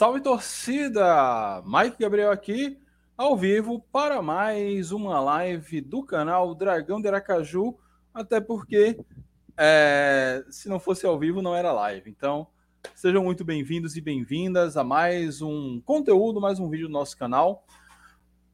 Salve 0.00 0.22
torcida! 0.22 1.62
Mike 1.66 1.98
Gabriel 2.00 2.30
aqui, 2.30 2.80
ao 3.18 3.36
vivo, 3.36 3.84
para 3.92 4.22
mais 4.22 4.92
uma 4.92 5.20
live 5.20 5.82
do 5.82 6.02
canal 6.02 6.54
Dragão 6.54 7.02
de 7.02 7.08
Aracaju. 7.08 7.76
Até 8.14 8.40
porque, 8.40 8.98
é, 9.58 10.42
se 10.48 10.70
não 10.70 10.80
fosse 10.80 11.04
ao 11.04 11.18
vivo, 11.18 11.42
não 11.42 11.54
era 11.54 11.70
live. 11.70 12.08
Então, 12.08 12.46
sejam 12.94 13.22
muito 13.22 13.44
bem-vindos 13.44 13.94
e 13.94 14.00
bem-vindas 14.00 14.78
a 14.78 14.82
mais 14.82 15.42
um 15.42 15.82
conteúdo, 15.82 16.40
mais 16.40 16.58
um 16.58 16.70
vídeo 16.70 16.86
do 16.86 16.92
nosso 16.94 17.14
canal. 17.14 17.66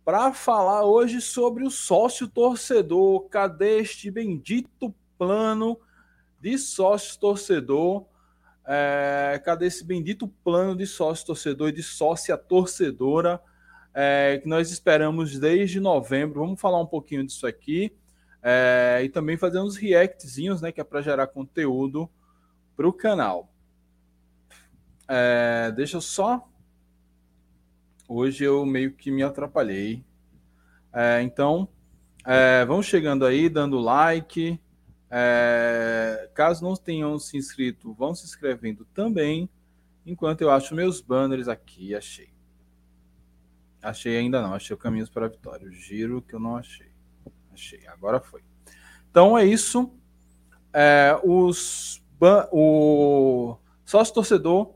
Para 0.05 0.33
falar 0.33 0.83
hoje 0.83 1.21
sobre 1.21 1.63
o 1.63 1.71
sócio 1.71 2.27
torcedor. 2.27 3.29
Cadê 3.29 3.79
este 3.79 4.11
bendito 4.11 4.93
plano 5.17 5.79
de 6.41 6.59
sócio 6.59 7.17
torcedor? 7.21 8.05
É, 8.67 9.41
cadê 9.45 9.67
esse 9.67 9.85
bendito 9.85 10.27
plano 10.43 10.77
de 10.77 10.87
sócio 10.87 11.27
torcedor 11.27 11.69
e 11.69 11.73
de 11.73 11.83
sócia 11.85 12.37
torcedora 12.37 13.41
é, 13.95 14.41
que 14.43 14.49
nós 14.49 14.71
esperamos 14.71 15.39
desde 15.39 15.79
novembro? 15.79 16.41
Vamos 16.41 16.61
falar 16.61 16.81
um 16.81 16.87
pouquinho 16.87 17.25
disso 17.25 17.47
aqui 17.47 17.93
é, 18.43 19.01
e 19.05 19.09
também 19.09 19.37
fazer 19.37 19.61
uns 19.61 19.77
reactzinhos, 19.77 20.61
né, 20.61 20.71
que 20.71 20.81
é 20.81 20.85
para 20.85 21.01
gerar 21.01 21.27
conteúdo 21.29 22.09
para 22.77 22.87
o 22.87 22.93
canal. 22.93 23.53
É, 25.09 25.73
deixa 25.75 26.01
só. 26.01 26.49
Hoje 28.09 28.45
eu 28.45 28.65
meio 28.67 28.93
que 28.93 29.11
me 29.11 29.23
atrapalhei. 29.23 30.05
É, 30.93 31.23
então, 31.23 31.69
é, 32.25 32.65
vamos 32.65 32.87
chegando 32.87 33.25
aí, 33.25 33.49
dando 33.49 33.79
like. 33.79 34.61
É, 35.11 36.29
caso 36.35 36.65
não 36.65 36.75
tenham 36.75 37.19
se 37.19 37.37
inscrito, 37.37 37.95
vão 37.95 38.15
se 38.15 38.25
inscrevendo 38.25 38.85
também. 38.93 39.49
Enquanto 40.05 40.41
eu 40.43 40.51
acho 40.51 40.75
meus 40.75 41.01
banners 41.01 41.49
aqui, 41.49 41.95
achei. 41.95 42.29
Achei 43.83 44.17
ainda 44.17 44.43
não, 44.43 44.55
achei 44.55 44.75
o 44.75 44.79
Caminhos 44.79 45.09
para 45.09 45.27
a 45.27 45.29
Vitória. 45.29 45.69
O 45.69 45.73
giro 45.73 46.23
que 46.23 46.35
eu 46.35 46.41
não 46.41 46.57
achei. 46.57 46.91
Achei, 47.53 47.87
agora 47.87 48.21
foi. 48.21 48.43
Então 49.11 49.37
é 49.37 49.45
isso. 49.45 49.93
É, 50.73 51.19
os, 51.25 52.03
o 52.53 53.57
sócio 53.85 54.13
torcedor, 54.13 54.75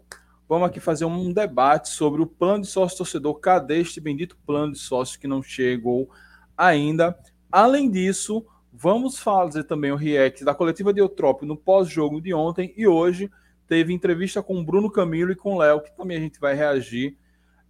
vamos 0.48 0.68
aqui 0.68 0.80
fazer 0.80 1.04
um 1.04 1.32
debate 1.32 1.90
sobre 1.90 2.22
o 2.22 2.26
plano 2.26 2.62
de 2.62 2.68
sócio 2.68 2.98
torcedor. 2.98 3.34
Cadê 3.40 3.80
este 3.80 4.00
bendito 4.00 4.38
plano 4.46 4.72
de 4.72 4.78
sócio 4.78 5.18
que 5.18 5.26
não 5.26 5.42
chegou 5.42 6.10
ainda? 6.56 7.18
Além 7.50 7.90
disso, 7.90 8.46
Vamos 8.72 9.18
fazer 9.18 9.64
também 9.64 9.90
o 9.90 9.96
react 9.96 10.44
da 10.44 10.54
coletiva 10.54 10.92
de 10.92 11.00
Eutrópio 11.00 11.46
no 11.46 11.56
pós-jogo 11.56 12.20
de 12.20 12.32
ontem 12.32 12.72
e 12.76 12.86
hoje 12.86 13.30
teve 13.66 13.92
entrevista 13.92 14.42
com 14.42 14.64
Bruno 14.64 14.90
Camilo 14.90 15.32
e 15.32 15.36
com 15.36 15.56
Léo, 15.56 15.80
que 15.80 15.96
também 15.96 16.16
a 16.16 16.20
gente 16.20 16.38
vai 16.38 16.54
reagir. 16.54 17.16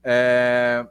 É... 0.04 0.86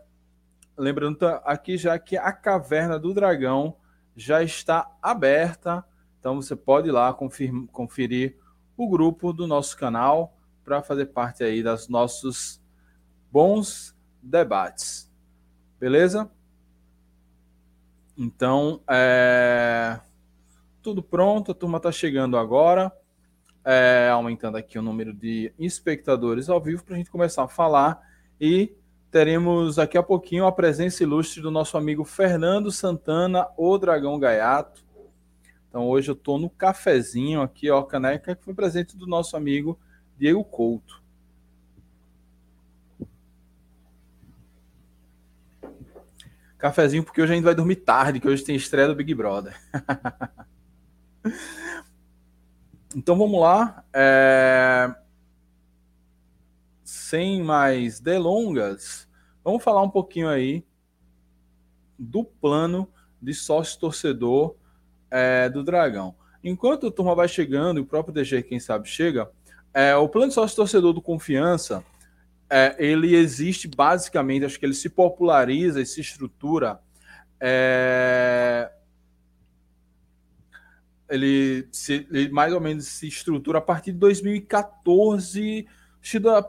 Lembrando 0.78 1.26
aqui 1.44 1.78
já 1.78 1.98
que 2.00 2.18
a 2.18 2.32
Caverna 2.32 2.98
do 2.98 3.14
Dragão 3.14 3.76
já 4.16 4.42
está 4.42 4.90
aberta, 5.02 5.86
então 6.20 6.36
você 6.42 6.56
pode 6.56 6.90
ir 6.90 6.92
lá 6.92 7.14
conferir 7.72 8.38
o 8.76 8.90
grupo 8.90 9.32
do 9.32 9.46
nosso 9.46 9.78
canal 9.78 10.38
para 10.64 10.82
fazer 10.82 11.08
parte 11.08 11.44
aí 11.44 11.62
das 11.62 11.88
nossos 11.88 12.62
bons 13.32 13.96
debates. 14.22 15.12
Beleza? 15.80 16.30
Então, 18.22 18.82
é... 18.90 19.98
tudo 20.82 21.02
pronto, 21.02 21.54
a 21.54 21.56
turma 21.56 21.78
está 21.78 21.90
chegando 21.90 22.38
agora, 22.38 22.92
é... 23.64 24.10
aumentando 24.12 24.58
aqui 24.58 24.78
o 24.78 24.82
número 24.82 25.14
de 25.14 25.54
espectadores 25.58 26.50
ao 26.50 26.60
vivo 26.60 26.84
para 26.84 26.96
a 26.96 26.98
gente 26.98 27.10
começar 27.10 27.46
a 27.46 27.48
falar 27.48 28.02
e 28.40 28.76
teremos 29.10 29.78
daqui 29.78 29.98
a 29.98 30.04
pouquinho 30.04 30.46
a 30.46 30.52
presença 30.52 31.02
ilustre 31.02 31.42
do 31.42 31.50
nosso 31.50 31.78
amigo 31.78 32.04
Fernando 32.04 32.70
Santana, 32.74 33.48
o 33.56 33.78
Dragão 33.78 34.20
Gaiato. 34.20 34.84
Então 35.70 35.88
hoje 35.88 36.12
eu 36.12 36.14
estou 36.14 36.38
no 36.38 36.50
cafezinho 36.50 37.42
aqui, 37.42 37.72
ó, 37.72 37.82
caneca, 37.84 38.36
que 38.36 38.44
foi 38.44 38.54
presente 38.54 38.98
do 38.98 39.08
nosso 39.08 39.38
amigo 39.38 39.80
Diego 40.18 40.44
Couto. 40.44 41.02
Cafezinho, 46.60 47.04
porque 47.04 47.22
hoje 47.22 47.32
a 47.32 47.36
gente 47.36 47.46
vai 47.46 47.56
dormir 47.56 47.78
tarde, 47.78 48.20
que 48.20 48.28
hoje 48.28 48.44
tem 48.44 48.56
estreia 48.56 48.90
do 48.90 48.94
Big 48.94 49.16
Brother. 49.16 49.58
então 52.94 53.18
vamos 53.18 53.40
lá. 53.40 53.84
É... 53.94 54.94
Sem 56.84 57.42
mais 57.42 58.02
delongas, 58.02 59.08
vamos 59.44 59.64
falar 59.64 59.82
um 59.82 59.90
pouquinho 59.90 60.28
aí 60.28 60.66
do 61.98 62.26
plano 62.26 62.92
de 63.22 63.34
sócio 63.34 63.80
torcedor 63.80 64.56
é, 65.10 65.50
do 65.50 65.64
Dragão. 65.64 66.14
Enquanto 66.44 66.88
a 66.88 66.92
turma 66.92 67.16
vai 67.16 67.28
chegando, 67.28 67.78
e 67.78 67.82
o 67.82 67.86
próprio 67.86 68.14
DG, 68.14 68.44
quem 68.44 68.60
sabe, 68.60 68.90
chega, 68.90 69.30
é, 69.74 69.96
o 69.96 70.10
plano 70.10 70.28
de 70.28 70.34
sócio 70.34 70.56
torcedor 70.56 70.94
do 70.94 71.02
Confiança 71.02 71.86
é, 72.50 72.76
ele 72.80 73.16
existe 73.16 73.68
basicamente, 73.68 74.44
acho 74.44 74.60
que 74.60 74.66
ele 74.66 74.74
se 74.74 74.90
populariza 74.90 75.80
e 75.80 75.86
se 75.86 76.02
estrutura. 76.02 76.80
É, 77.40 78.72
ele, 81.08 81.68
se, 81.72 82.08
ele, 82.12 82.30
mais 82.30 82.52
ou 82.52 82.60
menos 82.60 82.88
se 82.88 83.08
estrutura 83.08 83.60
a 83.60 83.62
partir 83.62 83.92
de 83.92 84.00
2014, 84.00 85.68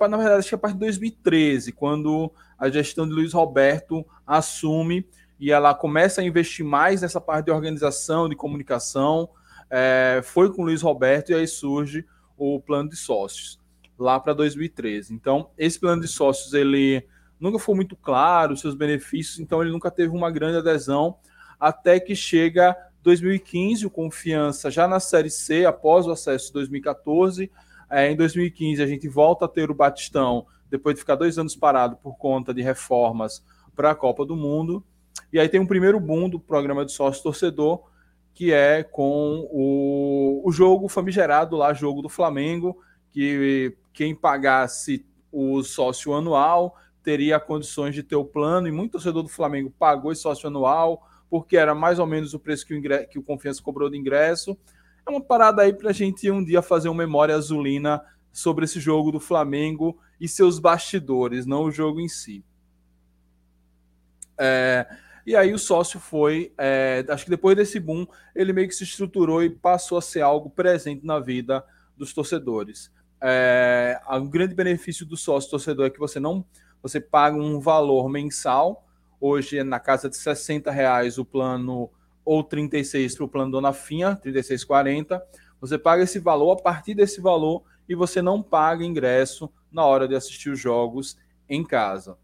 na 0.08 0.16
verdade, 0.16 0.38
acho 0.38 0.48
que 0.48 0.54
a 0.54 0.58
partir 0.58 0.74
de 0.74 0.80
2013, 0.80 1.72
quando 1.72 2.32
a 2.58 2.70
gestão 2.70 3.06
de 3.06 3.12
Luiz 3.12 3.32
Roberto 3.34 4.06
assume 4.26 5.06
e 5.38 5.50
ela 5.50 5.74
começa 5.74 6.20
a 6.20 6.24
investir 6.24 6.64
mais 6.64 7.02
nessa 7.02 7.20
parte 7.20 7.46
de 7.46 7.50
organização, 7.50 8.28
de 8.28 8.36
comunicação. 8.36 9.28
É, 9.68 10.20
foi 10.24 10.52
com 10.52 10.62
Luiz 10.62 10.82
Roberto 10.82 11.30
e 11.30 11.34
aí 11.34 11.46
surge 11.46 12.04
o 12.36 12.60
plano 12.60 12.88
de 12.88 12.96
sócios 12.96 13.59
lá 14.00 14.18
para 14.18 14.32
2013. 14.32 15.14
Então, 15.14 15.50
esse 15.56 15.78
plano 15.78 16.02
de 16.02 16.08
sócios 16.08 16.54
ele 16.54 17.06
nunca 17.38 17.58
foi 17.58 17.74
muito 17.74 17.96
claro, 17.96 18.56
seus 18.56 18.74
benefícios, 18.74 19.38
então 19.38 19.62
ele 19.62 19.70
nunca 19.70 19.90
teve 19.90 20.14
uma 20.14 20.30
grande 20.30 20.58
adesão, 20.58 21.16
até 21.58 22.00
que 22.00 22.14
chega 22.14 22.76
2015, 23.02 23.86
o 23.86 23.90
Confiança 23.90 24.70
já 24.70 24.86
na 24.86 25.00
Série 25.00 25.30
C, 25.30 25.64
após 25.64 26.06
o 26.06 26.10
acesso 26.10 26.48
de 26.48 26.52
2014. 26.54 27.50
É, 27.90 28.10
em 28.10 28.16
2015, 28.16 28.82
a 28.82 28.86
gente 28.86 29.08
volta 29.08 29.46
a 29.46 29.48
ter 29.48 29.70
o 29.70 29.74
Batistão, 29.74 30.46
depois 30.70 30.94
de 30.94 31.00
ficar 31.00 31.16
dois 31.16 31.38
anos 31.38 31.56
parado 31.56 31.96
por 31.96 32.16
conta 32.16 32.54
de 32.54 32.62
reformas 32.62 33.44
para 33.74 33.90
a 33.90 33.94
Copa 33.94 34.24
do 34.24 34.36
Mundo. 34.36 34.84
E 35.32 35.38
aí 35.38 35.48
tem 35.48 35.60
um 35.60 35.66
primeiro 35.66 35.98
boom 35.98 36.28
do 36.28 36.38
programa 36.38 36.84
de 36.84 36.92
sócio 36.92 37.22
torcedor, 37.22 37.82
que 38.34 38.52
é 38.52 38.82
com 38.82 39.48
o, 39.50 40.42
o 40.44 40.52
jogo 40.52 40.88
famigerado 40.88 41.56
lá, 41.56 41.72
jogo 41.72 42.02
do 42.02 42.08
Flamengo, 42.08 42.78
que 43.10 43.76
quem 44.00 44.14
pagasse 44.14 45.04
o 45.30 45.62
sócio 45.62 46.14
anual 46.14 46.74
teria 47.02 47.38
condições 47.38 47.94
de 47.94 48.02
ter 48.02 48.16
o 48.16 48.24
plano, 48.24 48.66
e 48.66 48.72
muito 48.72 48.92
torcedor 48.92 49.22
do 49.22 49.28
Flamengo 49.28 49.70
pagou 49.78 50.10
esse 50.10 50.22
sócio 50.22 50.46
anual, 50.46 51.06
porque 51.28 51.54
era 51.54 51.74
mais 51.74 51.98
ou 51.98 52.06
menos 52.06 52.32
o 52.32 52.38
preço 52.38 52.64
que 52.64 52.74
o, 52.74 53.08
que 53.08 53.18
o 53.18 53.22
Confiança 53.22 53.62
cobrou 53.62 53.90
de 53.90 53.98
ingresso. 53.98 54.56
É 55.06 55.10
uma 55.10 55.20
parada 55.20 55.60
aí 55.60 55.74
para 55.74 55.90
a 55.90 55.92
gente 55.92 56.30
um 56.30 56.42
dia 56.42 56.62
fazer 56.62 56.88
uma 56.88 56.96
memória 56.96 57.34
azulina 57.34 58.02
sobre 58.32 58.64
esse 58.64 58.80
jogo 58.80 59.12
do 59.12 59.20
Flamengo 59.20 59.98
e 60.18 60.26
seus 60.26 60.58
bastidores, 60.58 61.44
não 61.44 61.64
o 61.64 61.70
jogo 61.70 62.00
em 62.00 62.08
si. 62.08 62.42
É, 64.38 64.86
e 65.26 65.36
aí 65.36 65.52
o 65.52 65.58
sócio 65.58 66.00
foi, 66.00 66.54
é, 66.56 67.04
acho 67.06 67.24
que 67.24 67.30
depois 67.30 67.54
desse 67.54 67.78
boom, 67.78 68.06
ele 68.34 68.54
meio 68.54 68.66
que 68.66 68.74
se 68.74 68.84
estruturou 68.84 69.44
e 69.44 69.50
passou 69.50 69.98
a 69.98 70.02
ser 70.02 70.22
algo 70.22 70.48
presente 70.48 71.04
na 71.04 71.20
vida 71.20 71.62
dos 71.98 72.14
torcedores. 72.14 72.90
É, 73.20 74.00
um 74.12 74.28
grande 74.28 74.54
benefício 74.54 75.04
do 75.04 75.16
sócio 75.16 75.50
torcedor 75.50 75.86
é 75.86 75.91
que 75.91 75.98
você 75.98 76.19
não 76.19 76.44
você 76.83 77.00
paga 77.00 77.36
um 77.36 77.60
valor 77.60 78.09
mensal. 78.09 78.86
Hoje 79.21 79.59
é 79.59 79.65
na 79.65 79.78
casa 79.78 80.09
de 80.09 80.16
60 80.16 80.71
reais 80.71 81.18
o 81.18 81.24
plano 81.24 81.91
ou 82.24 82.42
36 82.42 83.16
para 83.16 83.24
o 83.24 83.28
plano 83.28 83.53
Dona 83.53 83.72
Finha, 83.72 84.16
36,40. 84.16 85.21
Você 85.60 85.77
paga 85.77 86.04
esse 86.04 86.18
valor, 86.18 86.53
a 86.53 86.62
partir 86.62 86.94
desse 86.94 87.21
valor, 87.21 87.62
e 87.86 87.94
você 87.94 88.22
não 88.22 88.42
paga 88.42 88.84
ingresso 88.84 89.53
na 89.71 89.84
hora 89.84 90.09
de 90.09 90.15
assistir 90.15 90.48
os 90.48 90.59
jogos 90.59 91.18
em 91.48 91.62
casa. 91.62 92.16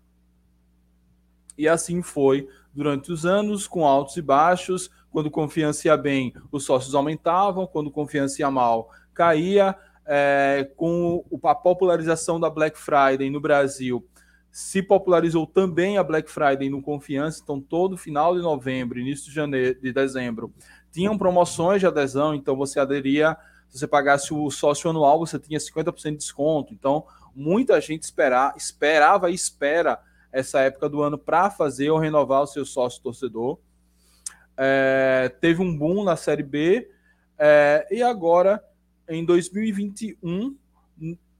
E 1.58 1.68
assim 1.68 2.02
foi 2.02 2.48
durante 2.72 3.12
os 3.12 3.26
anos, 3.26 3.66
com 3.66 3.86
altos 3.86 4.16
e 4.16 4.22
baixos. 4.22 4.90
Quando 5.10 5.30
confiança 5.30 5.88
ia 5.88 5.96
bem, 5.96 6.32
os 6.50 6.64
sócios 6.64 6.94
aumentavam, 6.94 7.66
quando 7.66 7.90
confiança 7.90 8.40
ia 8.40 8.50
mal, 8.50 8.90
caía 9.12 9.76
é, 10.06 10.70
com 10.76 11.24
a 11.44 11.54
popularização 11.54 12.38
da 12.38 12.48
Black 12.48 12.78
Friday 12.78 13.30
no 13.30 13.40
Brasil, 13.40 14.06
se 14.50 14.82
popularizou 14.82 15.46
também 15.46 15.98
a 15.98 16.04
Black 16.04 16.30
Friday 16.30 16.70
no 16.70 16.80
Confiança, 16.80 17.40
então 17.42 17.60
todo 17.60 17.96
final 17.96 18.34
de 18.34 18.40
novembro, 18.40 18.98
início 18.98 19.26
de 19.26 19.34
janeiro, 19.34 19.78
de 19.80 19.92
dezembro, 19.92 20.52
tinham 20.90 21.18
promoções 21.18 21.80
de 21.80 21.86
adesão, 21.86 22.34
então 22.34 22.56
você 22.56 22.80
aderia, 22.80 23.36
se 23.68 23.78
você 23.78 23.86
pagasse 23.86 24.32
o 24.32 24.50
sócio 24.50 24.88
anual, 24.88 25.18
você 25.18 25.38
tinha 25.38 25.58
50% 25.58 26.12
de 26.12 26.16
desconto, 26.16 26.72
então 26.72 27.04
Muita 27.36 27.78
gente 27.82 28.04
esperar, 28.04 28.54
esperava 28.56 29.30
e 29.30 29.34
espera 29.34 30.00
essa 30.32 30.60
época 30.60 30.88
do 30.88 31.02
ano 31.02 31.18
para 31.18 31.50
fazer 31.50 31.90
ou 31.90 31.98
renovar 31.98 32.40
o 32.40 32.46
seu 32.46 32.64
sócio 32.64 33.02
torcedor. 33.02 33.58
É, 34.56 35.30
teve 35.38 35.60
um 35.60 35.76
boom 35.76 36.02
na 36.02 36.16
Série 36.16 36.42
B 36.42 36.90
é, 37.38 37.86
e 37.90 38.02
agora, 38.02 38.64
em 39.08 39.24
2021, 39.24 40.56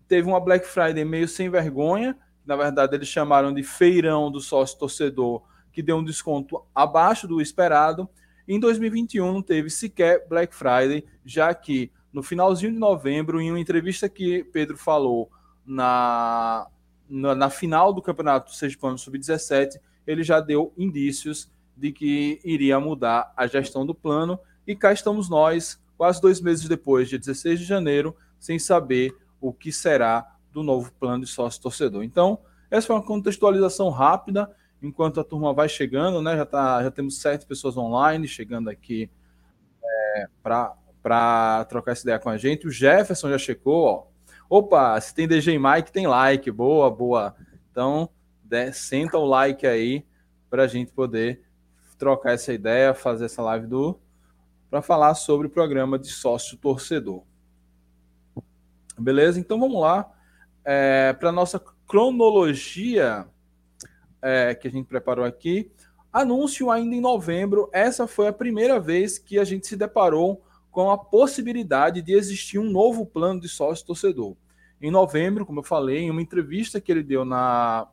teve 0.07 0.29
uma 0.29 0.41
Black 0.41 0.67
Friday 0.67 1.05
meio 1.05 1.29
sem 1.29 1.51
vergonha. 1.51 2.17
Na 2.45 2.57
verdade, 2.57 2.95
eles 2.95 3.09
chamaram 3.09 3.53
de 3.53 3.63
feirão 3.63 4.31
do 4.31 4.41
sócio 4.41 4.79
torcedor, 4.79 5.43
que 5.73 5.83
deu 5.83 5.97
um 5.97 6.05
desconto 6.05 6.63
abaixo 6.75 7.27
do 7.27 7.41
esperado. 7.41 8.09
Em 8.47 8.61
2021 8.61 9.33
não 9.33 9.43
teve 9.43 9.69
sequer 9.69 10.27
Black 10.29 10.55
Friday, 10.55 11.05
já 11.25 11.53
que 11.53 11.91
no 12.13 12.23
finalzinho 12.23 12.73
de 12.73 12.79
novembro, 12.79 13.41
em 13.41 13.51
uma 13.51 13.61
entrevista 13.61 14.09
que 14.09 14.45
Pedro 14.45 14.79
falou 14.79 15.31
na, 15.67 16.67
na, 17.09 17.35
na 17.35 17.51
final 17.51 17.93
do 17.93 18.01
Campeonato 18.01 18.55
Sergipano 18.55 18.97
Sub-17, 18.97 19.79
ele 20.07 20.23
já 20.23 20.41
deu 20.41 20.73
indícios 20.79 21.51
de 21.77 21.93
que 21.93 22.41
iria 22.45 22.81
mudar 22.81 23.33
a 23.37 23.47
gestão 23.47 23.85
do 23.85 23.95
plano. 23.95 24.39
E 24.67 24.75
cá 24.75 24.93
estamos 24.93 25.29
nós, 25.29 25.79
quase 25.97 26.21
dois 26.21 26.41
meses 26.41 26.69
depois, 26.69 27.09
dia 27.09 27.19
16 27.19 27.61
de 27.61 27.65
janeiro, 27.65 28.17
sem 28.39 28.59
saber 28.59 29.15
o 29.41 29.53
que 29.53 29.73
será 29.73 30.37
do 30.53 30.63
novo 30.63 30.93
plano 30.99 31.25
de 31.25 31.31
sócio 31.31 31.61
torcedor. 31.61 32.03
Então, 32.03 32.39
essa 32.71 32.87
foi 32.87 32.97
uma 32.97 33.05
contextualização 33.05 33.91
rápida, 33.91 34.51
enquanto 34.83 35.21
a 35.21 35.25
turma 35.25 35.53
vai 35.53 35.69
chegando, 35.69 36.21
né? 36.21 36.37
Já, 36.37 36.47
tá, 36.47 36.83
já 36.83 36.91
temos 36.91 37.21
sete 37.21 37.47
pessoas 37.47 37.77
online 37.77 38.27
chegando 38.27 38.69
aqui 38.69 39.11
é, 39.85 40.29
para 40.43 41.65
trocar 41.69 41.93
essa 41.93 42.03
ideia 42.03 42.19
com 42.19 42.31
a 42.31 42.37
gente. 42.37 42.67
O 42.67 42.71
Jefferson 42.71 43.31
já 43.31 43.39
chegou, 43.39 43.85
ó. 43.85 44.07
Opa, 44.49 45.01
se 45.01 45.15
tem 45.15 45.27
DJ 45.27 45.59
Mike, 45.59 45.93
tem 45.93 46.07
like. 46.07 46.51
Boa, 46.51 46.91
boa. 46.91 47.35
Então, 47.71 48.09
senta 48.73 49.19
o 49.19 49.25
like 49.25 49.67
aí 49.67 50.07
para 50.49 50.63
a 50.63 50.67
gente 50.67 50.93
poder 50.93 51.43
trocar 51.99 52.33
essa 52.33 52.53
ideia, 52.53 52.95
fazer 52.95 53.25
essa 53.25 53.43
live 53.43 53.67
do 53.67 53.99
para 54.71 54.83
falar 54.83 55.15
sobre 55.15 55.47
o 55.47 55.51
programa 55.51 55.99
de 55.99 56.09
sócio 56.09 56.57
torcedor. 56.57 57.23
Beleza? 58.99 59.39
Então 59.39 59.59
vamos 59.59 59.81
lá 59.81 60.11
é, 60.65 61.13
para 61.13 61.31
nossa 61.31 61.61
cronologia 61.87 63.27
é, 64.21 64.55
que 64.55 64.67
a 64.67 64.71
gente 64.71 64.87
preparou 64.87 65.25
aqui. 65.25 65.71
Anúncio 66.13 66.71
ainda 66.71 66.95
em 66.95 67.01
novembro. 67.01 67.69
Essa 67.73 68.07
foi 68.07 68.27
a 68.27 68.33
primeira 68.33 68.81
vez 68.81 69.19
que 69.19 69.39
a 69.39 69.45
gente 69.45 69.67
se 69.67 69.77
deparou 69.77 70.43
com 70.71 70.91
a 70.91 70.99
possibilidade 70.99 72.03
de 72.03 72.13
existir 72.13 72.59
um 72.59 72.71
novo 72.71 73.07
plano 73.07 73.41
de 73.41 73.49
sócio 73.49 73.87
torcedor. 73.87 74.37
Em 74.81 74.91
novembro, 74.91 75.47
como 75.47 75.61
eu 75.61 75.65
falei, 75.65 76.01
em 76.01 76.11
uma 76.11 76.21
entrevista 76.21 76.81
que 76.81 76.91
ele 76.91 77.03
deu 77.03 77.25
na 77.25 77.89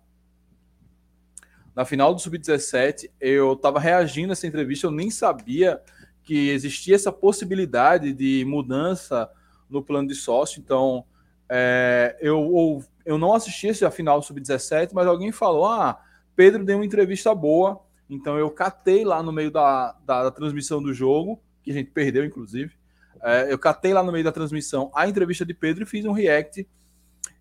na 1.75 1.85
final 1.85 2.13
do 2.13 2.21
Sub-17, 2.21 3.09
eu 3.19 3.53
estava 3.53 3.79
reagindo 3.79 4.31
a 4.31 4.33
essa 4.33 4.45
entrevista, 4.45 4.85
eu 4.85 4.91
nem 4.91 5.09
sabia 5.09 5.81
que 6.23 6.49
existia 6.49 6.95
essa 6.95 7.11
possibilidade 7.11 8.13
de 8.13 8.45
mudança 8.45 9.29
no 9.69 9.83
plano 9.83 10.07
de 10.07 10.15
sócio, 10.15 10.59
então 10.59 11.05
é, 11.49 12.17
eu, 12.21 12.83
eu 13.05 13.17
não 13.17 13.33
assisti 13.33 13.67
esse 13.67 13.85
a 13.85 13.91
final 13.91 14.19
do 14.19 14.25
Sub-17, 14.25 14.91
mas 14.93 15.07
alguém 15.07 15.31
falou, 15.31 15.65
ah, 15.65 16.01
Pedro 16.35 16.63
deu 16.63 16.77
uma 16.77 16.85
entrevista 16.85 17.33
boa, 17.35 17.81
então 18.09 18.37
eu 18.37 18.49
catei 18.49 19.03
lá 19.03 19.21
no 19.21 19.31
meio 19.31 19.51
da, 19.51 19.95
da, 20.05 20.23
da 20.23 20.31
transmissão 20.31 20.81
do 20.81 20.93
jogo, 20.93 21.41
que 21.61 21.71
a 21.71 21.73
gente 21.73 21.91
perdeu, 21.91 22.25
inclusive, 22.25 22.73
é, 23.21 23.51
eu 23.51 23.57
catei 23.57 23.93
lá 23.93 24.03
no 24.03 24.11
meio 24.11 24.23
da 24.23 24.31
transmissão 24.31 24.91
a 24.93 25.07
entrevista 25.07 25.45
de 25.45 25.53
Pedro 25.53 25.83
e 25.83 25.85
fiz 25.85 26.05
um 26.05 26.11
react. 26.11 26.67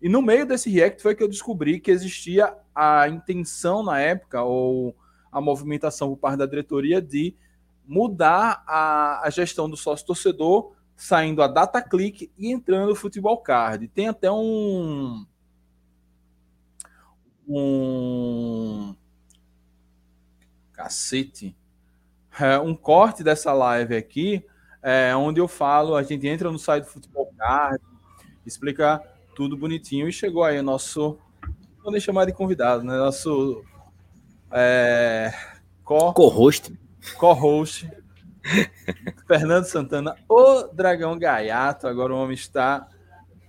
E 0.01 0.07
no 0.07 0.21
meio 0.21 0.45
desse 0.45 0.69
react 0.69 1.01
foi 1.01 1.13
que 1.13 1.21
eu 1.21 1.27
descobri 1.27 1.79
que 1.79 1.91
existia 1.91 2.55
a 2.73 3.07
intenção 3.09 3.83
na 3.83 3.99
época, 3.99 4.41
ou 4.43 4.95
a 5.31 5.41
movimentação 5.41 6.09
por 6.09 6.17
parte 6.17 6.37
da 6.37 6.45
diretoria, 6.45 7.01
de 7.01 7.35
mudar 7.85 8.63
a, 8.67 9.25
a 9.25 9.29
gestão 9.29 9.69
do 9.69 9.77
sócio 9.77 10.05
torcedor, 10.05 10.73
saindo 10.95 11.41
a 11.41 11.47
data 11.47 11.81
click 11.81 12.31
e 12.37 12.51
entrando 12.51 12.91
o 12.91 12.95
futebol 12.95 13.37
card. 13.37 13.87
Tem 13.87 14.07
até 14.07 14.31
um. 14.31 15.25
Um. 17.47 18.95
Cacete. 20.71 21.55
É, 22.39 22.57
um 22.57 22.75
corte 22.75 23.23
dessa 23.23 23.53
live 23.53 23.95
aqui, 23.95 24.43
é, 24.81 25.15
onde 25.15 25.39
eu 25.39 25.47
falo, 25.47 25.95
a 25.95 26.01
gente 26.01 26.27
entra 26.27 26.51
no 26.51 26.57
site 26.57 26.85
do 26.85 26.89
futebol 26.89 27.31
card, 27.37 27.79
explica 28.43 28.99
tudo 29.35 29.55
bonitinho. 29.55 30.07
E 30.07 30.11
chegou 30.11 30.43
aí 30.43 30.59
o 30.59 30.63
nosso. 30.63 31.17
Vou 31.83 31.99
chamar 31.99 32.25
de 32.25 32.33
convidado, 32.33 32.83
né? 32.83 32.97
Nosso. 32.97 33.63
É, 34.51 35.31
co-host. 35.83 36.73
Co-host. 37.17 37.89
Fernando 39.27 39.65
Santana, 39.65 40.15
o 40.27 40.63
Dragão 40.73 41.17
Gaiato. 41.17 41.87
Agora 41.87 42.13
o 42.13 42.17
homem 42.17 42.35
está 42.35 42.87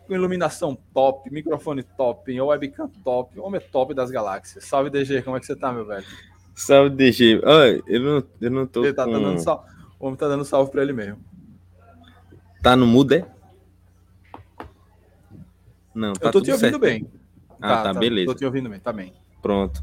com 0.06 0.14
iluminação 0.14 0.76
top, 0.92 1.30
microfone 1.30 1.82
top, 1.82 2.40
webcam 2.40 2.88
top. 3.02 3.38
O 3.38 3.44
homem 3.44 3.60
é 3.60 3.68
top 3.68 3.94
das 3.94 4.10
galáxias. 4.10 4.64
Salve, 4.64 4.90
DG. 4.90 5.22
Como 5.22 5.36
é 5.36 5.40
que 5.40 5.46
você 5.46 5.56
tá, 5.56 5.72
meu 5.72 5.86
velho? 5.86 6.04
Salve, 6.54 6.94
DG. 6.94 7.40
Eu, 7.86 8.00
não, 8.00 8.24
eu 8.40 8.50
não 8.50 8.66
tô. 8.66 8.84
Ele 8.84 8.92
tá, 8.92 9.04
com... 9.04 9.12
dando 9.12 9.38
salve. 9.40 9.64
O 9.98 10.06
homem 10.06 10.16
tá 10.16 10.28
dando 10.28 10.44
salve 10.44 10.70
pra 10.70 10.82
ele 10.82 10.92
mesmo. 10.92 11.18
Tá 12.62 12.76
no 12.76 12.86
mudo, 12.86 13.14
é? 13.14 13.26
Não, 15.94 16.12
tá 16.12 16.28
Eu 16.28 16.32
tô 16.32 16.40
te 16.40 16.50
ouvindo 16.50 16.70
certo. 16.70 16.78
bem. 16.78 17.06
Ah, 17.60 17.68
tá, 17.68 17.82
tá, 17.82 17.94
tá, 17.94 18.00
beleza. 18.00 18.26
Tô 18.26 18.34
te 18.34 18.44
ouvindo 18.44 18.68
bem, 18.68 18.80
tá 18.80 18.92
bem. 18.92 19.12
Pronto. 19.40 19.82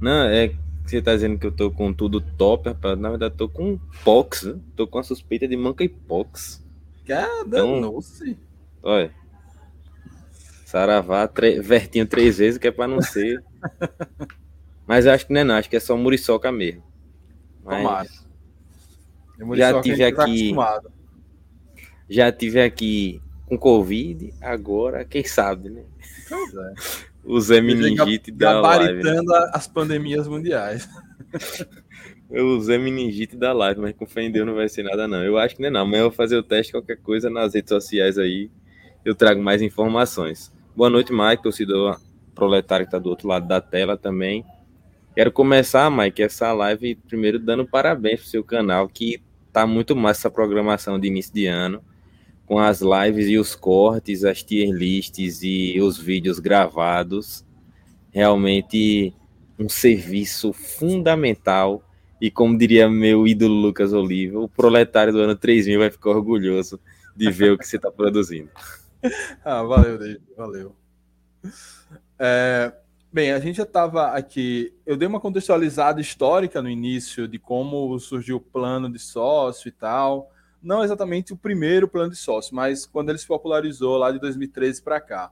Não, 0.00 0.24
é 0.24 0.54
você 0.90 1.02
tá 1.02 1.14
dizendo 1.14 1.38
que 1.38 1.46
eu 1.46 1.52
tô 1.52 1.70
com 1.70 1.92
tudo 1.92 2.20
top, 2.20 2.68
rapaz. 2.68 2.98
Na 2.98 3.10
verdade, 3.10 3.34
tô 3.36 3.48
com 3.48 3.78
pox, 4.04 4.42
né? 4.42 4.58
Tô 4.76 4.86
com 4.86 4.98
a 4.98 5.02
suspeita 5.02 5.46
de 5.46 5.56
monkeypox. 5.56 6.64
Cada 7.06 7.58
então, 7.58 8.00
Olha. 8.82 9.12
Saravá, 10.64 11.26
tre... 11.26 11.60
vertinho 11.60 12.06
três 12.06 12.38
vezes, 12.38 12.58
que 12.58 12.68
é 12.68 12.70
pra 12.70 12.86
não 12.86 13.00
ser. 13.00 13.42
Mas 14.86 15.06
eu 15.06 15.12
acho 15.12 15.26
que 15.26 15.32
não 15.32 15.40
é 15.40 15.44
não, 15.44 15.54
acho 15.54 15.68
que 15.68 15.76
é 15.76 15.80
só 15.80 15.96
muriçoca 15.96 16.50
mesmo. 16.52 16.82
Mas... 17.64 18.26
Já 19.56 19.80
tive 19.80 20.12
tá 20.12 20.24
aqui. 20.24 20.54
Tá 20.54 20.82
já 22.08 22.32
tive 22.32 22.60
aqui 22.60 23.22
com 23.46 23.58
Covid, 23.58 24.32
agora, 24.40 25.04
quem 25.04 25.24
sabe, 25.24 25.68
né? 25.68 25.84
Pois 26.28 26.54
é. 26.54 26.74
O 27.28 27.38
Zé 27.42 27.60
Meningite 27.60 28.32
da 28.32 28.58
live. 28.58 29.02
As 29.52 29.66
pandemias 29.66 30.26
mundiais. 30.26 30.88
o 32.30 32.58
Zé 32.58 32.78
Meningite 32.78 33.36
da 33.36 33.52
live, 33.52 33.82
mas 33.82 33.94
com 33.94 34.06
fé 34.06 34.22
em 34.22 34.32
Deus 34.32 34.46
não 34.46 34.54
vai 34.54 34.66
ser 34.66 34.82
nada, 34.82 35.06
não. 35.06 35.22
Eu 35.22 35.36
acho 35.36 35.54
que 35.54 35.60
não 35.60 35.68
é 35.68 35.70
não. 35.70 35.82
Amanhã 35.82 36.00
eu 36.00 36.08
vou 36.08 36.16
fazer 36.16 36.38
o 36.38 36.42
teste, 36.42 36.72
qualquer 36.72 36.96
coisa 36.96 37.28
nas 37.28 37.52
redes 37.52 37.68
sociais 37.68 38.16
aí. 38.16 38.50
Eu 39.04 39.14
trago 39.14 39.42
mais 39.42 39.60
informações. 39.60 40.50
Boa 40.74 40.88
noite, 40.88 41.12
Mike, 41.12 41.42
torcedor 41.42 42.00
proletário 42.34 42.86
que 42.86 42.92
tá 42.92 42.98
do 42.98 43.10
outro 43.10 43.28
lado 43.28 43.46
da 43.46 43.60
tela 43.60 43.98
também. 43.98 44.42
Quero 45.14 45.30
começar, 45.30 45.90
Mike, 45.90 46.22
essa 46.22 46.50
live 46.54 46.94
primeiro 46.94 47.38
dando 47.38 47.66
parabéns 47.66 48.20
pro 48.20 48.28
seu 48.30 48.42
canal, 48.42 48.88
que 48.88 49.20
tá 49.52 49.66
muito 49.66 49.94
massa 49.94 50.20
essa 50.20 50.30
programação 50.30 50.98
de 50.98 51.08
início 51.08 51.34
de 51.34 51.46
ano 51.46 51.82
com 52.48 52.58
as 52.58 52.80
lives 52.80 53.28
e 53.28 53.36
os 53.36 53.54
cortes, 53.54 54.24
as 54.24 54.42
tier 54.42 54.70
lists 54.72 55.42
e 55.42 55.78
os 55.82 55.98
vídeos 55.98 56.38
gravados. 56.38 57.44
Realmente 58.10 59.14
um 59.58 59.68
serviço 59.68 60.54
fundamental. 60.54 61.84
E 62.18 62.30
como 62.30 62.56
diria 62.56 62.88
meu 62.88 63.28
ídolo 63.28 63.54
Lucas 63.54 63.92
Oliva, 63.92 64.40
o 64.40 64.48
proletário 64.48 65.12
do 65.12 65.20
ano 65.20 65.36
3000 65.36 65.78
vai 65.78 65.90
ficar 65.90 66.10
orgulhoso 66.10 66.80
de 67.14 67.30
ver 67.30 67.52
o 67.52 67.58
que 67.58 67.66
você 67.66 67.76
está 67.76 67.90
produzindo. 67.90 68.50
Ah, 69.44 69.62
valeu, 69.62 69.96
David, 69.96 70.20
valeu. 70.36 70.74
É, 72.18 72.72
bem, 73.12 73.30
a 73.30 73.38
gente 73.38 73.58
já 73.58 73.62
estava 73.62 74.08
aqui. 74.08 74.74
Eu 74.84 74.96
dei 74.96 75.06
uma 75.06 75.20
contextualizada 75.20 76.00
histórica 76.00 76.60
no 76.60 76.68
início 76.68 77.28
de 77.28 77.38
como 77.38 77.96
surgiu 78.00 78.38
o 78.38 78.40
plano 78.40 78.90
de 78.90 78.98
sócio 78.98 79.68
e 79.68 79.70
tal 79.70 80.32
não 80.62 80.82
exatamente 80.82 81.32
o 81.32 81.36
primeiro 81.36 81.88
plano 81.88 82.10
de 82.10 82.16
sócio, 82.16 82.54
mas 82.54 82.86
quando 82.86 83.10
ele 83.10 83.18
se 83.18 83.26
popularizou 83.26 83.96
lá 83.96 84.10
de 84.10 84.18
2013 84.18 84.82
para 84.82 85.00
cá. 85.00 85.30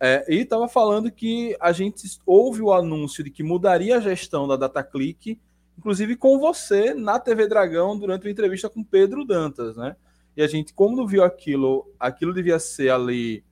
É, 0.00 0.24
e 0.28 0.40
estava 0.40 0.68
falando 0.68 1.10
que 1.10 1.56
a 1.60 1.72
gente 1.72 2.06
houve 2.24 2.62
o 2.62 2.72
anúncio 2.72 3.24
de 3.24 3.30
que 3.30 3.42
mudaria 3.42 3.96
a 3.96 4.00
gestão 4.00 4.46
da 4.46 4.56
DataClick, 4.56 5.40
inclusive 5.76 6.16
com 6.16 6.38
você 6.38 6.94
na 6.94 7.18
TV 7.18 7.48
Dragão 7.48 7.98
durante 7.98 8.24
uma 8.24 8.30
entrevista 8.30 8.68
com 8.68 8.84
Pedro 8.84 9.24
Dantas, 9.24 9.76
né? 9.76 9.96
E 10.36 10.42
a 10.42 10.46
gente, 10.46 10.72
como 10.72 10.96
não 10.96 11.06
viu 11.06 11.24
aquilo, 11.24 11.92
aquilo 11.98 12.32
devia 12.32 12.60
ser 12.60 12.90
ali 12.90 13.44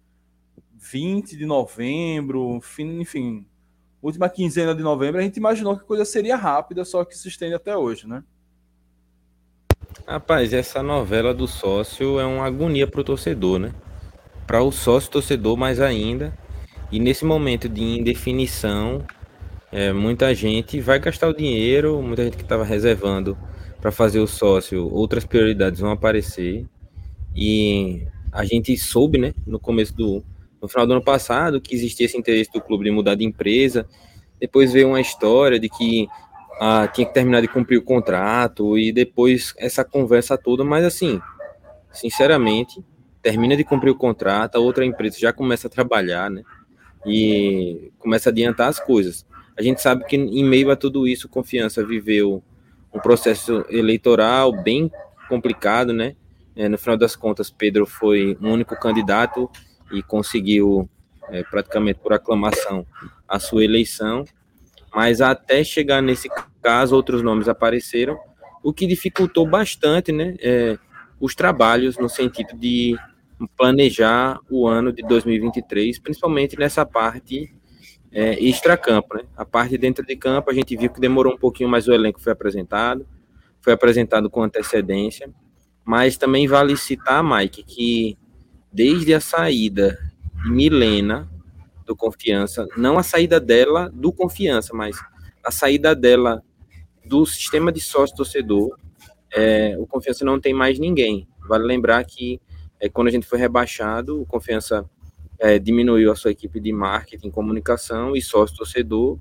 20 0.74 1.36
de 1.36 1.44
novembro, 1.44 2.60
enfim, 2.78 3.44
última 4.00 4.28
quinzena 4.28 4.72
de 4.72 4.82
novembro, 4.82 5.20
a 5.20 5.24
gente 5.24 5.36
imaginou 5.36 5.76
que 5.76 5.82
a 5.82 5.86
coisa 5.86 6.04
seria 6.04 6.36
rápida, 6.36 6.84
só 6.84 7.04
que 7.04 7.18
se 7.18 7.26
estende 7.26 7.54
até 7.54 7.76
hoje, 7.76 8.06
né? 8.06 8.22
Rapaz, 10.08 10.52
essa 10.52 10.84
novela 10.84 11.34
do 11.34 11.48
sócio 11.48 12.20
é 12.20 12.24
uma 12.24 12.44
agonia 12.46 12.86
para 12.86 13.00
o 13.00 13.04
torcedor, 13.04 13.58
né? 13.58 13.72
Para 14.46 14.62
o 14.62 14.70
sócio 14.70 15.10
torcedor 15.10 15.56
mais 15.56 15.80
ainda. 15.80 16.32
E 16.92 17.00
nesse 17.00 17.24
momento 17.24 17.68
de 17.68 17.82
indefinição, 17.82 19.04
é, 19.72 19.92
muita 19.92 20.32
gente 20.32 20.80
vai 20.80 21.00
gastar 21.00 21.26
o 21.28 21.34
dinheiro, 21.34 22.00
muita 22.00 22.22
gente 22.22 22.36
que 22.36 22.44
estava 22.44 22.62
reservando 22.62 23.36
para 23.80 23.90
fazer 23.90 24.20
o 24.20 24.28
sócio, 24.28 24.88
outras 24.94 25.24
prioridades 25.24 25.80
vão 25.80 25.90
aparecer. 25.90 26.64
E 27.34 28.06
a 28.30 28.44
gente 28.44 28.76
soube, 28.76 29.18
né, 29.18 29.34
no 29.44 29.58
começo 29.58 29.92
do 29.92 30.22
no 30.62 30.68
final 30.68 30.86
do 30.86 30.92
ano 30.92 31.02
passado, 31.02 31.60
que 31.60 31.74
existia 31.74 32.06
esse 32.06 32.16
interesse 32.16 32.50
do 32.52 32.60
clube 32.60 32.84
de 32.84 32.92
mudar 32.92 33.16
de 33.16 33.24
empresa. 33.24 33.88
Depois 34.40 34.72
veio 34.72 34.86
uma 34.86 35.00
história 35.00 35.58
de 35.58 35.68
que 35.68 36.06
ah, 36.60 36.88
tinha 36.88 37.06
que 37.06 37.14
terminar 37.14 37.40
de 37.40 37.48
cumprir 37.48 37.78
o 37.78 37.82
contrato 37.82 38.78
e 38.78 38.92
depois 38.92 39.54
essa 39.58 39.84
conversa 39.84 40.38
toda, 40.38 40.64
mas 40.64 40.84
assim, 40.84 41.20
sinceramente, 41.92 42.84
termina 43.22 43.56
de 43.56 43.64
cumprir 43.64 43.90
o 43.90 43.96
contrato, 43.96 44.56
a 44.56 44.60
outra 44.60 44.84
empresa 44.84 45.18
já 45.18 45.32
começa 45.32 45.66
a 45.66 45.70
trabalhar, 45.70 46.30
né? 46.30 46.42
E 47.04 47.90
começa 47.98 48.28
a 48.28 48.32
adiantar 48.32 48.68
as 48.68 48.80
coisas. 48.80 49.26
A 49.56 49.62
gente 49.62 49.80
sabe 49.80 50.04
que 50.04 50.16
em 50.16 50.44
meio 50.44 50.70
a 50.70 50.76
tudo 50.76 51.08
isso, 51.08 51.28
Confiança 51.28 51.84
viveu 51.84 52.42
um 52.92 53.00
processo 53.00 53.64
eleitoral 53.68 54.52
bem 54.62 54.90
complicado, 55.28 55.92
né? 55.92 56.14
É, 56.54 56.68
no 56.68 56.78
final 56.78 56.96
das 56.96 57.14
contas, 57.14 57.50
Pedro 57.50 57.84
foi 57.84 58.36
o 58.40 58.48
único 58.48 58.78
candidato 58.78 59.50
e 59.92 60.02
conseguiu, 60.02 60.88
é, 61.28 61.42
praticamente 61.42 61.98
por 62.00 62.12
aclamação, 62.12 62.86
a 63.28 63.38
sua 63.38 63.64
eleição. 63.64 64.24
Mas 64.96 65.20
até 65.20 65.62
chegar 65.62 66.00
nesse 66.00 66.26
caso, 66.62 66.96
outros 66.96 67.20
nomes 67.20 67.48
apareceram, 67.48 68.18
o 68.62 68.72
que 68.72 68.86
dificultou 68.86 69.46
bastante 69.46 70.10
né, 70.10 70.34
é, 70.40 70.78
os 71.20 71.34
trabalhos 71.34 71.98
no 71.98 72.08
sentido 72.08 72.56
de 72.56 72.96
planejar 73.58 74.40
o 74.50 74.66
ano 74.66 74.90
de 74.90 75.02
2023, 75.02 75.98
principalmente 75.98 76.58
nessa 76.58 76.86
parte 76.86 77.54
é, 78.10 78.42
extra-campo. 78.42 79.18
Né? 79.18 79.24
A 79.36 79.44
parte 79.44 79.76
dentro 79.76 80.02
de 80.02 80.16
campo, 80.16 80.50
a 80.50 80.54
gente 80.54 80.74
viu 80.74 80.88
que 80.88 80.98
demorou 80.98 81.34
um 81.34 81.38
pouquinho, 81.38 81.68
mas 81.68 81.86
o 81.86 81.92
elenco 81.92 82.18
foi 82.18 82.32
apresentado, 82.32 83.06
foi 83.60 83.74
apresentado 83.74 84.30
com 84.30 84.42
antecedência, 84.42 85.28
mas 85.84 86.16
também 86.16 86.48
vale 86.48 86.74
citar, 86.74 87.22
Mike, 87.22 87.64
que 87.64 88.16
desde 88.72 89.12
a 89.12 89.20
saída 89.20 89.98
de 90.42 90.50
Milena 90.50 91.35
do 91.86 91.96
Confiança, 91.96 92.66
não 92.76 92.98
a 92.98 93.02
saída 93.02 93.38
dela 93.38 93.90
do 93.94 94.12
Confiança, 94.12 94.74
mas 94.74 94.96
a 95.42 95.50
saída 95.50 95.94
dela 95.94 96.42
do 97.04 97.24
sistema 97.24 97.70
de 97.70 97.80
sócio-torcedor, 97.80 98.76
é, 99.32 99.76
o 99.78 99.86
Confiança 99.86 100.24
não 100.24 100.40
tem 100.40 100.52
mais 100.52 100.78
ninguém. 100.78 101.28
Vale 101.48 101.64
lembrar 101.64 102.04
que 102.04 102.40
é, 102.80 102.88
quando 102.88 103.08
a 103.08 103.10
gente 103.10 103.26
foi 103.26 103.38
rebaixado, 103.38 104.20
o 104.20 104.26
Confiança 104.26 104.84
é, 105.38 105.58
diminuiu 105.58 106.10
a 106.10 106.16
sua 106.16 106.32
equipe 106.32 106.58
de 106.58 106.72
marketing, 106.72 107.30
comunicação 107.30 108.16
e 108.16 108.20
sócio-torcedor, 108.20 109.18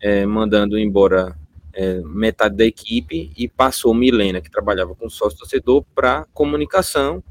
é, 0.00 0.24
mandando 0.24 0.78
embora 0.78 1.36
é, 1.72 2.00
metade 2.00 2.56
da 2.56 2.64
equipe 2.64 3.30
e 3.36 3.46
passou 3.46 3.94
Milena, 3.94 4.40
que 4.40 4.50
trabalhava 4.50 4.94
com 4.94 5.10
sócio-torcedor, 5.10 5.84
para 5.94 6.26
comunicação. 6.32 7.22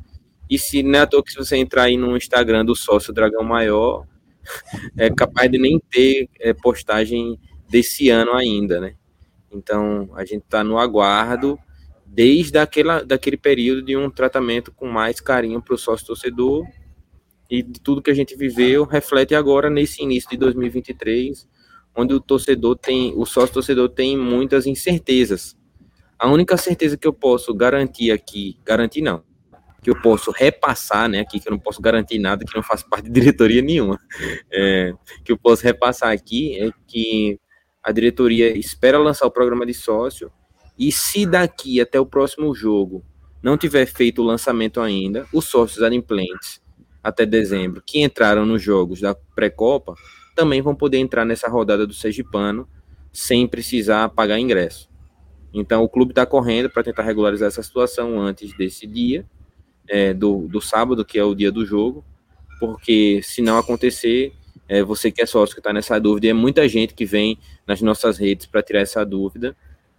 E 0.47 0.59
se 0.59 0.83
não 0.83 0.99
é 0.99 1.01
à 1.01 1.07
toa 1.07 1.23
que 1.23 1.31
se 1.31 1.37
você 1.37 1.57
entrar 1.57 1.83
aí 1.83 1.97
no 1.97 2.15
Instagram 2.15 2.63
do 2.63 2.75
sócio 2.75 3.11
Dragão 3.11 3.43
Maior, 3.43 4.05
é 4.97 5.09
capaz 5.09 5.49
de 5.49 5.57
nem 5.57 5.79
ter 5.89 6.29
é, 6.39 6.53
postagem 6.53 7.39
desse 7.69 8.09
ano 8.09 8.33
ainda, 8.33 8.79
né? 8.79 8.95
Então, 9.51 10.09
a 10.15 10.25
gente 10.25 10.43
está 10.43 10.63
no 10.63 10.77
aguardo 10.77 11.57
desde 12.05 12.57
aquela, 12.57 13.03
daquele 13.03 13.37
período 13.37 13.81
de 13.81 13.95
um 13.97 14.09
tratamento 14.09 14.71
com 14.71 14.87
mais 14.87 15.19
carinho 15.19 15.61
para 15.61 15.75
o 15.75 15.77
sócio-torcedor 15.77 16.65
e 17.49 17.61
de 17.61 17.79
tudo 17.79 18.01
que 18.01 18.11
a 18.11 18.13
gente 18.13 18.35
viveu 18.35 18.85
reflete 18.85 19.35
agora 19.35 19.69
nesse 19.69 20.01
início 20.01 20.29
de 20.29 20.37
2023, 20.37 21.47
onde 21.95 22.13
o 22.13 22.19
torcedor 22.19 22.77
tem, 22.77 23.13
o 23.15 23.25
sócio-torcedor 23.25 23.89
tem 23.89 24.17
muitas 24.17 24.65
incertezas. 24.65 25.57
A 26.17 26.29
única 26.29 26.57
certeza 26.57 26.97
que 26.97 27.07
eu 27.07 27.13
posso 27.13 27.53
garantir 27.53 28.11
aqui, 28.11 28.57
garantir 28.65 29.01
não, 29.01 29.23
que 29.85 29.91
eu 29.91 30.01
posso 30.01 30.31
repassar, 30.31 31.07
né, 31.07 31.19
aqui 31.19 31.39
que 31.39 31.47
eu 31.47 31.51
não 31.51 31.59
posso 31.59 31.79
garantir 31.79 32.17
nada, 32.17 32.43
que 32.43 32.55
não 32.55 32.63
faz 32.63 32.81
parte 32.81 33.05
de 33.05 33.11
diretoria 33.11 33.61
nenhuma, 33.61 33.99
é, 34.51 34.91
que 35.23 35.31
eu 35.31 35.37
posso 35.37 35.63
repassar 35.63 36.11
aqui 36.11 36.59
é 36.59 36.71
que 36.87 37.39
a 37.83 37.91
diretoria 37.91 38.57
espera 38.57 38.97
lançar 38.97 39.27
o 39.27 39.31
programa 39.31 39.63
de 39.63 39.75
sócio 39.75 40.31
e 40.75 40.91
se 40.91 41.23
daqui 41.23 41.79
até 41.79 41.99
o 41.99 42.05
próximo 42.05 42.55
jogo 42.55 43.05
não 43.43 43.59
tiver 43.59 43.85
feito 43.85 44.23
o 44.23 44.25
lançamento 44.25 44.81
ainda, 44.81 45.27
os 45.31 45.45
sócios 45.45 45.83
adimplentes 45.83 46.59
até 47.03 47.23
dezembro 47.23 47.83
que 47.85 48.01
entraram 48.01 48.43
nos 48.43 48.63
jogos 48.63 48.99
da 48.99 49.13
pré-copa 49.35 49.93
também 50.35 50.63
vão 50.63 50.73
poder 50.73 50.97
entrar 50.97 51.25
nessa 51.25 51.47
rodada 51.47 51.85
do 51.85 51.93
Sergipano 51.93 52.67
sem 53.13 53.47
precisar 53.47 54.09
pagar 54.09 54.39
ingresso. 54.39 54.89
Então 55.53 55.83
o 55.83 55.89
clube 55.89 56.11
está 56.11 56.25
correndo 56.25 56.71
para 56.71 56.81
tentar 56.81 57.03
regularizar 57.03 57.49
essa 57.49 57.61
situação 57.61 58.19
antes 58.19 58.51
desse 58.57 58.87
dia 58.87 59.23
é, 59.87 60.13
do, 60.13 60.47
do 60.47 60.61
sábado, 60.61 61.05
que 61.05 61.17
é 61.17 61.23
o 61.23 61.35
dia 61.35 61.51
do 61.51 61.65
jogo, 61.65 62.03
porque 62.59 63.21
se 63.23 63.41
não 63.41 63.57
acontecer, 63.57 64.33
é, 64.67 64.81
você 64.83 65.11
que 65.11 65.21
é 65.21 65.25
sócio 65.25 65.55
que 65.55 65.59
está 65.59 65.71
nessa 65.71 65.99
dúvida, 65.99 66.27
e 66.27 66.29
é 66.29 66.33
muita 66.33 66.67
gente 66.67 66.93
que 66.93 67.05
vem 67.05 67.37
nas 67.67 67.81
nossas 67.81 68.17
redes 68.17 68.45
para 68.45 68.63
tirar 68.63 68.81
essa 68.81 69.05
dúvida, 69.05 69.55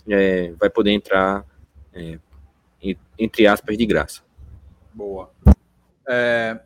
é, 0.08 0.52
vai 0.58 0.70
poder 0.70 0.92
entrar, 0.92 1.44
é, 1.92 2.18
entre 3.18 3.46
aspas, 3.46 3.76
de 3.76 3.86
graça. 3.86 4.22
Boa. 4.92 5.30
É, 6.08 6.60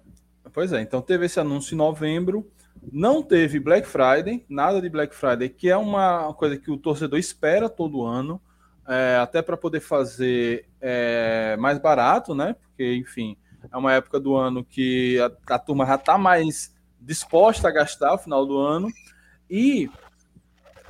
pois 0.53 0.73
é, 0.73 0.81
então 0.81 1.01
teve 1.01 1.27
esse 1.27 1.41
anúncio 1.41 1.75
em 1.75 1.79
novembro, 1.79 2.51
não 2.93 3.23
teve 3.23 3.59
Black 3.59 3.87
Friday, 3.87 4.45
nada 4.49 4.81
de 4.81 4.89
Black 4.89 5.15
Friday, 5.15 5.49
que 5.49 5.69
é 5.69 5.77
uma 5.77 6.33
coisa 6.35 6.57
que 6.57 6.71
o 6.71 6.79
torcedor 6.79 7.19
espera 7.19 7.69
todo 7.69 8.05
ano, 8.05 8.41
é, 8.91 9.19
até 9.19 9.41
para 9.41 9.57
poder 9.57 9.79
fazer 9.79 10.69
é, 10.81 11.57
mais 11.59 11.79
barato, 11.79 12.35
né? 12.35 12.57
Porque, 12.61 12.97
enfim, 12.97 13.37
é 13.71 13.77
uma 13.77 13.93
época 13.93 14.19
do 14.19 14.35
ano 14.35 14.65
que 14.65 15.17
a, 15.21 15.55
a 15.55 15.59
turma 15.61 15.87
já 15.87 15.95
está 15.95 16.19
mais 16.19 16.75
disposta 17.01 17.69
a 17.69 17.71
gastar 17.71 18.11
no 18.11 18.19
final 18.19 18.45
do 18.45 18.59
ano. 18.59 18.89
E, 19.49 19.89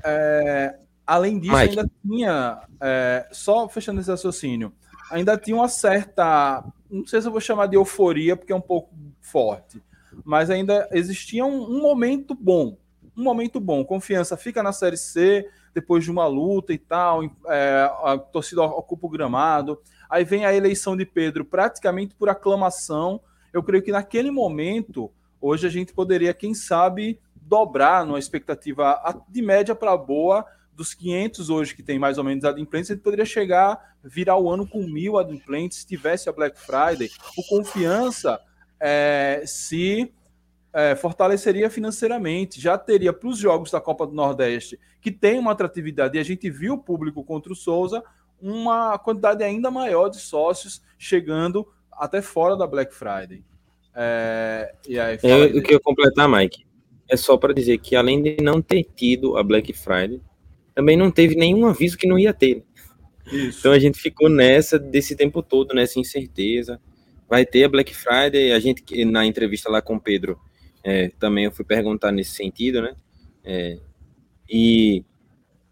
é, 0.03 0.79
além 1.07 1.39
disso, 1.39 1.55
Mike. 1.55 1.79
ainda 1.79 1.91
tinha, 2.03 2.63
é, 2.81 3.29
só 3.31 3.69
fechando 3.69 4.01
esse 4.01 4.11
raciocínio, 4.11 4.73
ainda 5.11 5.37
tinha 5.37 5.57
uma 5.57 5.69
certa, 5.69 6.65
não 6.91 7.07
sei 7.07 7.21
se 7.21 7.29
eu 7.29 7.33
vou 7.33 7.41
chamar 7.41 7.67
de 7.67 7.77
euforia, 7.77 8.35
porque 8.35 8.53
é 8.53 8.57
um 8.57 8.63
pouco 8.63 8.95
forte, 9.21 9.83
mas 10.25 10.49
ainda 10.49 10.89
existia 10.93 11.45
um, 11.45 11.65
um 11.65 11.83
momento 11.83 12.35
bom, 12.35 12.79
um 13.15 13.23
momento 13.23 13.61
bom. 13.61 13.85
Confiança 13.85 14.39
fica 14.39 14.63
na 14.63 14.73
Série 14.73 14.97
C, 14.97 15.47
depois 15.75 16.05
de 16.05 16.11
uma 16.11 16.27
luta 16.27 16.73
e 16.73 16.79
tal, 16.79 17.23
é, 17.47 17.91
a 18.03 18.19
torcida 18.19 18.63
ocupa 18.63 19.07
o 19.07 19.11
gramado. 19.11 19.81
Aí 20.09 20.25
vem 20.25 20.45
a 20.45 20.55
eleição 20.55 20.97
de 20.97 21.07
Pedro 21.07 21.45
praticamente 21.45 22.15
por 22.15 22.29
aclamação. 22.29 23.21
Eu 23.53 23.63
creio 23.63 23.83
que 23.83 23.93
naquele 23.93 24.31
momento, 24.31 25.11
hoje 25.41 25.67
a 25.67 25.71
gente 25.71 25.93
poderia, 25.93 26.35
quem 26.35 26.55
sabe, 26.55 27.21
dobrar 27.35 28.05
numa 28.05 28.19
expectativa 28.19 29.01
de 29.29 29.43
média 29.43 29.75
para 29.75 29.97
boa 29.97 30.45
dos 30.81 30.95
500 30.95 31.51
hoje 31.51 31.75
que 31.75 31.83
tem 31.83 31.99
mais 31.99 32.17
ou 32.17 32.25
menos 32.25 32.45
adimplentes, 32.45 32.89
ele 32.89 33.01
poderia 33.01 33.27
chegar, 33.27 33.97
virar 34.03 34.39
o 34.39 34.51
ano 34.51 34.67
com 34.67 34.83
mil 34.83 35.19
adimplentes 35.19 35.79
se 35.79 35.87
tivesse 35.87 36.29
a 36.29 36.33
Black 36.33 36.59
Friday. 36.59 37.11
O 37.37 37.43
confiança 37.47 38.41
é, 38.81 39.43
se 39.45 40.11
é, 40.73 40.95
fortaleceria 40.95 41.69
financeiramente, 41.69 42.61
já 42.61 42.79
teria 42.79 43.13
para 43.13 43.29
os 43.29 43.39
jogos 43.39 43.71
da 43.71 43.81
Copa 43.81 44.07
do 44.07 44.15
Nordeste, 44.15 44.79
que 45.01 45.11
tem 45.11 45.39
uma 45.39 45.53
atratividade, 45.53 46.17
e 46.17 46.21
a 46.21 46.25
gente 46.25 46.49
viu 46.51 46.75
o 46.75 46.79
público 46.79 47.25
contra 47.25 47.53
o 47.53 47.57
Souza, 47.57 48.03
uma 48.41 48.99
quantidade 48.99 49.43
ainda 49.45 49.71
maior 49.71 50.09
de 50.09 50.19
sócios 50.19 50.83
chegando 50.99 51.67
até 51.93 52.23
fora 52.23 52.57
da 52.57 52.67
Black 52.67 52.95
Friday. 52.95 53.45
É, 53.95 54.75
e 54.89 54.99
aí, 54.99 55.19
eu, 55.23 55.47
eu 55.47 55.63
queria 55.63 55.81
completar, 55.81 56.29
Mike. 56.29 56.65
É 57.09 57.17
só 57.17 57.37
para 57.37 57.53
dizer 57.53 57.79
que 57.79 57.97
além 57.97 58.23
de 58.23 58.37
não 58.41 58.63
ter 58.63 58.85
tido 58.85 59.37
a 59.37 59.43
Black 59.43 59.73
Friday, 59.73 60.21
também 60.75 60.97
não 60.97 61.11
teve 61.11 61.35
nenhum 61.35 61.67
aviso 61.67 61.99
que 61.99 62.07
não 62.07 62.19
ia 62.19 62.33
ter. 62.33 62.65
Isso. 63.27 63.61
Então 63.61 63.73
a 63.73 63.79
gente 63.79 64.01
ficou 64.01 64.29
nessa 64.29 64.79
desse 64.79 65.17
tempo 65.17 65.43
todo, 65.43 65.75
nessa 65.75 65.99
incerteza. 65.99 66.81
Vai 67.29 67.45
ter 67.45 67.65
a 67.65 67.69
Black 67.69 67.95
Friday, 67.95 68.53
a 68.53 68.59
gente 68.59 69.05
na 69.05 69.27
entrevista 69.27 69.71
lá 69.71 69.83
com 69.83 69.97
o 69.97 70.01
Pedro, 70.01 70.39
é, 70.83 71.09
também 71.19 71.45
eu 71.45 71.53
fui 71.53 71.65
perguntar 71.65 72.13
nesse 72.13 72.33
sentido, 72.33 72.83
né? 72.83 72.95
É, 73.45 73.79
e 74.49 75.05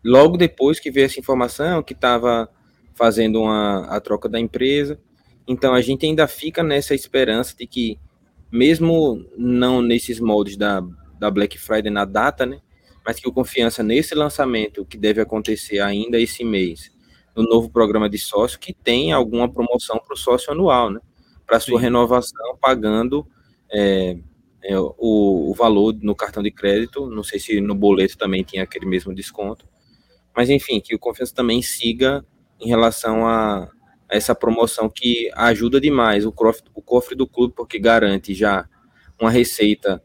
logo 0.05 0.37
depois 0.37 0.79
que 0.79 0.91
veio 0.91 1.07
essa 1.07 1.19
informação 1.21 1.83
que 1.83 1.93
estava 1.93 2.49
fazendo 2.95 3.41
uma, 3.43 3.87
a 3.87 4.01
troca 4.01 4.29
da 4.29 4.39
empresa, 4.39 5.01
então 5.47 5.73
a 5.73 5.81
gente 5.81 6.05
ainda 6.05 6.27
fica 6.27 6.63
nessa 6.63 6.95
esperança 6.95 7.57
de 7.57 7.67
que, 7.67 7.99
mesmo 8.53 9.25
não 9.37 9.81
nesses 9.81 10.21
moldes 10.21 10.57
da, 10.57 10.83
da 11.19 11.31
Black 11.31 11.59
Friday 11.59 11.91
na 11.91 12.05
data, 12.05 12.45
né? 12.45 12.61
Mas 13.05 13.19
que 13.19 13.29
o 13.29 13.33
confiança 13.33 13.83
nesse 13.83 14.15
lançamento 14.15 14.85
que 14.85 14.99
deve 14.99 15.21
acontecer 15.21 15.81
ainda 15.81 16.21
esse 16.21 16.45
mês, 16.45 16.93
no 17.35 17.43
novo 17.45 17.71
programa 17.71 18.11
de 18.11 18.19
sócio, 18.19 18.59
que 18.59 18.75
tem 18.75 19.13
alguma 19.13 19.51
promoção 19.51 19.99
para 19.99 20.13
o 20.13 20.17
sócio 20.17 20.53
anual, 20.53 20.91
né? 20.91 21.01
Para 21.47 21.61
sua 21.61 21.79
Sim. 21.79 21.85
renovação, 21.85 22.59
pagando 22.61 23.27
é, 23.73 24.19
o, 24.77 25.51
o 25.51 25.55
valor 25.55 25.95
no 26.03 26.15
cartão 26.15 26.43
de 26.43 26.51
crédito. 26.51 27.09
Não 27.09 27.23
sei 27.23 27.39
se 27.39 27.61
no 27.61 27.75
boleto 27.75 28.19
também 28.19 28.43
tinha 28.43 28.65
aquele 28.65 28.87
mesmo 28.87 29.15
desconto. 29.15 29.67
Mas 30.37 30.51
enfim, 30.51 30.81
que 30.81 30.95
o 30.95 30.99
Confiança 30.99 31.35
também 31.35 31.63
siga 31.63 32.25
em 32.61 32.69
relação 32.69 33.27
a, 33.27 33.65
a 34.09 34.17
essa 34.17 34.35
promoção 34.35 34.89
que 34.89 35.31
ajuda 35.35 35.81
demais 35.81 36.27
o 36.27 36.33
cofre, 36.33 36.69
o 36.75 36.83
cofre 36.83 37.15
do 37.15 37.27
clube, 37.27 37.55
porque 37.57 37.79
garante 37.79 38.35
já 38.35 38.69
uma 39.21 39.31
receita 39.31 40.03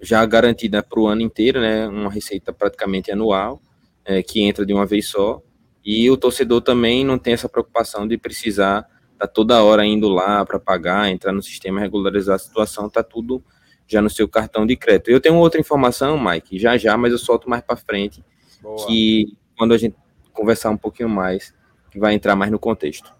já 0.00 0.24
garantida 0.24 0.82
para 0.82 1.00
o 1.00 1.06
ano 1.06 1.22
inteiro, 1.22 1.60
né? 1.60 1.86
Uma 1.88 2.10
receita 2.10 2.52
praticamente 2.52 3.10
anual, 3.10 3.60
é, 4.04 4.22
que 4.22 4.40
entra 4.40 4.64
de 4.64 4.72
uma 4.72 4.86
vez 4.86 5.08
só. 5.08 5.42
E 5.84 6.10
o 6.10 6.16
torcedor 6.16 6.60
também 6.60 7.04
não 7.04 7.18
tem 7.18 7.34
essa 7.34 7.48
preocupação 7.48 8.06
de 8.06 8.16
precisar 8.16 8.86
estar 9.12 9.26
tá 9.26 9.28
toda 9.28 9.62
hora 9.62 9.84
indo 9.84 10.08
lá 10.08 10.44
para 10.44 10.58
pagar, 10.58 11.10
entrar 11.10 11.32
no 11.32 11.42
sistema, 11.42 11.80
regularizar 11.80 12.36
a 12.36 12.38
situação, 12.38 12.88
tá 12.88 13.02
tudo 13.02 13.42
já 13.88 14.02
no 14.02 14.10
seu 14.10 14.28
cartão 14.28 14.66
de 14.66 14.76
crédito. 14.76 15.10
Eu 15.10 15.20
tenho 15.20 15.36
outra 15.36 15.58
informação, 15.58 16.22
Mike, 16.22 16.58
já 16.58 16.76
já, 16.76 16.96
mas 16.96 17.10
eu 17.10 17.18
solto 17.18 17.48
mais 17.48 17.62
para 17.62 17.76
frente, 17.76 18.22
Boa. 18.60 18.86
que 18.86 19.36
quando 19.56 19.72
a 19.72 19.78
gente 19.78 19.96
conversar 20.32 20.70
um 20.70 20.76
pouquinho 20.76 21.08
mais, 21.08 21.54
que 21.90 21.98
vai 21.98 22.14
entrar 22.14 22.36
mais 22.36 22.52
no 22.52 22.58
contexto. 22.58 23.12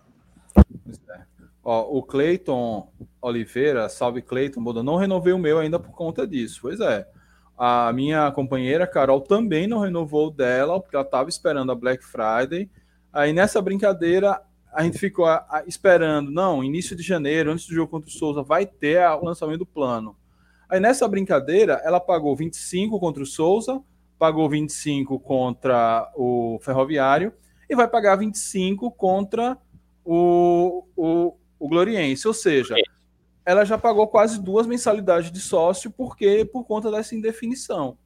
Ó, 1.64 1.98
o 1.98 2.02
Cleiton 2.02 2.90
Oliveira, 3.20 3.88
salve 3.88 4.22
Cleiton, 4.22 4.60
não 4.60 4.96
renovei 4.96 5.32
o 5.32 5.38
meu 5.38 5.58
ainda 5.58 5.78
por 5.78 5.90
conta 5.90 6.26
disso. 6.26 6.60
Pois 6.62 6.80
é. 6.80 7.06
A 7.56 7.92
minha 7.92 8.30
companheira 8.30 8.86
Carol 8.86 9.20
também 9.20 9.66
não 9.66 9.80
renovou 9.80 10.30
dela, 10.30 10.80
porque 10.80 10.94
ela 10.94 11.04
estava 11.04 11.28
esperando 11.28 11.72
a 11.72 11.74
Black 11.74 12.04
Friday. 12.04 12.70
Aí 13.12 13.32
nessa 13.32 13.60
brincadeira, 13.60 14.40
a 14.72 14.84
gente 14.84 14.96
ficou 14.96 15.26
esperando, 15.66 16.30
não, 16.30 16.62
início 16.62 16.94
de 16.94 17.02
janeiro, 17.02 17.50
antes 17.50 17.66
do 17.66 17.74
jogo 17.74 17.90
contra 17.90 18.08
o 18.08 18.12
Souza, 18.12 18.42
vai 18.42 18.64
ter 18.64 19.04
o 19.08 19.24
lançamento 19.24 19.58
do 19.58 19.66
plano. 19.66 20.16
Aí 20.68 20.78
nessa 20.78 21.08
brincadeira, 21.08 21.80
ela 21.84 21.98
pagou 21.98 22.36
25 22.36 23.00
contra 23.00 23.22
o 23.22 23.26
Souza, 23.26 23.82
pagou 24.18 24.48
25 24.48 25.18
contra 25.18 26.12
o 26.14 26.58
Ferroviário 26.62 27.32
e 27.70 27.74
vai 27.74 27.88
pagar 27.88 28.16
25 28.16 28.90
contra 28.90 29.56
o, 30.04 30.84
o, 30.94 31.34
o 31.58 31.68
Gloriense. 31.68 32.28
Ou 32.28 32.34
seja, 32.34 32.74
ela 33.46 33.64
já 33.64 33.78
pagou 33.78 34.06
quase 34.08 34.42
duas 34.42 34.66
mensalidades 34.66 35.32
de 35.32 35.40
sócio 35.40 35.90
porque 35.90 36.44
por 36.44 36.64
conta 36.64 36.90
dessa 36.90 37.14
indefinição. 37.14 37.96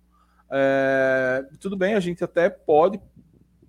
É, 0.48 1.44
tudo 1.58 1.76
bem, 1.76 1.94
a 1.94 2.00
gente 2.00 2.22
até 2.22 2.48
pode 2.48 3.00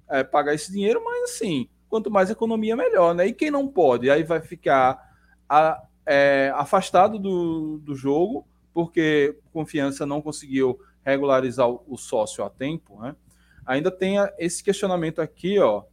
é, 0.07 0.23
pagar 0.23 0.53
esse 0.53 0.71
dinheiro, 0.71 1.03
mas 1.03 1.31
assim, 1.31 1.67
quanto 1.89 2.11
mais 2.11 2.29
economia, 2.29 2.75
melhor, 2.75 3.15
né? 3.15 3.25
E 3.25 3.33
quem 3.33 3.49
não 3.49 3.67
pode, 3.67 4.09
aí 4.11 4.21
vai 4.21 4.41
ficar 4.41 5.15
a, 5.49 5.81
é, 6.05 6.51
afastado 6.55 7.17
do, 7.17 7.79
do 7.79 7.95
jogo 7.95 8.45
porque 8.73 9.37
confiança 9.51 10.05
não 10.05 10.21
conseguiu 10.21 10.79
regularizar 11.05 11.69
o 11.69 11.97
sócio 11.97 12.43
a 12.43 12.49
tempo, 12.49 12.99
né? 13.01 13.15
Ainda 13.65 13.91
tem 13.91 14.15
esse 14.37 14.63
questionamento 14.63 15.21
aqui, 15.21 15.59
ó, 15.59 15.83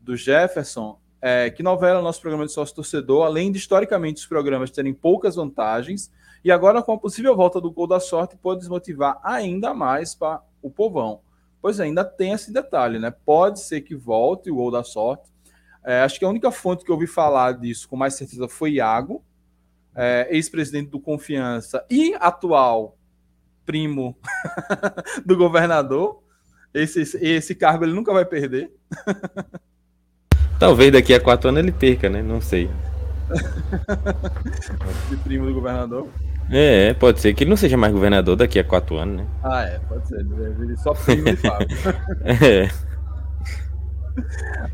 do 0.00 0.16
Jefferson, 0.16 0.98
é, 1.20 1.50
que 1.50 1.62
novela 1.62 2.02
nosso 2.02 2.20
programa 2.20 2.46
de 2.46 2.52
sócio 2.52 2.74
torcedor, 2.74 3.24
além 3.24 3.50
de 3.50 3.58
historicamente 3.58 4.20
os 4.20 4.26
programas 4.26 4.70
terem 4.70 4.92
poucas 4.92 5.36
vantagens, 5.36 6.10
e 6.44 6.52
agora 6.52 6.82
com 6.82 6.92
a 6.92 6.98
possível 6.98 7.34
volta 7.34 7.60
do 7.60 7.70
gol 7.70 7.86
da 7.86 7.98
sorte, 7.98 8.36
pode 8.36 8.60
desmotivar 8.60 9.18
ainda 9.24 9.74
mais 9.74 10.14
para 10.14 10.42
o 10.62 10.70
povão. 10.70 11.20
Pois 11.60 11.80
ainda 11.80 12.04
tem 12.04 12.32
esse 12.32 12.52
detalhe, 12.52 12.98
né? 12.98 13.10
Pode 13.10 13.60
ser 13.60 13.80
que 13.80 13.96
volte 13.96 14.50
o 14.50 14.54
gol 14.54 14.70
da 14.70 14.84
sorte. 14.84 15.28
É, 15.82 16.02
acho 16.02 16.18
que 16.18 16.24
a 16.24 16.28
única 16.28 16.50
fonte 16.52 16.84
que 16.84 16.90
eu 16.90 16.94
ouvi 16.94 17.06
falar 17.06 17.52
disso 17.52 17.88
com 17.88 17.96
mais 17.96 18.14
certeza 18.14 18.46
foi 18.46 18.72
Iago, 18.72 19.24
é, 19.96 20.28
ex-presidente 20.30 20.90
do 20.90 21.00
Confiança 21.00 21.84
e 21.90 22.14
atual 22.20 22.96
primo 23.64 24.16
do 25.24 25.36
governador. 25.36 26.22
Esse, 26.72 27.00
esse 27.20 27.54
cargo 27.54 27.84
ele 27.84 27.94
nunca 27.94 28.12
vai 28.12 28.24
perder. 28.24 28.70
Talvez 30.58 30.92
daqui 30.92 31.14
a 31.14 31.20
quatro 31.20 31.48
anos 31.48 31.62
ele 31.62 31.72
perca, 31.72 32.08
né? 32.08 32.22
Não 32.22 32.40
sei. 32.40 32.70
de 35.10 35.16
primo 35.16 35.46
do 35.46 35.54
governador. 35.54 36.08
É, 36.50 36.94
pode 36.94 37.20
ser 37.20 37.34
que 37.34 37.42
ele 37.42 37.50
não 37.50 37.56
seja 37.56 37.76
mais 37.76 37.92
governador 37.92 38.36
daqui 38.36 38.58
a 38.58 38.64
quatro 38.64 38.96
anos, 38.96 39.16
né? 39.16 39.26
Ah, 39.42 39.62
é, 39.62 39.78
pode 39.80 40.06
ser. 40.06 40.20
Ele 40.20 40.76
só 40.76 40.92
primo 40.92 41.24
de 41.24 41.36
fato. 41.36 41.66
é. 42.24 42.68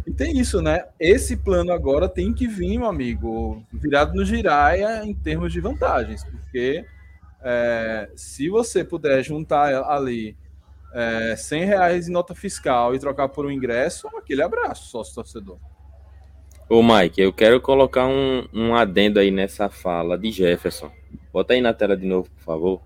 E 0.07 0.11
tem 0.11 0.39
isso, 0.39 0.61
né? 0.63 0.85
Esse 0.99 1.37
plano 1.37 1.73
agora 1.73 2.09
tem 2.09 2.33
que 2.33 2.47
vir, 2.47 2.79
meu 2.79 2.89
amigo, 2.89 3.63
virado 3.73 4.15
no 4.15 4.25
giraia 4.25 5.05
em 5.05 5.15
termos 5.15 5.53
de 5.53 5.61
vantagens, 5.61 6.25
porque 6.25 6.85
é, 7.43 8.11
se 8.15 8.49
você 8.49 8.85
puder 8.85 9.23
juntar 9.23 9.75
ali 9.85 10.37
é, 10.95 11.35
100 11.37 11.65
reais 11.65 12.09
em 12.09 12.13
nota 12.13 12.35
fiscal 12.35 12.95
e 12.95 12.99
trocar 12.99 13.29
por 13.29 13.47
um 13.47 13.51
ingresso, 13.51 14.09
aquele 14.17 14.43
abraço, 14.43 14.91
sócio 14.91 15.15
torcedor. 15.15 15.59
Ô 16.69 16.83
Mike, 16.83 17.21
eu 17.21 17.33
quero 17.33 17.61
colocar 17.61 18.07
um, 18.07 18.47
um 18.53 18.75
adendo 18.75 19.19
aí 19.19 19.31
nessa 19.31 19.69
fala 19.69 20.17
de 20.17 20.31
Jefferson. 20.31 20.91
Bota 21.33 21.55
aí 21.55 21.61
na 21.61 21.75
tela 21.75 21.97
de 21.97 22.07
novo, 22.07 22.31
por 22.31 22.43
favor. 22.43 22.83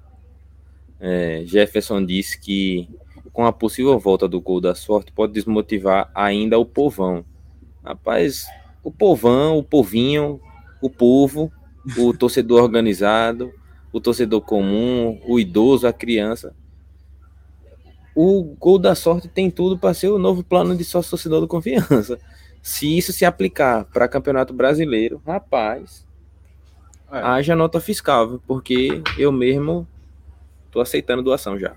É, 0.98 1.42
Jefferson 1.44 2.04
disse 2.04 2.40
que 2.40 2.88
com 3.36 3.44
a 3.44 3.52
possível 3.52 3.98
volta 3.98 4.26
do 4.26 4.40
gol 4.40 4.62
da 4.62 4.74
sorte, 4.74 5.12
pode 5.12 5.34
desmotivar 5.34 6.10
ainda 6.14 6.58
o 6.58 6.64
povão. 6.64 7.22
Rapaz, 7.84 8.46
o 8.82 8.90
povão, 8.90 9.58
o 9.58 9.62
povinho, 9.62 10.40
o 10.80 10.88
povo, 10.88 11.52
o 11.98 12.14
torcedor 12.16 12.62
organizado, 12.62 13.52
o 13.92 14.00
torcedor 14.00 14.40
comum, 14.40 15.20
o 15.28 15.38
idoso, 15.38 15.86
a 15.86 15.92
criança. 15.92 16.56
O 18.14 18.42
gol 18.58 18.78
da 18.78 18.94
sorte 18.94 19.28
tem 19.28 19.50
tudo 19.50 19.78
para 19.78 19.92
ser 19.92 20.08
o 20.08 20.18
novo 20.18 20.42
plano 20.42 20.74
de 20.74 20.82
sócio 20.82 21.10
torcedor 21.10 21.42
do 21.42 21.46
confiança. 21.46 22.18
Se 22.62 22.96
isso 22.96 23.12
se 23.12 23.26
aplicar 23.26 23.84
para 23.84 24.08
campeonato 24.08 24.54
brasileiro, 24.54 25.20
rapaz, 25.26 26.06
é. 27.12 27.18
haja 27.18 27.54
nota 27.54 27.80
fiscal, 27.80 28.40
porque 28.46 29.02
eu 29.18 29.30
mesmo 29.30 29.86
tô 30.70 30.80
aceitando 30.80 31.22
doação 31.22 31.58
já. 31.58 31.76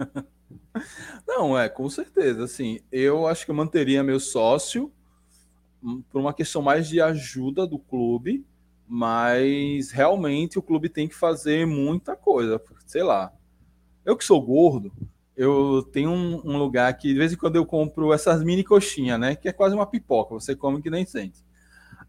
Não, 1.26 1.58
é, 1.58 1.68
com 1.68 1.88
certeza. 1.88 2.44
Assim, 2.44 2.80
eu 2.90 3.26
acho 3.26 3.44
que 3.44 3.50
eu 3.50 3.54
manteria 3.54 4.02
meu 4.02 4.20
sócio 4.20 4.92
hum, 5.82 6.02
por 6.10 6.20
uma 6.20 6.34
questão 6.34 6.62
mais 6.62 6.88
de 6.88 7.00
ajuda 7.00 7.66
do 7.66 7.78
clube, 7.78 8.44
mas 8.86 9.90
realmente 9.90 10.58
o 10.58 10.62
clube 10.62 10.88
tem 10.88 11.08
que 11.08 11.14
fazer 11.14 11.66
muita 11.66 12.16
coisa. 12.16 12.60
Sei 12.86 13.02
lá. 13.02 13.32
Eu 14.04 14.16
que 14.16 14.24
sou 14.24 14.40
gordo, 14.40 14.92
eu 15.36 15.82
tenho 15.92 16.10
um, 16.10 16.40
um 16.44 16.58
lugar 16.58 16.92
que 16.94 17.08
de 17.08 17.18
vez 17.18 17.32
em 17.32 17.36
quando 17.36 17.56
eu 17.56 17.66
compro 17.66 18.12
essas 18.12 18.42
mini 18.42 18.64
coxinhas, 18.64 19.20
né? 19.20 19.36
Que 19.36 19.48
é 19.48 19.52
quase 19.52 19.74
uma 19.74 19.86
pipoca, 19.86 20.34
você 20.34 20.56
come 20.56 20.82
que 20.82 20.90
nem 20.90 21.04
sente. 21.04 21.44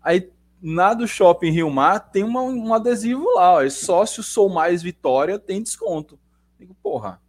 Aí 0.02 0.30
na 0.62 0.94
do 0.94 1.08
Shopping 1.08 1.50
Rio 1.50 1.70
Mar 1.70 2.00
tem 2.00 2.24
uma, 2.24 2.42
um 2.42 2.74
adesivo 2.74 3.26
lá, 3.36 3.54
ó, 3.54 3.70
sócio 3.70 4.22
Sou 4.22 4.48
Mais 4.50 4.84
Vitória 4.84 5.40
tem 5.40 5.62
desconto. 5.62 6.20
Digo, 6.60 6.76
porra, 6.84 7.20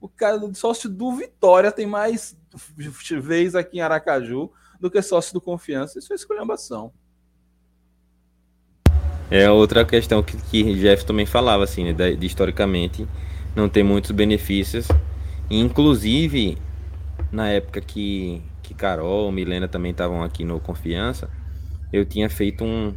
o 0.00 0.08
cara 0.08 0.38
do 0.38 0.54
sócio 0.54 0.88
do 0.88 1.12
Vitória 1.12 1.72
tem 1.72 1.86
mais 1.86 2.36
vez 3.20 3.54
aqui 3.54 3.78
em 3.78 3.80
Aracaju 3.80 4.50
do 4.80 4.90
que 4.90 5.00
sócio 5.02 5.32
do 5.32 5.40
Confiança. 5.40 5.98
Isso 5.98 6.12
é 6.12 6.16
escolhambação. 6.16 6.92
É 9.30 9.50
outra 9.50 9.84
questão 9.84 10.22
que, 10.22 10.36
que 10.36 10.74
Jeff 10.74 11.04
também 11.04 11.26
falava, 11.26 11.64
assim, 11.64 11.84
né, 11.84 11.92
de, 11.92 12.16
de, 12.16 12.26
historicamente 12.26 13.08
não 13.56 13.68
tem 13.68 13.82
muitos 13.82 14.12
benefícios. 14.12 14.86
Inclusive, 15.50 16.58
na 17.32 17.48
época 17.48 17.80
que, 17.80 18.42
que 18.62 18.74
Carol, 18.74 19.32
Milena 19.32 19.66
também 19.66 19.90
estavam 19.90 20.22
aqui 20.22 20.44
no 20.44 20.60
Confiança, 20.60 21.28
eu 21.92 22.04
tinha 22.04 22.30
feito 22.30 22.62
um, 22.64 22.94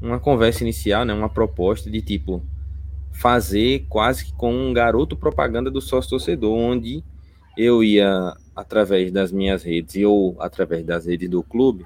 uma 0.00 0.20
conversa 0.20 0.62
inicial, 0.62 1.04
né, 1.04 1.14
uma 1.14 1.28
proposta 1.28 1.90
de 1.90 2.02
tipo, 2.02 2.42
fazer 3.14 3.86
quase 3.88 4.26
que 4.26 4.32
com 4.34 4.52
um 4.52 4.72
garoto 4.72 5.16
propaganda 5.16 5.70
do 5.70 5.80
sócio 5.80 6.10
torcedor, 6.10 6.52
onde 6.52 7.02
eu 7.56 7.82
ia, 7.82 8.34
através 8.54 9.12
das 9.12 9.30
minhas 9.30 9.62
redes 9.62 10.02
ou 10.04 10.36
através 10.40 10.84
das 10.84 11.06
redes 11.06 11.30
do 11.30 11.42
clube, 11.42 11.84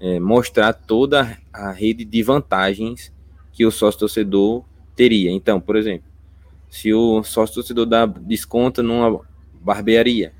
é, 0.00 0.18
mostrar 0.18 0.72
toda 0.72 1.38
a 1.52 1.70
rede 1.70 2.04
de 2.04 2.22
vantagens 2.22 3.12
que 3.52 3.64
o 3.66 3.70
sócio 3.70 4.00
torcedor 4.00 4.64
teria. 4.96 5.30
Então, 5.30 5.60
por 5.60 5.76
exemplo, 5.76 6.08
se 6.68 6.92
o 6.92 7.22
sócio 7.22 7.56
torcedor 7.56 7.84
dá 7.84 8.06
desconto 8.06 8.82
numa 8.82 9.20
barbearia, 9.60 10.32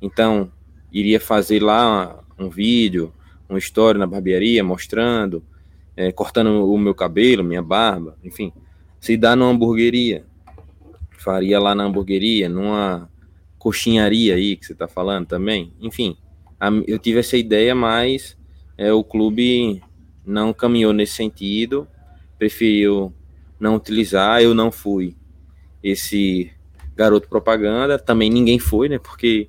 então 0.00 0.50
iria 0.92 1.18
fazer 1.18 1.60
lá 1.60 2.24
um 2.38 2.48
vídeo, 2.48 3.12
uma 3.48 3.58
história 3.58 3.98
na 3.98 4.06
barbearia 4.06 4.62
mostrando, 4.62 5.42
é, 5.96 6.12
cortando 6.12 6.72
o 6.72 6.78
meu 6.78 6.94
cabelo, 6.94 7.42
minha 7.42 7.62
barba, 7.62 8.16
enfim 8.22 8.52
se 9.06 9.16
dá 9.16 9.36
numa 9.36 9.52
hamburgueria, 9.52 10.24
faria 11.16 11.60
lá 11.60 11.76
na 11.76 11.84
hamburgueria, 11.84 12.48
numa 12.48 13.08
coxinharia 13.56 14.34
aí 14.34 14.56
que 14.56 14.66
você 14.66 14.72
está 14.72 14.88
falando 14.88 15.28
também. 15.28 15.72
Enfim, 15.80 16.16
a, 16.58 16.70
eu 16.88 16.98
tive 16.98 17.20
essa 17.20 17.36
ideia, 17.36 17.72
mas 17.72 18.36
é, 18.76 18.92
o 18.92 19.04
clube 19.04 19.80
não 20.24 20.52
caminhou 20.52 20.92
nesse 20.92 21.12
sentido, 21.12 21.86
preferiu 22.36 23.14
não 23.60 23.76
utilizar. 23.76 24.42
Eu 24.42 24.54
não 24.54 24.72
fui 24.72 25.14
esse 25.80 26.50
garoto 26.96 27.28
propaganda, 27.28 28.00
também 28.00 28.28
ninguém 28.28 28.58
foi, 28.58 28.88
né? 28.88 28.98
Porque 28.98 29.48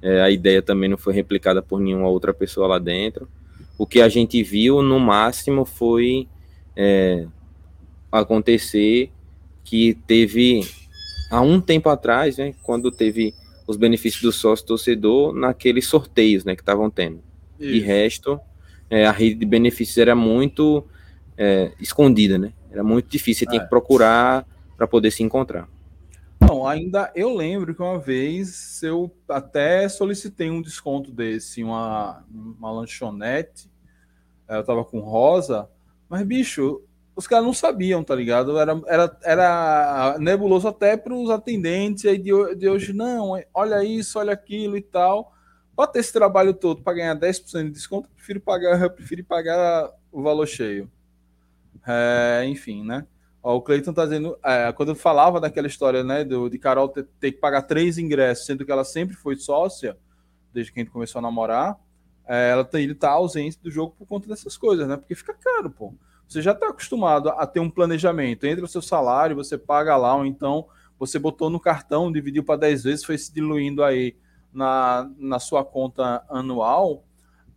é, 0.00 0.22
a 0.22 0.30
ideia 0.30 0.62
também 0.62 0.88
não 0.88 0.96
foi 0.96 1.12
replicada 1.14 1.60
por 1.60 1.80
nenhuma 1.80 2.06
outra 2.06 2.32
pessoa 2.32 2.68
lá 2.68 2.78
dentro. 2.78 3.28
O 3.76 3.88
que 3.88 4.00
a 4.00 4.08
gente 4.08 4.40
viu, 4.44 4.82
no 4.82 5.00
máximo, 5.00 5.64
foi 5.64 6.28
é, 6.76 7.26
acontecer 8.20 9.10
que 9.62 9.94
teve 10.06 10.60
há 11.30 11.40
um 11.40 11.60
tempo 11.60 11.88
atrás, 11.88 12.36
né, 12.36 12.54
quando 12.62 12.90
teve 12.90 13.34
os 13.66 13.76
benefícios 13.76 14.22
do 14.22 14.32
sócio 14.32 14.66
torcedor 14.66 15.32
naqueles 15.32 15.86
sorteios, 15.86 16.44
né, 16.44 16.54
que 16.54 16.62
estavam 16.62 16.90
tendo. 16.90 17.22
Isso. 17.58 17.70
E 17.70 17.80
resto, 17.80 18.40
é, 18.90 19.06
a 19.06 19.12
rede 19.12 19.36
de 19.36 19.46
benefícios 19.46 19.96
era 19.98 20.14
muito 20.14 20.84
é, 21.36 21.72
escondida, 21.80 22.38
né? 22.38 22.52
Era 22.70 22.82
muito 22.82 23.08
difícil, 23.08 23.40
você 23.40 23.50
tinha 23.50 23.60
que 23.60 23.66
é. 23.66 23.68
procurar 23.68 24.46
para 24.76 24.86
poder 24.86 25.10
se 25.10 25.22
encontrar. 25.22 25.68
Não, 26.40 26.66
ainda 26.66 27.10
eu 27.14 27.34
lembro 27.34 27.74
que 27.74 27.80
uma 27.80 27.98
vez 27.98 28.82
eu 28.82 29.10
até 29.28 29.88
solicitei 29.88 30.50
um 30.50 30.60
desconto 30.60 31.10
desse, 31.10 31.62
uma, 31.62 32.24
uma 32.30 32.70
lanchonete. 32.70 33.70
Eu 34.48 34.62
tava 34.62 34.84
com 34.84 35.00
rosa, 35.00 35.68
mas 36.08 36.22
bicho, 36.26 36.82
os 37.16 37.26
caras 37.26 37.44
não 37.44 37.54
sabiam, 37.54 38.02
tá 38.02 38.14
ligado? 38.14 38.58
Era, 38.58 38.80
era, 38.86 39.18
era 39.22 40.16
nebuloso 40.18 40.66
até 40.66 40.96
para 40.96 41.14
os 41.14 41.30
atendentes 41.30 42.04
aí 42.06 42.18
de, 42.18 42.30
de 42.56 42.68
hoje, 42.68 42.92
não, 42.92 43.40
olha 43.52 43.84
isso, 43.84 44.18
olha 44.18 44.32
aquilo 44.32 44.76
e 44.76 44.82
tal. 44.82 45.32
Para 45.76 45.88
ter 45.88 46.00
esse 46.00 46.12
trabalho 46.12 46.54
todo 46.54 46.82
para 46.82 46.94
ganhar 46.94 47.16
10% 47.16 47.64
de 47.64 47.70
desconto, 47.70 48.08
eu 48.08 48.14
prefiro 48.14 48.40
pagar, 48.40 48.80
eu 48.82 48.90
prefiro 48.90 49.24
pagar 49.24 49.90
o 50.10 50.22
valor 50.22 50.46
cheio. 50.46 50.90
É, 51.86 52.44
enfim, 52.46 52.84
né? 52.84 53.06
Ó, 53.42 53.56
o 53.56 53.62
Cleiton 53.62 53.92
tá 53.92 54.04
dizendo, 54.04 54.38
é, 54.42 54.72
quando 54.72 54.90
eu 54.90 54.94
falava 54.94 55.40
daquela 55.40 55.66
história, 55.66 56.02
né, 56.02 56.24
do, 56.24 56.48
de 56.48 56.58
Carol 56.58 56.88
ter, 56.88 57.06
ter, 57.20 57.32
que 57.32 57.38
pagar 57.38 57.62
três 57.62 57.98
ingressos, 57.98 58.46
sendo 58.46 58.64
que 58.64 58.72
ela 58.72 58.84
sempre 58.84 59.14
foi 59.14 59.36
sócia, 59.36 59.96
desde 60.52 60.72
que 60.72 60.80
a 60.80 60.82
gente 60.82 60.92
começou 60.92 61.18
a 61.18 61.22
namorar, 61.22 61.76
é, 62.26 62.50
ela 62.50 62.64
tá, 62.64 62.80
ele 62.80 62.94
tá 62.94 63.10
ausente 63.10 63.58
do 63.60 63.70
jogo 63.70 63.94
por 63.98 64.06
conta 64.06 64.26
dessas 64.28 64.56
coisas, 64.56 64.88
né? 64.88 64.96
Porque 64.96 65.14
fica 65.14 65.34
caro, 65.34 65.70
pô. 65.70 65.92
Você 66.28 66.42
já 66.42 66.54
tá 66.54 66.68
acostumado 66.68 67.28
a 67.28 67.46
ter 67.46 67.60
um 67.60 67.70
planejamento, 67.70 68.46
entra 68.46 68.64
o 68.64 68.68
seu 68.68 68.82
salário, 68.82 69.36
você 69.36 69.58
paga 69.58 69.96
lá, 69.96 70.16
ou 70.16 70.26
então 70.26 70.66
você 70.98 71.18
botou 71.18 71.50
no 71.50 71.60
cartão, 71.60 72.10
dividiu 72.10 72.44
para 72.44 72.60
10 72.60 72.84
vezes, 72.84 73.04
foi 73.04 73.18
se 73.18 73.32
diluindo 73.32 73.84
aí 73.84 74.16
na, 74.52 75.10
na 75.18 75.38
sua 75.38 75.64
conta 75.64 76.24
anual, 76.28 77.04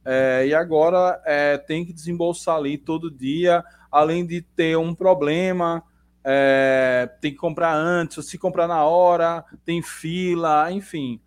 é, 0.04 0.48
e 0.48 0.54
agora 0.54 1.22
é, 1.26 1.58
tem 1.58 1.86
que 1.86 1.94
desembolsar 1.94 2.56
ali 2.56 2.78
todo 2.78 3.12
dia 3.12 3.64
além 3.92 4.26
de 4.26 4.42
ter 4.42 4.78
um 4.78 4.94
problema, 4.94 5.84
é, 6.24 7.10
tem 7.22 7.32
que 7.32 7.38
comprar 7.38 7.74
antes, 7.76 8.18
ou 8.18 8.24
se 8.24 8.38
comprar 8.38 8.68
na 8.68 8.84
hora, 8.84 9.44
tem 9.66 9.82
fila, 9.82 10.72
enfim, 10.72 11.20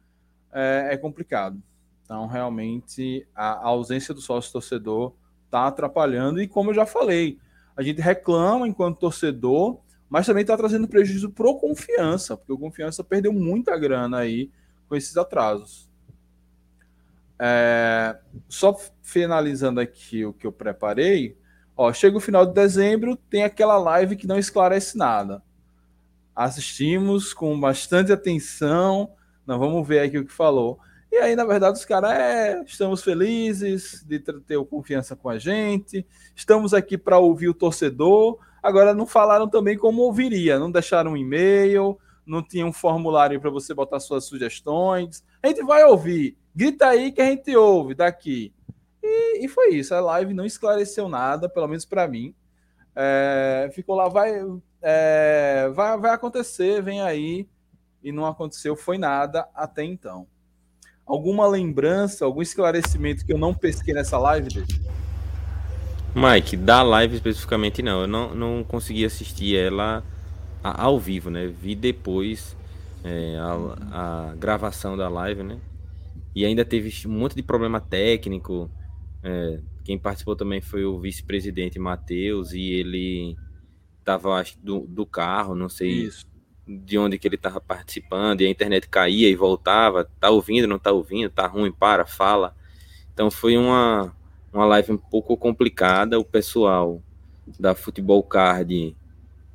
é, 0.53 0.91
é 0.93 0.97
complicado. 0.97 1.61
Então, 2.05 2.27
realmente, 2.27 3.27
a, 3.35 3.67
ausência 3.69 4.13
do 4.13 4.21
sócio 4.21 4.53
torcedor 4.53 5.15
está 5.51 5.67
atrapalhando, 5.67 6.41
e 6.41 6.47
como 6.47 6.71
eu 6.71 6.75
já 6.75 6.87
falei, 6.87 7.39
a 7.77 7.83
gente 7.83 8.01
reclama 8.01 8.69
enquanto 8.69 8.99
torcedor, 8.99 9.81
mas 10.09 10.27
também 10.27 10.43
está 10.43 10.57
trazendo 10.57 10.89
prejuízo 10.89 11.31
para 11.31 11.49
o 11.49 11.57
confiança, 11.59 12.37
porque 12.37 12.53
o 12.53 12.59
confiança 12.59 13.03
perdeu 13.03 13.33
muita 13.33 13.77
grana 13.77 14.19
aí 14.19 14.51
com 14.89 14.97
esses 14.97 15.17
atrasos. 15.17 15.89
É, 17.39 18.19
só 18.49 18.77
finalizando 19.03 19.81
aqui 19.81 20.25
o 20.25 20.33
que 20.33 20.47
eu 20.47 20.53
preparei, 20.53 21.37
Ó, 21.83 21.91
chega 21.95 22.15
o 22.15 22.21
final 22.21 22.45
de 22.45 22.53
dezembro, 22.53 23.17
tem 23.17 23.43
aquela 23.43 23.79
live 23.79 24.15
que 24.15 24.27
não 24.27 24.39
esclarece 24.39 24.99
nada. 24.99 25.43
Assistimos 26.37 27.33
com 27.33 27.59
bastante 27.59 28.13
atenção, 28.13 29.11
não 29.47 29.59
vamos 29.59 29.89
ver 29.89 30.01
aqui 30.01 30.19
o 30.19 30.27
que 30.27 30.31
falou. 30.31 30.79
E 31.13 31.17
aí, 31.17 31.35
na 31.35 31.45
verdade, 31.45 31.77
os 31.77 31.85
caras, 31.85 32.13
é, 32.13 32.63
estamos 32.65 33.03
felizes 33.03 34.05
de 34.07 34.21
ter 34.21 34.65
confiança 34.67 35.17
com 35.17 35.29
a 35.29 35.39
gente, 35.39 36.07
estamos 36.37 36.73
aqui 36.73 36.97
para 36.97 37.19
ouvir 37.19 37.49
o 37.49 37.55
torcedor. 37.55 38.39
Agora, 38.63 38.95
não 38.95 39.07
falaram 39.07 39.49
também 39.49 39.77
como 39.77 40.03
ouviria, 40.03 40.59
não 40.59 40.71
deixaram 40.71 41.13
um 41.13 41.17
e-mail, 41.17 41.99
não 42.25 42.43
tinha 42.43 42.65
um 42.65 42.73
formulário 42.73 43.41
para 43.41 43.51
você 43.51 43.75
botar 43.75 43.99
suas 43.99 44.25
sugestões. 44.25 45.25
A 45.43 45.49
gente 45.49 45.65
vai 45.65 45.83
ouvir, 45.85 46.37
grita 46.55 46.87
aí 46.87 47.11
que 47.11 47.21
a 47.21 47.27
gente 47.27 47.57
ouve 47.57 47.95
daqui. 47.95 48.55
E, 49.03 49.45
e 49.45 49.49
foi 49.49 49.71
isso. 49.71 49.93
A 49.95 50.01
live 50.01 50.33
não 50.33 50.45
esclareceu 50.45 51.09
nada, 51.09 51.49
pelo 51.49 51.67
menos 51.67 51.85
para 51.85 52.07
mim. 52.07 52.33
É, 52.95 53.69
ficou 53.73 53.97
lá, 53.97 54.09
vai, 54.09 54.33
é, 54.81 55.69
vai, 55.75 55.99
vai 55.99 56.11
acontecer, 56.13 56.81
vem 56.83 57.03
aí. 57.03 57.49
E 58.03 58.13
não 58.13 58.27
aconteceu, 58.27 58.77
foi 58.77 58.97
nada 58.97 59.49
até 59.55 59.83
então. 59.83 60.27
Alguma 61.11 61.45
lembrança, 61.49 62.25
algum 62.25 62.41
esclarecimento 62.41 63.27
que 63.27 63.33
eu 63.33 63.37
não 63.37 63.53
pesquei 63.53 63.93
nessa 63.93 64.17
live, 64.17 64.49
dele? 64.49 64.81
Mike, 66.15 66.57
da 66.57 66.85
live 66.85 67.17
especificamente 67.17 67.83
não. 67.83 68.03
Eu 68.03 68.07
não, 68.07 68.33
não 68.33 68.63
consegui 68.63 69.05
assistir 69.05 69.57
ela 69.57 70.05
ao 70.63 71.01
vivo, 71.01 71.29
né? 71.29 71.49
Vi 71.49 71.75
depois 71.75 72.57
é, 73.03 73.37
a, 73.41 74.31
a, 74.31 74.35
gravação 74.37 74.97
da 74.97 75.09
live, 75.09 75.43
né? 75.43 75.59
E 76.33 76.45
ainda 76.45 76.65
teve 76.65 76.93
um 77.09 77.11
monte 77.11 77.35
de 77.35 77.43
problema 77.43 77.81
técnico. 77.81 78.71
É, 79.21 79.59
quem 79.83 79.99
participou 79.99 80.37
também 80.37 80.61
foi 80.61 80.85
o 80.85 81.01
vice-presidente 81.01 81.77
Matheus 81.77 82.53
e 82.53 82.71
ele 82.71 83.37
estava 83.99 84.35
acho 84.35 84.57
do, 84.63 84.87
do 84.87 85.05
carro, 85.05 85.57
não 85.57 85.69
sei 85.69 85.91
Isso. 85.91 86.30
De 86.67 86.99
onde 86.99 87.19
que 87.19 87.27
ele 87.27 87.37
estava 87.37 87.61
participando 87.61 88.41
e 88.41 88.47
a 88.47 88.51
internet 88.51 88.89
caía 88.89 89.29
e 89.29 89.35
voltava, 89.35 90.09
tá 90.19 90.31
ouvindo, 90.31 90.69
não 90.69 90.79
tá 90.79 90.93
ouvindo, 90.93 91.31
tá 91.31 91.47
ruim, 91.47 91.73
para, 91.73 92.07
fala. 92.07 92.55
Então 93.13 93.31
foi 93.31 93.57
uma 93.57 94.15
uma 94.53 94.65
live 94.67 94.93
um 94.93 94.99
pouco 94.99 95.37
complicada, 95.37 96.19
o 96.19 96.25
pessoal 96.25 97.01
da 97.59 97.73
Futebol 97.73 98.21
Card 98.23 98.97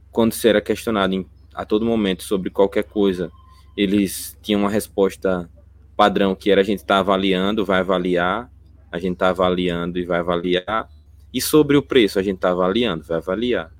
quando 0.09 0.31
se 0.33 0.47
era 0.47 0.61
questionado 0.61 1.13
em, 1.13 1.27
a 1.53 1.65
todo 1.65 1.85
momento 1.85 2.23
sobre 2.23 2.49
qualquer 2.49 2.85
coisa, 2.85 3.29
eles 3.75 4.37
tinham 4.41 4.61
uma 4.61 4.69
resposta 4.69 5.49
padrão 5.97 6.33
que 6.33 6.49
era 6.49 6.61
a 6.61 6.63
gente 6.63 6.79
está 6.79 6.99
avaliando, 6.99 7.65
vai 7.65 7.79
avaliar 7.81 8.49
a 8.95 8.99
gente 8.99 9.13
está 9.13 9.29
avaliando 9.29 9.99
e 9.99 10.05
vai 10.05 10.19
avaliar. 10.19 10.89
E 11.33 11.41
sobre 11.41 11.75
o 11.75 11.83
preço, 11.83 12.17
a 12.17 12.23
gente 12.23 12.37
está 12.37 12.51
avaliando, 12.51 13.03
vai 13.03 13.17
avaliar. 13.17 13.71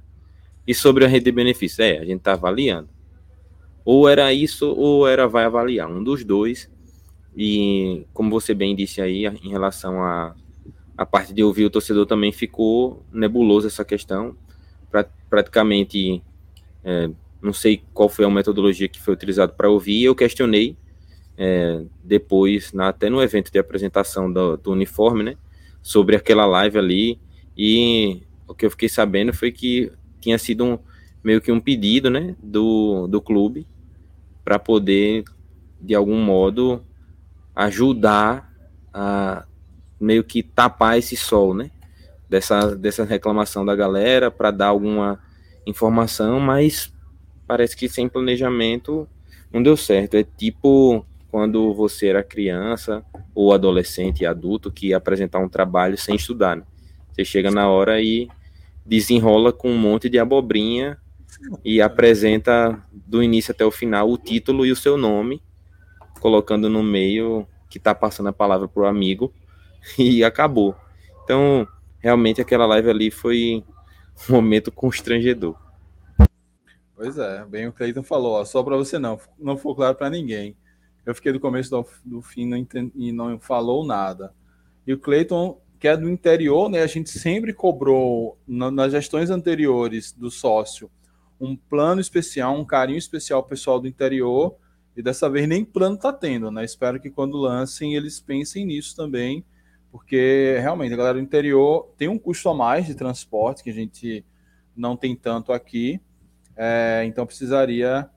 E 0.68 0.74
sobre 0.74 1.06
a 1.06 1.08
rede 1.08 1.26
de 1.26 1.32
benefícios, 1.32 1.80
é, 1.80 2.00
a 2.00 2.06
gente 2.06 2.18
está 2.18 2.34
avaliando. 2.34 2.90
Ou 3.86 4.10
era 4.10 4.34
isso, 4.34 4.68
ou 4.68 5.08
era 5.08 5.28
vai 5.28 5.46
avaliar, 5.46 5.90
um 5.90 6.04
dos 6.04 6.26
dois. 6.26 6.70
E 7.38 8.06
como 8.14 8.30
você 8.30 8.54
bem 8.54 8.76
disse 8.76 9.00
aí, 9.02 9.26
em 9.26 9.50
relação 9.50 10.04
a 10.04 10.36
a 10.98 11.06
parte 11.06 11.34
de 11.34 11.44
ouvir 11.44 11.66
o 11.66 11.70
torcedor 11.70 12.06
também 12.06 12.32
ficou 12.32 13.04
nebuloso 13.12 13.68
essa 13.68 13.84
questão. 13.84 14.36
Pra, 14.90 15.06
praticamente, 15.30 16.24
é, 16.84 17.10
não 17.42 17.52
sei 17.52 17.84
qual 17.94 18.08
foi 18.08 18.26
a 18.26 18.30
metodologia 18.30 18.88
que 18.88 19.02
foi 19.02 19.14
utilizada 19.14 19.52
para 19.52 19.70
ouvir, 19.70 20.04
eu 20.04 20.16
questionei 20.16 20.78
é, 21.38 21.84
depois, 22.04 22.72
na, 22.72 22.90
até 22.90 23.10
no 23.10 23.22
evento 23.22 23.52
de 23.52 23.60
apresentação 23.60 24.32
do, 24.32 24.56
do, 24.56 24.72
uniforme, 24.72 25.24
né, 25.24 25.38
sobre 25.82 26.16
aquela 26.16 26.46
live 26.46 26.78
ali, 26.78 27.20
e 27.58 28.22
o 28.48 28.54
que 28.54 28.66
eu 28.66 28.72
fiquei 28.72 28.88
sabendo 28.88 29.34
foi 29.34 29.52
que 29.52 29.92
tinha 30.22 30.38
sido 30.38 30.64
um, 30.64 30.80
meio 31.22 31.42
que 31.42 31.52
um 31.52 31.60
pedido, 31.60 32.10
né, 32.10 32.36
do, 32.42 33.08
do 33.08 33.22
clube 33.22 33.68
para 34.46 34.60
poder, 34.60 35.24
de 35.82 35.96
algum 35.96 36.22
modo, 36.22 36.86
ajudar 37.56 38.54
a 38.94 39.46
meio 40.00 40.24
que 40.24 40.44
tapar 40.44 41.00
esse 41.00 41.18
sol, 41.18 41.56
né, 41.56 41.72
dessa, 42.30 42.76
dessa 42.76 43.04
reclamação 43.04 43.66
da 43.66 43.76
galera, 43.76 44.30
para 44.30 44.52
dar 44.52 44.68
alguma 44.68 45.20
informação, 45.66 46.40
mas 46.40 46.94
parece 47.48 47.76
que 47.76 47.90
sem 47.90 48.08
planejamento 48.08 49.08
não 49.52 49.64
deu 49.64 49.76
certo. 49.76 50.16
É 50.16 50.24
tipo 50.24 51.04
quando 51.32 51.74
você 51.74 52.08
era 52.08 52.24
criança 52.24 53.04
ou 53.34 53.52
adolescente 53.52 54.22
e 54.22 54.26
adulto 54.26 54.72
que 54.72 54.90
ia 54.90 54.98
apresentar 54.98 55.40
um 55.40 55.50
trabalho 55.50 55.98
sem 55.98 56.16
estudar. 56.16 56.56
Né? 56.56 56.64
Você 57.12 57.26
chega 57.26 57.50
na 57.50 57.68
hora 57.68 58.02
e 58.02 58.30
desenrola 58.86 59.52
com 59.52 59.72
um 59.72 59.78
monte 59.78 60.08
de 60.08 60.20
abobrinha 60.20 60.98
e 61.64 61.82
apresenta 61.82 62.84
do 62.92 63.22
início 63.22 63.52
até 63.52 63.66
o 63.66 63.72
final 63.72 64.10
o 64.10 64.18
título 64.18 64.66
e 64.66 64.72
o 64.72 64.76
seu 64.76 64.98
nome, 64.98 65.42
colocando 66.20 66.70
no 66.70 66.84
meio 66.84 67.48
que 67.70 67.78
está 67.78 67.94
passando 67.94 68.30
a 68.30 68.34
palavra 68.34 68.68
para 68.68 68.84
o 68.84 68.86
amigo 68.86 69.34
e 69.98 70.24
acabou. 70.24 70.76
Então, 71.24 71.68
realmente 72.00 72.42
aquela 72.42 72.66
live 72.66 72.90
ali 72.90 73.12
foi 73.12 73.64
um 74.30 74.34
momento 74.34 74.72
constrangedor. 74.72 75.56
Pois 76.96 77.18
é, 77.18 77.44
bem 77.46 77.68
o 77.68 77.74
Cleiton 77.74 78.04
falou, 78.04 78.34
ó, 78.34 78.46
só 78.46 78.64
para 78.64 78.78
você 78.78 78.98
não, 78.98 79.20
não 79.38 79.58
ficou 79.58 79.76
claro 79.76 79.96
para 79.96 80.10
ninguém. 80.10 80.56
Eu 81.06 81.14
fiquei 81.14 81.32
do 81.32 81.40
começo 81.40 81.70
do, 81.70 81.86
do 82.04 82.22
fim 82.22 82.48
não 82.48 82.58
entendi, 82.58 82.92
e 82.96 83.12
não 83.12 83.38
falou 83.40 83.86
nada. 83.86 84.34
E 84.88 84.94
o 84.94 84.98
Cleiton, 84.98 85.60
que 85.80 85.88
é 85.88 85.96
do 85.96 86.10
interior, 86.10 86.70
né? 86.70 86.82
A 86.82 86.88
gente 86.88 87.10
sempre 87.10 87.54
cobrou 87.54 88.40
na, 88.48 88.72
nas 88.72 88.92
gestões 88.92 89.30
anteriores 89.30 90.12
do 90.14 90.32
sócio 90.32 90.90
um 91.40 91.56
plano 91.56 92.00
especial, 92.00 92.56
um 92.56 92.66
carinho 92.66 92.98
especial 92.98 93.44
pessoal 93.44 93.80
do 93.80 93.88
interior, 93.88 94.56
e 94.96 95.02
dessa 95.02 95.30
vez 95.30 95.48
nem 95.48 95.66
plano 95.66 95.96
está 95.96 96.14
tendo, 96.14 96.50
né? 96.50 96.64
Espero 96.64 97.00
que 97.00 97.10
quando 97.10 97.38
lancem 97.38 97.96
eles 97.96 98.20
pensem 98.20 98.66
nisso 98.66 98.96
também, 98.96 99.44
porque 99.92 100.58
realmente 100.60 100.94
a 100.94 100.98
galera 100.98 101.18
do 101.18 101.24
interior 101.24 101.94
tem 101.98 102.08
um 102.08 102.18
custo 102.18 102.50
a 102.50 102.54
mais 102.54 102.86
de 102.86 102.96
transporte 102.96 103.64
que 103.64 103.70
a 103.70 103.74
gente 103.74 104.26
não 104.76 104.96
tem 104.96 105.16
tanto 105.16 105.52
aqui, 105.52 106.00
é, 106.56 107.04
então 107.06 107.26
precisaria 107.26 108.10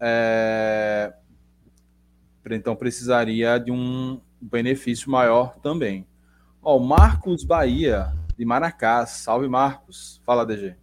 é, 0.00 1.12
então 2.50 2.76
precisaria 2.76 3.58
de 3.58 3.70
um 3.70 4.20
benefício 4.40 5.10
maior 5.10 5.56
também. 5.60 6.06
Ó, 6.62 6.78
Marcos 6.78 7.44
Bahia, 7.44 8.12
de 8.36 8.44
Maracás. 8.44 9.10
Salve, 9.10 9.48
Marcos. 9.48 10.20
Fala, 10.24 10.44
DG. 10.44 10.76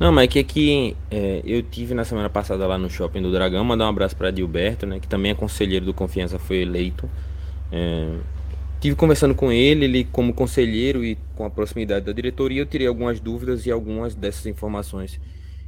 Não, 0.00 0.10
mas 0.10 0.24
é 0.24 0.28
que 0.28 0.38
aqui 0.38 0.96
é, 1.10 1.42
eu 1.44 1.62
tive 1.62 1.92
na 1.92 2.04
semana 2.04 2.30
passada 2.30 2.66
lá 2.66 2.78
no 2.78 2.88
shopping 2.88 3.20
do 3.20 3.30
Dragão, 3.30 3.62
mandar 3.62 3.84
um 3.84 3.90
abraço 3.90 4.16
para 4.16 4.34
Gilberto, 4.34 4.86
né, 4.86 4.98
que 4.98 5.06
também 5.06 5.30
é 5.30 5.34
conselheiro 5.34 5.84
do 5.84 5.92
Confiança, 5.92 6.38
foi 6.38 6.62
eleito. 6.62 7.06
É, 7.70 8.16
tive 8.80 8.96
conversando 8.96 9.34
com 9.34 9.52
ele, 9.52 9.84
ele 9.84 10.04
como 10.04 10.32
conselheiro 10.32 11.04
e 11.04 11.18
com 11.36 11.44
a 11.44 11.50
proximidade 11.50 12.06
da 12.06 12.12
diretoria, 12.12 12.62
eu 12.62 12.64
tirei 12.64 12.86
algumas 12.86 13.20
dúvidas 13.20 13.66
e 13.66 13.70
algumas 13.70 14.14
dessas 14.14 14.46
informações 14.46 15.20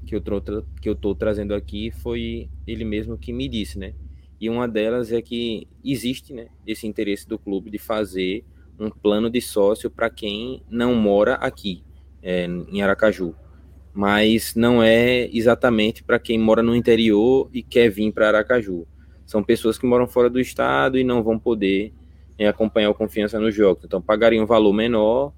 que 0.07 0.16
eu, 0.16 0.21
tô, 0.23 0.40
que 0.81 0.88
eu 0.88 0.95
tô 0.95 1.14
trazendo 1.14 1.55
aqui 1.55 1.90
foi 1.90 2.49
ele 2.66 2.87
mesmo 2.87 3.18
que 3.18 3.35
me 3.35 3.47
disse, 3.47 3.79
né? 3.79 3.92
E 4.40 4.49
uma 4.49 4.66
delas 4.66 5.12
é 5.12 5.21
que 5.21 5.68
existe, 5.85 6.33
né, 6.33 6.47
esse 6.66 6.87
interesse 6.87 7.29
do 7.29 7.38
clube 7.38 7.71
de 7.71 7.79
fazer 7.79 8.47
um 8.81 8.88
plano 8.88 9.29
de 9.29 9.42
sócio 9.42 9.90
para 9.90 10.09
quem 10.09 10.62
não 10.71 10.95
mora 10.95 11.35
aqui, 11.35 11.83
é, 12.23 12.47
em 12.47 12.81
Aracaju. 12.81 13.35
Mas 13.95 14.55
não 14.55 14.83
é 14.83 15.29
exatamente 15.33 16.03
para 16.03 16.19
quem 16.19 16.39
mora 16.39 16.63
no 16.63 16.75
interior 16.75 17.51
e 17.53 17.63
quer 17.63 17.91
vir 17.91 18.13
para 18.13 18.29
Aracaju. 18.29 18.87
São 19.27 19.43
pessoas 19.43 19.79
que 19.79 19.87
moram 19.87 20.07
fora 20.07 20.31
do 20.31 20.41
estado 20.41 20.99
e 20.99 21.05
não 21.05 21.23
vão 21.23 21.39
poder 21.39 21.93
é, 22.39 22.49
acompanhar 22.49 22.91
o 22.91 22.95
Confiança 22.95 23.39
nos 23.39 23.55
jogos. 23.55 23.85
Então, 23.85 24.01
pagariam 24.01 24.45
um 24.45 24.47
valor 24.47 24.73
menor 24.73 25.33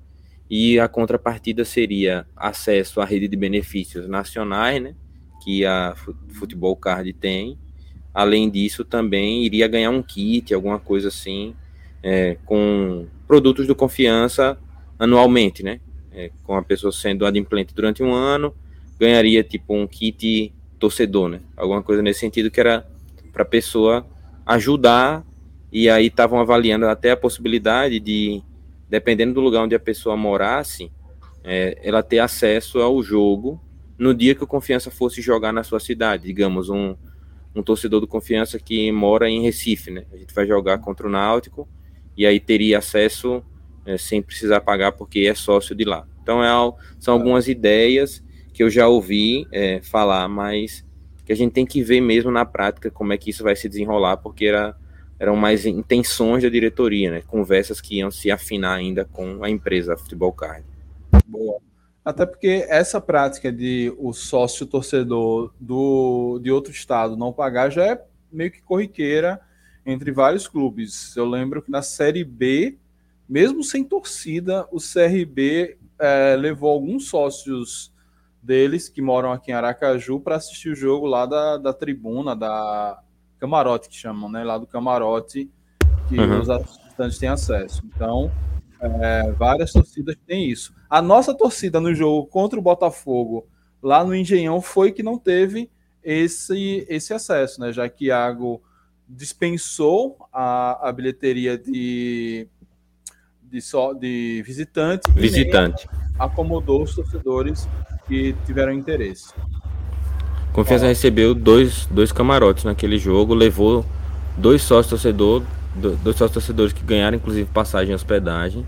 e 0.49 0.79
a 0.79 0.88
contrapartida 0.88 1.64
seria 1.64 2.27
acesso 2.37 3.01
à 3.01 3.05
rede 3.05 3.29
de 3.29 3.37
benefícios 3.37 4.09
nacionais, 4.09 4.83
né, 4.83 4.95
que 5.43 5.64
a 5.64 5.95
Futebol 6.29 6.77
Card 6.77 7.12
tem. 7.12 7.59
Além 8.12 8.49
disso, 8.49 8.85
também 8.85 9.45
iria 9.45 9.67
ganhar 9.67 9.90
um 9.90 10.03
kit, 10.03 10.55
alguma 10.55 10.79
coisa 10.79 11.09
assim, 11.09 11.55
é, 12.03 12.37
com 12.45 13.07
produtos 13.27 13.67
do 13.67 13.75
Confiança 13.75 14.59
anualmente, 14.99 15.62
né? 15.62 15.81
É, 16.14 16.31
com 16.44 16.57
a 16.57 16.62
pessoa 16.62 16.92
sendo 16.92 17.27
adimplente 17.27 17.74
durante 17.74 18.03
um 18.03 18.14
ano, 18.14 18.55
ganharia 18.98 19.42
tipo 19.42 19.74
um 19.74 19.87
kit 19.87 20.53
torcedor, 20.79 21.29
né? 21.29 21.40
Alguma 21.57 21.83
coisa 21.83 22.03
nesse 22.03 22.20
sentido 22.20 22.50
que 22.50 22.61
era 22.61 22.87
para 23.33 23.42
a 23.42 23.46
pessoa 23.46 24.07
ajudar 24.46 25.24
e 25.72 25.90
aí 25.90 26.07
estavam 26.07 26.38
avaliando 26.38 26.87
até 26.87 27.11
a 27.11 27.16
possibilidade 27.16 27.98
de, 27.98 28.40
dependendo 28.88 29.35
do 29.35 29.40
lugar 29.40 29.64
onde 29.64 29.74
a 29.74 29.81
pessoa 29.81 30.16
morasse, 30.16 30.92
é, 31.42 31.79
ela 31.83 32.03
ter 32.03 32.20
acesso 32.20 32.79
ao 32.79 33.03
jogo 33.03 33.61
no 33.98 34.14
dia 34.14 34.35
que 34.35 34.44
o 34.44 34.46
Confiança 34.46 34.90
fosse 34.90 35.20
jogar 35.20 35.53
na 35.53 35.64
sua 35.64 35.81
cidade, 35.81 36.24
digamos 36.24 36.70
um 36.70 36.94
um 37.55 37.62
torcedor 37.62 38.00
do 38.00 38.07
Confiança 38.07 38.59
que 38.59 38.90
mora 38.90 39.31
em 39.31 39.42
Recife, 39.42 39.90
né? 39.90 40.05
A 40.12 40.16
gente 40.16 40.35
vai 40.35 40.46
jogar 40.46 40.79
contra 40.79 41.07
o 41.07 41.11
Náutico 41.11 41.68
e 42.16 42.27
aí 42.27 42.40
teria 42.40 42.79
acesso 42.79 43.42
é, 43.87 43.99
sem 43.99 44.23
precisar 44.23 44.61
pagar 44.61 44.92
porque 44.92 45.20
é 45.20 45.35
sócio 45.35 45.75
de 45.75 45.85
lá. 45.85 46.07
Então 46.23 46.42
é, 46.42 46.49
são 46.99 47.14
algumas 47.14 47.49
ideias 47.49 48.23
que 48.53 48.62
eu 48.62 48.70
já 48.70 48.88
ouvi 48.88 49.47
é, 49.53 49.81
falar, 49.83 50.29
mas 50.29 50.85
que 51.25 51.33
a 51.33 51.37
gente 51.37 51.53
tem 51.53 51.66
que 51.66 51.83
ver 51.83 52.01
mesmo 52.01 52.31
na 52.31 52.44
prática 52.44 52.90
como 52.90 53.12
é 53.12 53.18
que 53.18 53.31
isso 53.31 53.42
vai 53.42 53.57
se 53.57 53.68
desenrolar, 53.68 54.18
porque 54.18 54.47
era, 54.47 54.77
eram 55.18 55.37
mais 55.37 55.64
intenções 55.64 56.42
da 56.42 56.49
diretoria, 56.49 57.11
né? 57.11 57.23
Conversas 57.27 57.81
que 57.81 57.97
iam 57.97 58.11
se 58.11 58.31
afinar 58.31 58.75
ainda 58.75 59.05
com 59.05 59.42
a 59.42 59.51
empresa 59.51 59.97
Futebol 59.97 60.33
Card. 60.33 60.64
Boa. 61.27 61.59
Até 62.05 62.27
porque 62.27 62.66
essa 62.68 63.01
prática 63.01 63.51
de 63.51 63.92
o 63.99 64.12
sócio 64.12 64.66
torcedor 64.66 65.55
do, 65.59 66.38
de 66.42 66.51
outro 66.51 66.70
estado 66.70 67.16
não 67.16 67.33
pagar 67.33 67.70
já 67.70 67.87
é 67.87 68.05
meio 68.31 68.51
que 68.51 68.61
corriqueira 68.61 69.40
entre 69.87 70.12
vários 70.12 70.47
clubes. 70.47 71.16
Eu 71.16 71.25
lembro 71.25 71.62
que 71.62 71.70
na 71.70 71.81
Série 71.81 72.23
B, 72.23 72.77
mesmo 73.35 73.64
sem 73.64 73.83
torcida, 73.83 74.64
o 74.70 74.79
CRB 74.79 75.77
é, 75.99 76.37
levou 76.37 76.70
alguns 76.70 77.09
sócios 77.09 77.92
deles 78.40 78.88
que 78.88 79.03
moram 79.03 79.33
aqui 79.33 79.51
em 79.51 79.55
Aracaju 79.55 80.20
para 80.20 80.37
assistir 80.37 80.68
o 80.68 80.75
jogo 80.77 81.05
lá 81.05 81.27
da, 81.27 81.57
da 81.57 81.73
tribuna, 81.73 82.37
da 82.37 82.97
camarote 83.40 83.88
que 83.88 83.97
chamam, 83.97 84.31
né? 84.31 84.44
Lá 84.44 84.57
do 84.57 84.68
camarote 84.68 85.51
que 86.09 86.16
uhum. 86.16 86.42
os 86.42 86.49
assistentes 86.49 87.18
têm 87.18 87.29
acesso. 87.29 87.83
Então, 87.87 88.31
é, 88.81 89.33
várias 89.33 89.73
torcidas 89.73 90.14
têm 90.25 90.49
isso. 90.49 90.73
A 90.88 91.03
nossa 91.03 91.35
torcida 91.35 91.81
no 91.81 91.92
jogo 91.92 92.29
contra 92.29 92.57
o 92.57 92.62
Botafogo 92.62 93.49
lá 93.83 94.05
no 94.05 94.14
Engenhão 94.14 94.61
foi 94.61 94.92
que 94.92 95.03
não 95.03 95.18
teve 95.18 95.68
esse, 96.05 96.87
esse 96.88 97.12
acesso, 97.12 97.61
né? 97.61 97.73
Já 97.73 97.88
que 97.88 98.05
Iago 98.05 98.62
dispensou 99.09 100.25
a, 100.33 100.88
a 100.88 100.92
bilheteria 100.92 101.59
de, 101.59 102.49
de, 103.55 103.62
só, 103.62 103.93
de 103.93 104.43
visitante, 104.45 105.09
visitante. 105.12 105.88
acomodou 106.19 106.83
os 106.83 106.93
torcedores 106.93 107.69
que 108.09 108.35
tiveram 108.45 108.73
interesse. 108.73 109.33
Confiança 110.53 110.87
recebeu 110.87 111.35
dois, 111.35 111.87
dois 111.87 112.11
camarotes 112.11 112.64
naquele 112.64 112.99
jogo, 112.99 113.33
levou 113.33 113.87
dois 114.37 114.62
sócios 114.62 114.90
torcedores, 114.90 115.47
dois 115.75 116.17
sócios 116.17 116.33
torcedores 116.33 116.73
que 116.73 116.83
ganharam 116.85 117.17
inclusive 117.17 117.49
passagem 117.51 117.93
e 117.93 117.95
hospedagem 117.95 118.67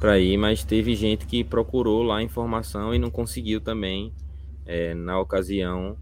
para 0.00 0.18
ir, 0.18 0.38
mas 0.38 0.64
teve 0.64 0.94
gente 0.94 1.26
que 1.26 1.44
procurou 1.44 2.02
lá 2.02 2.22
informação 2.22 2.94
e 2.94 2.98
não 2.98 3.10
conseguiu 3.10 3.60
também 3.60 4.12
é, 4.64 4.94
na 4.94 5.18
ocasião 5.20 5.96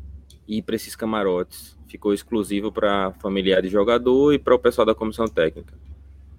ir 0.46 0.62
para 0.62 0.76
esses 0.76 0.94
camarotes 0.94 1.76
ficou 1.88 2.14
exclusivo 2.14 2.70
para 2.70 3.12
familiar 3.20 3.60
de 3.60 3.68
jogador 3.68 4.32
e 4.32 4.38
para 4.38 4.54
o 4.54 4.58
pessoal 4.58 4.86
da 4.86 4.94
comissão 4.94 5.26
técnica. 5.26 5.74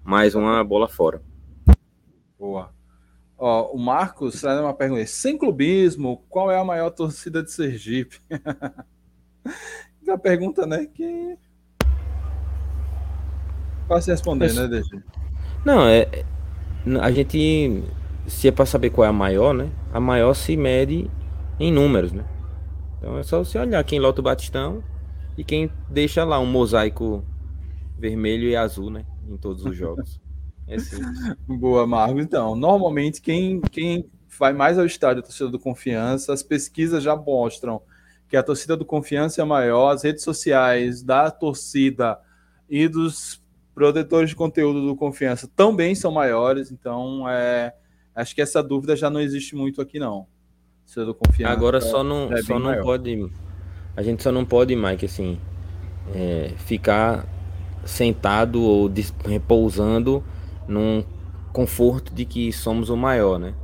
Mais 0.02 0.34
uma 0.34 0.64
bola 0.64 0.88
fora. 0.88 1.22
Boa. 2.44 2.70
Ó, 3.38 3.72
o 3.72 3.78
Marcos 3.78 4.38
traz 4.38 4.60
uma 4.60 4.74
pergunta. 4.74 5.06
Sem 5.06 5.38
clubismo, 5.38 6.22
qual 6.28 6.50
é 6.50 6.58
a 6.58 6.64
maior 6.64 6.90
torcida 6.90 7.42
de 7.42 7.50
Sergipe? 7.50 8.20
a 10.06 10.18
pergunta, 10.18 10.66
né? 10.66 10.86
Que. 10.94 11.38
Fácil 13.88 14.12
responder, 14.12 14.52
né, 14.52 14.68
DG? 14.68 15.02
Não, 15.64 15.88
é. 15.88 16.06
A 17.00 17.10
gente. 17.10 17.82
Se 18.26 18.48
é 18.48 18.52
para 18.52 18.66
saber 18.66 18.90
qual 18.90 19.06
é 19.06 19.08
a 19.08 19.12
maior, 19.12 19.54
né? 19.54 19.70
A 19.90 19.98
maior 19.98 20.34
se 20.34 20.54
mede 20.54 21.10
em 21.58 21.72
números, 21.72 22.12
né? 22.12 22.26
Então 22.98 23.16
é 23.16 23.22
só 23.22 23.42
você 23.42 23.58
olhar 23.58 23.82
quem 23.84 23.98
lota 23.98 24.20
o 24.20 24.24
Batistão 24.24 24.84
e 25.36 25.42
quem 25.42 25.70
deixa 25.88 26.24
lá 26.24 26.38
um 26.38 26.46
mosaico 26.46 27.24
vermelho 27.98 28.48
e 28.48 28.54
azul, 28.54 28.90
né? 28.90 29.06
Em 29.26 29.38
todos 29.38 29.64
os 29.64 29.74
jogos. 29.74 30.23
É 30.66 30.78
simples. 30.78 31.36
Boa, 31.46 31.86
Marcos. 31.86 32.22
Então, 32.22 32.54
normalmente 32.54 33.20
quem, 33.20 33.60
quem 33.60 34.08
vai 34.38 34.52
mais 34.52 34.78
ao 34.78 34.86
estádio, 34.86 35.20
a 35.20 35.22
torcida 35.22 35.50
do 35.50 35.58
Confiança, 35.58 36.32
as 36.32 36.42
pesquisas 36.42 37.02
já 37.02 37.14
mostram 37.14 37.82
que 38.28 38.36
a 38.36 38.42
torcida 38.42 38.76
do 38.76 38.84
Confiança 38.84 39.42
é 39.42 39.44
maior, 39.44 39.90
as 39.90 40.02
redes 40.02 40.24
sociais 40.24 41.02
da 41.02 41.30
torcida 41.30 42.18
e 42.68 42.88
dos 42.88 43.42
produtores 43.74 44.30
de 44.30 44.36
conteúdo 44.36 44.86
do 44.86 44.96
Confiança 44.96 45.48
também 45.54 45.94
são 45.94 46.10
maiores, 46.10 46.70
então 46.70 47.28
é, 47.28 47.74
acho 48.14 48.34
que 48.34 48.40
essa 48.40 48.62
dúvida 48.62 48.96
já 48.96 49.10
não 49.10 49.20
existe 49.20 49.54
muito 49.54 49.80
aqui 49.82 49.98
não. 49.98 50.26
do 50.96 51.14
Confiança 51.14 51.52
Agora 51.52 51.80
só 51.80 52.02
não, 52.02 52.32
é 52.32 52.42
só 52.42 52.58
não 52.58 52.80
pode 52.82 53.30
a 53.96 54.02
gente 54.02 54.22
só 54.22 54.32
não 54.32 54.44
pode, 54.44 54.74
Mike, 54.74 55.06
assim, 55.06 55.38
é, 56.12 56.50
ficar 56.58 57.26
sentado 57.84 58.60
ou 58.60 58.90
repousando 59.24 60.24
num 60.66 61.04
conforto 61.52 62.12
de 62.12 62.24
que 62.24 62.52
somos 62.52 62.90
o 62.90 62.96
maior, 62.96 63.38
né? 63.38 63.54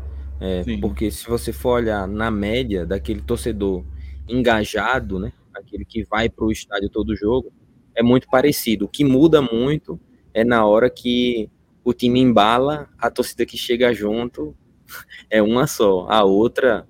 É, 0.41 0.65
porque 0.81 1.11
se 1.11 1.29
você 1.29 1.53
for 1.53 1.81
olhar 1.83 2.09
na 2.09 2.31
média 2.31 2.87
daquele 2.87 3.21
torcedor 3.21 3.85
engajado, 4.29 5.19
né? 5.19 5.33
Aquele 5.53 5.85
que 5.85 6.05
vai 6.05 6.29
para 6.29 6.45
o 6.45 6.53
estádio 6.53 6.89
todo 6.89 7.17
jogo, 7.17 7.53
é 7.95 8.03
muito 8.03 8.29
parecido. 8.29 8.87
O 8.87 8.89
que 8.89 9.05
muda 9.05 9.43
muito 9.43 10.01
é 10.33 10.45
na 10.45 10.65
hora 10.65 10.89
que 10.89 11.51
o 11.85 11.93
time 11.93 12.21
embala, 12.21 12.89
a 12.99 13.11
torcida 13.11 13.45
que 13.45 13.57
chega 13.57 13.93
junto 13.93 14.55
é 15.29 15.43
uma 15.43 15.67
só. 15.67 16.07
A 16.09 16.25
outra 16.25 16.87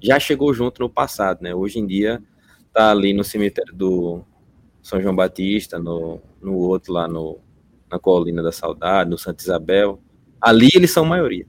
já 0.00 0.18
chegou 0.20 0.52
junto 0.52 0.80
no 0.82 0.90
passado, 0.90 1.42
né? 1.42 1.54
Hoje 1.54 1.78
em 1.78 1.86
dia 1.86 2.22
tá 2.72 2.90
ali 2.90 3.12
no 3.12 3.24
cemitério 3.24 3.74
do 3.74 4.22
São 4.82 5.00
João 5.00 5.14
Batista, 5.14 5.78
no, 5.78 6.20
no 6.40 6.54
outro 6.56 6.92
lá 6.92 7.08
no, 7.08 7.38
na 7.92 7.98
Colina 7.98 8.42
da 8.42 8.50
Saudade, 8.50 9.10
no 9.10 9.18
Santa 9.18 9.42
Isabel. 9.42 10.00
Ali 10.40 10.70
eles 10.74 10.90
são 10.90 11.04
maioria. 11.04 11.46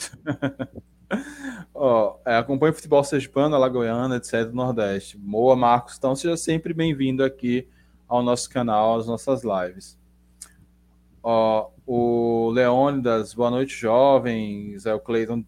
Ó, 1.72 2.16
é, 2.26 2.36
acompanha 2.36 2.72
o 2.72 2.74
futebol 2.74 3.02
sergipano, 3.04 3.54
alagoano, 3.54 4.16
etc. 4.16 4.46
do 4.46 4.54
Nordeste. 4.56 5.16
Boa, 5.16 5.54
Marcos. 5.54 5.96
Então, 5.96 6.14
seja 6.16 6.36
sempre 6.36 6.74
bem-vindo 6.74 7.22
aqui 7.24 7.68
ao 8.08 8.22
nosso 8.22 8.50
canal, 8.50 8.98
às 8.98 9.06
nossas 9.06 9.42
lives. 9.44 9.96
Ó, 11.22 11.70
o 11.86 12.50
Leônidas, 12.50 13.32
boa 13.32 13.50
noite, 13.50 13.74
jovens. 13.74 14.86
É 14.86 14.92
o 14.92 15.00
Cleiton 15.00 15.44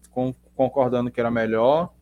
concordando 0.55 1.11
que 1.11 1.19
era 1.19 1.29
melhor. 1.29 1.93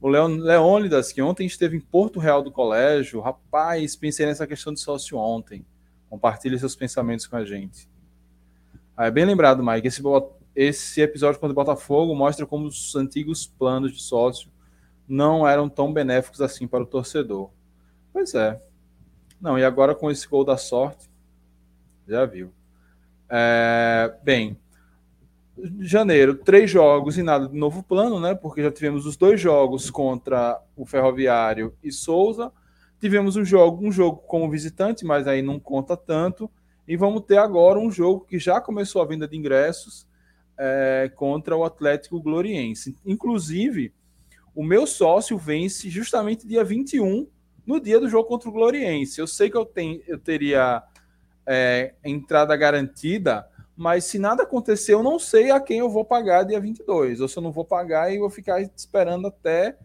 O 0.00 0.08
Leon, 0.08 0.36
Leônidas, 0.36 1.12
que 1.12 1.22
ontem 1.22 1.46
esteve 1.46 1.76
em 1.76 1.80
Porto 1.80 2.18
Real 2.18 2.42
do 2.42 2.50
Colégio. 2.50 3.20
Rapaz, 3.20 3.94
pensei 3.94 4.26
nessa 4.26 4.46
questão 4.46 4.72
de 4.72 4.80
sócio 4.80 5.16
ontem. 5.16 5.64
Compartilhe 6.16 6.58
seus 6.58 6.74
pensamentos 6.74 7.26
com 7.26 7.36
a 7.36 7.44
gente. 7.44 7.86
Ah, 8.96 9.04
é 9.04 9.10
bem 9.10 9.26
lembrado, 9.26 9.62
Mike. 9.62 9.86
Esse, 9.86 10.02
esse 10.54 11.02
episódio 11.02 11.38
contra 11.38 11.52
o 11.52 11.54
Botafogo 11.54 12.14
mostra 12.14 12.46
como 12.46 12.66
os 12.66 12.96
antigos 12.96 13.46
planos 13.46 13.92
de 13.92 14.00
sócio 14.00 14.50
não 15.06 15.46
eram 15.46 15.68
tão 15.68 15.92
benéficos 15.92 16.40
assim 16.40 16.66
para 16.66 16.82
o 16.82 16.86
torcedor. 16.86 17.50
Pois 18.14 18.34
é. 18.34 18.58
Não, 19.38 19.58
e 19.58 19.64
agora 19.64 19.94
com 19.94 20.10
esse 20.10 20.26
gol 20.26 20.42
da 20.42 20.56
sorte, 20.56 21.06
já 22.08 22.24
viu. 22.24 22.50
É, 23.28 24.16
bem, 24.24 24.58
janeiro, 25.80 26.34
três 26.34 26.70
jogos 26.70 27.18
e 27.18 27.22
nada 27.22 27.46
de 27.46 27.58
novo 27.58 27.82
plano, 27.82 28.18
né? 28.18 28.34
Porque 28.34 28.62
já 28.62 28.72
tivemos 28.72 29.04
os 29.04 29.18
dois 29.18 29.38
jogos 29.38 29.90
contra 29.90 30.58
o 30.74 30.86
Ferroviário 30.86 31.74
e 31.84 31.92
Souza. 31.92 32.50
Tivemos 33.00 33.36
um 33.36 33.44
jogo, 33.44 33.86
um 33.86 33.92
jogo 33.92 34.18
como 34.26 34.50
visitante, 34.50 35.04
mas 35.04 35.26
aí 35.26 35.42
não 35.42 35.58
conta 35.58 35.96
tanto. 35.96 36.50
E 36.86 36.96
vamos 36.96 37.22
ter 37.22 37.38
agora 37.38 37.78
um 37.78 37.90
jogo 37.90 38.24
que 38.24 38.38
já 38.38 38.60
começou 38.60 39.02
a 39.02 39.06
venda 39.06 39.26
de 39.26 39.36
ingressos 39.36 40.06
é, 40.58 41.10
contra 41.14 41.56
o 41.56 41.64
Atlético 41.64 42.20
Gloriense. 42.20 42.96
Inclusive, 43.04 43.92
o 44.54 44.62
meu 44.62 44.86
sócio 44.86 45.36
vence 45.36 45.90
justamente 45.90 46.46
dia 46.46 46.64
21, 46.64 47.26
no 47.66 47.80
dia 47.80 47.98
do 48.00 48.08
jogo 48.08 48.28
contra 48.28 48.48
o 48.48 48.52
Gloriense. 48.52 49.20
Eu 49.20 49.26
sei 49.26 49.50
que 49.50 49.56
eu, 49.56 49.66
tenho, 49.66 50.00
eu 50.06 50.18
teria 50.18 50.82
é, 51.46 51.94
entrada 52.04 52.56
garantida 52.56 53.46
mas 53.76 54.04
se 54.04 54.18
nada 54.18 54.44
acontecer, 54.44 54.94
eu 54.94 55.02
não 55.02 55.18
sei 55.18 55.50
a 55.50 55.60
quem 55.60 55.78
eu 55.78 55.90
vou 55.90 56.04
pagar 56.04 56.44
dia 56.44 56.58
22, 56.58 57.20
ou 57.20 57.28
se 57.28 57.36
eu 57.36 57.42
não 57.42 57.52
vou 57.52 57.64
pagar 57.64 58.10
e 58.10 58.18
vou 58.18 58.30
ficar 58.30 58.62
esperando 58.62 59.28
até 59.28 59.76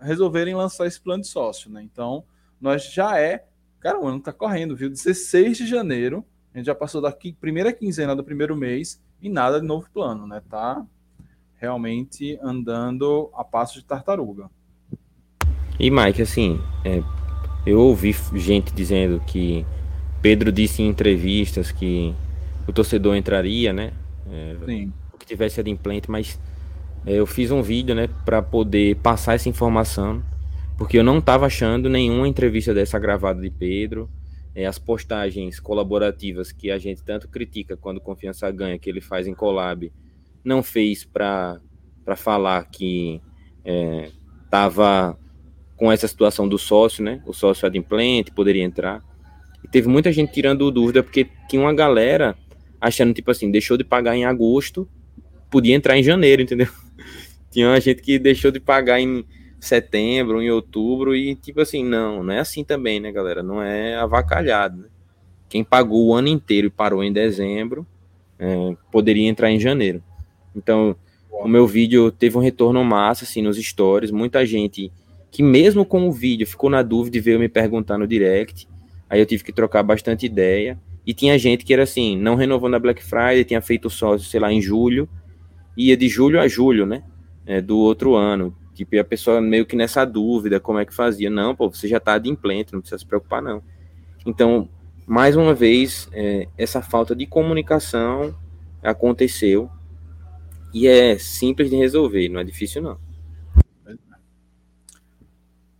resolverem 0.00 0.54
lançar 0.54 0.86
esse 0.86 1.00
plano 1.00 1.22
de 1.22 1.28
sócio, 1.28 1.68
né? 1.68 1.82
Então, 1.82 2.24
nós 2.60 2.92
já 2.92 3.18
é, 3.18 3.44
cara, 3.80 4.00
o 4.00 4.06
ano 4.06 4.20
tá 4.20 4.32
correndo, 4.32 4.76
viu? 4.76 4.88
16 4.88 5.58
de 5.58 5.66
janeiro, 5.66 6.24
a 6.54 6.58
gente 6.58 6.66
já 6.66 6.74
passou 6.74 7.00
da 7.00 7.12
primeira 7.40 7.72
quinzena 7.72 8.14
do 8.14 8.24
primeiro 8.24 8.56
mês 8.56 9.02
e 9.20 9.28
nada 9.28 9.60
de 9.60 9.66
novo 9.66 9.88
plano, 9.92 10.26
né? 10.26 10.42
Tá 10.48 10.84
realmente 11.56 12.38
andando 12.42 13.30
a 13.34 13.42
passo 13.42 13.78
de 13.78 13.84
tartaruga. 13.84 14.50
E 15.78 15.90
Mike, 15.90 16.22
assim, 16.22 16.60
é, 16.84 17.02
eu 17.66 17.80
ouvi 17.80 18.14
gente 18.34 18.72
dizendo 18.72 19.20
que 19.26 19.66
Pedro 20.22 20.52
disse 20.52 20.82
em 20.82 20.88
entrevistas 20.88 21.72
que 21.72 22.14
o 22.66 22.72
torcedor 22.72 23.16
entraria, 23.16 23.72
né? 23.72 23.92
É, 24.30 24.56
Sim. 24.64 24.92
O 25.12 25.18
que 25.18 25.26
tivesse 25.26 25.60
adimplente, 25.60 26.10
mas 26.10 26.38
é, 27.06 27.12
eu 27.14 27.26
fiz 27.26 27.50
um 27.50 27.62
vídeo, 27.62 27.94
né, 27.94 28.08
para 28.24 28.40
poder 28.40 28.96
passar 28.96 29.34
essa 29.34 29.48
informação, 29.48 30.22
porque 30.76 30.98
eu 30.98 31.04
não 31.04 31.18
estava 31.18 31.46
achando 31.46 31.88
nenhuma 31.88 32.26
entrevista 32.28 32.74
dessa 32.74 32.98
gravada 32.98 33.40
de 33.40 33.50
Pedro. 33.50 34.10
É, 34.54 34.66
as 34.66 34.78
postagens 34.78 35.58
colaborativas 35.58 36.52
que 36.52 36.70
a 36.70 36.78
gente 36.78 37.02
tanto 37.02 37.28
critica 37.28 37.76
quando 37.76 38.00
Confiança 38.00 38.50
ganha, 38.52 38.78
que 38.78 38.88
ele 38.88 39.00
faz 39.00 39.26
em 39.26 39.34
collab, 39.34 39.92
não 40.44 40.62
fez 40.62 41.04
para 41.04 41.60
falar 42.16 42.64
que 42.70 43.20
estava 44.44 45.18
é, 45.18 45.24
com 45.76 45.90
essa 45.90 46.06
situação 46.06 46.48
do 46.48 46.56
sócio, 46.56 47.02
né? 47.02 47.20
O 47.26 47.32
sócio 47.32 47.66
adimplente 47.66 48.30
poderia 48.30 48.62
entrar. 48.62 49.02
E 49.64 49.68
teve 49.68 49.88
muita 49.88 50.12
gente 50.12 50.32
tirando 50.32 50.70
dúvida, 50.70 51.02
porque 51.02 51.26
tinha 51.48 51.60
uma 51.60 51.74
galera 51.74 52.36
achando, 52.80 53.14
tipo 53.14 53.30
assim, 53.30 53.50
deixou 53.50 53.76
de 53.76 53.82
pagar 53.82 54.14
em 54.14 54.24
agosto, 54.24 54.88
podia 55.50 55.74
entrar 55.74 55.98
em 55.98 56.02
janeiro, 56.02 56.42
entendeu? 56.42 56.68
Tinha 57.50 57.80
gente 57.80 58.02
que 58.02 58.18
deixou 58.18 58.50
de 58.50 58.58
pagar 58.60 59.00
em 59.00 59.24
setembro, 59.64 60.42
em 60.42 60.50
outubro, 60.50 61.14
e 61.14 61.34
tipo 61.34 61.60
assim, 61.60 61.84
não, 61.84 62.22
não 62.22 62.32
é 62.32 62.40
assim 62.40 62.64
também, 62.64 63.00
né, 63.00 63.10
galera? 63.10 63.42
Não 63.42 63.62
é 63.62 63.96
avacalhado, 63.96 64.82
né? 64.82 64.88
Quem 65.48 65.62
pagou 65.62 66.06
o 66.06 66.14
ano 66.14 66.28
inteiro 66.28 66.66
e 66.66 66.70
parou 66.70 67.02
em 67.02 67.12
dezembro, 67.12 67.86
é, 68.38 68.76
poderia 68.90 69.28
entrar 69.28 69.50
em 69.50 69.60
janeiro. 69.60 70.02
Então, 70.54 70.96
o 71.30 71.48
meu 71.48 71.66
vídeo 71.66 72.10
teve 72.10 72.36
um 72.36 72.40
retorno 72.40 72.82
massa, 72.84 73.24
assim, 73.24 73.42
nos 73.42 73.56
stories, 73.56 74.10
muita 74.10 74.44
gente 74.46 74.92
que 75.30 75.42
mesmo 75.42 75.84
com 75.84 76.08
o 76.08 76.12
vídeo 76.12 76.46
ficou 76.46 76.70
na 76.70 76.80
dúvida 76.80 77.16
e 77.16 77.20
veio 77.20 77.40
me 77.40 77.48
perguntar 77.48 77.98
no 77.98 78.06
direct, 78.06 78.68
aí 79.10 79.18
eu 79.18 79.26
tive 79.26 79.42
que 79.42 79.52
trocar 79.52 79.82
bastante 79.82 80.24
ideia, 80.24 80.78
e 81.06 81.12
tinha 81.12 81.38
gente 81.38 81.64
que 81.64 81.72
era 81.72 81.82
assim, 81.82 82.16
não 82.16 82.34
renovou 82.34 82.68
na 82.68 82.78
Black 82.78 83.02
Friday, 83.02 83.44
tinha 83.44 83.60
feito 83.60 83.90
sócio, 83.90 84.28
sei 84.28 84.40
lá, 84.40 84.52
em 84.52 84.60
julho, 84.60 85.08
ia 85.76 85.96
de 85.96 86.08
julho 86.08 86.40
a 86.40 86.48
julho, 86.48 86.86
né? 86.86 87.02
É, 87.44 87.60
do 87.60 87.76
outro 87.78 88.14
ano. 88.14 88.56
Tipo, 88.74 88.96
e 88.96 88.98
a 88.98 89.04
pessoa 89.04 89.40
meio 89.40 89.64
que 89.64 89.76
nessa 89.76 90.04
dúvida, 90.04 90.58
como 90.58 90.78
é 90.78 90.84
que 90.84 90.92
fazia? 90.92 91.30
Não, 91.30 91.54
pô, 91.54 91.70
você 91.70 91.86
já 91.86 92.00
tá 92.00 92.14
adimplente, 92.14 92.72
não 92.72 92.80
precisa 92.80 92.98
se 92.98 93.06
preocupar, 93.06 93.40
não. 93.40 93.62
Então, 94.26 94.68
mais 95.06 95.36
uma 95.36 95.54
vez, 95.54 96.08
é, 96.12 96.48
essa 96.58 96.82
falta 96.82 97.14
de 97.14 97.26
comunicação 97.26 98.34
aconteceu 98.82 99.70
e 100.72 100.88
é 100.88 101.16
simples 101.18 101.70
de 101.70 101.76
resolver, 101.76 102.28
não 102.28 102.40
é 102.40 102.44
difícil, 102.44 102.82
não. 102.82 102.98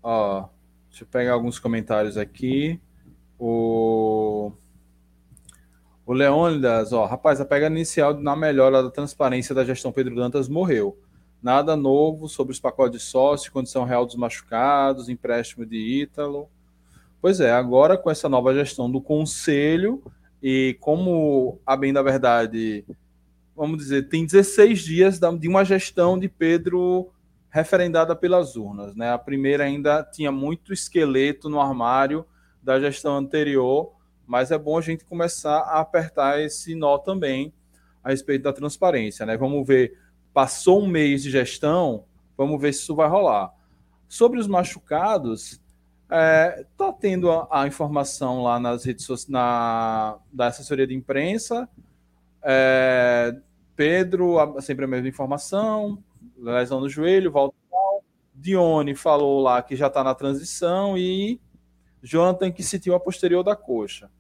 Ó, 0.02 0.48
deixa 0.88 1.02
eu 1.02 1.09
pegar 1.09 1.33
alguns 1.33 1.59
comentários 1.59 2.16
aqui. 2.16 2.80
O 3.38 4.52
o 6.07 6.12
Leônidas, 6.12 6.92
ó, 6.92 7.07
rapaz, 7.07 7.40
a 7.40 7.46
pegada 7.46 7.74
inicial 7.74 8.12
na 8.20 8.37
melhora 8.37 8.83
da 8.83 8.90
transparência 8.90 9.54
da 9.54 9.64
gestão 9.64 9.90
Pedro 9.90 10.14
Dantas 10.14 10.48
morreu. 10.48 10.98
Nada 11.44 11.76
novo 11.76 12.26
sobre 12.26 12.54
os 12.54 12.59
pacotes 12.59 12.98
de 12.98 13.04
sócio, 13.07 13.52
condição 13.52 13.85
real 13.85 14.07
dos 14.07 14.14
machucados, 14.14 15.11
empréstimo 15.11 15.66
de 15.66 15.76
Ítalo. 15.76 16.48
Pois 17.20 17.38
é, 17.38 17.52
agora 17.52 17.98
com 17.98 18.11
essa 18.11 18.30
nova 18.30 18.54
gestão 18.54 18.90
do 18.90 18.98
conselho 18.98 20.02
e 20.42 20.74
como, 20.80 21.61
a 21.66 21.76
bem 21.76 21.92
da 21.92 22.00
verdade, 22.00 22.83
vamos 23.54 23.76
dizer, 23.76 24.09
tem 24.09 24.24
16 24.24 24.80
dias 24.80 25.20
de 25.20 25.46
uma 25.46 25.66
gestão 25.66 26.18
de 26.18 26.30
Pedro 26.30 27.12
referendada 27.50 28.16
pelas 28.16 28.57
urnas. 28.57 28.96
Né? 28.96 29.12
A 29.12 29.18
primeira 29.18 29.64
ainda 29.64 30.02
tinha 30.02 30.33
muito 30.33 30.72
esqueleto 30.72 31.50
no 31.50 31.61
armário 31.61 32.24
da 32.62 32.80
gestão 32.80 33.18
anterior, 33.18 33.92
mas 34.26 34.50
é 34.50 34.57
bom 34.57 34.78
a 34.78 34.80
gente 34.80 35.04
começar 35.04 35.59
a 35.59 35.80
apertar 35.80 36.40
esse 36.40 36.74
nó 36.74 36.96
também 36.96 37.52
a 38.02 38.09
respeito 38.09 38.44
da 38.44 38.52
transparência, 38.52 39.26
né? 39.26 39.37
Vamos 39.37 39.66
ver, 39.66 39.98
passou 40.34 40.82
um 40.82 40.86
mês 40.86 41.22
de 41.22 41.30
gestão, 41.30 42.04
vamos 42.36 42.60
ver 42.60 42.74
se 42.74 42.80
isso 42.80 42.94
vai 42.94 43.08
rolar. 43.08 43.54
Sobre 44.08 44.38
os 44.38 44.46
machucados, 44.46 45.60
é, 46.10 46.66
tá 46.76 46.92
tendo 46.92 47.30
a, 47.30 47.48
a, 47.50 47.66
informação 47.66 48.42
lá 48.42 48.60
nas 48.60 48.84
redes 48.84 49.06
sociais, 49.06 49.30
na, 49.30 50.18
da 50.30 50.48
assessoria 50.48 50.86
de 50.86 50.94
imprensa, 50.94 51.66
é, 52.42 53.34
Pedro, 53.74 54.36
sempre 54.60 54.84
a 54.84 54.88
mesma 54.88 55.08
informação, 55.08 56.02
lesão 56.36 56.80
no 56.80 56.88
joelho, 56.88 57.32
volta 57.32 57.56
Dione 58.34 58.94
falou 58.94 59.40
lá 59.40 59.62
que 59.62 59.76
já 59.76 59.86
está 59.86 60.02
na 60.02 60.14
transição 60.14 60.98
e 60.98 61.40
Jonathan 62.02 62.50
que 62.50 62.62
sentiu 62.62 62.94
a 62.94 63.00
posterior 63.00 63.44
da 63.44 63.54
coxa. 63.54 64.10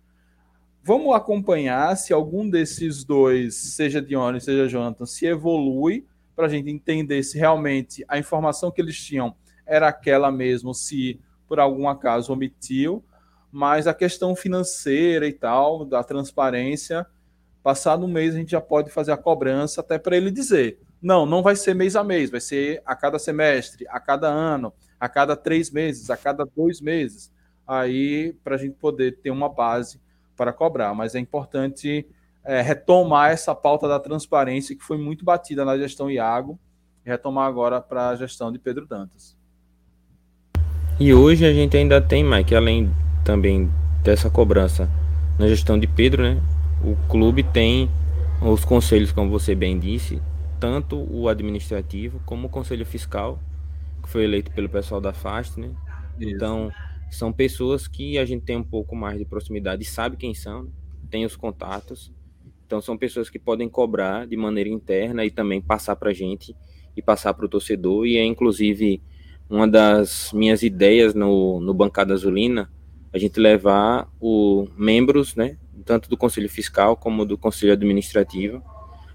Vamos 0.86 1.14
acompanhar 1.14 1.96
se 1.96 2.12
algum 2.12 2.46
desses 2.46 3.04
dois, 3.04 3.54
seja 3.54 4.02
Dione, 4.02 4.38
seja 4.38 4.68
Jonathan, 4.68 5.06
se 5.06 5.24
evolui 5.24 6.06
para 6.36 6.44
a 6.44 6.48
gente 6.48 6.68
entender 6.68 7.22
se 7.22 7.38
realmente 7.38 8.04
a 8.06 8.18
informação 8.18 8.70
que 8.70 8.82
eles 8.82 9.02
tinham 9.02 9.34
era 9.64 9.88
aquela 9.88 10.30
mesmo, 10.30 10.74
se 10.74 11.18
por 11.48 11.58
algum 11.58 11.88
acaso 11.88 12.34
omitiu. 12.34 13.02
Mas 13.50 13.86
a 13.86 13.94
questão 13.94 14.36
financeira 14.36 15.26
e 15.26 15.32
tal, 15.32 15.86
da 15.86 16.04
transparência, 16.04 17.06
passado 17.62 18.04
um 18.04 18.08
mês 18.08 18.34
a 18.34 18.38
gente 18.38 18.50
já 18.50 18.60
pode 18.60 18.90
fazer 18.90 19.12
a 19.12 19.16
cobrança 19.16 19.80
até 19.80 19.98
para 19.98 20.18
ele 20.18 20.30
dizer: 20.30 20.78
não, 21.00 21.24
não 21.24 21.42
vai 21.42 21.56
ser 21.56 21.72
mês 21.72 21.96
a 21.96 22.04
mês, 22.04 22.28
vai 22.28 22.42
ser 22.42 22.82
a 22.84 22.94
cada 22.94 23.18
semestre, 23.18 23.86
a 23.88 23.98
cada 23.98 24.28
ano, 24.28 24.70
a 25.00 25.08
cada 25.08 25.34
três 25.34 25.70
meses, 25.70 26.10
a 26.10 26.16
cada 26.18 26.44
dois 26.44 26.82
meses 26.82 27.32
aí 27.66 28.34
para 28.44 28.56
a 28.56 28.58
gente 28.58 28.74
poder 28.74 29.16
ter 29.22 29.30
uma 29.30 29.48
base 29.48 29.98
para 30.36 30.52
cobrar. 30.52 30.94
Mas 30.94 31.14
é 31.14 31.18
importante 31.18 32.06
é, 32.44 32.60
retomar 32.60 33.30
essa 33.30 33.54
pauta 33.54 33.88
da 33.88 33.98
transparência 33.98 34.76
que 34.76 34.84
foi 34.84 34.98
muito 34.98 35.24
batida 35.24 35.64
na 35.64 35.76
gestão 35.78 36.10
Iago 36.10 36.58
e 37.04 37.10
retomar 37.10 37.46
agora 37.46 37.80
para 37.80 38.10
a 38.10 38.16
gestão 38.16 38.52
de 38.52 38.58
Pedro 38.58 38.86
Dantas. 38.86 39.36
E 40.98 41.12
hoje 41.12 41.44
a 41.44 41.52
gente 41.52 41.76
ainda 41.76 42.00
tem, 42.00 42.22
Mike, 42.22 42.54
além 42.54 42.90
também 43.24 43.70
dessa 44.02 44.30
cobrança 44.30 44.88
na 45.38 45.48
gestão 45.48 45.78
de 45.78 45.86
Pedro, 45.86 46.22
né? 46.22 46.40
O 46.84 46.94
clube 47.08 47.42
tem 47.42 47.90
os 48.40 48.64
conselhos, 48.64 49.10
como 49.10 49.30
você 49.30 49.54
bem 49.54 49.78
disse, 49.78 50.20
tanto 50.60 50.96
o 51.10 51.28
administrativo 51.28 52.20
como 52.24 52.46
o 52.46 52.50
conselho 52.50 52.84
fiscal, 52.86 53.38
que 54.02 54.08
foi 54.08 54.24
eleito 54.24 54.50
pelo 54.52 54.68
pessoal 54.68 55.00
da 55.00 55.12
FAST, 55.12 55.58
né? 55.58 55.70
Isso. 56.20 56.30
Então, 56.30 56.70
são 57.14 57.32
pessoas 57.32 57.86
que 57.86 58.18
a 58.18 58.24
gente 58.24 58.44
tem 58.44 58.56
um 58.56 58.64
pouco 58.64 58.94
mais 58.96 59.18
de 59.18 59.24
proximidade 59.24 59.84
sabe 59.84 60.16
quem 60.16 60.34
são, 60.34 60.64
né? 60.64 60.70
tem 61.10 61.24
os 61.24 61.36
contatos. 61.36 62.12
Então, 62.66 62.80
são 62.80 62.96
pessoas 62.96 63.30
que 63.30 63.38
podem 63.38 63.68
cobrar 63.68 64.26
de 64.26 64.36
maneira 64.36 64.68
interna 64.68 65.24
e 65.24 65.30
também 65.30 65.60
passar 65.60 65.96
para 65.96 66.10
a 66.10 66.14
gente 66.14 66.56
e 66.96 67.02
passar 67.02 67.34
para 67.34 67.46
o 67.46 67.48
torcedor. 67.48 68.06
E 68.06 68.16
é, 68.16 68.24
inclusive, 68.24 69.00
uma 69.48 69.68
das 69.68 70.32
minhas 70.32 70.62
ideias 70.62 71.14
no, 71.14 71.60
no 71.60 71.72
Bancada 71.72 72.14
Azulina, 72.14 72.70
a 73.12 73.18
gente 73.18 73.38
levar 73.38 74.08
os 74.20 74.68
membros, 74.76 75.36
né, 75.36 75.56
tanto 75.84 76.08
do 76.08 76.16
Conselho 76.16 76.48
Fiscal 76.48 76.96
como 76.96 77.24
do 77.24 77.38
Conselho 77.38 77.72
Administrativo, 77.72 78.62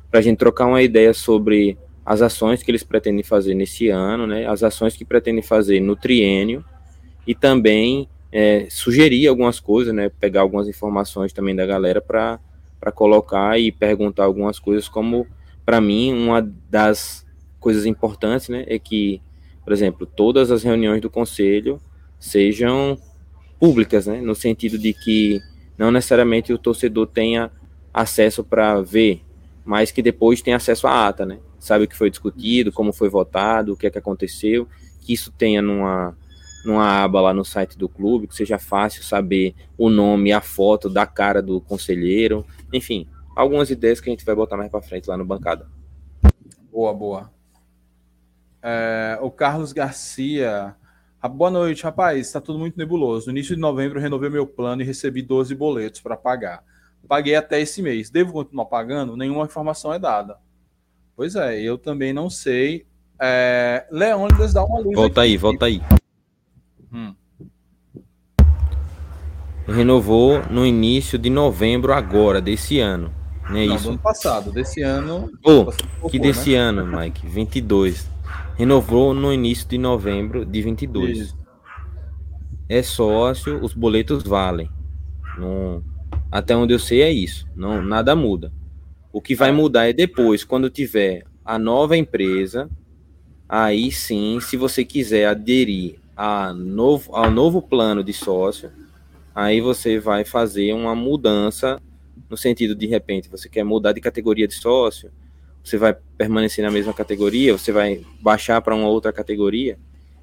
para 0.09 0.19
a 0.19 0.23
gente 0.23 0.37
trocar 0.37 0.67
uma 0.67 0.81
ideia 0.81 1.13
sobre 1.13 1.77
as 2.05 2.21
ações 2.21 2.63
que 2.63 2.71
eles 2.71 2.83
pretendem 2.83 3.23
fazer 3.23 3.53
nesse 3.53 3.89
ano, 3.89 4.25
né, 4.25 4.47
as 4.47 4.63
ações 4.63 4.95
que 4.95 5.03
pretendem 5.03 5.43
fazer 5.43 5.81
no 5.81 5.95
triênio 5.95 6.63
e 7.29 7.35
também 7.35 8.09
é, 8.31 8.65
sugerir 8.71 9.27
algumas 9.27 9.59
coisas, 9.59 9.93
né, 9.93 10.09
pegar 10.09 10.41
algumas 10.41 10.67
informações 10.67 11.31
também 11.31 11.55
da 11.55 11.63
galera 11.63 12.01
para 12.01 12.39
colocar 12.91 13.59
e 13.59 13.71
perguntar 13.71 14.23
algumas 14.23 14.57
coisas, 14.57 14.89
como 14.89 15.27
para 15.63 15.79
mim 15.79 16.11
uma 16.11 16.41
das 16.41 17.23
coisas 17.59 17.85
importantes, 17.85 18.49
né, 18.49 18.65
é 18.65 18.79
que, 18.79 19.21
por 19.63 19.71
exemplo, 19.71 20.07
todas 20.07 20.49
as 20.49 20.63
reuniões 20.63 21.01
do 21.01 21.07
conselho 21.07 21.79
sejam 22.19 22.97
públicas, 23.59 24.07
né, 24.07 24.19
no 24.21 24.33
sentido 24.33 24.79
de 24.79 24.91
que 24.91 25.39
não 25.77 25.91
necessariamente 25.91 26.51
o 26.51 26.57
torcedor 26.57 27.05
tenha 27.05 27.51
acesso 27.93 28.43
para 28.43 28.81
ver, 28.81 29.21
mas 29.63 29.91
que 29.91 30.01
depois 30.01 30.41
tenha 30.41 30.57
acesso 30.57 30.87
à 30.87 31.07
ata, 31.07 31.27
né, 31.27 31.37
sabe 31.59 31.85
o 31.85 31.87
que 31.87 31.95
foi 31.95 32.09
discutido, 32.09 32.71
como 32.71 32.91
foi 32.91 33.07
votado, 33.07 33.73
o 33.73 33.77
que 33.77 33.85
é 33.85 33.91
que 33.91 33.99
aconteceu, 33.99 34.67
que 34.99 35.13
isso 35.13 35.31
tenha 35.37 35.61
numa 35.61 36.17
numa 36.63 37.03
aba 37.03 37.21
lá 37.21 37.33
no 37.33 37.45
site 37.45 37.77
do 37.77 37.87
clube, 37.87 38.27
que 38.27 38.35
seja 38.35 38.59
fácil 38.59 39.03
saber 39.03 39.55
o 39.77 39.89
nome, 39.89 40.31
a 40.31 40.41
foto 40.41 40.89
da 40.89 41.05
cara 41.05 41.41
do 41.41 41.61
conselheiro, 41.61 42.45
enfim, 42.73 43.07
algumas 43.35 43.69
ideias 43.69 44.01
que 44.01 44.09
a 44.09 44.11
gente 44.11 44.25
vai 44.25 44.35
botar 44.35 44.57
mais 44.57 44.69
para 44.69 44.81
frente 44.81 45.07
lá 45.07 45.17
no 45.17 45.25
bancada. 45.25 45.67
Boa, 46.71 46.93
boa. 46.93 47.31
É, 48.61 49.17
o 49.21 49.31
Carlos 49.31 49.71
Garcia. 49.71 50.75
Ah, 51.21 51.27
boa 51.27 51.49
noite, 51.49 51.83
rapaz. 51.83 52.27
Está 52.27 52.39
tudo 52.39 52.59
muito 52.59 52.77
nebuloso. 52.77 53.27
No 53.27 53.31
início 53.31 53.55
de 53.55 53.61
novembro, 53.61 53.99
renovei 53.99 54.29
meu 54.29 54.45
plano 54.45 54.81
e 54.81 54.85
recebi 54.85 55.21
12 55.21 55.55
boletos 55.55 56.01
para 56.01 56.15
pagar. 56.15 56.63
Paguei 57.07 57.35
até 57.35 57.59
esse 57.59 57.81
mês. 57.81 58.09
Devo 58.09 58.33
continuar 58.33 58.65
pagando? 58.65 59.17
Nenhuma 59.17 59.45
informação 59.45 59.93
é 59.93 59.99
dada. 59.99 60.37
Pois 61.15 61.35
é, 61.35 61.59
eu 61.61 61.77
também 61.77 62.13
não 62.13 62.29
sei. 62.29 62.85
É... 63.19 63.85
Leônidas 63.91 64.53
dá 64.53 64.63
uma 64.63 64.79
luz. 64.79 64.95
Volta 64.95 65.21
aqui. 65.21 65.31
aí, 65.31 65.37
volta 65.37 65.65
aí. 65.65 65.81
Hum. 66.93 67.13
Renovou 69.67 70.41
no 70.49 70.65
início 70.65 71.17
de 71.17 71.29
novembro 71.29 71.93
agora, 71.93 72.41
desse 72.41 72.79
ano. 72.79 73.13
Não 73.49 73.57
é 73.57 73.65
não, 73.65 73.75
isso? 73.75 73.83
Do 73.85 73.89
ano 73.91 73.99
passado, 73.99 74.51
desse 74.51 74.81
ano. 74.81 75.31
Oh, 75.43 75.71
que 76.09 76.19
desse 76.19 76.51
né? 76.51 76.57
ano, 76.57 76.85
Mike? 76.85 77.27
22 77.27 78.09
renovou 78.59 79.13
no 79.13 79.31
início 79.31 79.65
de 79.69 79.77
novembro 79.77 80.45
de 80.45 80.61
22. 80.61 81.17
Isso. 81.17 81.37
É 82.67 82.83
sócio, 82.83 83.63
os 83.63 83.73
boletos 83.73 84.21
valem. 84.21 84.69
Não, 85.37 85.81
até 86.29 86.57
onde 86.57 86.73
eu 86.73 86.79
sei 86.79 87.01
é 87.01 87.09
isso. 87.09 87.47
Não, 87.55 87.81
nada 87.81 88.17
muda. 88.17 88.51
O 89.13 89.21
que 89.21 89.33
vai 89.33 89.53
mudar 89.53 89.87
é 89.87 89.93
depois, 89.93 90.43
quando 90.43 90.69
tiver 90.69 91.23
a 91.45 91.57
nova 91.57 91.95
empresa, 91.95 92.69
aí 93.47 93.93
sim, 93.93 94.39
se 94.41 94.57
você 94.57 94.83
quiser 94.83 95.27
aderir 95.27 95.95
a 96.21 96.51
novo, 96.53 97.15
ao 97.15 97.31
novo 97.31 97.61
plano 97.61 98.03
de 98.03 98.11
sócio, 98.11 98.69
aí 99.33 99.61
você 99.61 99.97
vai 99.97 100.25
fazer 100.25 100.73
uma 100.73 100.93
mudança 100.93 101.81
no 102.29 102.35
sentido 102.35 102.75
de 102.75 102.85
repente 102.85 103.29
você 103.29 103.47
quer 103.47 103.63
mudar 103.63 103.93
de 103.93 104.01
categoria 104.01 104.45
de 104.45 104.53
sócio, 104.53 105.13
você 105.63 105.77
vai 105.77 105.95
permanecer 106.17 106.61
na 106.61 106.69
mesma 106.69 106.93
categoria, 106.93 107.57
você 107.57 107.71
vai 107.71 108.05
baixar 108.19 108.61
para 108.61 108.75
uma 108.75 108.89
outra 108.89 109.13
categoria. 109.13 109.79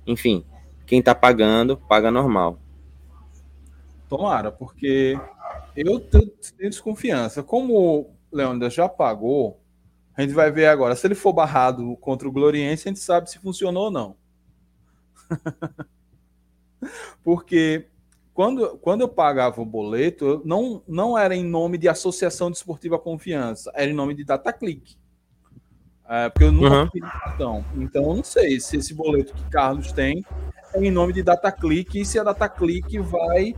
Enfim, 0.06 0.44
quem 0.84 0.98
está 0.98 1.14
pagando, 1.14 1.78
paga 1.78 2.10
normal. 2.10 2.58
Tomara, 4.06 4.52
porque 4.52 5.18
eu 5.74 5.98
tenho 5.98 6.30
desconfiança. 6.58 7.42
Como 7.42 7.74
o 7.74 8.10
Leônidas 8.30 8.74
já 8.74 8.86
pagou, 8.86 9.58
a 10.14 10.20
gente 10.20 10.34
vai 10.34 10.50
ver 10.50 10.66
agora. 10.66 10.94
Se 10.94 11.06
ele 11.06 11.14
for 11.14 11.32
barrado 11.32 11.96
contra 12.02 12.28
o 12.28 12.32
Gloriense, 12.32 12.86
a 12.86 12.90
gente 12.90 13.00
sabe 13.00 13.30
se 13.30 13.38
funcionou 13.38 13.84
ou 13.84 13.90
não. 13.90 14.25
porque 17.22 17.86
quando, 18.36 18.76
quando 18.78 19.00
eu 19.00 19.08
pagava 19.08 19.62
o 19.62 19.64
boleto, 19.64 20.42
não, 20.44 20.82
não 20.86 21.16
era 21.16 21.34
em 21.34 21.44
nome 21.44 21.78
de 21.78 21.88
Associação 21.88 22.50
Desportiva 22.50 22.98
Confiança, 22.98 23.72
era 23.74 23.90
em 23.90 23.94
nome 23.94 24.14
de 24.14 24.24
DataClick. 24.24 24.96
É, 26.08 26.28
porque 26.28 26.44
eu 26.44 26.52
nunca 26.52 26.82
uhum. 26.82 26.90
fiz 26.90 27.00
cartão. 27.00 27.64
Então 27.76 28.02
eu 28.02 28.16
não 28.16 28.22
sei 28.22 28.60
se 28.60 28.76
esse 28.76 28.94
boleto 28.94 29.34
que 29.34 29.42
Carlos 29.50 29.90
tem 29.90 30.24
é 30.74 30.84
em 30.84 30.90
nome 30.90 31.12
de 31.12 31.22
DataClick 31.22 32.00
e 32.00 32.04
se 32.04 32.18
a 32.18 32.24
DataClick 32.24 32.98
vai 32.98 33.54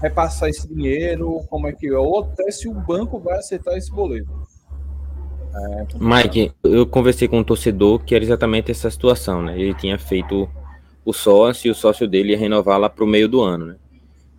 repassar 0.00 0.48
esse 0.48 0.68
dinheiro, 0.68 1.40
como 1.48 1.66
é 1.66 1.72
que 1.72 1.88
é, 1.88 1.98
ou 1.98 2.20
até 2.20 2.50
se 2.50 2.68
o 2.68 2.74
banco 2.74 3.18
vai 3.18 3.38
aceitar 3.38 3.76
esse 3.76 3.90
boleto. 3.90 4.30
É, 5.52 5.86
Mike, 5.98 6.52
eu 6.62 6.86
conversei 6.86 7.26
com 7.26 7.38
um 7.38 7.44
torcedor 7.44 7.98
que 8.04 8.14
era 8.14 8.22
exatamente 8.22 8.70
essa 8.70 8.90
situação, 8.90 9.42
né? 9.42 9.58
Ele 9.58 9.74
tinha 9.74 9.98
feito 9.98 10.48
o 11.04 11.12
sócio 11.12 11.68
e 11.68 11.70
o 11.70 11.74
sócio 11.74 12.06
dele 12.06 12.32
ia 12.32 12.38
renovar 12.38 12.78
lá 12.78 12.88
para 12.88 13.04
o 13.04 13.06
meio 13.06 13.28
do 13.28 13.40
ano, 13.40 13.66
né? 13.66 13.76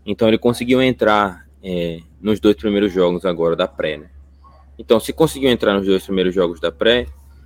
Então 0.06 0.28
ele 0.28 0.38
conseguiu 0.38 0.82
entrar 0.82 1.48
é, 1.64 2.00
nos 2.20 2.40
dois 2.40 2.56
primeiros 2.56 2.92
jogos 2.92 3.26
agora 3.26 3.56
da 3.56 3.68
pré, 3.68 3.98
né? 3.98 4.10
Então, 4.82 5.00
se 5.00 5.14
conseguiu 5.14 5.50
entrar 5.52 5.76
nos 5.76 5.86
dois 5.86 6.04
primeiros 6.04 6.34
jogos 6.34 6.60
da 6.60 6.72
pré, 6.72 7.06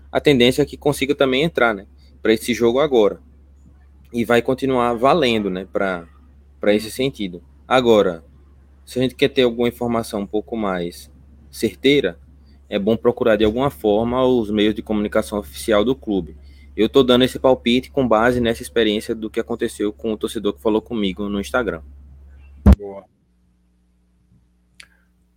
a 0.09 0.21
tendência 0.21 0.61
é 0.61 0.65
que 0.65 0.77
consiga 0.77 1.13
também 1.13 1.43
entrar, 1.43 1.73
né, 1.73 1.85
para 2.21 2.31
esse 2.31 2.53
jogo 2.53 2.79
agora. 2.79 3.19
E 4.13 4.23
vai 4.23 4.41
continuar 4.41 4.93
valendo, 4.93 5.49
né, 5.49 5.67
para 5.69 6.07
esse 6.73 6.89
sentido. 6.89 7.43
Agora, 7.67 8.23
se 8.85 8.99
a 8.99 9.01
gente 9.01 9.15
quer 9.15 9.27
ter 9.27 9.41
alguma 9.41 9.67
informação 9.67 10.21
um 10.21 10.25
pouco 10.25 10.55
mais 10.55 11.11
certeira, 11.51 12.17
é 12.69 12.79
bom 12.79 12.95
procurar 12.95 13.35
de 13.35 13.43
alguma 13.43 13.69
forma 13.69 14.25
os 14.25 14.49
meios 14.49 14.73
de 14.73 14.81
comunicação 14.81 15.37
oficial 15.37 15.83
do 15.83 15.93
clube. 15.93 16.37
Eu 16.75 16.87
estou 16.87 17.03
dando 17.03 17.23
esse 17.23 17.39
palpite 17.39 17.89
com 17.89 18.05
base 18.05 18.41
nessa 18.41 18.61
experiência 18.61 19.15
do 19.15 19.29
que 19.29 19.39
aconteceu 19.39 19.93
com 19.93 20.11
o 20.11 20.17
torcedor 20.17 20.53
que 20.53 20.61
falou 20.61 20.81
comigo 20.81 21.29
no 21.29 21.39
Instagram. 21.39 21.81
Boa. 22.77 23.05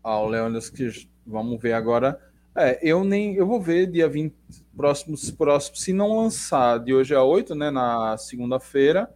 Ah, 0.03 0.21
o 0.21 0.29
Leônidas, 0.29 0.69
que 0.69 0.91
vamos 1.25 1.61
ver 1.61 1.75
agora. 1.75 2.19
É, 2.57 2.81
eu 2.83 3.05
nem. 3.05 3.37
Eu 3.37 3.47
vou 3.47 3.61
ver 3.61 3.87
dia 3.87 4.09
20, 4.09 4.35
próximo, 4.77 5.17
próximo, 5.37 5.77
se 5.77 5.93
não 5.93 6.19
lançar 6.19 6.79
de 6.79 6.93
hoje 6.93 7.15
a 7.15 7.23
8, 7.23 7.55
né, 7.55 7.71
na 7.71 8.17
segunda-feira 8.17 9.09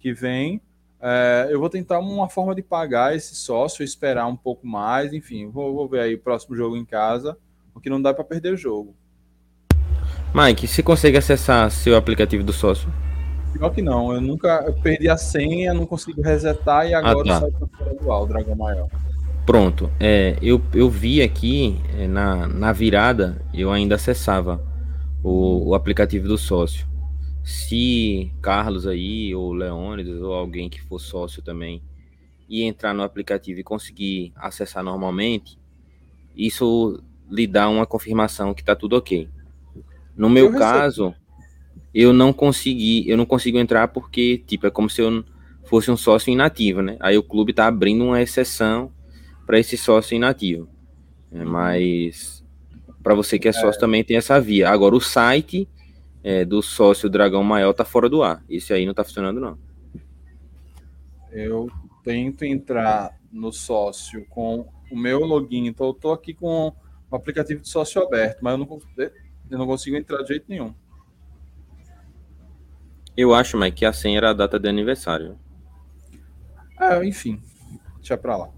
que 0.00 0.12
vem, 0.12 0.60
é, 1.00 1.48
eu 1.50 1.60
vou 1.60 1.70
tentar 1.70 2.00
uma 2.00 2.28
forma 2.28 2.56
de 2.56 2.62
pagar 2.62 3.14
esse 3.14 3.36
sócio, 3.36 3.84
esperar 3.84 4.26
um 4.26 4.36
pouco 4.36 4.66
mais, 4.66 5.12
enfim, 5.12 5.48
vou, 5.48 5.74
vou 5.74 5.88
ver 5.88 6.00
aí 6.00 6.14
o 6.14 6.20
próximo 6.20 6.56
jogo 6.56 6.76
em 6.76 6.84
casa, 6.84 7.38
porque 7.72 7.88
não 7.88 8.02
dá 8.02 8.12
para 8.12 8.24
perder 8.24 8.54
o 8.54 8.56
jogo. 8.56 8.96
Mike, 10.34 10.66
você 10.66 10.82
consegue 10.82 11.16
acessar 11.16 11.70
seu 11.70 11.96
aplicativo 11.96 12.44
do 12.44 12.52
sócio? 12.52 12.88
Pior 13.52 13.70
que 13.70 13.80
não, 13.80 14.12
eu 14.12 14.20
nunca 14.20 14.62
eu 14.66 14.74
perdi 14.74 15.08
a 15.08 15.16
senha, 15.16 15.72
não 15.72 15.86
consigo 15.86 16.20
resetar 16.20 16.86
e 16.86 16.94
agora 16.94 17.20
ah, 17.20 17.24
tá. 17.24 17.40
sai 17.40 17.50
para 17.50 17.66
fora 17.66 17.94
do 17.94 18.12
ar, 18.12 18.22
o 18.22 18.26
Dragão 18.26 18.54
Maior. 18.54 18.88
Pronto, 19.46 19.90
é, 19.98 20.36
eu, 20.42 20.60
eu 20.74 20.90
vi 20.90 21.22
aqui 21.22 21.80
é, 21.98 22.06
na, 22.06 22.46
na 22.46 22.72
virada, 22.72 23.40
eu 23.54 23.72
ainda 23.72 23.94
acessava 23.94 24.62
o, 25.22 25.70
o 25.70 25.74
aplicativo 25.74 26.28
do 26.28 26.36
sócio. 26.36 26.86
Se 27.42 28.30
Carlos 28.42 28.86
aí, 28.86 29.34
ou 29.34 29.54
Leônidas, 29.54 30.20
ou 30.20 30.34
alguém 30.34 30.68
que 30.68 30.82
for 30.82 30.98
sócio 30.98 31.40
também, 31.40 31.82
e 32.46 32.62
entrar 32.62 32.92
no 32.92 33.02
aplicativo 33.02 33.60
e 33.60 33.64
conseguir 33.64 34.32
acessar 34.36 34.82
normalmente, 34.82 35.58
isso 36.36 37.02
lhe 37.30 37.46
dá 37.46 37.68
uma 37.68 37.86
confirmação 37.86 38.52
que 38.52 38.60
está 38.60 38.76
tudo 38.76 38.96
ok. 38.96 39.28
No 40.18 40.28
meu 40.28 40.46
eu 40.46 40.58
caso, 40.58 41.14
eu 41.94 42.12
não 42.12 42.32
consegui, 42.32 43.08
eu 43.08 43.16
não 43.16 43.24
consigo 43.24 43.56
entrar 43.56 43.86
porque, 43.88 44.42
tipo, 44.46 44.66
é 44.66 44.70
como 44.70 44.90
se 44.90 45.00
eu 45.00 45.24
fosse 45.64 45.90
um 45.90 45.96
sócio 45.96 46.32
inativo, 46.32 46.82
né? 46.82 46.96
Aí 46.98 47.16
o 47.16 47.22
clube 47.22 47.52
está 47.52 47.68
abrindo 47.68 48.04
uma 48.04 48.20
exceção 48.20 48.90
para 49.46 49.60
esse 49.60 49.76
sócio 49.76 50.16
inativo. 50.16 50.68
É, 51.30 51.44
mas 51.44 52.44
para 53.02 53.14
você 53.14 53.38
que 53.38 53.46
é 53.46 53.52
sócio 53.52 53.78
é. 53.78 53.80
também 53.80 54.02
tem 54.02 54.16
essa 54.16 54.40
via. 54.40 54.68
Agora, 54.68 54.96
o 54.96 55.00
site 55.00 55.68
é, 56.24 56.44
do 56.44 56.60
sócio 56.62 57.08
Dragão 57.08 57.44
Maior 57.44 57.72
tá 57.72 57.84
fora 57.84 58.08
do 58.08 58.22
ar. 58.22 58.42
Esse 58.48 58.72
aí 58.72 58.84
não 58.84 58.94
tá 58.94 59.04
funcionando, 59.04 59.40
não. 59.40 59.56
Eu 61.30 61.70
tento 62.02 62.44
entrar 62.44 63.16
no 63.30 63.52
sócio 63.52 64.26
com 64.28 64.66
o 64.90 64.96
meu 64.96 65.20
login. 65.20 65.66
Então, 65.66 65.86
eu 65.86 65.94
tô 65.94 66.10
aqui 66.10 66.34
com 66.34 66.72
o 67.10 67.16
aplicativo 67.16 67.60
de 67.60 67.68
sócio 67.68 68.02
aberto, 68.02 68.40
mas 68.42 68.52
eu 68.52 68.58
não 68.58 68.66
consigo. 68.66 68.92
Eu 69.50 69.58
não 69.58 69.66
consigo 69.66 69.96
entrar 69.96 70.22
de 70.22 70.28
jeito 70.28 70.44
nenhum. 70.48 70.72
Eu 73.16 73.34
acho, 73.34 73.58
Mike, 73.58 73.78
que 73.78 73.84
a 73.84 73.92
senha 73.92 74.18
era 74.18 74.30
a 74.30 74.34
data 74.34 74.60
de 74.60 74.68
aniversário. 74.68 75.36
É, 76.78 77.04
enfim, 77.04 77.42
deixa 77.96 78.16
pra 78.16 78.36
lá. 78.36 78.50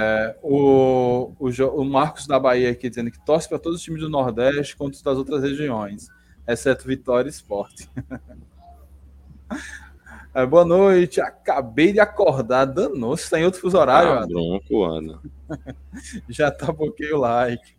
É, 0.00 0.36
o, 0.42 1.32
o, 1.38 1.48
o, 1.48 1.84
Marcos 1.84 2.26
da 2.26 2.40
Bahia 2.40 2.70
aqui 2.70 2.88
dizendo 2.88 3.10
que 3.10 3.24
torce 3.24 3.48
para 3.48 3.58
todos 3.58 3.78
os 3.78 3.84
times 3.84 4.00
do 4.00 4.08
Nordeste 4.08 4.74
contra 4.74 4.96
os 4.96 5.02
das 5.02 5.18
outras 5.18 5.42
regiões, 5.42 6.08
exceto 6.48 6.88
Vitória 6.88 7.28
e 7.28 7.30
Esporte. 7.30 7.88
é, 10.34 10.46
boa 10.46 10.64
noite, 10.64 11.20
acabei 11.20 11.92
de 11.92 12.00
acordar, 12.00 12.64
danou, 12.64 13.16
você 13.16 13.24
está 13.24 13.38
em 13.38 13.44
outro 13.44 13.60
fuso 13.60 13.76
horário. 13.76 14.12
Ah, 14.12 14.26
bronco, 14.26 14.82
Ana. 14.82 15.20
Já 16.28 16.50
tá 16.50 16.72
bloqueio 16.72 17.18
o 17.18 17.20
like. 17.20 17.75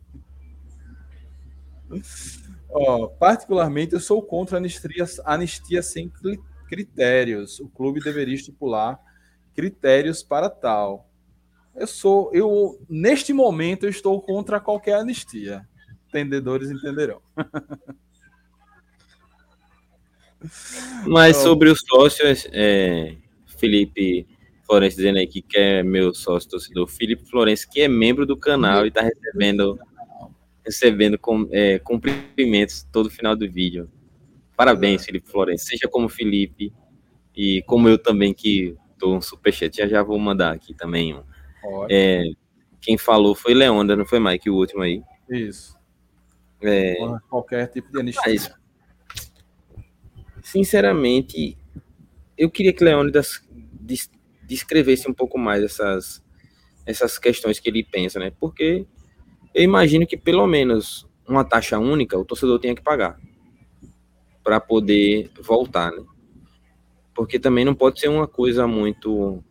Ó, 2.69 3.07
particularmente, 3.07 3.93
eu 3.93 3.99
sou 3.99 4.21
contra 4.21 4.57
anistia, 4.57 5.05
anistia 5.25 5.81
sem 5.81 6.11
critérios. 6.67 7.59
O 7.59 7.69
clube 7.69 7.99
deveria 7.99 8.35
estipular 8.35 8.99
critérios 9.55 10.21
para 10.21 10.49
tal. 10.49 11.09
Eu 11.75 11.87
sou, 11.87 12.31
eu 12.33 12.79
neste 12.89 13.33
momento 13.33 13.85
eu 13.85 13.89
estou 13.89 14.21
contra 14.21 14.59
qualquer 14.59 14.95
anistia. 14.95 15.67
Entendedores 16.07 16.69
entenderão. 16.71 17.21
Mas 21.07 21.37
sobre 21.37 21.69
os 21.69 21.81
sócios, 21.81 22.47
é, 22.51 23.17
Felipe 23.57 24.27
Florencio 24.65 24.97
dizendo 24.97 25.17
aí 25.17 25.27
que 25.27 25.41
quer 25.41 25.83
meu 25.83 26.13
sócio 26.13 26.49
torcedor, 26.49 26.87
Felipe 26.87 27.25
Florencio, 27.25 27.69
que 27.69 27.81
é 27.81 27.87
membro 27.87 28.25
do 28.25 28.37
canal 28.37 28.85
e 28.85 28.89
está 28.89 29.01
recebendo 29.01 29.79
recebendo 30.67 31.17
com, 31.17 31.47
é, 31.51 31.79
cumprimentos 31.79 32.85
todo 32.91 33.09
final 33.09 33.35
do 33.37 33.49
vídeo. 33.49 33.89
Parabéns, 34.55 35.05
Felipe 35.05 35.29
Florencio. 35.29 35.65
Seja 35.65 35.87
como 35.87 36.09
Felipe 36.09 36.73
e 37.33 37.63
como 37.63 37.87
eu 37.87 37.97
também, 37.97 38.33
que 38.33 38.75
tô 38.99 39.15
um 39.15 39.21
superchat. 39.21 39.77
Já 39.77 39.87
já 39.87 40.03
vou 40.03 40.19
mandar 40.19 40.53
aqui 40.53 40.73
também 40.73 41.15
um. 41.15 41.23
É, 41.89 42.23
quem 42.81 42.97
falou 42.97 43.33
foi 43.33 43.53
Leonda, 43.53 43.95
não 43.95 44.05
foi 44.05 44.19
Mike, 44.19 44.49
o 44.49 44.55
último 44.55 44.81
aí. 44.81 45.01
Isso. 45.29 45.77
É, 46.61 46.95
Qualquer 47.29 47.67
tipo 47.67 47.89
de 47.89 47.99
anistia. 47.99 48.23
Mas, 48.25 48.51
sinceramente, 50.43 51.57
eu 52.37 52.49
queria 52.49 52.73
que 52.73 52.83
Leônidas 52.83 53.41
descrevesse 54.43 55.09
um 55.09 55.13
pouco 55.13 55.37
mais 55.37 55.63
essas, 55.63 56.23
essas 56.85 57.17
questões 57.17 57.59
que 57.59 57.69
ele 57.69 57.83
pensa, 57.83 58.19
né? 58.19 58.33
Porque 58.37 58.85
eu 59.57 59.63
imagino 59.63 60.05
que 60.05 60.15
pelo 60.15 60.45
menos 60.45 61.07
uma 61.27 61.43
taxa 61.43 61.79
única 61.79 62.15
o 62.15 62.23
torcedor 62.23 62.59
tenha 62.59 62.75
que 62.75 62.81
pagar 62.81 63.19
para 64.43 64.59
poder 64.59 65.31
voltar, 65.41 65.91
né? 65.91 66.03
Porque 67.15 67.39
também 67.39 67.65
não 67.65 67.73
pode 67.73 67.99
ser 67.99 68.07
uma 68.07 68.27
coisa 68.27 68.67
muito. 68.67 69.43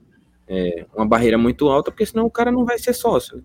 É, 0.47 0.87
uma 0.95 1.05
barreira 1.05 1.37
muito 1.37 1.69
alta, 1.69 1.91
porque 1.91 2.07
senão 2.07 2.25
o 2.25 2.31
cara 2.31 2.53
não 2.53 2.65
vai 2.65 2.79
ser 2.79 2.93
sócio. 2.93 3.39
Né? 3.39 3.43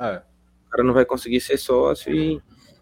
É. 0.00 0.22
O 0.66 0.70
cara 0.70 0.82
não 0.82 0.94
vai 0.94 1.04
conseguir 1.04 1.40
ser 1.40 1.58
sócio 1.58 2.10
e, 2.14 2.40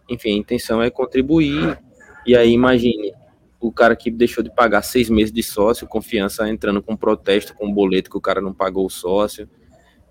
enfim, 0.08 0.34
a 0.34 0.38
intenção 0.38 0.80
é 0.80 0.88
contribuir. 0.88 1.76
E 2.24 2.36
aí, 2.36 2.52
imagine 2.52 3.12
o 3.58 3.72
cara 3.72 3.96
que 3.96 4.08
deixou 4.08 4.44
de 4.44 4.54
pagar 4.54 4.82
seis 4.82 5.10
meses 5.10 5.32
de 5.32 5.42
sócio, 5.42 5.88
confiança 5.88 6.48
entrando 6.48 6.80
com 6.80 6.96
protesto, 6.96 7.54
com 7.54 7.72
boleto 7.72 8.08
que 8.08 8.16
o 8.16 8.20
cara 8.20 8.40
não 8.40 8.54
pagou 8.54 8.86
o 8.86 8.90
sócio. 8.90 9.50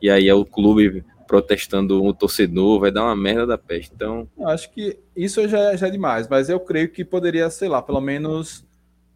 E 0.02 0.10
aí 0.10 0.28
é 0.28 0.34
o 0.34 0.46
clube 0.46 1.06
protestando 1.28 2.04
o 2.04 2.14
torcedor, 2.14 2.80
vai 2.80 2.92
dar 2.92 3.04
uma 3.04 3.16
merda 3.16 3.48
da 3.48 3.58
peste. 3.58 3.92
Então. 3.94 4.28
Acho 4.46 4.72
que 4.72 4.98
isso 5.16 5.48
já, 5.48 5.76
já 5.76 5.88
é 5.88 5.92
demais, 5.92 6.28
mas 6.28 6.50
eu 6.50 6.60
creio 6.60 6.90
que 6.90 7.04
poderia, 7.04 7.50
sei 7.50 7.68
lá, 7.68 7.82
pelo 7.82 8.02
menos 8.02 8.66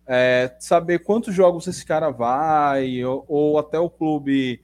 é, 0.07 0.55
saber 0.59 0.99
quantos 0.99 1.35
jogos 1.35 1.67
esse 1.67 1.85
cara 1.85 2.09
vai, 2.09 3.03
ou, 3.03 3.23
ou, 3.27 3.59
até 3.59 3.79
o 3.79 3.89
clube, 3.89 4.59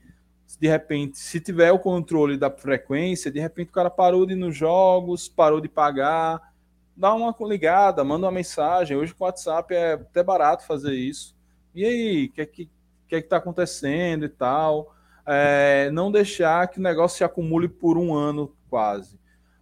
de 0.58 0.66
repente, 0.66 1.18
se 1.18 1.38
tiver 1.38 1.70
o 1.70 1.78
controle 1.78 2.36
da 2.36 2.50
frequência, 2.50 3.30
de 3.30 3.38
repente 3.38 3.68
o 3.68 3.72
cara 3.72 3.88
parou 3.88 4.26
de 4.26 4.32
ir 4.32 4.36
nos 4.36 4.56
jogos, 4.56 5.28
parou 5.28 5.60
de 5.60 5.68
pagar, 5.68 6.52
dá 6.96 7.14
uma 7.14 7.32
ligada, 7.42 8.02
manda 8.02 8.26
uma 8.26 8.32
mensagem. 8.32 8.96
Hoje 8.96 9.14
com 9.14 9.22
o 9.22 9.26
WhatsApp 9.26 9.72
é 9.72 9.92
até 9.92 10.22
barato 10.22 10.66
fazer 10.66 10.94
isso. 10.94 11.36
E 11.74 11.84
aí, 11.84 12.24
o 12.26 12.32
que 12.32 12.40
é 12.40 12.46
que, 12.46 12.70
que, 13.06 13.14
é 13.14 13.22
que 13.22 13.28
tá 13.28 13.36
acontecendo 13.36 14.24
e 14.24 14.28
tal? 14.28 14.95
É, 15.26 15.90
não 15.90 16.12
deixar 16.12 16.68
que 16.68 16.78
o 16.78 16.82
negócio 16.82 17.18
se 17.18 17.24
acumule 17.24 17.68
por 17.68 17.98
um 17.98 18.14
ano 18.14 18.54
quase. 18.68 19.18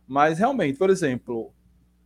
Mas 0.07 0.39
realmente, 0.39 0.79
por 0.79 0.91
exemplo, 0.91 1.53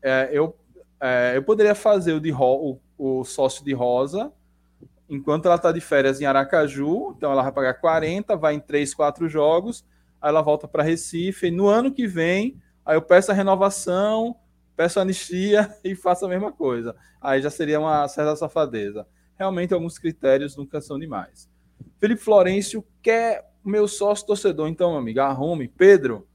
é, 0.02 0.28
eu, 0.32 0.56
é, 1.00 1.32
eu 1.36 1.42
poderia 1.42 1.74
fazer 1.74 2.12
o, 2.12 2.20
de 2.20 2.30
ro, 2.30 2.80
o, 2.96 3.20
o 3.20 3.24
sócio 3.24 3.64
de 3.64 3.72
rosa 3.72 4.32
enquanto 5.09 5.46
ela 5.46 5.54
está 5.54 5.72
de 5.72 5.80
férias 5.80 6.20
em 6.20 6.26
Aracaju, 6.26 7.14
então 7.16 7.32
ela 7.32 7.42
vai 7.42 7.52
pagar 7.52 7.74
40, 7.74 8.36
vai 8.36 8.54
em 8.54 8.61
3, 8.61 8.94
4 8.94 9.28
jogos, 9.28 9.84
aí 10.20 10.28
ela 10.28 10.42
volta 10.42 10.68
para 10.68 10.82
Recife, 10.82 11.46
e 11.46 11.50
no 11.50 11.66
ano 11.66 11.90
que 11.90 12.06
vem, 12.06 12.61
aí 12.84 12.96
eu 12.96 13.02
peço 13.02 13.30
a 13.30 13.34
renovação, 13.34 14.36
peço 14.76 14.98
a 14.98 15.02
anistia 15.02 15.74
e 15.82 15.94
faço 15.94 16.26
a 16.26 16.28
mesma 16.28 16.52
coisa. 16.52 16.94
Aí 17.20 17.40
já 17.40 17.50
seria 17.50 17.80
uma 17.80 18.06
certa 18.06 18.36
safadeza. 18.36 19.06
Realmente, 19.36 19.72
alguns 19.72 19.98
critérios 19.98 20.56
nunca 20.56 20.80
são 20.80 20.98
demais. 20.98 21.48
Felipe 21.98 22.20
Florencio 22.20 22.84
quer 23.02 23.47
meu 23.64 23.86
sócio 23.88 24.26
torcedor, 24.26 24.68
então, 24.68 24.90
meu 24.90 24.98
amigo, 24.98 25.20
arrume. 25.20 25.68
Pedro, 25.68 26.26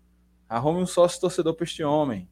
arrume 0.48 0.82
um 0.82 0.86
sócio 0.86 1.20
torcedor 1.20 1.56
para 1.56 1.64
este 1.64 1.84
homem. 1.84 2.30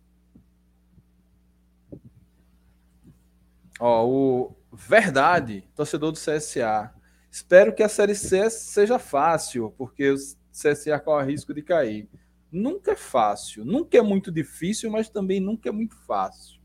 Ó, 3.80 4.06
o 4.06 4.56
Verdade, 4.74 5.68
torcedor 5.76 6.14
do 6.14 6.18
CSA. 6.18 6.94
Espero 7.30 7.76
que 7.76 7.84
a 7.84 7.90
Série 7.90 8.16
C 8.16 8.50
seja 8.50 8.98
fácil, 8.98 9.74
porque 9.78 10.10
o 10.10 10.16
CSA 10.52 10.98
corre 11.00 11.32
risco 11.32 11.54
de 11.54 11.62
cair. 11.62 12.10
Nunca 12.50 12.92
é 12.92 12.96
fácil, 12.96 13.66
nunca 13.66 13.98
é 13.98 14.02
muito 14.02 14.32
difícil, 14.32 14.90
mas 14.90 15.10
também 15.10 15.40
nunca 15.42 15.68
é 15.68 15.72
muito 15.72 15.96
fácil. 16.06 16.62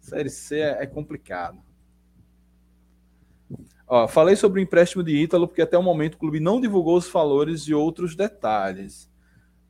Série 0.00 0.30
C 0.30 0.58
é, 0.58 0.82
é 0.82 0.86
complicado. 0.86 1.62
Ó, 3.96 4.08
falei 4.08 4.34
sobre 4.34 4.60
o 4.60 4.62
empréstimo 4.64 5.04
de 5.04 5.14
Ítalo, 5.14 5.46
porque 5.46 5.62
até 5.62 5.78
o 5.78 5.82
momento 5.82 6.16
o 6.16 6.18
clube 6.18 6.40
não 6.40 6.60
divulgou 6.60 6.96
os 6.96 7.08
valores 7.08 7.68
e 7.68 7.74
outros 7.74 8.16
detalhes. 8.16 9.08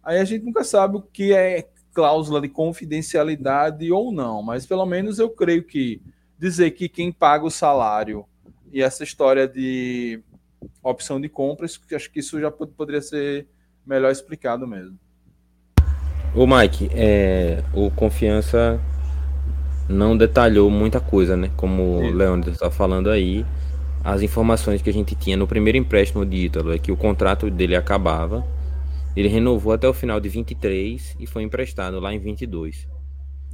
Aí 0.03 0.18
a 0.18 0.25
gente 0.25 0.47
nunca 0.47 0.64
sabe 0.64 0.97
o 0.97 1.03
que 1.03 1.35
é 1.35 1.68
cláusula 1.93 2.41
de 2.41 2.49
confidencialidade 2.49 3.93
ou 3.93 4.11
não, 4.11 4.43
mas 4.43 4.64
pelo 4.64 4.87
menos 4.87 5.18
eu 5.18 5.29
creio 5.29 5.62
que 5.62 6.01
dizer 6.39 6.70
que 6.70 6.89
quem 6.89 7.12
paga 7.12 7.45
o 7.45 7.51
salário 7.51 8.25
e 8.72 8.81
essa 8.81 9.05
história 9.05 9.47
de 9.47 10.22
opção 10.83 11.20
de 11.20 11.29
compras, 11.29 11.79
acho 11.95 12.11
que 12.11 12.20
isso 12.20 12.41
já 12.41 12.51
poderia 12.51 13.03
ser 13.03 13.47
melhor 13.87 14.11
explicado 14.11 14.66
mesmo. 14.66 14.99
O 16.35 16.47
Mike, 16.47 16.89
é, 16.95 17.62
o 17.75 17.91
Confiança 17.91 18.81
não 19.87 20.16
detalhou 20.16 20.70
muita 20.70 20.99
coisa, 20.99 21.37
né? 21.37 21.51
Como 21.59 21.99
o 21.99 22.11
Leandro 22.11 22.51
está 22.53 22.70
falando 22.70 23.11
aí 23.11 23.45
as 24.05 24.21
informações 24.21 24.83
que 24.83 24.91
a 24.91 24.93
gente 24.93 25.15
tinha 25.15 25.35
no 25.35 25.49
primeiro 25.49 25.79
empréstimo 25.79 26.27
de 26.27 26.37
Ítalo 26.37 26.75
é 26.75 26.79
que 26.79 26.93
o 26.93 26.97
contrato 26.97 27.51
dele 27.51 27.75
acabava. 27.75 28.47
Ele 29.17 29.29
renovou 29.29 29.73
até 29.73 29.89
o 29.89 29.95
final 29.95 30.21
de 30.21 30.29
23 30.29 31.17
e 31.19 31.27
foi 31.27 31.43
emprestado 31.43 31.99
lá 31.99 32.13
em 32.13 32.19
22. 32.19 32.87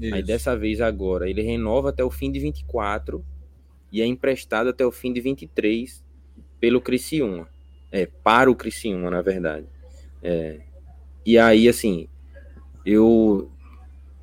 Isso. 0.01 0.15
Aí 0.15 0.23
dessa 0.25 0.57
vez 0.57 0.81
agora 0.81 1.31
ele 1.31 1.41
renova 1.41 1.91
até 1.91 2.03
o 2.03 2.11
fim 2.11 2.33
de 2.33 2.41
24 2.41 3.25
e 3.93 4.03
é 4.03 4.07
emprestado 4.07 4.71
até 4.71 4.85
o 4.85 4.91
fim 4.91 5.13
de 5.13 5.21
23 5.21 6.03
pelo 6.59 6.81
Criciúma. 6.81 7.49
É, 7.93 8.07
para 8.07 8.51
o 8.51 8.57
Criciúma, 8.57 9.09
na 9.09 9.23
verdade. 9.23 9.67
É, 10.21 10.61
e 11.25 11.39
aí, 11.39 11.69
assim, 11.69 12.09
eu, 12.85 13.49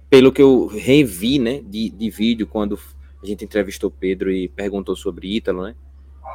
pelo 0.10 0.32
que 0.32 0.42
eu 0.42 0.68
revi, 0.68 1.40
né, 1.40 1.62
de, 1.62 1.90
de 1.90 2.10
vídeo, 2.10 2.48
quando 2.48 2.78
a 3.22 3.26
gente 3.26 3.46
entrevistou 3.46 3.90
Pedro 3.90 4.32
e 4.32 4.48
perguntou 4.50 4.96
sobre 4.96 5.36
Ítalo, 5.36 5.64
né, 5.64 5.76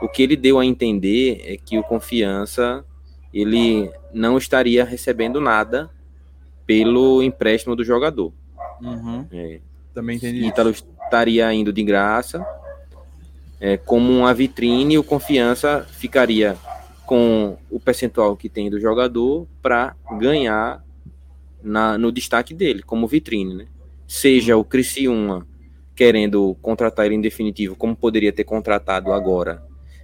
o 0.01 0.09
que 0.09 0.23
ele 0.23 0.37
deu 0.37 0.59
a 0.59 0.65
entender 0.65 1.43
é 1.45 1.57
que 1.57 1.79
o 1.79 1.83
Confiança 1.83 2.85
ele 3.33 3.91
não 4.13 4.37
estaria 4.37 4.85
recebendo 4.85 5.41
nada 5.41 5.91
pelo 6.67 7.23
empréstimo 7.23 7.75
do 7.75 7.85
jogador. 7.85 8.33
Uhum. 8.81 9.27
É. 9.33 9.61
Também 9.95 10.17
entendi. 10.17 10.47
Ítalo 10.47 10.71
estaria 10.71 11.53
indo 11.53 11.73
de 11.73 11.83
graça, 11.83 12.45
é, 13.61 13.77
como 13.77 14.13
uma 14.13 14.35
vitrine, 14.35 14.99
o 14.99 15.05
Confiança 15.05 15.87
ficaria 15.89 16.57
com 17.07 17.57
o 17.71 17.79
percentual 17.79 18.37
que 18.37 18.49
tem 18.49 18.69
do 18.71 18.81
jogador 18.81 19.47
para 19.61 19.95
ganhar 20.19 20.85
na, 21.63 21.97
no 21.97 22.11
destaque 22.11 22.55
dele, 22.55 22.83
como 22.83 23.07
vitrine. 23.07 23.55
Né? 23.55 23.67
Seja 24.07 24.57
o 24.57 24.65
Criciúma 24.65 25.47
querendo 25.95 26.57
contratar 26.61 27.07
ele 27.07 27.15
em 27.15 27.21
definitivo, 27.21 27.77
como 27.77 27.95
poderia 27.95 28.33
ter 28.33 28.45
contratado 28.45 29.13
agora 29.13 29.63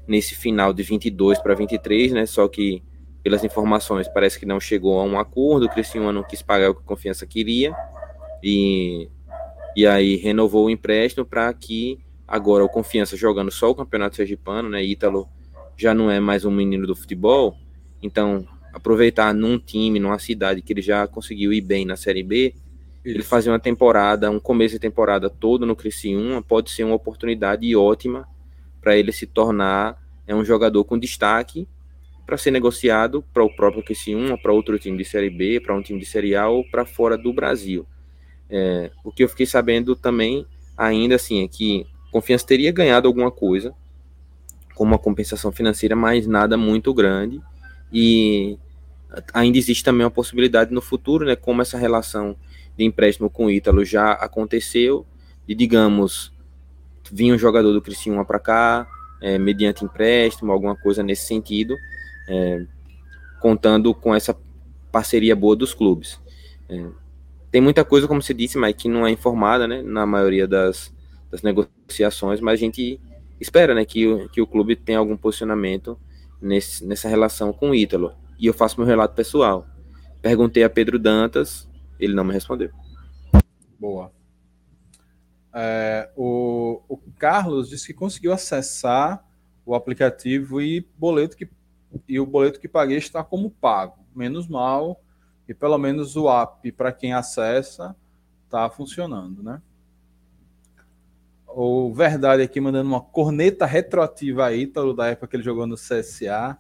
nesse 0.09 0.35
final 0.35 0.73
de 0.73 0.83
22 0.83 1.39
para 1.39 1.55
23, 1.55 2.13
né? 2.13 2.27
Só 2.27 2.49
que 2.49 2.83
pelas 3.23 3.45
informações 3.45 4.09
parece 4.09 4.39
que 4.39 4.47
não 4.47 4.59
chegou 4.59 4.99
a 4.99 5.05
um 5.05 5.19
acordo, 5.19 5.67
o 5.67 5.69
Criciúma 5.69 6.13
não 6.13 6.23
quis 6.23 6.41
pagar 6.41 6.71
o 6.71 6.75
que 6.75 6.81
a 6.81 6.85
confiança 6.85 7.27
queria 7.27 7.77
e, 8.43 9.09
e 9.77 9.87
aí 9.87 10.17
renovou 10.17 10.67
o 10.67 10.71
empréstimo 10.71 11.27
para 11.27 11.53
que 11.53 11.99
agora 12.27 12.65
o 12.65 12.69
Confiança 12.69 13.17
jogando 13.17 13.51
só 13.51 13.71
o 13.71 13.75
Campeonato 13.75 14.17
Sergipano, 14.17 14.71
né? 14.71 14.83
Ítalo 14.83 15.29
já 15.77 15.95
não 15.95 16.11
é 16.11 16.19
mais 16.19 16.45
um 16.45 16.51
menino 16.51 16.87
do 16.87 16.97
futebol, 16.97 17.55
então 18.03 18.47
aproveitar 18.73 19.33
num 19.35 19.59
time, 19.59 20.01
numa 20.01 20.19
cidade 20.19 20.63
que 20.63 20.73
ele 20.73 20.83
já 20.83 21.07
conseguiu 21.07 21.53
ir 21.53 21.61
bem 21.61 21.85
na 21.85 21.97
Série 21.97 22.23
B, 22.23 22.55
Isso. 23.05 23.17
ele 23.17 23.23
fazer 23.23 23.51
uma 23.51 23.59
temporada, 23.59 24.31
um 24.31 24.41
começo 24.41 24.75
de 24.75 24.81
temporada 24.81 25.29
todo 25.29 25.67
no 25.67 25.77
Criciúma, 25.77 26.43
pode 26.43 26.71
ser 26.71 26.85
uma 26.85 26.95
oportunidade 26.95 27.75
ótima 27.77 28.27
para 28.81 28.97
ele 28.97 29.13
se 29.13 29.27
tornar 29.27 30.03
é 30.27 30.35
um 30.35 30.45
jogador 30.45 30.85
com 30.85 30.99
destaque 30.99 31.67
para 32.27 32.37
ser 32.37 32.51
negociado 32.51 33.25
para 33.33 33.43
o 33.43 33.55
próprio 33.55 33.83
Criciúma, 33.83 34.37
para 34.37 34.53
outro 34.53 34.79
time 34.79 34.99
de 34.99 35.05
Série 35.05 35.31
B, 35.31 35.61
para 35.61 35.75
um 35.75 35.81
time 35.81 35.99
de 35.99 36.05
Série 36.05 36.37
A 36.37 36.47
ou 36.49 36.63
para 36.63 36.85
fora 36.85 37.17
do 37.17 37.33
Brasil. 37.33 37.87
É, 38.51 38.91
o 39.03 39.11
que 39.11 39.25
eu 39.25 39.29
fiquei 39.29 39.47
sabendo 39.47 39.97
também, 39.97 40.47
ainda 40.77 41.15
assim, 41.15 41.43
é 41.43 41.49
que 41.49 41.87
Confiança 42.11 42.47
teria 42.47 42.73
ganhado 42.73 43.07
alguma 43.07 43.31
coisa, 43.31 43.75
como 44.75 44.93
uma 44.93 44.99
compensação 44.99 45.53
financeira, 45.53 45.95
mas 45.95 46.27
nada 46.27 46.57
muito 46.57 46.95
grande. 46.95 47.41
E 47.93 48.59
ainda 49.35 49.59
existe 49.59 49.85
também 49.85 50.05
uma 50.05 50.11
possibilidade 50.11 50.73
no 50.73 50.81
futuro, 50.81 51.27
né, 51.27 51.37
como 51.37 51.61
essa 51.61 51.77
relação 51.77 52.37
de 52.77 52.85
empréstimo 52.85 53.29
com 53.29 53.47
o 53.47 53.51
Ítalo 53.51 53.85
já 53.85 54.13
aconteceu, 54.13 55.07
e 55.47 55.55
digamos, 55.55 56.33
vinha 57.13 57.35
um 57.35 57.39
jogador 57.39 57.73
do 57.73 57.83
Criciúma 57.83 58.25
para 58.25 58.39
cá, 58.39 58.87
é, 59.21 59.39
mediante 59.39 59.85
empréstimo, 59.85 60.53
alguma 60.53 60.77
coisa 60.77 61.03
nesse 61.03 61.27
sentido, 61.27 61.77
é, 62.29 62.65
contando 63.41 63.95
com 63.95 64.15
essa 64.15 64.37
parceria 64.91 65.35
boa 65.35 65.57
dos 65.57 65.75
clubes. 65.75 66.21
É, 66.69 66.87
tem 67.51 67.61
muita 67.61 67.85
coisa, 67.85 68.07
como 68.07 68.23
você 68.23 68.35
disse, 68.35 68.59
mas 68.59 68.75
que 68.75 68.89
não 68.89 69.07
é 69.07 69.11
informada, 69.11 69.67
né, 69.67 69.83
na 69.83 70.07
maioria 70.07 70.47
das, 70.47 70.95
das 71.31 71.43
negociações, 71.43 72.41
mas 72.41 72.55
a 72.55 72.61
gente 72.61 73.01
espera, 73.41 73.75
né, 73.75 73.85
que, 73.85 74.07
o, 74.07 74.29
que 74.29 74.41
o 74.41 74.47
clube 74.47 74.77
tenha 74.77 74.99
algum 74.99 75.17
posicionamento 75.17 75.99
nesse, 76.41 76.85
nessa 76.85 77.09
relação 77.09 77.53
com 77.53 77.71
o 77.71 77.75
Ítalo. 77.75 78.13
E 78.39 78.47
eu 78.47 78.55
faço 78.55 78.79
meu 78.79 78.87
relato 78.87 79.15
pessoal. 79.15 79.67
Perguntei 80.21 80.63
a 80.63 80.71
Pedro 80.71 80.99
Dantas, 80.99 81.69
ele 81.99 82.15
não 82.15 82.25
me 82.25 82.33
respondeu. 82.33 82.71
Boa. 83.79 84.18
É, 85.55 86.11
o, 86.17 86.83
o 86.89 86.99
Carlos 87.19 87.69
disse 87.69 87.87
que 87.87 87.95
conseguiu 87.95 88.33
acessar 88.33 89.25
o 89.65 89.75
aplicativo 89.75 90.61
e 90.61 90.87
boleto 90.97 91.37
que 91.37 91.49
e 92.07 92.21
o 92.21 92.27
boleto 92.27 92.61
que 92.61 92.69
paguei 92.69 92.99
está 92.99 93.25
como 93.25 93.51
pago. 93.51 93.99
Menos 94.15 94.47
mal, 94.47 95.01
e 95.49 95.55
pelo 95.55 95.79
menos 95.79 96.17
o 96.17 96.29
app 96.29 96.71
para 96.73 96.93
quem 96.93 97.13
acessa 97.13 97.97
está 98.45 98.69
funcionando, 98.69 99.43
né? 99.43 99.63
O 101.47 101.93
Verdade 101.95 102.43
aqui 102.43 102.61
mandando 102.61 102.89
uma 102.89 103.01
corneta 103.01 103.65
retroativa 103.65 104.47
a 104.47 104.53
Ítalo 104.53 104.95
da 104.95 105.07
época 105.07 105.29
que 105.29 105.37
ele 105.37 105.43
jogou 105.43 105.67
no 105.67 105.77
CSA. 105.77 106.59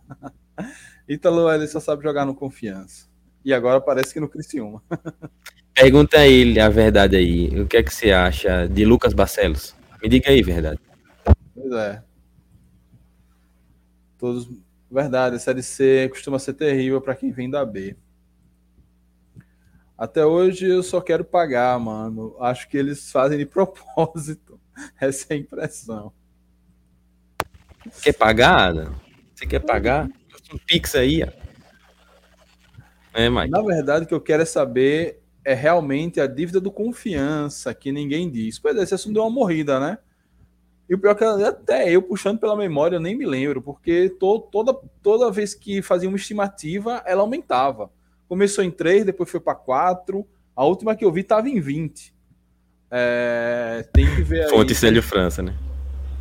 Ítalo 1.09 1.51
ele 1.51 1.67
só 1.67 1.81
sabe 1.81 2.03
jogar 2.03 2.25
no 2.25 2.35
Confiança. 2.35 3.09
E 3.45 3.53
agora 3.53 3.81
parece 3.81 4.13
que 4.13 4.21
no 4.21 4.29
Criciúma. 4.29 4.83
Pergunta 5.81 6.19
a 6.19 6.27
ele 6.27 6.59
a 6.59 6.69
verdade 6.69 7.15
aí. 7.15 7.61
O 7.61 7.65
que 7.65 7.77
é 7.77 7.83
que 7.85 7.95
você 7.95 8.11
acha 8.11 8.67
de 8.67 8.85
Lucas 8.85 9.13
Barcelos? 9.13 9.77
Me 10.03 10.09
diga 10.09 10.29
aí, 10.29 10.43
verdade. 10.43 10.81
Pois 11.55 11.73
é. 11.73 12.03
Todos. 14.19 14.49
Verdade, 14.91 15.37
a 15.37 15.39
Série 15.39 15.63
C 15.63 16.09
costuma 16.09 16.41
ser 16.41 16.55
terrível 16.55 17.01
para 17.01 17.15
quem 17.15 17.31
vem 17.31 17.49
da 17.49 17.65
B. 17.65 17.97
Até 19.97 20.27
hoje 20.27 20.67
eu 20.67 20.83
só 20.83 21.01
quero 21.01 21.25
pagar, 21.25 21.79
mano. 21.79 22.35
Acho 22.41 22.69
que 22.69 22.77
eles 22.77 23.13
fazem 23.13 23.39
de 23.39 23.47
propósito. 23.47 24.59
Essa 25.01 25.33
é 25.33 25.37
a 25.37 25.39
impressão. 25.39 26.13
Quer 28.03 28.15
pagar, 28.15 28.71
Adam? 28.71 28.95
Você 29.33 29.47
quer 29.47 29.61
pagar? 29.61 30.09
Um 30.53 30.59
Pix 30.59 30.97
aí, 30.97 31.23
ó. 31.23 31.29
É, 33.15 33.31
Mike. 33.31 33.51
Na 33.51 33.63
verdade, 33.63 34.07
o 34.07 34.09
que 34.09 34.15
eu 34.15 34.21
quero 34.21 34.43
é 34.43 34.47
saber 34.47 35.23
é 35.49 35.55
realmente 35.55 36.21
a 36.21 36.27
dívida 36.27 36.61
do 36.61 36.71
confiança, 36.71 37.73
que 37.73 37.91
ninguém 37.91 38.31
diz. 38.31 38.59
Pois 38.59 38.77
é, 38.77 38.83
esse 38.83 38.93
assunto 38.93 39.15
deu 39.15 39.23
uma 39.23 39.31
morrida, 39.31 39.81
né? 39.81 39.97
E 40.87 40.95
o 40.95 40.99
pior 40.99 41.13
é 41.13 41.15
que 41.15 41.25
até 41.25 41.91
eu 41.91 42.03
puxando 42.03 42.39
pela 42.39 42.55
memória, 42.55 42.97
eu 42.97 43.01
nem 43.01 43.17
me 43.17 43.25
lembro, 43.25 43.63
porque 43.63 44.11
to, 44.11 44.41
toda, 44.53 44.75
toda 45.03 45.31
vez 45.31 45.55
que 45.55 45.81
fazia 45.81 46.07
uma 46.07 46.19
estimativa, 46.19 47.03
ela 47.07 47.23
aumentava. 47.23 47.91
Começou 48.29 48.63
em 48.63 48.71
3, 48.71 49.07
depois 49.07 49.31
foi 49.31 49.41
para 49.41 49.55
4. 49.55 50.23
A 50.55 50.67
última 50.67 50.95
que 50.95 51.03
eu 51.03 51.11
vi 51.11 51.23
estava 51.23 51.49
em 51.49 51.59
20. 51.59 52.15
É, 52.91 53.89
tem 53.91 54.05
que 54.05 54.21
ver 54.21 54.45
aí. 54.45 54.51
Fonte 54.51 54.75
Célio 54.75 55.03
França, 55.03 55.43
né? 55.43 55.57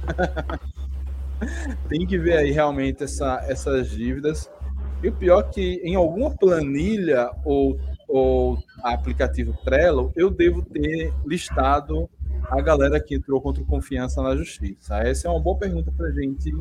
tem 1.90 2.08
que 2.08 2.18
ver 2.18 2.38
aí 2.38 2.52
realmente 2.52 3.04
essa, 3.04 3.44
essas 3.46 3.90
dívidas. 3.90 4.50
E 5.04 5.10
o 5.10 5.12
pior 5.12 5.42
é 5.42 5.52
que 5.52 5.82
em 5.84 5.96
alguma 5.96 6.32
planilha 6.32 7.30
ou, 7.44 7.78
ou 8.08 8.58
aplicativo 8.82 9.54
Trello, 9.64 10.12
eu 10.16 10.30
devo 10.30 10.62
ter 10.62 11.14
listado 11.26 12.10
a 12.50 12.62
galera 12.62 13.00
que 13.00 13.16
entrou 13.16 13.42
contra 13.42 13.62
o 13.62 13.66
Confiança 13.66 14.22
na 14.22 14.36
Justiça. 14.36 14.98
Essa 15.00 15.28
é 15.28 15.32
uma 15.32 15.40
boa 15.40 15.58
pergunta 15.58 15.92
para 15.92 16.08
a 16.08 16.12
gente 16.12 16.52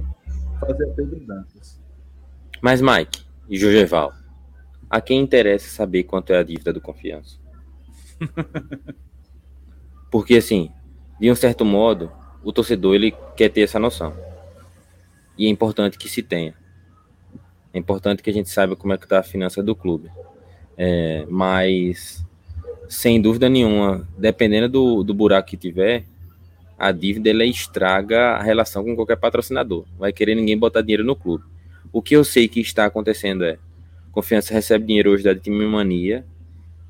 fazer 0.60 0.84
a 0.90 0.94
Pedro 0.94 1.20
Dantas. 1.24 1.80
Mas, 2.60 2.80
Mike 2.80 3.24
e 3.48 3.56
Jogeval, 3.56 4.12
a 4.90 5.00
quem 5.00 5.20
interessa 5.20 5.68
saber 5.68 6.04
quanto 6.04 6.32
é 6.32 6.38
a 6.38 6.42
dívida 6.42 6.72
do 6.72 6.80
Confiança? 6.80 7.38
Porque, 10.10 10.36
assim, 10.36 10.72
de 11.20 11.30
um 11.30 11.34
certo 11.34 11.64
modo, 11.64 12.10
o 12.42 12.52
torcedor 12.52 12.94
ele 12.94 13.14
quer 13.36 13.50
ter 13.50 13.62
essa 13.62 13.78
noção. 13.78 14.14
E 15.38 15.46
é 15.46 15.48
importante 15.48 15.98
que 15.98 16.08
se 16.08 16.22
tenha. 16.22 16.54
É 17.72 17.78
importante 17.78 18.22
que 18.22 18.30
a 18.30 18.32
gente 18.32 18.48
saiba 18.48 18.74
como 18.74 18.92
é 18.94 18.98
que 18.98 19.04
está 19.04 19.20
a 19.20 19.22
finança 19.22 19.62
do 19.62 19.76
clube. 19.76 20.10
É, 20.76 21.24
mas, 21.28 22.24
sem 22.88 23.20
dúvida 23.20 23.48
nenhuma, 23.48 24.06
dependendo 24.16 24.68
do, 24.68 25.02
do 25.02 25.14
buraco 25.14 25.48
que 25.48 25.56
tiver, 25.56 26.04
a 26.78 26.92
dívida 26.92 27.30
ela 27.30 27.44
estraga 27.44 28.32
a 28.32 28.42
relação 28.42 28.84
com 28.84 28.94
qualquer 28.94 29.16
patrocinador. 29.16 29.84
Vai 29.98 30.12
querer 30.12 30.34
ninguém 30.34 30.58
botar 30.58 30.82
dinheiro 30.82 31.04
no 31.04 31.16
clube. 31.16 31.44
O 31.92 32.02
que 32.02 32.14
eu 32.14 32.24
sei 32.24 32.48
que 32.48 32.60
está 32.60 32.84
acontecendo 32.84 33.44
é, 33.44 33.58
Confiança 34.12 34.54
recebe 34.54 34.86
dinheiro 34.86 35.10
hoje 35.10 35.24
da 35.24 35.34
Time 35.34 35.66
Mania 35.66 36.24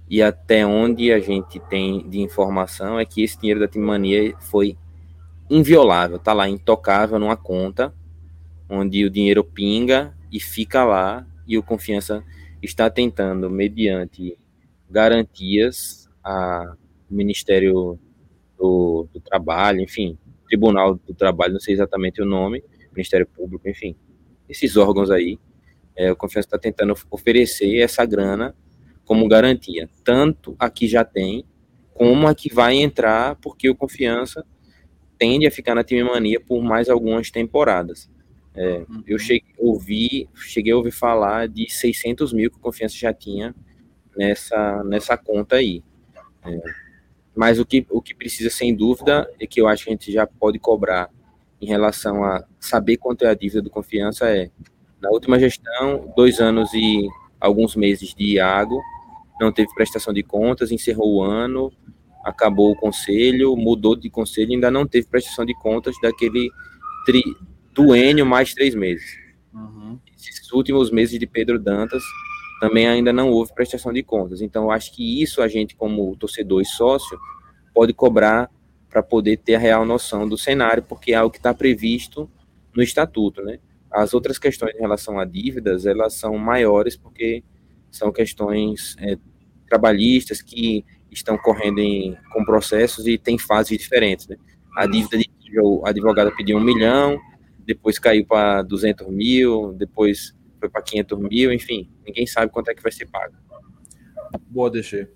e 0.09 0.22
até 0.22 0.64
onde 0.64 1.12
a 1.12 1.18
gente 1.18 1.59
tem 1.59 2.09
de 2.09 2.20
informação 2.20 3.01
é 3.01 3.05
que 3.05 3.20
esse 3.20 3.39
dinheiro 3.39 3.59
da 3.59 3.66
Time 3.66 3.84
Mania 3.84 4.32
foi 4.39 4.76
inviolável, 5.51 6.20
tá 6.20 6.32
lá 6.32 6.49
intocável 6.49 7.18
numa 7.18 7.37
conta 7.37 7.93
onde 8.68 9.05
o 9.05 9.11
dinheiro 9.11 9.43
pinga 9.43 10.14
e 10.30 10.39
fica 10.39 10.84
lá 10.84 11.26
e 11.47 11.59
o 11.59 11.62
Confiança 11.62 12.22
está 12.63 12.91
tentando, 12.91 13.51
mediante 13.51 14.37
garantias, 14.91 16.09
a 16.23 16.75
Ministério 17.09 17.99
do, 18.59 19.09
do 19.13 19.21
Trabalho, 19.21 19.81
enfim, 19.81 20.19
Tribunal 20.49 20.95
do 20.95 21.15
Trabalho, 21.15 21.55
não 21.55 21.61
sei 21.61 21.75
exatamente 21.75 22.21
o 22.21 22.25
nome, 22.25 22.63
Ministério 22.93 23.27
Público, 23.27 23.69
enfim, 23.69 23.95
esses 24.49 24.77
órgãos 24.77 25.11
aí, 25.11 25.39
é, 25.95 26.11
o 26.11 26.17
Confiança 26.17 26.49
está 26.49 26.59
tentando 26.59 26.95
oferecer 27.11 27.79
essa 27.79 28.05
grana 28.05 28.55
como 29.05 29.29
garantia, 29.29 29.89
tanto 30.05 30.57
a 30.59 30.69
que 30.69 30.89
já 30.89 31.05
tem, 31.05 31.45
como 31.95 32.27
a 32.27 32.35
que 32.35 32.53
vai 32.53 32.77
entrar, 32.77 33.37
porque 33.37 33.71
o 33.71 33.75
Confiança 33.75 34.45
tende 35.19 35.47
a 35.47 35.51
ficar 35.51 35.75
na 35.75 35.85
time 35.85 36.03
mania 36.03 36.41
por 36.41 36.63
mais 36.63 36.89
algumas 36.89 37.31
temporadas. 37.31 38.11
É, 38.57 38.85
uhum. 38.89 39.03
Eu 39.07 39.19
cheguei, 39.19 39.55
ouvi, 39.59 40.29
cheguei 40.35 40.73
a 40.73 40.77
ouvir 40.77 40.91
falar 40.91 41.47
de 41.47 41.71
600 41.71 42.33
mil 42.33 42.51
que 42.51 42.57
o 42.57 42.61
Confiança 42.61 42.97
já 42.97 43.13
tinha 43.13 43.55
nessa, 44.17 44.83
nessa 44.85 45.17
conta 45.17 45.57
aí. 45.57 45.83
É, 46.45 46.61
mas 47.35 47.59
o 47.59 47.67
que, 47.67 47.87
o 47.91 48.01
que 48.01 48.15
precisa, 48.15 48.49
sem 48.49 48.75
dúvida, 48.75 49.31
é 49.39 49.47
que 49.47 49.61
eu 49.61 49.69
acho 49.69 49.85
que 49.85 49.91
a 49.91 49.93
gente 49.93 50.11
já 50.11 50.27
pode 50.27 50.59
cobrar 50.59 51.11
em 51.61 51.67
relação 51.67 52.25
a 52.25 52.45
saber 52.59 52.97
quanto 52.97 53.25
é 53.25 53.29
a 53.29 53.35
dívida 53.35 53.61
do 53.61 53.71
Confiança 53.71 54.29
é, 54.31 54.51
na 55.01 55.11
última 55.11 55.39
gestão, 55.39 56.13
dois 56.17 56.41
anos 56.41 56.73
e 56.73 57.07
alguns 57.39 57.77
meses 57.77 58.15
de 58.15 58.35
Iago, 58.35 58.81
não 59.39 59.53
teve 59.53 59.73
prestação 59.75 60.15
de 60.15 60.23
contas, 60.23 60.73
encerrou 60.73 61.17
o 61.17 61.23
ano, 61.23 61.71
acabou 62.25 62.73
o 62.73 62.77
conselho, 62.77 63.55
mudou 63.55 63.95
de 63.95 64.09
conselho, 64.09 64.53
ainda 64.53 64.71
não 64.71 64.87
teve 64.87 65.07
prestação 65.07 65.45
de 65.45 65.55
contas 65.55 65.95
daquele 66.01 66.51
tri, 67.05 67.23
duênio 67.77 68.24
mais 68.24 68.55
três 68.55 68.74
meses. 68.74 69.18
Uhum. 69.53 69.99
Esses 70.16 70.51
últimos 70.51 70.91
meses 70.91 71.18
de 71.18 71.27
Pedro 71.27 71.59
Dantas 71.59 72.03
também 72.59 72.89
ainda 72.89 73.12
não 73.12 73.31
houve 73.31 73.55
prestação 73.55 73.93
de 73.93 74.03
contas. 74.03 74.41
Então, 74.41 74.64
eu 74.64 74.70
acho 74.70 74.93
que 74.95 75.22
isso 75.22 75.43
a 75.43 75.49
gente, 75.49 75.77
como 75.77 76.16
torcedor 76.16 76.62
e 76.62 76.64
sócio, 76.64 77.18
pode 77.74 77.93
cobrar 77.93 78.51
para 78.89 79.03
poder 79.03 79.37
ter 79.37 79.57
a 79.57 79.59
real 79.59 79.85
noção 79.85 80.27
do 80.27 80.39
cenário, 80.39 80.83
porque 80.83 81.12
é 81.12 81.16
algo 81.16 81.31
que 81.31 81.39
está 81.39 81.53
previsto 81.53 82.31
no 82.74 82.83
estatuto, 82.83 83.43
né? 83.43 83.59
As 83.91 84.14
outras 84.14 84.39
questões 84.39 84.74
em 84.74 84.81
relação 84.81 85.18
a 85.18 85.24
dívidas, 85.27 85.85
elas 85.85 86.14
são 86.14 86.37
maiores 86.39 86.97
porque 86.97 87.45
são 87.91 88.11
questões 88.11 88.97
é, 88.99 89.18
trabalhistas 89.68 90.41
que 90.41 90.85
estão 91.11 91.37
correndo 91.37 91.79
em, 91.79 92.16
com 92.33 92.45
processos 92.45 93.07
e 93.07 93.18
tem 93.18 93.39
fases 93.39 93.77
diferentes, 93.77 94.27
né? 94.27 94.37
A 94.77 94.87
dívida 94.87 95.18
de 95.18 95.37
o 95.61 95.87
advogado 95.87 96.35
pediu 96.37 96.59
um 96.59 96.64
milhão, 96.64 97.18
depois 97.67 97.99
caiu 97.99 98.25
para 98.25 98.62
200 98.62 99.09
mil, 99.09 99.73
depois 99.73 100.35
foi 100.59 100.69
para 100.69 100.83
500 100.83 101.19
mil, 101.19 101.53
enfim, 101.53 101.91
ninguém 102.07 102.27
sabe 102.27 102.51
quanto 102.51 102.71
é 102.71 102.75
que 102.75 102.83
vai 102.83 102.93
ser 102.93 103.07
pago. 103.07 103.35
Boa, 104.49 104.71
DG. 104.71 105.09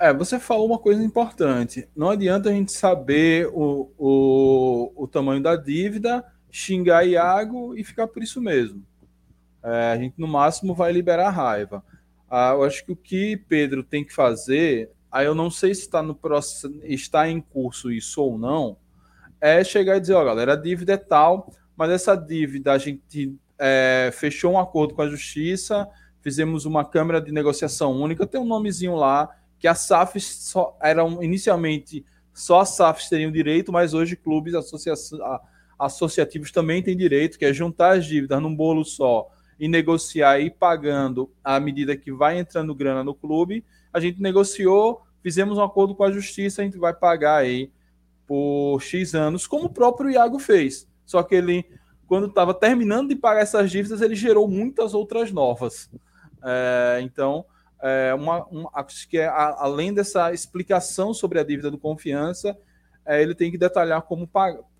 É, 0.00 0.12
você 0.12 0.38
falou 0.38 0.66
uma 0.66 0.78
coisa 0.78 1.02
importante. 1.02 1.88
Não 1.94 2.10
adianta 2.10 2.48
a 2.48 2.52
gente 2.52 2.72
saber 2.72 3.48
o, 3.52 3.92
o, 3.98 4.92
o 5.04 5.08
tamanho 5.08 5.42
da 5.42 5.56
dívida, 5.56 6.24
xingar 6.50 7.04
Iago 7.04 7.76
e 7.76 7.84
ficar 7.84 8.06
por 8.06 8.22
isso 8.22 8.40
mesmo. 8.40 8.84
É, 9.62 9.92
a 9.92 9.96
gente, 9.96 10.14
no 10.18 10.28
máximo, 10.28 10.74
vai 10.74 10.92
liberar 10.92 11.30
raiva. 11.30 11.84
Ah, 12.30 12.52
eu 12.52 12.62
acho 12.62 12.84
que 12.84 12.92
o 12.92 12.96
que 12.96 13.36
Pedro 13.48 13.82
tem 13.82 14.04
que 14.04 14.14
fazer, 14.14 14.90
aí 15.10 15.26
eu 15.26 15.34
não 15.34 15.50
sei 15.50 15.74
se 15.74 15.82
está 15.82 16.02
no 16.02 16.14
processo, 16.14 16.72
está 16.84 17.28
em 17.28 17.40
curso 17.40 17.90
isso 17.90 18.22
ou 18.22 18.38
não, 18.38 18.76
é 19.40 19.64
chegar 19.64 19.96
e 19.96 20.00
dizer, 20.00 20.14
ó, 20.14 20.24
galera, 20.24 20.52
a 20.52 20.56
dívida 20.56 20.92
é 20.92 20.96
tal, 20.96 21.52
mas 21.78 21.92
essa 21.92 22.16
dívida 22.16 22.72
a 22.72 22.78
gente 22.78 23.38
é, 23.56 24.10
fechou 24.12 24.54
um 24.54 24.58
acordo 24.58 24.94
com 24.94 25.02
a 25.02 25.08
justiça, 25.08 25.88
fizemos 26.20 26.64
uma 26.64 26.84
câmara 26.84 27.20
de 27.20 27.30
negociação 27.30 27.92
única, 27.92 28.26
tem 28.26 28.40
um 28.40 28.44
nomezinho 28.44 28.96
lá, 28.96 29.28
que 29.60 29.68
as 29.68 29.78
SAFs 29.78 30.24
só, 30.24 30.76
eram 30.82 31.22
inicialmente 31.22 32.04
só 32.34 32.60
as 32.60 32.70
SAFs 32.70 33.08
teriam 33.08 33.30
direito, 33.30 33.70
mas 33.72 33.94
hoje 33.94 34.16
clubes 34.16 34.54
associativos 35.78 36.50
também 36.50 36.82
têm 36.82 36.96
direito, 36.96 37.38
que 37.38 37.44
é 37.44 37.52
juntar 37.52 37.96
as 37.96 38.06
dívidas 38.06 38.42
num 38.42 38.54
bolo 38.54 38.84
só 38.84 39.28
e 39.58 39.68
negociar 39.68 40.40
e 40.40 40.46
ir 40.46 40.50
pagando 40.50 41.30
à 41.44 41.60
medida 41.60 41.96
que 41.96 42.10
vai 42.10 42.40
entrando 42.40 42.74
grana 42.74 43.04
no 43.04 43.14
clube. 43.14 43.64
A 43.92 44.00
gente 44.00 44.20
negociou, 44.20 45.02
fizemos 45.22 45.58
um 45.58 45.62
acordo 45.62 45.94
com 45.94 46.02
a 46.02 46.10
justiça, 46.10 46.60
a 46.60 46.64
gente 46.64 46.78
vai 46.78 46.92
pagar 46.92 47.36
aí 47.36 47.70
por 48.26 48.80
X 48.80 49.14
anos, 49.14 49.46
como 49.46 49.66
o 49.66 49.70
próprio 49.70 50.10
Iago 50.10 50.40
fez. 50.40 50.88
Só 51.08 51.22
que 51.22 51.34
ele, 51.34 51.64
quando 52.06 52.26
estava 52.26 52.52
terminando 52.52 53.08
de 53.08 53.16
pagar 53.16 53.40
essas 53.40 53.70
dívidas, 53.70 54.02
ele 54.02 54.14
gerou 54.14 54.46
muitas 54.46 54.92
outras 54.92 55.32
novas. 55.32 55.90
É, 56.44 56.98
então, 57.00 57.46
é 57.80 58.12
uma, 58.12 58.44
uma, 58.44 58.70
acho 58.74 59.08
que 59.08 59.16
é, 59.16 59.26
a, 59.26 59.56
além 59.60 59.94
dessa 59.94 60.34
explicação 60.34 61.14
sobre 61.14 61.40
a 61.40 61.42
dívida 61.42 61.70
do 61.70 61.78
confiança, 61.78 62.54
é, 63.06 63.22
ele 63.22 63.34
tem 63.34 63.50
que 63.50 63.56
detalhar 63.56 64.02
como, 64.02 64.28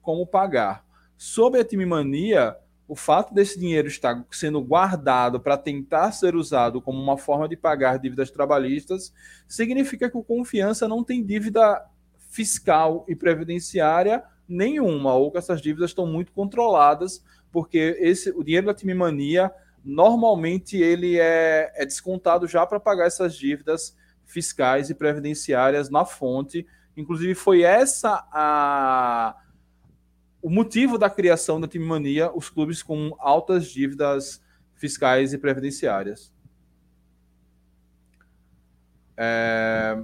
como 0.03 0.27
pagar. 0.27 0.85
Sobre 1.17 1.61
a 1.61 1.65
time 1.65 1.87
mania, 1.87 2.55
o 2.87 2.95
fato 2.95 3.33
desse 3.33 3.59
dinheiro 3.59 3.89
estar 3.89 4.23
sendo 4.31 4.61
guardado 4.61 5.41
para 5.41 5.57
tentar 5.57 6.13
ser 6.13 6.37
usado 6.37 6.83
como 6.83 7.01
uma 7.01 7.17
forma 7.17 7.49
de 7.49 7.57
pagar 7.57 7.99
dívidas 7.99 8.31
trabalhistas 8.31 9.15
significa 9.49 10.11
que 10.11 10.19
o 10.19 10.23
confiança 10.23 10.87
não 10.87 11.03
tem 11.03 11.25
dívida 11.25 11.83
fiscal 12.19 13.07
e 13.09 13.17
previdenciária 13.17 14.23
nenhuma, 14.49 15.15
ou 15.15 15.31
que 15.31 15.39
essas 15.39 15.61
dívidas 15.61 15.91
estão 15.91 16.07
muito 16.07 16.33
controladas, 16.33 17.23
porque 17.53 17.97
esse, 18.01 18.31
o 18.31 18.43
dinheiro 18.43 18.67
da 18.67 18.75
time 18.75 18.95
mania 18.95 19.51
normalmente 19.85 20.77
ele 20.77 21.19
é, 21.19 21.73
é 21.75 21.85
descontado 21.85 22.47
já 22.47 22.67
para 22.67 22.81
pagar 22.81 23.07
essas 23.07 23.37
dívidas 23.37 23.97
fiscais 24.25 24.91
e 24.91 24.95
previdenciárias 24.95 25.89
na 25.89 26.05
fonte. 26.05 26.67
Inclusive, 26.97 27.35
foi 27.35 27.63
essa 27.63 28.27
a 28.33 29.37
o 30.41 30.49
motivo 30.49 30.97
da 30.97 31.11
criação 31.11 31.61
da 31.61 31.67
time 31.67 31.85
mania, 31.85 32.31
os 32.33 32.49
clubes 32.49 32.83
com 32.83 33.15
altas 33.19 33.67
dívidas 33.67 34.41
fiscais 34.75 35.33
e 35.33 35.39
previdenciárias. 35.39 36.33
É, 39.17 39.99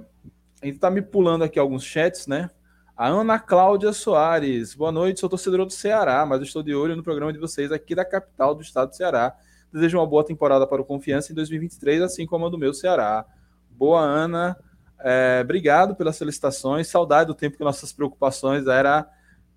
a 0.61 0.65
gente 0.65 0.75
está 0.75 0.91
me 0.91 1.01
pulando 1.01 1.45
aqui 1.45 1.57
alguns 1.57 1.83
chats, 1.83 2.27
né? 2.27 2.49
A 2.97 3.09
Ana 3.09 3.37
Cláudia 3.37 3.91
Soares. 3.91 4.73
Boa 4.73 4.89
noite, 4.89 5.19
sou 5.19 5.27
torcedora 5.27 5.65
do 5.65 5.73
Ceará, 5.73 6.25
mas 6.25 6.41
estou 6.41 6.63
de 6.63 6.73
olho 6.73 6.95
no 6.95 7.03
programa 7.03 7.33
de 7.33 7.37
vocês 7.37 7.69
aqui 7.69 7.93
da 7.93 8.05
capital 8.05 8.55
do 8.55 8.61
estado 8.61 8.91
do 8.91 8.95
Ceará. 8.95 9.35
Desejo 9.69 9.97
uma 9.97 10.07
boa 10.07 10.23
temporada 10.23 10.65
para 10.65 10.81
o 10.81 10.85
Confiança 10.85 11.33
em 11.33 11.35
2023, 11.35 12.01
assim 12.01 12.25
como 12.25 12.45
a 12.45 12.49
do 12.49 12.57
meu 12.57 12.73
Ceará. 12.73 13.25
Boa, 13.69 13.99
Ana. 13.99 14.55
É, 14.97 15.41
obrigado 15.43 15.93
pelas 15.93 16.15
solicitações. 16.15 16.87
Saudade 16.87 17.27
do 17.27 17.35
tempo 17.35 17.57
que 17.57 17.65
nossas 17.65 17.91
preocupações 17.91 18.65
era 18.65 19.05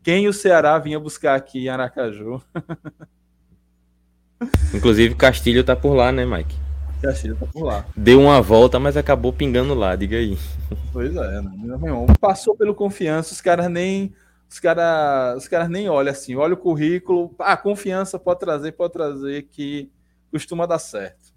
quem 0.02 0.26
o 0.26 0.32
Ceará 0.32 0.76
vinha 0.76 0.98
buscar 0.98 1.36
aqui 1.36 1.66
em 1.66 1.68
Aracaju. 1.68 2.42
Inclusive, 4.74 5.14
Castilho 5.14 5.60
está 5.60 5.76
por 5.76 5.94
lá, 5.94 6.10
né, 6.10 6.26
Mike? 6.26 6.67
Tá 7.00 7.12
por 7.52 7.62
lá. 7.62 7.86
Deu 7.96 8.20
uma 8.20 8.42
volta, 8.42 8.80
mas 8.80 8.96
acabou 8.96 9.32
pingando 9.32 9.72
lá, 9.72 9.94
diga 9.94 10.16
aí. 10.16 10.36
Pois 10.92 11.14
é, 11.14 11.40
né? 11.40 11.50
passou 12.20 12.56
pelo 12.56 12.74
confiança, 12.74 13.32
os 13.32 13.40
caras 13.40 13.70
nem 13.70 14.12
os 14.50 14.58
caras 14.58 15.36
os 15.36 15.46
caras 15.46 15.68
nem 15.68 15.88
olham 15.88 16.10
assim, 16.10 16.34
olha 16.34 16.54
o 16.54 16.56
currículo, 16.56 17.34
a 17.38 17.52
ah, 17.52 17.56
confiança 17.56 18.18
pode 18.18 18.40
trazer, 18.40 18.72
pode 18.72 18.92
trazer 18.92 19.42
que 19.44 19.90
costuma 20.30 20.66
dar 20.66 20.80
certo. 20.80 21.32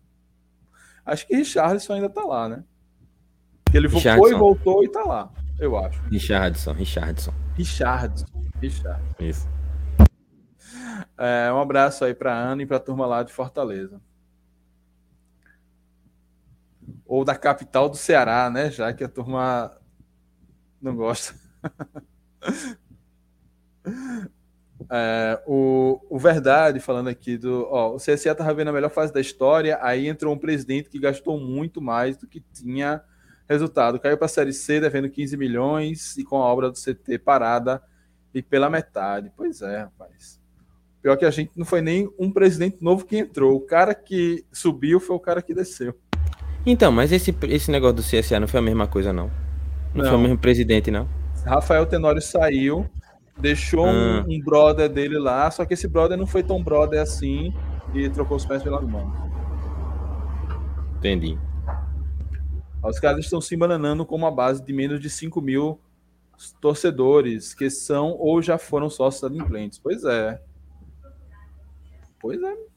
Acho 1.05 1.27
que 1.27 1.35
Richardson 1.35 1.93
ainda 1.93 2.09
tá 2.09 2.23
lá, 2.23 2.49
né? 2.49 2.63
Ele 3.71 3.87
foi 3.87 4.31
e 4.31 4.33
voltou 4.33 4.83
e 4.83 4.89
tá 4.89 5.03
lá, 5.03 5.31
eu 5.59 5.77
acho. 5.77 6.01
Richardson, 6.09 6.73
Richardson. 6.73 7.33
Richardson, 7.55 8.25
Richardson. 8.59 9.13
Isso. 9.19 9.47
É, 11.17 11.51
um 11.53 11.59
abraço 11.59 12.03
aí 12.03 12.15
para 12.15 12.33
Ana 12.33 12.63
e 12.63 12.65
para 12.65 12.77
a 12.77 12.79
turma 12.79 13.05
lá 13.05 13.21
de 13.21 13.31
Fortaleza 13.31 14.01
ou 17.05 17.25
da 17.25 17.35
capital 17.35 17.89
do 17.89 17.97
Ceará, 17.97 18.49
né? 18.49 18.71
Já 18.71 18.93
que 18.93 19.03
a 19.03 19.09
turma 19.09 19.71
não 20.81 20.95
gosta. 20.95 21.35
É, 24.89 25.41
o, 25.45 26.01
o 26.09 26.19
Verdade, 26.19 26.79
falando 26.79 27.07
aqui 27.07 27.37
do. 27.37 27.67
Ó, 27.69 27.95
o 27.95 27.97
CSE 27.97 28.27
estava 28.27 28.53
vendo 28.53 28.69
a 28.69 28.73
melhor 28.73 28.89
fase 28.89 29.13
da 29.13 29.21
história, 29.21 29.79
aí 29.81 30.07
entrou 30.07 30.33
um 30.33 30.37
presidente 30.37 30.89
que 30.89 30.99
gastou 30.99 31.39
muito 31.39 31.81
mais 31.81 32.17
do 32.17 32.27
que 32.27 32.43
tinha 32.53 33.01
resultado. 33.47 33.99
Caiu 33.99 34.17
para 34.17 34.25
a 34.25 34.29
Série 34.29 34.53
C 34.53 34.79
devendo 34.79 35.09
15 35.09 35.37
milhões 35.37 36.17
e 36.17 36.23
com 36.23 36.37
a 36.37 36.45
obra 36.45 36.69
do 36.69 36.77
CT 36.77 37.19
parada 37.19 37.81
e 38.33 38.41
pela 38.41 38.69
metade. 38.69 39.31
Pois 39.35 39.61
é, 39.61 39.79
rapaz. 39.79 40.41
Pior 41.01 41.17
que 41.17 41.25
a 41.25 41.31
gente 41.31 41.51
não 41.55 41.65
foi 41.65 41.81
nem 41.81 42.11
um 42.17 42.31
presidente 42.31 42.83
novo 42.83 43.05
que 43.05 43.17
entrou. 43.17 43.55
O 43.55 43.61
cara 43.61 43.95
que 43.95 44.45
subiu 44.51 44.99
foi 44.99 45.15
o 45.15 45.19
cara 45.19 45.41
que 45.41 45.53
desceu. 45.53 45.97
Então, 46.65 46.91
mas 46.91 47.11
esse, 47.11 47.35
esse 47.43 47.71
negócio 47.71 47.95
do 47.97 48.03
CSA 48.03 48.39
não 48.39 48.47
foi 48.47 48.59
a 48.59 48.63
mesma 48.63 48.87
coisa, 48.87 49.11
não? 49.11 49.31
Não, 49.93 50.03
não. 50.03 50.05
foi 50.05 50.15
o 50.15 50.21
mesmo 50.21 50.37
presidente, 50.37 50.91
não? 50.91 51.07
Rafael 51.45 51.85
Tenório 51.85 52.21
saiu, 52.21 52.87
deixou 53.37 53.85
ah. 53.85 54.23
um, 54.27 54.35
um, 54.35 54.39
brother 54.39 54.87
dele 54.87 55.17
lá, 55.17 55.49
só 55.49 55.65
que 55.65 55.73
esse 55.73 55.87
brother 55.87 56.17
não 56.17 56.27
foi 56.27 56.43
tão 56.43 56.61
brother 56.61 57.01
assim 57.01 57.53
e 57.93 58.09
trocou 58.09 58.37
os 58.37 58.45
pés 58.45 58.61
pela 58.61 58.79
mão. 58.79 59.11
Entendi. 60.97 61.37
Os 62.83 62.99
caras 62.99 63.25
estão 63.25 63.41
se 63.41 63.55
embananando 63.55 64.05
com 64.05 64.15
uma 64.15 64.31
base 64.31 64.63
de 64.63 64.73
menos 64.73 64.99
de 64.99 65.09
5 65.09 65.41
mil 65.41 65.79
torcedores 66.59 67.53
que 67.53 67.69
são 67.69 68.15
ou 68.17 68.41
já 68.41 68.57
foram 68.57 68.89
sócios 68.89 69.23
adimplentes. 69.23 69.79
Pois 69.79 70.03
é. 70.03 70.41
Pois 72.19 72.41
é. 72.41 72.70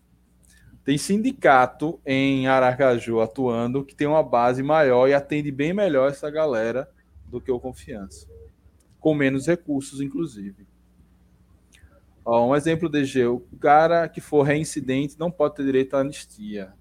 Tem 0.85 0.99
sindicato 0.99 1.99
em 2.05 2.47
Aracaju 2.47 3.21
atuando 3.21 3.85
que 3.85 3.95
tem 3.95 4.07
uma 4.07 4.23
base 4.23 4.63
maior 4.63 5.09
e 5.09 5.15
atende 5.15 5.51
bem 5.51 5.73
melhor 5.73 6.11
essa 6.11 6.31
galera 6.31 6.91
do 7.27 7.41
que 7.41 7.51
o 7.51 7.59
Confiança. 7.59 8.29
Com 9.01 9.15
menos 9.15 9.47
recursos, 9.47 10.01
inclusive. 10.03 10.67
Ó, 12.23 12.51
um 12.51 12.55
exemplo 12.55 12.89
de 12.89 13.05
G, 13.05 13.27
o 13.27 13.41
cara 13.59 14.09
que 14.09 14.21
for 14.21 14.43
reincidente 14.43 15.19
não 15.19 15.31
pode 15.31 15.57
ter 15.57 15.65
direito 15.65 15.95
à 15.95 16.01
anistia. 16.01 16.73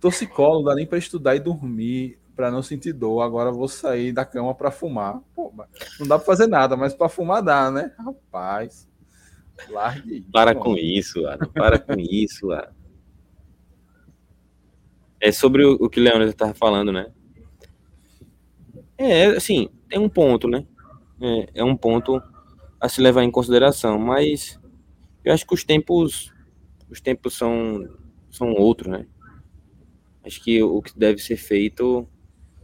Torcicolo, 0.00 0.58
não 0.58 0.64
dá 0.64 0.74
nem 0.74 0.86
para 0.86 0.98
estudar 0.98 1.34
e 1.34 1.40
dormir, 1.40 2.18
para 2.34 2.50
não 2.50 2.62
sentir 2.62 2.92
dor. 2.92 3.22
Agora 3.22 3.50
vou 3.50 3.68
sair 3.68 4.12
da 4.12 4.24
cama 4.24 4.54
para 4.54 4.70
fumar. 4.70 5.20
Pô, 5.34 5.52
não 5.98 6.06
dá 6.06 6.18
para 6.18 6.26
fazer 6.26 6.46
nada, 6.46 6.76
mas 6.76 6.94
para 6.94 7.08
fumar 7.08 7.42
dá, 7.42 7.70
né? 7.70 7.92
Rapaz. 7.98 8.86
Largue. 9.68 10.26
Para 10.32 10.54
com 10.54 10.76
isso. 10.76 11.22
Para 11.54 11.78
com 11.78 11.94
isso. 11.98 12.48
É 15.20 15.32
sobre 15.32 15.64
o, 15.64 15.72
o 15.74 15.88
que 15.88 15.98
o 15.98 16.02
Leandro 16.02 16.28
estava 16.28 16.54
falando, 16.54 16.92
né? 16.92 17.10
É, 18.98 19.26
assim, 19.26 19.68
tem 19.88 19.98
um 19.98 20.08
ponto, 20.08 20.48
né? 20.48 20.66
É, 21.20 21.60
é, 21.60 21.64
um 21.64 21.76
ponto 21.76 22.22
a 22.80 22.88
se 22.88 23.00
levar 23.00 23.22
em 23.22 23.30
consideração, 23.30 23.98
mas 23.98 24.60
eu 25.24 25.32
acho 25.32 25.46
que 25.46 25.54
os 25.54 25.64
tempos, 25.64 26.32
os 26.90 27.00
tempos 27.00 27.34
são, 27.34 27.88
são 28.30 28.52
outros, 28.52 28.90
né? 28.90 29.06
Acho 30.24 30.42
que 30.42 30.62
o 30.62 30.82
que 30.82 30.98
deve 30.98 31.20
ser 31.20 31.36
feito, 31.36 32.06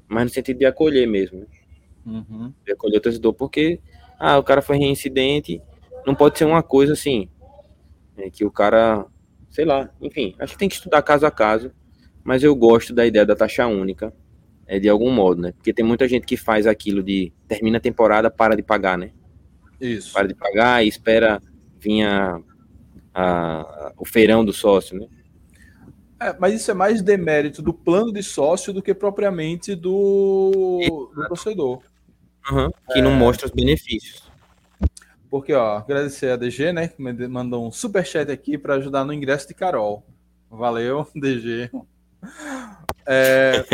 mais 0.08 0.26
no 0.26 0.34
sentido 0.34 0.58
de 0.58 0.66
acolher 0.66 1.06
mesmo, 1.06 1.40
né? 1.40 1.46
Uhum. 2.04 2.52
De 2.64 2.72
acolher 2.72 2.98
o 2.98 3.00
torcedor, 3.00 3.34
porque, 3.34 3.80
ah, 4.18 4.38
o 4.38 4.42
cara 4.42 4.60
foi 4.60 4.76
reincidente, 4.76 5.62
não 6.06 6.14
pode 6.14 6.38
ser 6.38 6.44
uma 6.44 6.62
coisa 6.62 6.92
assim, 6.92 7.28
é, 8.16 8.30
que 8.30 8.44
o 8.44 8.50
cara, 8.50 9.06
sei 9.50 9.64
lá, 9.64 9.90
enfim, 10.00 10.34
acho 10.38 10.52
que 10.52 10.58
tem 10.58 10.68
que 10.68 10.74
estudar 10.74 11.02
caso 11.02 11.26
a 11.26 11.30
caso, 11.30 11.72
mas 12.24 12.42
eu 12.42 12.54
gosto 12.54 12.94
da 12.94 13.06
ideia 13.06 13.26
da 13.26 13.36
taxa 13.36 13.66
única, 13.66 14.12
é, 14.66 14.78
de 14.78 14.88
algum 14.88 15.10
modo, 15.10 15.42
né? 15.42 15.52
Porque 15.52 15.72
tem 15.72 15.84
muita 15.84 16.06
gente 16.08 16.26
que 16.26 16.36
faz 16.36 16.66
aquilo 16.66 17.02
de 17.02 17.32
termina 17.48 17.78
a 17.78 17.80
temporada, 17.80 18.30
para 18.30 18.54
de 18.54 18.62
pagar, 18.62 18.96
né? 18.96 19.10
Isso. 19.80 20.12
Para 20.12 20.28
de 20.28 20.34
pagar 20.34 20.84
e 20.84 20.88
espera 20.88 21.42
vir 21.78 22.04
a, 22.04 22.40
a, 23.12 23.92
o 23.98 24.04
feirão 24.04 24.44
do 24.44 24.52
sócio, 24.52 24.98
né? 24.98 25.06
É, 26.20 26.36
mas 26.38 26.54
isso 26.54 26.70
é 26.70 26.74
mais 26.74 27.02
demérito 27.02 27.60
do 27.60 27.74
plano 27.74 28.12
de 28.12 28.22
sócio 28.22 28.72
do 28.72 28.80
que 28.80 28.94
propriamente 28.94 29.74
do, 29.74 31.10
do 31.14 31.26
torcedor. 31.26 31.82
Uhum, 32.50 32.70
que 32.92 33.00
é... 33.00 33.02
não 33.02 33.10
mostra 33.12 33.46
os 33.46 33.52
benefícios. 33.52 34.31
Porque, 35.32 35.54
ó, 35.54 35.78
agradecer 35.78 36.28
a 36.28 36.36
DG, 36.36 36.74
né, 36.74 36.88
que 36.88 37.00
mandou 37.00 37.66
um 37.66 37.72
super 37.72 38.04
chat 38.04 38.30
aqui 38.30 38.58
para 38.58 38.74
ajudar 38.74 39.02
no 39.02 39.14
ingresso 39.14 39.48
de 39.48 39.54
Carol. 39.54 40.04
Valeu, 40.50 41.08
DG. 41.16 41.70
É... 43.06 43.64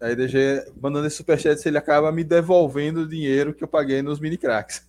Aí, 0.00 0.14
DG, 0.14 0.70
mandando 0.80 1.08
esse 1.08 1.16
superchat, 1.16 1.66
ele 1.66 1.76
acaba 1.76 2.12
me 2.12 2.22
devolvendo 2.22 3.00
o 3.00 3.08
dinheiro 3.08 3.52
que 3.52 3.64
eu 3.64 3.66
paguei 3.66 4.02
nos 4.02 4.20
mini 4.20 4.38
cracks. 4.38 4.86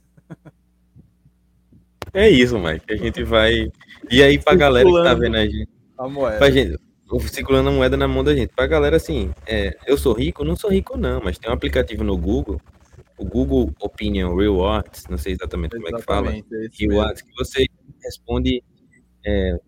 É 2.13 2.29
isso, 2.29 2.59
Mike. 2.59 2.85
A 2.93 2.97
gente 2.97 3.23
vai. 3.23 3.71
E 4.11 4.21
aí, 4.21 4.37
pra 4.37 4.53
galera 4.53 4.87
que 4.87 5.03
tá 5.03 5.13
vendo 5.15 5.37
a 5.37 5.45
gente. 5.45 5.69
A 5.97 6.07
moeda. 6.07 6.37
Pra 6.37 6.51
gente, 6.51 6.79
circulando 7.29 7.69
a 7.69 7.71
moeda 7.71 7.97
na 7.97 8.07
mão 8.07 8.23
da 8.23 8.35
gente. 8.35 8.53
Pra 8.55 8.67
galera, 8.67 8.97
assim, 8.97 9.33
é, 9.47 9.75
eu 9.87 9.97
sou 9.97 10.13
rico? 10.13 10.43
Não 10.43 10.55
sou 10.55 10.69
rico, 10.69 10.95
não, 10.95 11.19
mas 11.19 11.39
tem 11.39 11.49
um 11.49 11.53
aplicativo 11.55 12.03
no 12.03 12.15
Google, 12.15 12.61
o 13.17 13.25
Google 13.25 13.73
Opinion 13.81 14.35
Rewards, 14.35 15.05
não 15.09 15.17
sei 15.17 15.33
exatamente, 15.33 15.75
exatamente 15.75 15.75
como 15.75 15.87
é 15.87 15.99
que 15.99 16.05
fala. 16.05 16.35
É 16.35 16.67
Rewards, 16.79 17.21
que 17.23 17.33
você 17.35 17.65
responde 18.03 18.63
é, 19.25 19.59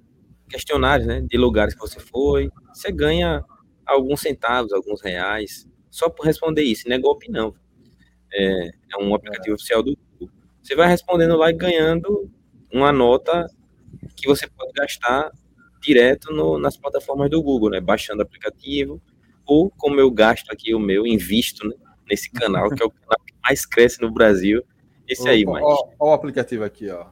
questionários, 0.47 1.07
né, 1.07 1.21
de 1.21 1.37
lugares 1.37 1.73
que 1.73 1.79
você 1.79 1.99
foi. 1.99 2.49
Você 2.73 2.91
ganha 2.91 3.43
alguns 3.85 4.21
centavos, 4.21 4.71
alguns 4.71 5.01
reais, 5.01 5.67
só 5.89 6.09
por 6.09 6.25
responder 6.25 6.63
isso. 6.63 6.87
Não 6.87 6.95
é 6.95 6.99
golpe, 6.99 7.29
não. 7.29 7.53
É, 8.31 8.69
é 8.93 8.97
um 9.01 9.15
aplicativo 9.15 9.55
oficial 9.55 9.81
do 9.81 9.97
Google. 9.97 10.35
Você 10.61 10.75
vai 10.75 10.87
respondendo 10.87 11.35
lá 11.35 11.49
e 11.49 11.53
ganhando 11.53 12.29
uma 12.71 12.91
nota 12.91 13.47
que 14.15 14.27
você 14.27 14.47
pode 14.47 14.71
gastar 14.73 15.31
direto 15.81 16.31
no, 16.31 16.59
nas 16.59 16.77
plataformas 16.77 17.29
do 17.29 17.41
Google, 17.41 17.71
né? 17.71 17.81
Baixando 17.81 18.19
o 18.19 18.23
aplicativo, 18.23 19.01
ou 19.45 19.71
como 19.71 19.99
eu 19.99 20.11
gasto 20.11 20.51
aqui 20.51 20.75
o 20.75 20.79
meu, 20.79 21.07
invisto 21.07 21.67
né? 21.67 21.75
Nesse 22.09 22.31
canal, 22.31 22.69
que 22.69 22.81
é 22.81 22.85
o 22.85 22.91
canal 22.91 23.17
que 23.25 23.33
mais 23.43 23.65
cresce 23.65 24.01
no 24.01 24.11
Brasil. 24.11 24.63
Esse 25.07 25.27
aí, 25.27 25.45
mais. 25.45 25.63
Olha 25.63 25.95
o 25.99 26.13
aplicativo 26.13 26.63
aqui, 26.63 26.89
ó. 26.89 27.07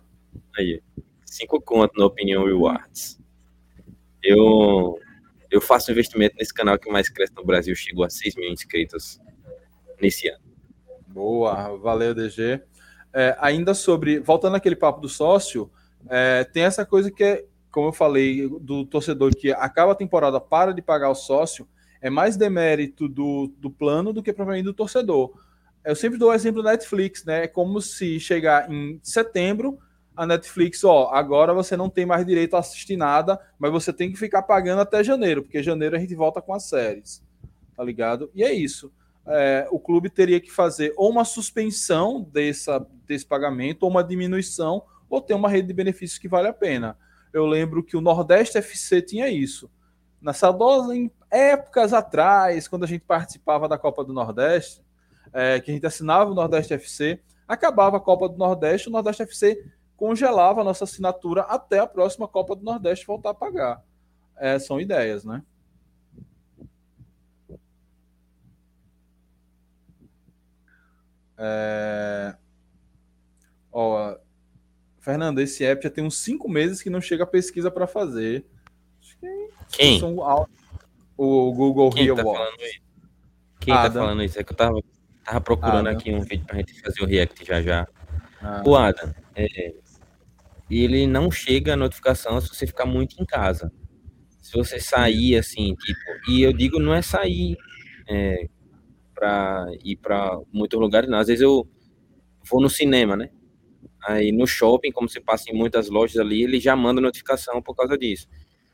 Aí. 0.57 0.81
Cinco 1.25 1.61
conto 1.61 1.97
na 1.97 2.05
Opinião 2.05 2.45
Rewards. 2.45 3.19
Eu, 4.23 4.99
eu 5.51 5.61
faço 5.61 5.91
investimento 5.91 6.35
nesse 6.37 6.53
canal 6.53 6.77
que 6.79 6.89
mais 6.89 7.09
cresce 7.09 7.33
no 7.35 7.45
Brasil, 7.45 7.75
chegou 7.75 8.05
a 8.05 8.09
6 8.09 8.35
mil 8.35 8.49
inscritos 8.51 9.19
nesse 10.01 10.29
ano. 10.29 10.43
Boa, 11.07 11.77
valeu, 11.77 12.13
DG. 12.13 12.61
É, 13.13 13.35
ainda 13.39 13.73
sobre, 13.73 14.19
voltando 14.19 14.55
àquele 14.55 14.75
papo 14.75 15.01
do 15.01 15.09
sócio, 15.09 15.71
é, 16.09 16.43
tem 16.43 16.63
essa 16.63 16.85
coisa 16.85 17.11
que 17.11 17.23
é, 17.23 17.45
como 17.71 17.89
eu 17.89 17.93
falei, 17.93 18.47
do 18.61 18.85
torcedor 18.85 19.35
que 19.35 19.51
acaba 19.51 19.91
a 19.91 19.95
temporada, 19.95 20.39
para 20.39 20.73
de 20.73 20.81
pagar 20.81 21.09
o 21.09 21.15
sócio, 21.15 21.67
é 22.01 22.09
mais 22.09 22.37
demérito 22.37 23.07
do, 23.07 23.51
do 23.57 23.69
plano 23.69 24.13
do 24.13 24.23
que 24.23 24.33
provavelmente 24.33 24.65
do 24.65 24.73
torcedor. 24.73 25.33
Eu 25.83 25.95
sempre 25.95 26.17
dou 26.17 26.29
o 26.29 26.33
exemplo 26.33 26.61
da 26.61 26.71
Netflix, 26.71 27.23
né? 27.23 27.45
É 27.45 27.47
como 27.47 27.81
se 27.81 28.19
chegar 28.19 28.71
em 28.71 28.99
setembro, 29.01 29.79
a 30.17 30.25
Netflix, 30.25 30.83
ó, 30.83 31.11
agora 31.13 31.53
você 31.53 31.77
não 31.77 31.89
tem 31.89 32.03
mais 32.03 32.25
direito 32.25 32.55
a 32.55 32.59
assistir 32.59 32.97
nada, 32.97 33.39
mas 33.59 33.71
você 33.71 33.93
tem 33.93 34.11
que 34.11 34.17
ficar 34.17 34.41
pagando 34.41 34.81
até 34.81 35.03
janeiro, 35.03 35.43
porque 35.43 35.61
janeiro 35.61 35.95
a 35.95 35.99
gente 35.99 36.15
volta 36.15 36.41
com 36.41 36.53
as 36.53 36.63
séries, 36.63 37.23
tá 37.75 37.83
ligado? 37.83 38.31
E 38.33 38.43
é 38.43 38.51
isso. 38.51 38.91
É, 39.27 39.67
o 39.69 39.79
clube 39.79 40.09
teria 40.09 40.39
que 40.39 40.51
fazer 40.51 40.91
ou 40.97 41.11
uma 41.11 41.23
suspensão 41.23 42.27
dessa, 42.33 42.83
desse 43.05 43.25
pagamento, 43.25 43.83
ou 43.83 43.89
uma 43.91 44.03
diminuição, 44.03 44.81
ou 45.07 45.21
ter 45.21 45.35
uma 45.35 45.49
rede 45.49 45.67
de 45.67 45.73
benefícios 45.73 46.17
que 46.17 46.27
vale 46.27 46.47
a 46.47 46.53
pena. 46.53 46.97
Eu 47.31 47.45
lembro 47.45 47.83
que 47.83 47.95
o 47.95 48.01
Nordeste 48.01 48.57
FC 48.57 49.03
tinha 49.03 49.29
isso. 49.29 49.69
Na 50.19 50.33
saudosa, 50.33 50.93
épocas 51.29 51.93
atrás, 51.93 52.67
quando 52.67 52.83
a 52.83 52.87
gente 52.87 53.03
participava 53.05 53.67
da 53.67 53.77
Copa 53.77 54.03
do 54.03 54.13
Nordeste, 54.13 54.81
é, 55.33 55.59
que 55.59 55.71
a 55.71 55.73
gente 55.73 55.85
assinava 55.85 56.31
o 56.31 56.35
Nordeste 56.35 56.73
FC, 56.73 57.19
acabava 57.47 57.97
a 57.97 58.01
Copa 58.01 58.29
do 58.29 58.37
Nordeste, 58.37 58.89
o 58.89 58.91
Nordeste 58.91 59.23
FC 59.23 59.63
congelava 59.95 60.61
a 60.61 60.63
nossa 60.63 60.83
assinatura 60.83 61.41
até 61.41 61.79
a 61.79 61.87
próxima 61.87 62.27
Copa 62.27 62.55
do 62.55 62.63
Nordeste 62.63 63.05
voltar 63.05 63.31
a 63.31 63.33
pagar. 63.33 63.83
É, 64.37 64.59
são 64.59 64.79
ideias, 64.79 65.25
né? 65.25 65.41
É... 71.37 72.35
Ó, 73.71 74.17
Fernando, 74.99 75.39
esse 75.39 75.63
app 75.63 75.83
já 75.83 75.89
tem 75.89 76.03
uns 76.03 76.17
cinco 76.17 76.49
meses 76.49 76.81
que 76.81 76.89
não 76.89 76.99
chega 76.99 77.23
a 77.23 77.27
pesquisa 77.27 77.69
para 77.71 77.87
fazer. 77.87 78.45
Que... 79.01 79.49
Quem? 79.69 79.99
São... 79.99 80.15
O 81.17 81.51
Google 81.51 81.89
Quem 81.89 82.13
tá 82.13 82.23
falando 82.23 82.61
isso? 82.61 82.81
Quem 83.59 83.73
tá 83.73 83.81
Adam. 83.81 83.93
tá 83.93 83.99
falando 83.99 84.23
isso? 84.23 84.39
É 84.39 84.43
que 84.43 84.51
eu 84.51 84.57
tava, 84.57 84.81
tava 85.23 85.41
procurando 85.41 85.87
Adam. 85.87 85.93
aqui 85.93 86.13
um 86.13 86.21
vídeo 86.21 86.45
pra 86.45 86.57
gente 86.57 86.79
fazer 86.79 87.01
o 87.01 87.05
react 87.05 87.43
já 87.43 87.61
já. 87.61 87.87
Ah. 88.39 88.63
O 88.65 88.75
Adam, 88.75 89.13
é, 89.35 89.73
ele 90.69 91.07
não 91.07 91.31
chega 91.31 91.73
a 91.73 91.77
notificação 91.77 92.39
se 92.39 92.49
você 92.49 92.67
ficar 92.67 92.85
muito 92.85 93.21
em 93.21 93.25
casa. 93.25 93.71
Se 94.41 94.53
você 94.53 94.79
sair 94.79 95.37
assim, 95.37 95.75
tipo, 95.75 95.99
e 96.29 96.43
eu 96.43 96.53
digo 96.53 96.79
não 96.79 96.93
é 96.93 97.01
sair 97.01 97.57
é, 98.07 98.47
para 99.13 99.65
ir 99.83 99.97
para 99.97 100.39
muitos 100.53 100.79
lugares, 100.79 101.09
não. 101.09 101.17
Às 101.17 101.27
vezes 101.27 101.41
eu 101.41 101.67
vou 102.49 102.61
no 102.61 102.69
cinema, 102.69 103.15
né? 103.15 103.29
Aí 104.07 104.31
no 104.31 104.45
shopping, 104.45 104.91
como 104.91 105.09
você 105.09 105.19
passa 105.19 105.51
em 105.51 105.53
muitas 105.53 105.89
lojas 105.89 106.17
ali, 106.17 106.43
ele 106.43 106.59
já 106.59 106.75
manda 106.75 107.01
notificação 107.01 107.61
por 107.61 107.75
causa 107.75 107.97
disso. 107.97 108.27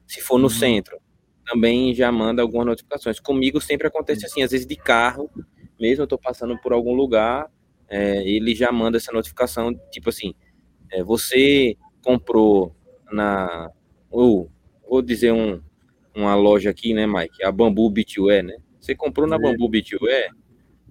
Se 0.06 0.22
for 0.22 0.38
no 0.38 0.44
uhum. 0.44 0.50
centro, 0.50 1.00
também 1.46 1.94
já 1.94 2.12
manda 2.12 2.42
algumas 2.42 2.66
notificações. 2.66 3.20
Comigo 3.20 3.60
sempre 3.62 3.88
acontece 3.88 4.26
assim, 4.26 4.44
às 4.44 4.52
vezes 4.52 4.66
de 4.66 4.76
carro, 4.76 5.30
mesmo 5.80 6.04
eu 6.04 6.08
tô 6.08 6.18
passando 6.18 6.58
por 6.62 6.74
algum 6.74 6.94
lugar, 6.94 7.50
é, 7.90 8.28
ele 8.28 8.56
já 8.56 8.72
manda 8.72 8.98
essa 8.98 9.12
notificação, 9.12 9.74
tipo 9.92 10.10
assim, 10.10 10.34
é, 10.92 11.04
você 11.04 11.76
comprou 12.04 12.76
na. 13.12 13.70
Ou, 14.10 14.50
vou 14.88 15.02
dizer 15.02 15.32
um, 15.32 15.62
uma 16.16 16.36
loja 16.36 16.70
aqui, 16.70 16.94
né, 16.94 17.06
Mike? 17.08 17.44
A 17.44 17.52
Bambu 17.52 17.90
Beachwear, 17.90 18.44
né? 18.44 18.58
Você 18.80 18.96
comprou 18.96 19.28
na 19.28 19.38
Bambu 19.38 19.68
Beachwear, 19.70 20.32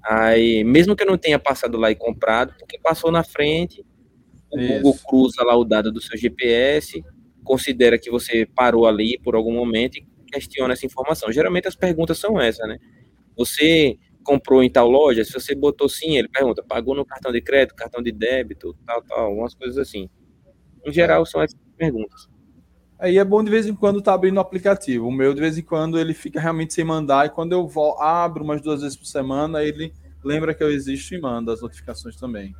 aí, 0.02 0.64
mesmo 0.64 0.96
que 0.96 1.02
eu 1.02 1.06
não 1.06 1.18
tenha 1.18 1.38
passado 1.38 1.78
lá 1.78 1.90
e 1.90 1.94
comprado, 1.94 2.54
porque 2.58 2.78
passou 2.78 3.10
na 3.10 3.22
frente, 3.22 3.84
o 4.50 4.58
Isso. 4.58 4.74
Google 4.74 4.98
cruza 5.08 5.42
lá 5.44 5.56
o 5.56 5.64
dado 5.64 5.92
do 5.92 6.00
seu 6.00 6.16
GPS, 6.16 7.02
considera 7.44 7.98
que 7.98 8.10
você 8.10 8.46
parou 8.46 8.86
ali 8.86 9.18
por 9.22 9.34
algum 9.34 9.52
momento 9.52 9.96
e 9.96 10.06
questiona 10.32 10.72
essa 10.72 10.86
informação. 10.86 11.30
Geralmente 11.30 11.68
as 11.68 11.76
perguntas 11.76 12.18
são 12.18 12.40
essas, 12.40 12.66
né? 12.66 12.78
Você 13.36 13.98
comprou 14.24 14.62
em 14.62 14.70
tal 14.70 14.88
loja? 14.88 15.24
Se 15.24 15.32
você 15.32 15.54
botou 15.54 15.88
sim, 15.88 16.16
ele 16.16 16.28
pergunta, 16.28 16.62
pagou 16.62 16.94
no 16.94 17.04
cartão 17.04 17.32
de 17.32 17.40
crédito, 17.40 17.74
cartão 17.74 18.02
de 18.02 18.12
débito, 18.12 18.76
tal, 18.86 19.02
tal, 19.02 19.26
algumas 19.26 19.54
coisas 19.54 19.78
assim. 19.78 20.08
Em 20.84 20.92
geral, 20.92 21.24
são 21.26 21.42
essas 21.42 21.58
perguntas. 21.76 22.28
Aí 22.98 23.18
é 23.18 23.24
bom 23.24 23.42
de 23.42 23.50
vez 23.50 23.66
em 23.66 23.74
quando 23.74 23.98
estar 23.98 24.12
tá 24.12 24.14
abrindo 24.14 24.36
o 24.36 24.40
aplicativo. 24.40 25.08
O 25.08 25.12
meu, 25.12 25.34
de 25.34 25.40
vez 25.40 25.58
em 25.58 25.62
quando, 25.62 25.98
ele 25.98 26.14
fica 26.14 26.40
realmente 26.40 26.72
sem 26.72 26.84
mandar. 26.84 27.26
E 27.26 27.30
quando 27.30 27.52
eu 27.52 27.66
vou, 27.66 28.00
abro 28.00 28.44
umas 28.44 28.60
duas 28.62 28.80
vezes 28.80 28.96
por 28.96 29.06
semana, 29.06 29.62
ele 29.62 29.92
lembra 30.24 30.54
que 30.54 30.62
eu 30.62 30.70
existo 30.70 31.14
e 31.14 31.20
manda 31.20 31.52
as 31.52 31.60
notificações 31.60 32.16
também. 32.16 32.54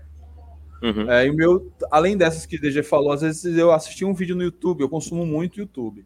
Uhum. 0.83 1.09
É, 1.09 1.27
e 1.27 1.31
o 1.31 1.35
meu, 1.35 1.73
além 1.93 2.17
dessas 2.17 2.45
que 2.45 2.57
o 2.57 2.61
DG 2.61 2.83
falou, 2.83 3.13
às 3.13 3.21
vezes 3.21 3.57
eu 3.57 3.71
assisti 3.71 4.05
um 4.05 4.13
vídeo 4.13 4.35
no 4.35 4.43
YouTube, 4.43 4.81
eu 4.81 4.89
consumo 4.89 5.25
muito 5.25 5.61
YouTube. 5.61 6.05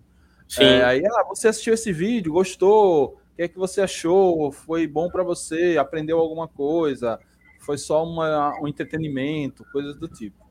Sim. 0.48 0.62
É, 0.62 0.84
aí, 0.84 1.06
ah, 1.06 1.24
você 1.28 1.48
assistiu 1.48 1.74
esse 1.74 1.92
vídeo, 1.92 2.32
gostou? 2.32 3.20
O 3.32 3.36
que 3.36 3.42
é 3.42 3.48
que 3.48 3.58
você 3.58 3.80
achou? 3.80 4.50
Foi 4.52 4.86
bom 4.86 5.10
para 5.10 5.22
você? 5.22 5.76
Aprendeu 5.76 6.18
alguma 6.18 6.48
coisa? 6.48 7.18
Foi 7.60 7.76
só 7.76 8.04
uma, 8.04 8.52
um 8.62 8.68
entretenimento? 8.68 9.66
Coisas 9.72 9.96
do 9.96 10.08
tipo. 10.08 10.46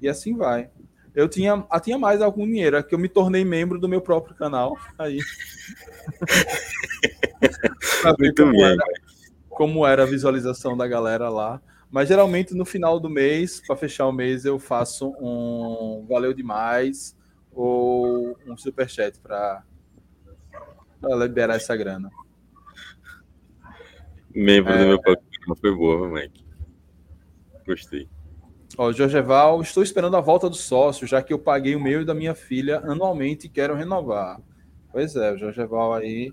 E 0.00 0.08
assim 0.08 0.36
vai. 0.36 0.70
Eu 1.14 1.28
tinha, 1.28 1.66
eu 1.70 1.80
tinha 1.80 1.98
mais 1.98 2.22
algum 2.22 2.46
dinheiro, 2.46 2.76
é 2.76 2.82
que 2.82 2.94
eu 2.94 2.98
me 2.98 3.08
tornei 3.08 3.44
membro 3.44 3.80
do 3.80 3.88
meu 3.88 4.00
próprio 4.00 4.36
canal. 4.36 4.76
Aí. 4.96 5.18
Muito 8.18 8.42
como, 8.42 8.52
bem, 8.52 8.62
era, 8.62 8.84
como 9.48 9.86
era 9.86 10.02
a 10.04 10.06
visualização 10.06 10.76
da 10.76 10.86
galera 10.86 11.28
lá. 11.28 11.60
Mas 11.90 12.08
geralmente 12.08 12.54
no 12.54 12.64
final 12.64 13.00
do 13.00 13.10
mês, 13.10 13.60
para 13.66 13.74
fechar 13.74 14.06
o 14.06 14.12
mês, 14.12 14.44
eu 14.44 14.58
faço 14.58 15.08
um 15.20 16.06
valeu 16.08 16.32
demais 16.32 17.17
ou 17.52 18.36
um 18.46 18.56
superchat 18.56 19.18
para 19.20 19.62
liberar 21.02 21.56
essa 21.56 21.76
grana. 21.76 22.10
Membro 24.34 24.72
é... 24.72 24.78
do 24.78 24.86
meu 24.86 25.00
programa 25.00 25.56
foi 25.60 25.74
boa, 25.74 26.08
Mike. 26.08 26.44
Gostei. 27.66 28.08
Ó, 28.76 28.92
Jorgeval, 28.92 29.60
estou 29.60 29.82
esperando 29.82 30.16
a 30.16 30.20
volta 30.20 30.48
do 30.48 30.54
sócio, 30.54 31.06
já 31.06 31.22
que 31.22 31.32
eu 31.32 31.38
paguei 31.38 31.74
o 31.74 31.80
meu 31.80 32.02
e 32.02 32.04
da 32.04 32.14
minha 32.14 32.34
filha 32.34 32.78
anualmente 32.78 33.46
e 33.46 33.50
quero 33.50 33.74
renovar. 33.74 34.40
Pois 34.92 35.16
é, 35.16 35.32
o 35.32 35.38
Jorgeval 35.38 35.94
aí 35.94 36.32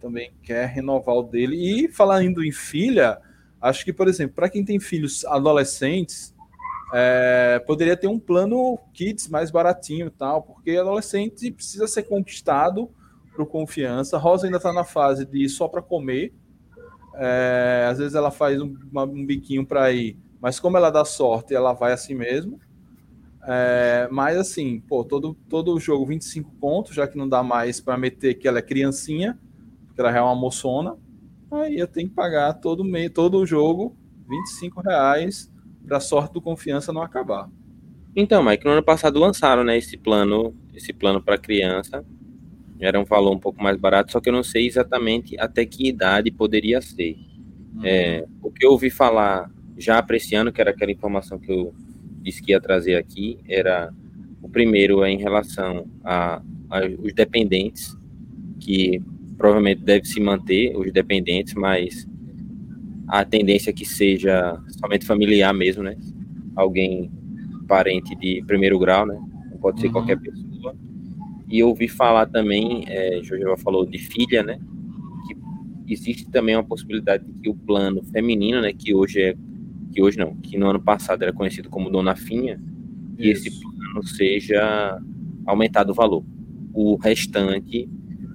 também 0.00 0.32
quer 0.42 0.66
renovar 0.66 1.14
o 1.14 1.22
dele. 1.22 1.56
E 1.56 1.88
falando 1.88 2.42
em 2.42 2.50
filha, 2.50 3.18
acho 3.60 3.84
que, 3.84 3.92
por 3.92 4.08
exemplo, 4.08 4.34
para 4.34 4.50
quem 4.50 4.64
tem 4.64 4.80
filhos 4.80 5.24
adolescentes, 5.24 6.33
é, 6.96 7.58
poderia 7.66 7.96
ter 7.96 8.06
um 8.06 8.20
plano 8.20 8.78
kids 8.92 9.28
mais 9.28 9.50
baratinho 9.50 10.06
e 10.06 10.10
tal, 10.10 10.42
porque 10.42 10.76
adolescente 10.76 11.50
precisa 11.50 11.88
ser 11.88 12.04
conquistado 12.04 12.88
por 13.34 13.46
confiança. 13.46 14.16
Rosa 14.16 14.46
ainda 14.46 14.58
está 14.58 14.72
na 14.72 14.84
fase 14.84 15.26
de 15.26 15.48
só 15.48 15.66
para 15.66 15.82
comer. 15.82 16.32
É, 17.16 17.88
às 17.90 17.98
vezes 17.98 18.14
ela 18.14 18.30
faz 18.30 18.62
um, 18.62 18.76
uma, 18.92 19.02
um 19.02 19.26
biquinho 19.26 19.66
para 19.66 19.90
ir, 19.90 20.16
mas 20.40 20.60
como 20.60 20.76
ela 20.76 20.88
dá 20.88 21.04
sorte, 21.04 21.52
ela 21.52 21.72
vai 21.72 21.92
assim 21.92 22.14
mesmo. 22.14 22.60
É, 23.42 24.06
mas 24.12 24.36
assim, 24.36 24.78
pô, 24.78 25.04
todo, 25.04 25.34
todo 25.48 25.80
jogo 25.80 26.06
25 26.06 26.48
pontos, 26.60 26.94
já 26.94 27.08
que 27.08 27.18
não 27.18 27.28
dá 27.28 27.42
mais 27.42 27.80
para 27.80 27.98
meter 27.98 28.34
que 28.34 28.46
ela 28.46 28.60
é 28.60 28.62
criancinha, 28.62 29.36
porque 29.88 30.00
ela 30.00 30.16
é 30.16 30.22
uma 30.22 30.36
moçona. 30.36 30.96
Aí 31.50 31.76
eu 31.76 31.88
tenho 31.88 32.08
que 32.08 32.14
pagar 32.14 32.52
todo 32.54 32.84
mês, 32.84 33.10
todo 33.12 33.44
jogo 33.44 33.96
25 34.28 34.80
reais 34.80 35.52
para 35.86 36.00
sorte 36.00 36.32
do 36.32 36.40
confiança 36.40 36.92
não 36.92 37.02
acabar. 37.02 37.48
Então, 38.16 38.44
Mike, 38.44 38.64
no 38.64 38.72
ano 38.72 38.82
passado 38.82 39.18
lançaram, 39.18 39.64
né, 39.64 39.76
esse 39.76 39.96
plano, 39.96 40.54
esse 40.72 40.92
plano 40.92 41.20
para 41.22 41.36
criança. 41.36 42.04
Era 42.80 42.98
um 43.00 43.04
valor 43.04 43.32
um 43.32 43.38
pouco 43.38 43.62
mais 43.62 43.76
barato, 43.76 44.12
só 44.12 44.20
que 44.20 44.28
eu 44.28 44.32
não 44.32 44.42
sei 44.42 44.66
exatamente 44.66 45.38
até 45.38 45.64
que 45.64 45.88
idade 45.88 46.30
poderia 46.30 46.80
ser. 46.80 47.16
Uhum. 47.74 47.84
É, 47.84 48.24
o 48.42 48.50
que 48.50 48.64
eu 48.64 48.70
ouvi 48.70 48.90
falar 48.90 49.50
já 49.76 49.98
apreciando, 49.98 50.52
que 50.52 50.60
era 50.60 50.70
aquela 50.70 50.92
informação 50.92 51.38
que 51.38 51.50
eu 51.50 51.74
disse 52.22 52.42
que 52.42 52.52
ia 52.52 52.60
trazer 52.60 52.96
aqui, 52.96 53.38
era 53.48 53.92
o 54.42 54.48
primeiro 54.48 55.02
é 55.02 55.10
em 55.10 55.18
relação 55.18 55.86
a, 56.04 56.42
a 56.70 56.80
os 56.98 57.12
dependentes, 57.12 57.96
que 58.60 59.02
provavelmente 59.36 59.82
deve 59.82 60.06
se 60.06 60.20
manter 60.20 60.76
os 60.76 60.92
dependentes, 60.92 61.54
mas 61.54 62.06
a 63.08 63.24
tendência 63.24 63.70
é 63.70 63.72
que 63.72 63.84
seja 63.84 64.58
somente 64.80 65.04
familiar 65.04 65.52
mesmo, 65.52 65.82
né? 65.82 65.96
Alguém 66.56 67.10
parente 67.66 68.14
de 68.14 68.42
primeiro 68.46 68.78
grau, 68.78 69.06
né? 69.06 69.18
Não 69.50 69.58
pode 69.58 69.80
ser 69.80 69.88
uhum. 69.88 69.92
qualquer 69.92 70.18
pessoa. 70.18 70.76
E 71.48 71.62
ouvi 71.62 71.88
falar 71.88 72.26
também, 72.26 72.84
é, 72.88 73.20
Jojo 73.22 73.56
falou 73.58 73.86
de 73.86 73.98
filha, 73.98 74.42
né? 74.42 74.58
Que 75.26 75.92
existe 75.92 76.26
também 76.30 76.56
uma 76.56 76.64
possibilidade 76.64 77.24
de 77.24 77.32
que 77.40 77.48
o 77.48 77.54
plano 77.54 78.02
feminino, 78.04 78.60
né? 78.60 78.72
Que 78.72 78.94
hoje 78.94 79.20
é 79.20 79.36
que 79.94 80.02
hoje 80.02 80.18
não, 80.18 80.34
que 80.34 80.58
no 80.58 80.68
ano 80.68 80.80
passado 80.80 81.22
era 81.22 81.32
conhecido 81.32 81.70
como 81.70 81.88
Dona 81.88 82.16
Finha, 82.16 82.60
e 83.16 83.28
esse 83.28 83.48
plano 83.48 84.02
seja 84.04 85.00
aumentado 85.46 85.90
o 85.90 85.94
valor. 85.94 86.24
O 86.72 86.96
restante, 86.96 87.88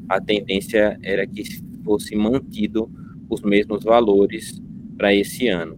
a 0.08 0.22
tendência 0.22 0.98
era 1.04 1.28
que 1.28 1.44
fosse 1.84 2.16
mantido 2.16 2.90
os 3.30 3.42
mesmos 3.42 3.84
valores 3.84 4.62
para 4.98 5.14
esse 5.14 5.48
ano. 5.48 5.78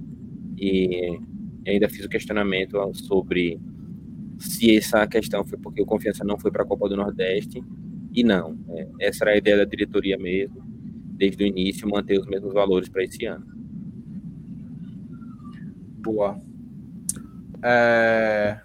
E 0.57 1.19
ainda 1.67 1.89
fiz 1.89 2.05
o 2.05 2.09
questionamento 2.09 2.77
sobre 2.93 3.59
se 4.39 4.75
essa 4.75 5.05
questão 5.05 5.45
foi 5.45 5.57
porque 5.59 5.81
o 5.81 5.85
Confiança 5.85 6.23
não 6.23 6.39
foi 6.39 6.51
para 6.51 6.63
a 6.63 6.65
Copa 6.65 6.89
do 6.89 6.97
Nordeste, 6.97 7.63
e 8.13 8.23
não. 8.23 8.57
É, 8.69 8.87
essa 9.01 9.23
era 9.23 9.31
a 9.33 9.37
ideia 9.37 9.57
da 9.57 9.65
diretoria 9.65 10.17
mesmo, 10.17 10.61
desde 11.13 11.43
o 11.43 11.47
início, 11.47 11.87
manter 11.87 12.19
os 12.19 12.25
mesmos 12.25 12.53
valores 12.53 12.89
para 12.89 13.03
esse 13.03 13.25
ano. 13.25 13.45
Boa. 15.99 16.39
É... 17.63 18.59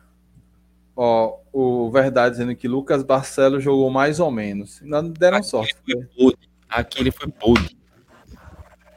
Ó, 0.96 1.38
o 1.52 1.90
Verdade 1.90 2.36
dizendo 2.36 2.56
que 2.56 2.66
Lucas 2.66 3.02
Barcelos 3.02 3.62
jogou 3.62 3.90
mais 3.90 4.18
ou 4.18 4.30
menos. 4.30 4.80
Não 4.82 5.10
deram 5.10 5.38
Aqui 5.38 5.46
sorte. 5.46 5.76
Ele 5.86 6.06
foi 6.16 6.34
Aqui 6.68 7.00
ele 7.00 7.10
foi 7.10 7.28
pude. 7.28 7.75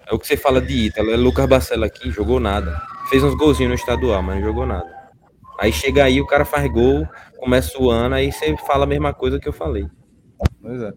É 0.09 0.13
o 0.13 0.17
que 0.17 0.25
você 0.25 0.35
fala 0.35 0.59
de 0.59 0.87
Ítalo. 0.87 1.11
É 1.11 1.15
Lucas 1.15 1.45
Barcelos 1.45 1.85
aqui, 1.85 2.09
jogou 2.09 2.39
nada. 2.39 2.81
Fez 3.09 3.23
uns 3.23 3.35
golzinhos 3.35 3.69
no 3.69 3.75
estadual, 3.75 4.23
mas 4.23 4.37
não 4.37 4.47
jogou 4.47 4.65
nada. 4.65 4.91
Aí 5.59 5.71
chega 5.71 6.03
aí, 6.03 6.19
o 6.19 6.25
cara 6.25 6.43
faz 6.43 6.67
gol, 6.71 7.07
começa 7.37 7.79
o 7.79 7.91
ano, 7.91 8.15
aí 8.15 8.31
você 8.31 8.57
fala 8.57 8.85
a 8.85 8.87
mesma 8.87 9.13
coisa 9.13 9.39
que 9.39 9.47
eu 9.47 9.53
falei. 9.53 9.87
Pois 10.59 10.81
é. 10.81 10.93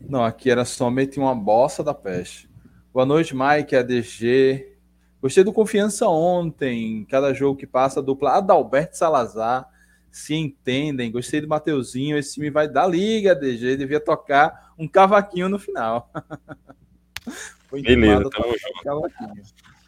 Não, 0.00 0.24
aqui 0.24 0.50
era 0.50 0.64
somente 0.64 1.20
uma 1.20 1.36
bossa 1.36 1.84
da 1.84 1.94
peste. 1.94 2.50
Boa 2.92 3.06
noite, 3.06 3.32
Mike, 3.32 3.76
ADG. 3.76 4.76
Gostei 5.20 5.44
do 5.44 5.52
Confiança 5.52 6.08
ontem. 6.08 7.06
Cada 7.08 7.32
jogo 7.32 7.56
que 7.56 7.66
passa, 7.66 8.00
a 8.00 8.02
dupla 8.02 8.38
Adalberto 8.38 8.96
Salazar 8.96 9.68
se 10.10 10.34
entendem. 10.34 11.12
Gostei 11.12 11.40
do 11.40 11.46
Mateuzinho. 11.46 12.18
Esse 12.18 12.34
time 12.34 12.50
vai 12.50 12.68
dar 12.68 12.88
liga, 12.88 13.32
ADG. 13.32 13.76
Devia 13.76 14.00
tocar 14.00 14.74
um 14.76 14.88
cavaquinho 14.88 15.48
no 15.48 15.60
final. 15.60 16.10
Foi 17.72 17.80
Beleza, 17.80 18.28
tamo 18.28 18.52
junto. 18.52 19.12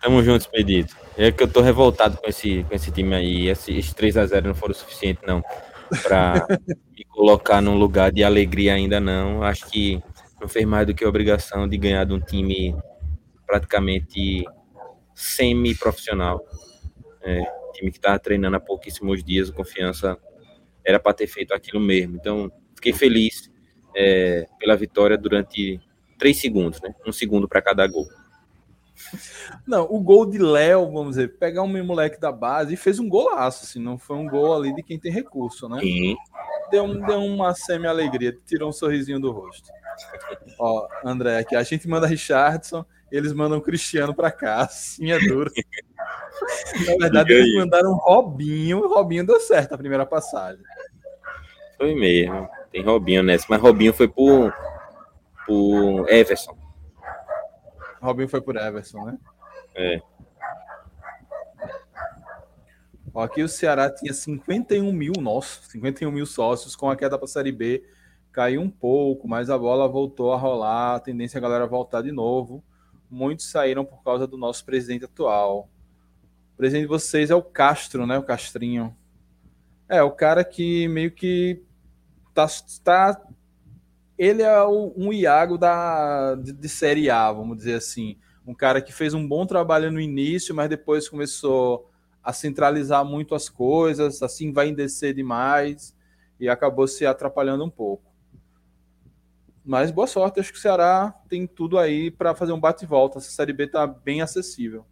Tamo 0.01 0.22
junto, 0.22 0.41
Expedito. 0.41 0.97
É 1.18 1.30
que 1.30 1.43
eu 1.43 1.49
tô 1.49 1.61
revoltado 1.61 2.16
com 2.16 2.26
esse, 2.26 2.64
com 2.64 2.74
esse 2.74 2.91
time 2.91 3.14
aí. 3.14 3.49
Esses 3.49 3.93
3x0 3.93 4.43
não 4.43 4.55
foram 4.55 4.72
o 4.72 4.74
suficiente, 4.74 5.20
não. 5.26 5.45
Pra 6.03 6.47
me 6.97 7.05
colocar 7.11 7.61
num 7.61 7.76
lugar 7.76 8.11
de 8.11 8.24
alegria 8.24 8.72
ainda, 8.72 8.99
não. 8.99 9.43
Acho 9.43 9.66
que 9.66 10.03
não 10.41 10.49
fez 10.49 10.64
mais 10.64 10.87
do 10.87 10.95
que 10.95 11.05
a 11.05 11.09
obrigação 11.11 11.68
de 11.68 11.76
ganhar 11.76 12.05
de 12.05 12.14
um 12.14 12.20
time 12.20 12.74
praticamente 13.47 14.47
semi-profissional. 15.14 16.43
É, 17.20 17.43
time 17.74 17.91
que 17.91 17.99
estava 17.99 18.18
treinando 18.18 18.57
há 18.57 18.61
pouquíssimos 18.61 19.22
dias, 19.22 19.51
confiança 19.51 20.16
era 20.82 20.99
para 20.99 21.12
ter 21.12 21.26
feito 21.26 21.53
aquilo 21.53 21.80
mesmo. 21.80 22.16
Então, 22.16 22.51
fiquei 22.74 22.95
feliz 22.95 23.53
é, 23.95 24.47
pela 24.59 24.74
vitória 24.74 25.18
durante 25.18 25.78
três 26.25 26.41
segundos, 26.41 26.81
né? 26.81 26.95
Um 27.07 27.12
segundo 27.12 27.47
para 27.47 27.61
cada 27.61 27.87
gol. 27.87 28.09
Não, 29.66 29.85
o 29.85 30.01
gol 30.01 30.25
de 30.25 30.39
Léo, 30.39 30.91
vamos 30.91 31.16
dizer, 31.16 31.37
pegar 31.37 31.61
um 31.61 31.85
moleque 31.85 32.18
da 32.18 32.33
base 32.33 32.72
e 32.72 32.79
fez 32.79 32.99
um 32.99 33.07
golaço, 33.07 33.64
assim, 33.64 33.79
não 33.79 33.99
foi 33.99 34.16
um 34.16 34.27
gol 34.27 34.55
ali 34.55 34.75
de 34.75 34.83
quem 34.83 34.99
tem 34.99 35.12
recurso, 35.12 35.68
né? 35.68 35.81
Sim. 35.81 36.16
Deu, 36.70 37.07
deu 37.07 37.18
uma 37.22 37.55
semi-alegria, 37.55 38.35
tirou 38.47 38.70
um 38.70 38.72
sorrisinho 38.72 39.20
do 39.20 39.31
rosto. 39.33 39.68
Ó, 40.59 40.89
André, 41.05 41.41
aqui 41.41 41.55
a 41.55 41.62
gente 41.62 41.87
manda 41.87 42.07
Richardson, 42.07 42.87
eles 43.12 43.35
mandam 43.35 43.61
Cristiano 43.61 44.14
para 44.14 44.31
cá, 44.31 44.62
assim 44.62 45.12
é 45.12 45.18
duro. 45.18 45.53
Na 46.89 46.97
verdade, 47.01 47.35
eles 47.35 47.55
mandaram 47.55 47.93
Robinho, 47.93 48.79
o 48.79 48.89
Robinho 48.89 49.27
deu 49.27 49.39
certo 49.41 49.75
a 49.75 49.79
primeira 49.79 50.07
passagem. 50.07 50.64
Foi 51.77 51.95
mesmo, 51.95 52.49
tem 52.72 52.83
Robinho 52.83 53.22
nessa, 53.22 53.45
mas 53.51 53.61
Robinho 53.61 53.93
foi 53.93 54.09
por 54.09 54.51
por 55.47 56.09
Everson. 56.09 56.57
Robin 58.01 58.29
foi 58.29 58.41
por 58.41 58.57
Everson, 58.57 59.05
né? 59.05 59.19
É. 59.75 60.01
Ó, 63.15 63.23
aqui 63.23 63.43
o 63.43 63.49
Ceará 63.49 63.89
tinha 63.89 64.13
51 64.13 64.93
mil, 64.93 65.13
nossa, 65.21 65.63
51 65.71 66.11
mil 66.11 66.27
sócios 66.27 66.75
com 66.75 66.91
a 66.91 66.97
queda 66.97 67.17
para 67.17 67.27
a 67.27 67.29
Série 67.29 67.53
B. 67.53 67.85
Caiu 68.33 68.61
um 68.61 68.69
pouco, 68.69 69.29
mas 69.29 69.49
a 69.49 69.57
bola 69.57 69.89
voltou 69.89 70.33
a 70.33 70.37
rolar. 70.37 70.97
A 70.97 71.01
tendência 71.01 71.37
é 71.37 71.41
a 71.41 71.43
galera 71.43 71.67
voltar 71.67 72.03
de 72.03 72.11
novo. 72.11 72.65
Muitos 73.09 73.49
saíram 73.49 73.85
por 73.85 74.03
causa 74.03 74.27
do 74.27 74.37
nosso 74.37 74.65
presidente 74.65 75.05
atual. 75.05 75.69
O 76.53 76.57
presidente 76.57 76.83
de 76.83 76.89
vocês 76.89 77.31
é 77.31 77.35
o 77.35 77.43
Castro, 77.43 78.07
né? 78.07 78.19
O 78.19 78.25
Castrinho. 78.25 78.97
É, 79.89 80.03
o 80.03 80.11
cara 80.11 80.43
que 80.43 80.89
meio 80.89 81.13
que 81.13 81.63
tá, 82.35 82.47
tá 82.83 83.21
ele 84.17 84.43
é 84.43 84.65
um 84.67 85.12
Iago 85.12 85.59
da, 85.59 86.35
de, 86.37 86.53
de, 86.53 86.69
Série 86.69 87.11
A, 87.11 87.33
vamos 87.33 87.57
dizer 87.57 87.75
assim. 87.75 88.17
Um 88.47 88.55
cara 88.55 88.81
que 88.81 88.93
fez 88.93 89.15
um 89.15 89.27
bom 89.27 89.47
trabalho 89.47 89.91
no 89.91 90.01
início, 90.01 90.55
mas 90.55 90.69
depois 90.69 91.09
começou 91.09 91.91
a 92.23 92.33
centralizar 92.33 93.05
muito 93.05 93.35
as 93.35 93.49
coisas, 93.49 94.23
assim 94.23 94.53
vai 94.53 94.69
endecer 94.69 95.15
demais 95.15 95.95
e 96.39 96.49
acabou 96.49 96.87
se 96.87 97.05
atrapalhando 97.05 97.65
um 97.65 97.71
pouco. 97.71 98.12
Mas 99.65 99.91
boa 99.91 100.07
sorte, 100.07 100.41
acho 100.41 100.53
que 100.53 100.59
o 100.59 100.61
Ceará 100.61 101.15
tem 101.29 101.47
tudo 101.47 101.79
aí 101.79 102.11
para 102.11 102.35
fazer 102.35 102.53
um 102.53 102.61
bate 102.61 102.85
volta. 102.85 103.19
Essa 103.19 103.31
Série 103.31 103.53
B 103.53 103.65
está 103.65 103.87
bem 103.87 104.21
acessível. 104.21 104.85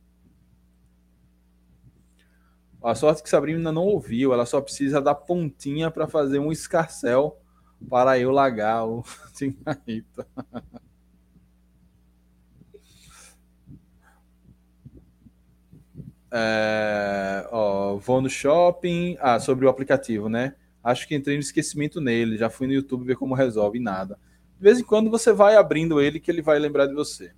A 2.82 2.94
sorte 2.94 3.22
que 3.22 3.28
Sabrina 3.28 3.70
não 3.70 3.84
ouviu, 3.84 4.32
ela 4.32 4.44
só 4.44 4.60
precisa 4.60 5.00
da 5.00 5.14
pontinha 5.14 5.90
para 5.90 6.08
fazer 6.08 6.38
um 6.38 6.50
escarcel 6.50 7.41
para 7.88 8.18
eu 8.18 8.30
largar 8.30 8.84
o 8.86 9.04
Tingarita. 9.34 10.26
É, 16.34 17.46
ó, 17.52 17.96
vou 17.96 18.22
no 18.22 18.30
shopping. 18.30 19.16
Ah, 19.20 19.38
sobre 19.38 19.66
o 19.66 19.68
aplicativo, 19.68 20.28
né? 20.28 20.54
Acho 20.82 21.06
que 21.06 21.14
entrei 21.14 21.36
no 21.36 21.42
esquecimento 21.42 22.00
nele. 22.00 22.38
Já 22.38 22.48
fui 22.48 22.66
no 22.66 22.72
YouTube 22.72 23.04
ver 23.04 23.16
como 23.16 23.34
resolve 23.34 23.78
nada. 23.78 24.18
De 24.56 24.62
vez 24.62 24.80
em 24.80 24.84
quando 24.84 25.10
você 25.10 25.32
vai 25.32 25.56
abrindo 25.56 26.00
ele 26.00 26.18
que 26.18 26.30
ele 26.30 26.40
vai 26.40 26.58
lembrar 26.58 26.86
de 26.86 26.94
você. 26.94 27.32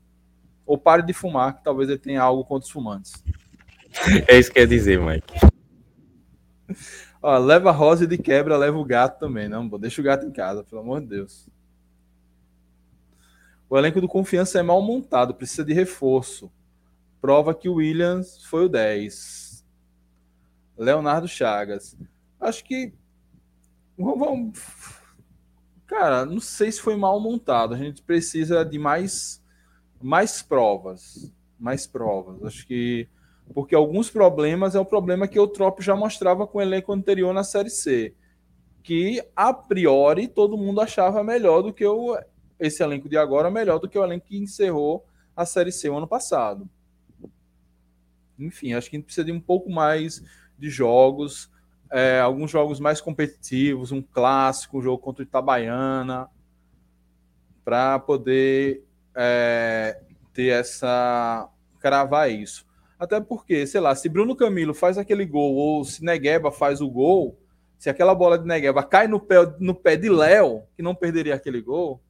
Ou 0.65 0.79
pare 0.79 1.03
de 1.03 1.13
fumar, 1.13 1.57
que 1.57 1.65
talvez 1.65 1.89
ele 1.89 1.99
tenha 1.99 2.23
algo 2.23 2.45
contra 2.45 2.67
os 2.67 2.71
fumantes. 2.71 3.13
É 4.29 4.39
isso 4.39 4.51
que 4.51 4.61
quer 4.61 4.67
dizer, 4.67 5.01
Mike. 5.01 5.35
Ó, 7.27 7.39
leva 7.39 7.71
a 7.71 7.73
rosa 7.73 8.07
de 8.07 8.19
quebra, 8.19 8.55
leva 8.55 8.77
o 8.77 8.85
gato 8.85 9.19
também. 9.19 9.49
Não, 9.49 9.67
deixa 9.79 9.99
o 9.99 10.05
gato 10.05 10.27
em 10.27 10.31
casa, 10.31 10.63
pelo 10.63 10.83
amor 10.83 11.01
de 11.01 11.07
Deus. 11.07 11.49
O 13.67 13.79
elenco 13.79 13.99
do 13.99 14.07
Confiança 14.07 14.59
é 14.59 14.63
mal 14.63 14.83
montado, 14.83 15.35
precisa 15.35 15.65
de 15.65 15.73
reforço. 15.73 16.53
Prova 17.23 17.55
que 17.55 17.67
o 17.67 17.77
Williams 17.77 18.45
foi 18.45 18.67
o 18.67 18.69
10. 18.69 19.65
Leonardo 20.77 21.27
Chagas. 21.27 21.97
Acho 22.39 22.63
que. 22.63 22.93
Vamos. 23.97 24.59
Cara, 25.87 26.27
não 26.27 26.41
sei 26.41 26.71
se 26.71 26.83
foi 26.83 26.95
mal 26.95 27.19
montado. 27.19 27.73
A 27.73 27.79
gente 27.79 28.03
precisa 28.03 28.67
de 28.67 28.79
mais, 28.79 29.43
mais 29.99 30.43
provas. 30.43 31.33
Mais 31.59 31.87
provas. 31.87 32.45
Acho 32.45 32.67
que. 32.67 33.09
Porque 33.53 33.75
alguns 33.75 34.11
problemas 34.11 34.75
é 34.75 34.81
o 34.81 34.85
problema 34.85 35.29
que 35.29 35.39
o 35.39 35.47
Trop 35.47 35.83
já 35.83 35.95
mostrava 35.95 36.47
com 36.47 36.59
o 36.59 36.63
elenco 36.63 36.93
anterior 36.93 37.33
na 37.35 37.45
Série 37.45 37.71
C. 37.71 38.15
Que, 38.83 39.23
a 39.35 39.53
priori, 39.53 40.29
todo 40.29 40.57
mundo 40.57 40.81
achava 40.81 41.23
melhor 41.23 41.63
do 41.63 41.73
que 41.73 41.87
o, 41.87 42.19
esse 42.59 42.83
elenco 42.83 43.09
de 43.09 43.17
agora, 43.17 43.51
melhor 43.51 43.79
do 43.79 43.89
que 43.89 43.99
o 43.99 44.05
elenco 44.05 44.27
que 44.27 44.37
encerrou 44.37 45.05
a 45.37 45.45
Série 45.45 45.73
C 45.73 45.89
o 45.89 45.97
ano 45.97 46.09
passado 46.09 46.69
enfim, 48.39 48.73
acho 48.73 48.91
que 48.91 48.97
a 48.97 48.99
gente 48.99 49.07
precisa 49.07 49.25
de 49.25 49.33
um 49.33 49.41
pouco 49.41 49.71
mais 49.71 50.23
de 50.59 50.69
jogos, 50.71 51.51
é, 51.91 52.21
alguns 52.21 52.51
jogos 52.51 52.81
mais 52.81 53.01
competitivos, 53.01 53.93
um 53.93 54.03
clássico, 54.03 54.79
um 54.79 54.83
jogo 54.83 54.99
contra 54.99 55.23
o 55.23 55.27
Itabaiana, 55.27 56.29
para 57.65 57.99
poder 57.99 58.85
é, 59.15 60.01
ter 60.33 60.49
essa. 60.49 61.49
cravar 61.81 62.31
isso. 62.31 62.67
Até 63.05 63.21
porque, 63.21 63.67
sei 63.67 63.81
lá, 63.81 63.95
se 63.95 64.09
Bruno 64.09 64.35
Camilo 64.35 64.73
faz 64.73 64.97
aquele 64.97 65.27
gol, 65.27 65.55
ou 65.55 65.85
se 65.85 66.03
Negueba 66.03 66.51
faz 66.51 66.81
o 66.81 66.89
gol, 66.89 67.39
se 67.79 67.91
aquela 67.91 68.15
bola 68.15 68.39
de 68.39 68.47
Negueba 68.47 68.83
cai 68.83 69.07
no 69.07 69.21
pé, 69.21 69.37
no 69.61 69.75
pé 69.75 69.95
de 69.95 70.09
Léo, 70.09 70.63
que 70.75 70.83
não 70.83 70.95
perderia 70.95 71.35
aquele 71.35 71.61
gol, 71.61 72.01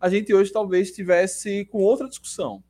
a 0.00 0.08
gente 0.08 0.34
hoje 0.34 0.52
talvez 0.52 0.88
estivesse 0.88 1.66
com 1.66 1.78
outra 1.78 2.08
discussão. 2.08 2.64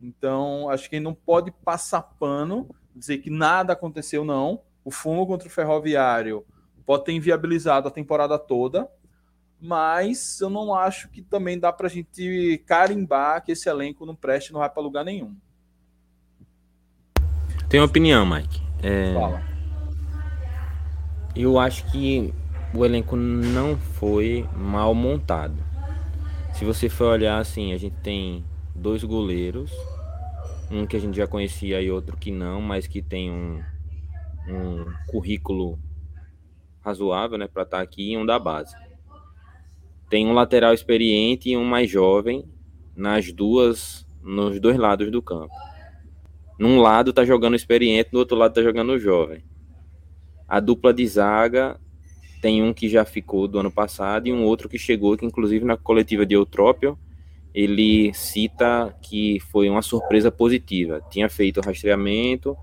Então, 0.00 0.68
acho 0.68 0.90
que 0.90 1.00
não 1.00 1.14
pode 1.14 1.50
passar 1.50 2.02
pano, 2.02 2.68
dizer 2.94 3.18
que 3.18 3.30
nada 3.30 3.72
aconteceu, 3.72 4.22
não. 4.22 4.60
O 4.84 4.90
fumo 4.90 5.26
contra 5.26 5.48
o 5.48 5.50
Ferroviário 5.50 6.44
pode 6.84 7.04
ter 7.04 7.12
inviabilizado 7.12 7.88
a 7.88 7.90
temporada 7.90 8.38
toda, 8.38 8.86
mas 9.58 10.38
eu 10.42 10.50
não 10.50 10.74
acho 10.74 11.08
que 11.08 11.22
também 11.22 11.58
dá 11.58 11.72
para 11.72 11.86
a 11.86 11.90
gente 11.90 12.62
carimbar 12.66 13.42
que 13.42 13.52
esse 13.52 13.66
elenco 13.66 14.04
não 14.04 14.14
preste 14.14 14.52
não 14.52 14.60
vai 14.60 14.68
para 14.68 14.82
lugar 14.82 15.06
nenhum. 15.06 15.34
Tem 17.68 17.80
uma 17.80 17.86
opinião, 17.86 18.24
Mike. 18.24 18.62
É... 18.82 19.12
Fala. 19.14 19.42
Eu 21.34 21.58
acho 21.58 21.84
que 21.90 22.32
o 22.72 22.84
elenco 22.84 23.16
não 23.16 23.76
foi 23.76 24.46
mal 24.54 24.94
montado. 24.94 25.56
Se 26.54 26.64
você 26.64 26.88
for 26.88 27.12
olhar 27.12 27.38
assim, 27.38 27.72
a 27.72 27.76
gente 27.76 27.96
tem 28.02 28.44
dois 28.74 29.04
goleiros, 29.04 29.70
um 30.70 30.86
que 30.86 30.96
a 30.96 31.00
gente 31.00 31.16
já 31.16 31.26
conhecia 31.26 31.80
e 31.82 31.90
outro 31.90 32.16
que 32.16 32.30
não, 32.30 32.62
mas 32.62 32.86
que 32.86 33.02
tem 33.02 33.30
um, 33.30 33.62
um 34.48 34.86
currículo 35.08 35.78
razoável, 36.80 37.36
né, 37.36 37.48
para 37.48 37.64
estar 37.64 37.78
tá 37.78 37.82
aqui 37.82 38.12
e 38.12 38.16
um 38.16 38.24
da 38.24 38.38
base. 38.38 38.74
Tem 40.08 40.26
um 40.26 40.32
lateral 40.32 40.72
experiente 40.72 41.50
e 41.50 41.56
um 41.56 41.64
mais 41.64 41.90
jovem 41.90 42.44
nas 42.94 43.32
duas, 43.32 44.06
nos 44.22 44.60
dois 44.60 44.78
lados 44.78 45.10
do 45.10 45.20
campo. 45.20 45.52
Num 46.58 46.80
lado 46.80 47.12
tá 47.12 47.24
jogando 47.24 47.56
experiente, 47.56 48.10
no 48.12 48.18
outro 48.18 48.36
lado 48.36 48.54
tá 48.54 48.62
jogando 48.62 48.98
jovem. 48.98 49.42
A 50.48 50.60
dupla 50.60 50.92
de 50.94 51.06
zaga 51.06 51.78
tem 52.40 52.62
um 52.62 52.72
que 52.72 52.88
já 52.88 53.04
ficou 53.04 53.48
do 53.48 53.58
ano 53.58 53.70
passado 53.70 54.28
e 54.28 54.32
um 54.32 54.44
outro 54.44 54.68
que 54.68 54.78
chegou, 54.78 55.16
que 55.16 55.26
inclusive 55.26 55.64
na 55.64 55.76
coletiva 55.76 56.24
de 56.24 56.34
Eutrópio 56.34 56.98
ele 57.54 58.12
cita 58.12 58.94
que 59.00 59.40
foi 59.40 59.68
uma 59.70 59.80
surpresa 59.80 60.30
positiva. 60.30 61.00
Tinha 61.10 61.28
feito 61.28 61.58
o 61.58 61.64
rastreamento, 61.64 62.54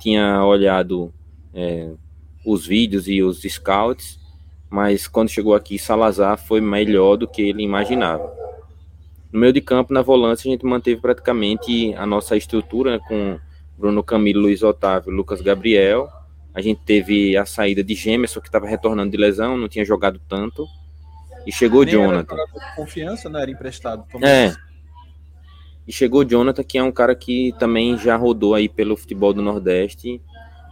tinha 0.00 0.44
olhado 0.44 1.14
é, 1.54 1.92
os 2.44 2.66
vídeos 2.66 3.06
e 3.06 3.22
os 3.22 3.42
scouts, 3.42 4.18
mas 4.68 5.06
quando 5.06 5.28
chegou 5.28 5.54
aqui, 5.54 5.78
Salazar 5.78 6.36
foi 6.36 6.60
melhor 6.60 7.16
do 7.16 7.28
que 7.28 7.40
ele 7.40 7.62
imaginava. 7.62 8.41
No 9.32 9.40
meio 9.40 9.52
de 9.52 9.60
campo, 9.60 9.94
na 9.94 10.02
volância, 10.02 10.48
a 10.48 10.52
gente 10.52 10.64
manteve 10.64 11.00
praticamente 11.00 11.94
a 11.94 12.04
nossa 12.04 12.36
estrutura 12.36 12.92
né, 12.92 13.00
com 13.08 13.38
Bruno 13.78 14.02
Camilo, 14.02 14.42
Luiz 14.42 14.62
Otávio, 14.62 15.10
Lucas 15.10 15.40
Gabriel. 15.40 16.08
A 16.54 16.60
gente 16.60 16.82
teve 16.84 17.36
a 17.36 17.46
saída 17.46 17.82
de 17.82 17.94
Gemerson, 17.94 18.40
que 18.40 18.48
estava 18.48 18.66
retornando 18.66 19.10
de 19.10 19.16
lesão, 19.16 19.56
não 19.56 19.68
tinha 19.68 19.84
jogado 19.84 20.20
tanto. 20.28 20.66
E 21.46 21.52
chegou 21.52 21.84
Nem 21.84 21.94
Jonathan. 21.94 22.36
confiança, 22.76 23.28
né? 23.28 23.42
Era 23.42 23.50
emprestado. 23.50 24.04
É. 24.22 24.52
E 25.86 25.92
chegou 25.92 26.24
Jonathan, 26.24 26.62
que 26.62 26.78
é 26.78 26.82
um 26.82 26.92
cara 26.92 27.14
que 27.14 27.54
também 27.58 27.98
já 27.98 28.16
rodou 28.16 28.54
aí 28.54 28.68
pelo 28.68 28.96
futebol 28.96 29.32
do 29.32 29.42
Nordeste, 29.42 30.20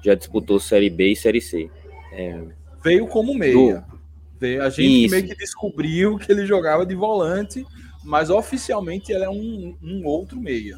já 0.05 0.15
disputou 0.15 0.61
Série 0.61 0.91
B 0.91 1.13
e 1.13 1.17
Série 1.17 1.41
C. 1.41 1.71
É... 2.13 2.41
Veio 2.83 3.07
como 3.07 3.35
meia. 3.35 3.53
Do... 3.53 3.85
Veio, 4.39 4.63
a 4.63 4.71
gente 4.71 5.05
Isso. 5.05 5.15
meio 5.15 5.27
que 5.27 5.35
descobriu 5.35 6.17
que 6.17 6.31
ele 6.31 6.47
jogava 6.47 6.87
de 6.87 6.95
volante, 6.95 7.67
mas 8.03 8.31
oficialmente 8.31 9.13
ele 9.13 9.25
é 9.25 9.31
um, 9.31 9.77
um 9.83 10.07
outro 10.07 10.41
meia. 10.41 10.77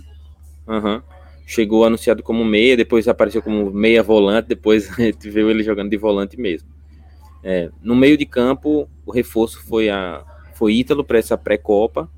Uhum. 0.66 1.02
Chegou 1.46 1.84
anunciado 1.84 2.22
como 2.22 2.44
meia, 2.44 2.76
depois 2.76 3.08
apareceu 3.08 3.42
como 3.42 3.70
meia 3.70 4.02
volante, 4.02 4.48
depois 4.48 4.90
a 4.98 5.02
gente 5.02 5.28
viu 5.30 5.50
ele 5.50 5.62
jogando 5.62 5.90
de 5.90 5.96
volante 5.96 6.38
mesmo. 6.38 6.68
É, 7.42 7.70
no 7.82 7.96
meio 7.96 8.16
de 8.16 8.24
campo, 8.24 8.88
o 9.04 9.10
reforço 9.10 9.62
foi 9.66 9.90
a 9.90 10.24
foi 10.54 10.74
Ítalo 10.74 11.02
para 11.02 11.18
essa 11.18 11.36
pré-copa, 11.36 12.08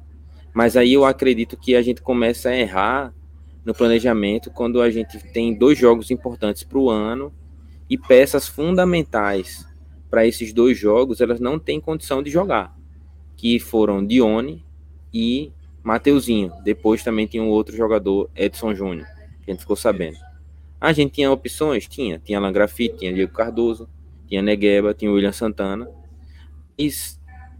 mas 0.53 0.77
aí 0.77 0.93
eu 0.93 1.05
acredito 1.05 1.57
que 1.57 1.75
a 1.75 1.81
gente 1.81 2.03
começa 2.03 2.51
a 2.51 2.57
errar 2.57 3.15
no 3.65 3.75
planejamento 3.75 4.51
quando 4.51 4.83
a 4.83 4.91
gente 4.91 5.19
tem 5.33 5.55
dois 5.55 5.79
jogos 5.79 6.11
importantes 6.11 6.63
para 6.63 6.79
o 6.79 6.91
ano 6.91 7.33
e 7.89 7.97
peças 7.97 8.47
fundamentais 8.47 9.67
para 10.11 10.27
esses 10.27 10.53
dois 10.53 10.79
jogos 10.79 11.21
elas 11.21 11.41
não 11.41 11.59
têm 11.59 11.81
condição 11.81 12.23
de 12.23 12.31
jogar, 12.31 12.77
que 13.37 13.59
foram 13.59 14.05
Dione 14.05 14.64
e 15.15 15.53
Mateuzinho. 15.85 16.53
Depois 16.65 17.05
também 17.05 17.27
tinha 17.27 17.43
um 17.43 17.49
outro 17.49 17.77
jogador, 17.77 18.29
Edson 18.35 18.75
Júnior, 18.75 19.07
que 19.45 19.51
a 19.51 19.55
gente 19.55 19.61
ficou 19.61 19.77
sabendo. 19.77 20.19
A 20.81 20.93
gente 20.93 21.12
tinha 21.12 21.31
opções? 21.31 21.87
Tinha. 21.87 22.19
Tinha 22.19 22.41
Langrafite, 22.41 22.97
tinha 22.99 23.15
Diego 23.15 23.33
Cardoso, 23.33 23.89
tinha 24.27 24.43
Negueba, 24.43 24.93
tinha 24.93 25.12
William 25.12 25.33
Santana. 25.33 25.89
E 26.77 26.91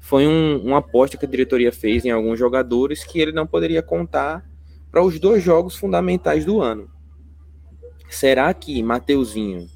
foi 0.01 0.27
um, 0.27 0.59
uma 0.59 0.79
aposta 0.79 1.17
que 1.17 1.25
a 1.25 1.29
diretoria 1.29 1.71
fez 1.71 2.05
em 2.05 2.11
alguns 2.11 2.39
jogadores 2.39 3.05
que 3.05 3.21
ele 3.21 3.33
não 3.33 3.47
poderia 3.47 3.83
contar 3.83 4.45
para 4.91 5.03
os 5.03 5.19
dois 5.19 5.43
jogos 5.43 5.77
fundamentais 5.77 6.45
do 6.45 6.61
ano. 6.61 6.91
Será 8.11 8.53
que 8.53 8.83
Mateuzinho 8.83 9.67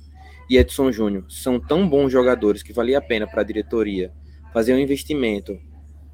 e 0.51 0.57
Edson 0.57 0.93
Júnior 0.93 1.25
são 1.29 1.59
tão 1.59 1.89
bons 1.89 2.11
jogadores 2.11 2.63
que 2.63 2.73
valia 2.73 2.99
a 2.99 3.03
pena 3.03 3.27
para 3.27 3.41
a 3.41 3.45
diretoria 3.45 4.13
fazer 4.53 4.75
um 4.75 4.79
investimento 4.79 5.59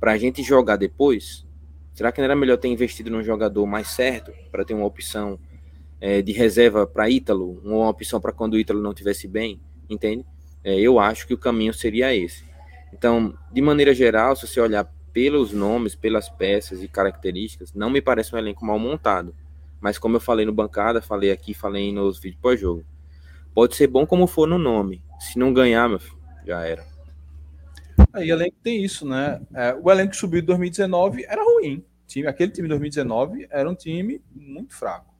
para 0.00 0.12
a 0.12 0.18
gente 0.18 0.42
jogar 0.42 0.76
depois? 0.76 1.44
Será 1.94 2.10
que 2.10 2.20
não 2.20 2.24
era 2.24 2.34
melhor 2.34 2.58
ter 2.58 2.68
investido 2.68 3.08
num 3.08 3.22
jogador 3.22 3.64
mais 3.66 3.88
certo 3.88 4.32
para 4.50 4.64
ter 4.64 4.74
uma 4.74 4.84
opção 4.84 5.38
é, 6.00 6.20
de 6.20 6.32
reserva 6.32 6.86
para 6.86 7.08
Ítalo, 7.08 7.60
uma 7.64 7.88
opção 7.88 8.20
para 8.20 8.32
quando 8.32 8.54
o 8.54 8.58
Ítalo 8.58 8.82
não 8.82 8.92
tivesse 8.92 9.28
bem, 9.28 9.60
entende? 9.88 10.26
É, 10.64 10.78
eu 10.78 10.98
acho 10.98 11.24
que 11.26 11.32
o 11.34 11.38
caminho 11.38 11.72
seria 11.72 12.14
esse. 12.14 12.44
Então, 12.92 13.32
de 13.52 13.62
maneira 13.62 13.94
geral, 13.94 14.34
se 14.34 14.46
você 14.46 14.60
olhar 14.60 14.92
pelos 15.12 15.52
nomes, 15.52 15.94
pelas 15.94 16.28
peças 16.28 16.82
e 16.82 16.88
características, 16.88 17.72
não 17.72 17.88
me 17.88 18.02
parece 18.02 18.34
um 18.34 18.38
elenco 18.38 18.64
mal 18.66 18.78
montado. 18.78 19.32
Mas 19.80 19.96
como 19.96 20.16
eu 20.16 20.20
falei 20.20 20.44
no 20.44 20.52
bancada, 20.52 21.00
falei 21.00 21.30
aqui, 21.30 21.54
falei 21.54 21.92
nos 21.92 22.18
vídeos 22.18 22.40
pós-jogo. 22.42 22.84
Pode 23.54 23.76
ser 23.76 23.86
bom 23.86 24.04
como 24.04 24.26
for 24.26 24.48
no 24.48 24.58
nome. 24.58 25.04
Se 25.20 25.38
não 25.38 25.54
ganhar, 25.54 25.88
meu 25.88 26.00
filho, 26.00 26.18
já 26.44 26.64
era. 26.64 26.93
Aí 28.14 28.30
o 28.30 28.34
elenco 28.34 28.56
tem 28.62 28.82
isso, 28.82 29.06
né? 29.06 29.40
É, 29.52 29.74
o 29.74 29.90
elenco 29.90 30.12
que 30.12 30.16
subiu 30.16 30.40
em 30.40 30.44
2019 30.44 31.24
era 31.28 31.42
ruim. 31.42 31.84
Time, 32.06 32.28
aquele 32.28 32.52
time 32.52 32.68
de 32.68 32.70
2019 32.70 33.48
era 33.50 33.68
um 33.68 33.74
time 33.74 34.22
muito 34.32 34.72
fraco. 34.72 35.12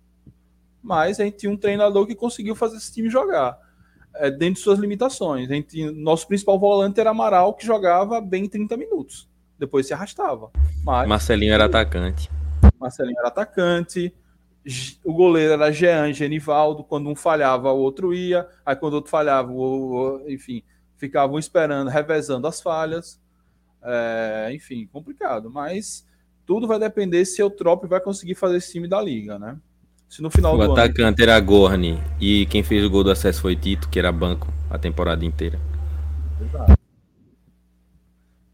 Mas 0.81 1.19
a 1.19 1.25
gente 1.25 1.39
tinha 1.39 1.51
um 1.51 1.57
treinador 1.57 2.07
que 2.07 2.15
conseguiu 2.15 2.55
fazer 2.55 2.77
esse 2.77 2.93
time 2.93 3.11
jogar 3.11 3.59
é, 4.15 4.31
dentro 4.31 4.55
de 4.55 4.61
suas 4.61 4.79
limitações. 4.79 5.49
Gente, 5.49 5.91
nosso 5.91 6.29
principal 6.29 6.57
volante 6.57 7.01
era 7.01 7.11
Amaral, 7.11 7.55
que 7.55 7.67
jogava 7.67 8.21
bem 8.21 8.49
30 8.49 8.77
minutos. 8.77 9.29
Depois 9.59 9.87
se 9.87 9.95
arrastava. 9.95 10.51
Mas, 10.85 11.09
Marcelinho 11.09 11.53
era 11.53 11.65
atacante. 11.65 12.31
Marcelinho 12.79 13.19
era 13.19 13.29
atacante. 13.29 14.15
O 15.05 15.13
goleiro 15.13 15.55
era 15.55 15.73
Jean, 15.73 16.13
Genivaldo. 16.13 16.85
Quando 16.85 17.09
um 17.09 17.17
falhava, 17.17 17.73
o 17.73 17.79
outro 17.79 18.15
ia. 18.15 18.47
Aí 18.65 18.77
quando 18.77 18.93
o 18.93 18.97
outro 18.97 19.11
falhava, 19.11 19.51
o, 19.51 20.21
o, 20.21 20.31
enfim, 20.31 20.63
ficavam 20.97 21.39
esperando, 21.39 21.89
revezando 21.89 22.47
as 22.47 22.61
falhas. 22.61 23.21
É, 23.83 24.51
enfim, 24.53 24.89
complicado. 24.93 25.51
Mas 25.51 26.07
tudo 26.47 26.67
vai 26.67 26.79
depender 26.79 27.25
se 27.25 27.43
o 27.43 27.51
Trop 27.51 27.87
vai 27.87 28.01
conseguir 28.01 28.35
fazer 28.35 28.57
esse 28.57 28.73
time 28.73 28.89
da 28.89 29.01
liga, 29.01 29.39
né? 29.39 29.59
Se 30.09 30.23
no 30.23 30.31
final 30.31 30.55
o 30.55 30.67
do 30.67 30.73
atacante 30.73 31.23
ano... 31.23 31.33
era 31.33 31.41
Gorni 31.41 32.01
e 32.21 32.47
quem 32.47 32.63
fez 32.63 32.85
o 32.85 32.91
gol 32.91 33.03
do 33.03 33.11
acesso 33.11 33.43
foi 33.43 33.57
Tito, 33.57 33.89
que 33.89 33.99
era 33.99 34.13
banco 34.13 34.53
a 34.71 34.79
temporada 34.79 35.25
inteira. 35.25 35.59
Exato. 36.41 36.79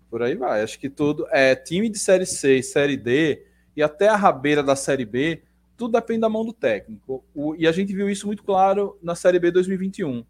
Por 0.08 0.22
aí 0.22 0.34
vai. 0.34 0.62
Acho 0.62 0.78
que 0.78 0.88
tudo 0.88 1.26
é 1.30 1.54
time 1.54 1.88
de 1.88 1.98
série 1.98 2.26
C 2.26 2.62
série 2.62 2.96
D 2.96 3.44
e 3.76 3.82
até 3.82 4.08
a 4.08 4.16
rabeira 4.16 4.62
da 4.62 4.74
série 4.74 5.04
B, 5.04 5.42
tudo 5.76 5.92
depende 5.92 6.20
da 6.20 6.28
mão 6.28 6.44
do 6.44 6.52
técnico. 6.52 7.24
O, 7.34 7.54
e 7.54 7.66
a 7.66 7.72
gente 7.72 7.94
viu 7.94 8.08
isso 8.10 8.26
muito 8.26 8.42
claro 8.42 8.98
na 9.02 9.14
série 9.14 9.38
B 9.38 9.50
2021 9.50 10.24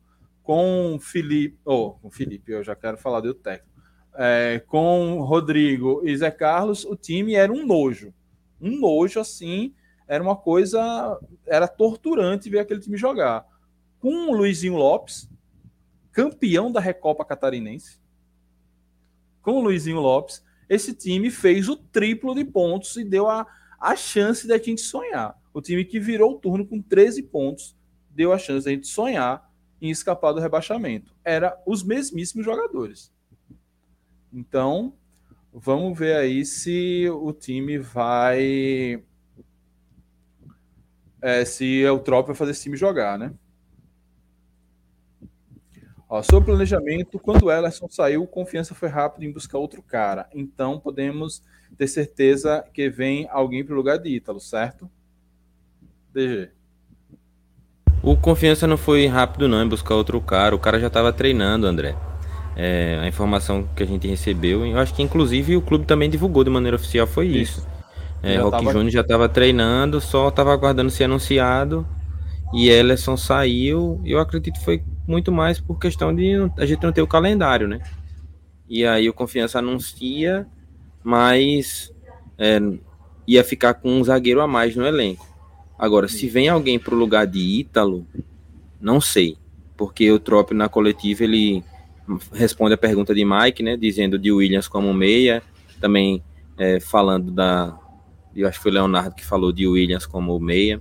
com 0.50 0.98
Felipe, 0.98 1.56
oh, 1.64 1.92
com 1.92 2.10
Felipe, 2.10 2.50
eu 2.50 2.64
já 2.64 2.74
quero 2.74 2.96
falar 2.96 3.20
do 3.20 3.32
técnico. 3.32 3.70
É, 4.16 4.58
com 4.66 5.20
Rodrigo 5.20 6.02
e 6.04 6.16
Zé 6.16 6.28
Carlos, 6.28 6.84
o 6.84 6.96
time 6.96 7.36
era 7.36 7.52
um 7.52 7.64
nojo. 7.64 8.12
Um 8.60 8.80
nojo 8.80 9.20
assim, 9.20 9.72
era 10.08 10.20
uma 10.20 10.34
coisa, 10.34 11.20
era 11.46 11.68
torturante 11.68 12.50
ver 12.50 12.58
aquele 12.58 12.80
time 12.80 12.96
jogar. 12.96 13.46
Com 14.00 14.32
o 14.32 14.36
Luizinho 14.36 14.74
Lopes, 14.74 15.30
campeão 16.10 16.72
da 16.72 16.80
Recopa 16.80 17.24
Catarinense, 17.24 18.00
com 19.42 19.52
o 19.52 19.62
Luizinho 19.62 20.00
Lopes, 20.00 20.44
esse 20.68 20.92
time 20.92 21.30
fez 21.30 21.68
o 21.68 21.76
triplo 21.76 22.34
de 22.34 22.44
pontos 22.44 22.96
e 22.96 23.04
deu 23.04 23.28
a, 23.28 23.46
a 23.78 23.94
chance 23.94 24.48
da 24.48 24.58
gente 24.58 24.80
sonhar. 24.80 25.40
O 25.54 25.62
time 25.62 25.84
que 25.84 26.00
virou 26.00 26.32
o 26.32 26.38
turno 26.40 26.66
com 26.66 26.82
13 26.82 27.22
pontos 27.22 27.76
deu 28.10 28.32
a 28.32 28.38
chance 28.38 28.64
da 28.64 28.72
gente 28.72 28.88
sonhar 28.88 29.48
em 29.80 29.90
escapar 29.90 30.32
do 30.32 30.40
rebaixamento. 30.40 31.14
Era 31.24 31.60
os 31.66 31.82
mesmíssimos 31.82 32.44
jogadores. 32.44 33.12
Então, 34.32 34.94
vamos 35.52 35.98
ver 35.98 36.16
aí 36.16 36.44
se 36.44 37.08
o 37.10 37.32
time 37.32 37.78
vai. 37.78 39.02
É, 41.22 41.44
se 41.44 41.84
o 41.86 41.98
Trop 41.98 42.26
vai 42.26 42.36
fazer 42.36 42.52
esse 42.52 42.62
time 42.62 42.76
jogar, 42.76 43.18
né? 43.18 43.34
Ó, 46.08 46.22
sobre 46.22 46.42
o 46.42 46.44
planejamento, 46.46 47.20
quando 47.20 47.44
o 47.44 47.52
Ellerson 47.52 47.88
saiu, 47.88 48.26
confiança 48.26 48.74
foi 48.74 48.88
rápido 48.88 49.24
em 49.24 49.32
buscar 49.32 49.58
outro 49.58 49.80
cara. 49.80 50.28
Então 50.34 50.80
podemos 50.80 51.40
ter 51.76 51.86
certeza 51.86 52.64
que 52.74 52.90
vem 52.90 53.28
alguém 53.30 53.64
para 53.64 53.74
o 53.74 53.76
lugar 53.76 53.96
de 53.96 54.08
Ítalo, 54.08 54.40
certo? 54.40 54.90
DG. 56.12 56.50
O 58.02 58.16
confiança 58.16 58.66
não 58.66 58.76
foi 58.76 59.06
rápido 59.06 59.46
não 59.46 59.62
em 59.62 59.68
buscar 59.68 59.94
outro 59.94 60.20
cara. 60.20 60.54
O 60.54 60.58
cara 60.58 60.80
já 60.80 60.86
estava 60.86 61.12
treinando, 61.12 61.66
André. 61.66 61.94
É, 62.56 62.98
a 63.02 63.06
informação 63.06 63.68
que 63.76 63.82
a 63.82 63.86
gente 63.86 64.08
recebeu, 64.08 64.66
eu 64.66 64.78
acho 64.78 64.92
que 64.92 65.02
inclusive 65.02 65.56
o 65.56 65.62
clube 65.62 65.86
também 65.86 66.10
divulgou 66.10 66.44
de 66.44 66.50
maneira 66.50 66.76
oficial, 66.76 67.06
foi 67.06 67.26
isso. 67.28 67.60
isso. 67.60 67.68
É, 68.22 68.36
Rock 68.36 68.58
tava... 68.58 68.72
Júnior 68.72 68.90
já 68.90 69.00
estava 69.00 69.28
treinando, 69.28 70.00
só 70.00 70.28
estava 70.28 70.52
aguardando 70.52 70.90
ser 70.90 71.04
anunciado. 71.04 71.86
E 72.52 72.68
Ellerson 72.68 73.16
saiu, 73.16 74.00
eu 74.04 74.18
acredito 74.18 74.58
que 74.58 74.64
foi 74.64 74.82
muito 75.06 75.30
mais 75.30 75.60
por 75.60 75.78
questão 75.78 76.14
de 76.14 76.34
a 76.58 76.66
gente 76.66 76.82
não 76.82 76.92
ter 76.92 77.02
o 77.02 77.06
calendário, 77.06 77.68
né? 77.68 77.80
E 78.68 78.84
aí 78.84 79.08
o 79.08 79.14
Confiança 79.14 79.60
anuncia, 79.60 80.46
mas 81.02 81.92
é, 82.36 82.60
ia 83.26 83.44
ficar 83.44 83.74
com 83.74 83.90
um 83.90 84.02
zagueiro 84.02 84.40
a 84.40 84.48
mais 84.48 84.74
no 84.74 84.84
elenco. 84.84 85.29
Agora, 85.80 86.08
se 86.08 86.28
vem 86.28 86.46
alguém 86.46 86.78
para 86.78 86.94
o 86.94 86.98
lugar 86.98 87.26
de 87.26 87.38
Ítalo, 87.38 88.06
não 88.78 89.00
sei, 89.00 89.38
porque 89.78 90.12
o 90.12 90.18
Trop 90.18 90.52
na 90.52 90.68
coletiva 90.68 91.24
ele 91.24 91.64
responde 92.34 92.74
a 92.74 92.76
pergunta 92.76 93.14
de 93.14 93.24
Mike, 93.24 93.62
né, 93.62 93.78
dizendo 93.78 94.18
de 94.18 94.30
Williams 94.30 94.68
como 94.68 94.92
meia, 94.92 95.42
também 95.80 96.22
é, 96.58 96.78
falando 96.80 97.30
da, 97.30 97.78
eu 98.36 98.46
acho 98.46 98.58
que 98.58 98.62
foi 98.62 98.72
Leonardo 98.72 99.14
que 99.14 99.24
falou 99.24 99.50
de 99.50 99.66
Williams 99.66 100.04
como 100.04 100.38
meia. 100.38 100.78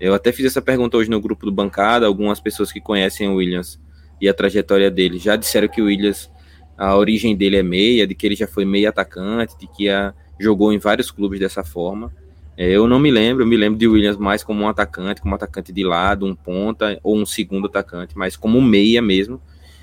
Eu 0.00 0.12
até 0.14 0.32
fiz 0.32 0.46
essa 0.46 0.60
pergunta 0.60 0.96
hoje 0.96 1.08
no 1.08 1.20
grupo 1.20 1.46
do 1.46 1.52
Bancada. 1.52 2.04
Algumas 2.04 2.40
pessoas 2.40 2.72
que 2.72 2.80
conhecem 2.80 3.28
o 3.28 3.36
Williams 3.36 3.80
e 4.20 4.28
a 4.28 4.34
trajetória 4.34 4.90
dele 4.90 5.16
já 5.16 5.36
disseram 5.36 5.68
que 5.68 5.80
o 5.80 5.84
Williams, 5.84 6.28
a 6.76 6.96
origem 6.96 7.36
dele 7.36 7.58
é 7.58 7.62
meia, 7.62 8.04
de 8.04 8.16
que 8.16 8.26
ele 8.26 8.34
já 8.34 8.48
foi 8.48 8.64
meia 8.64 8.88
atacante, 8.88 9.56
de 9.56 9.68
que 9.68 9.88
a, 9.88 10.12
jogou 10.40 10.72
em 10.72 10.78
vários 10.78 11.12
clubes 11.12 11.38
dessa 11.38 11.62
forma. 11.62 12.12
É, 12.56 12.70
eu 12.70 12.86
não 12.86 12.98
me 12.98 13.10
lembro, 13.10 13.42
eu 13.42 13.46
me 13.46 13.56
lembro 13.56 13.78
de 13.78 13.88
Williams 13.88 14.16
mais 14.16 14.44
como 14.44 14.62
um 14.62 14.68
atacante, 14.68 15.20
como 15.20 15.32
um 15.32 15.36
atacante 15.36 15.72
de 15.72 15.84
lado, 15.84 16.24
um 16.24 16.34
ponta 16.34 16.98
ou 17.02 17.16
um 17.16 17.26
segundo 17.26 17.66
atacante, 17.66 18.16
mas 18.16 18.36
como 18.36 18.60
meia 18.62 19.02
mesmo. 19.02 19.40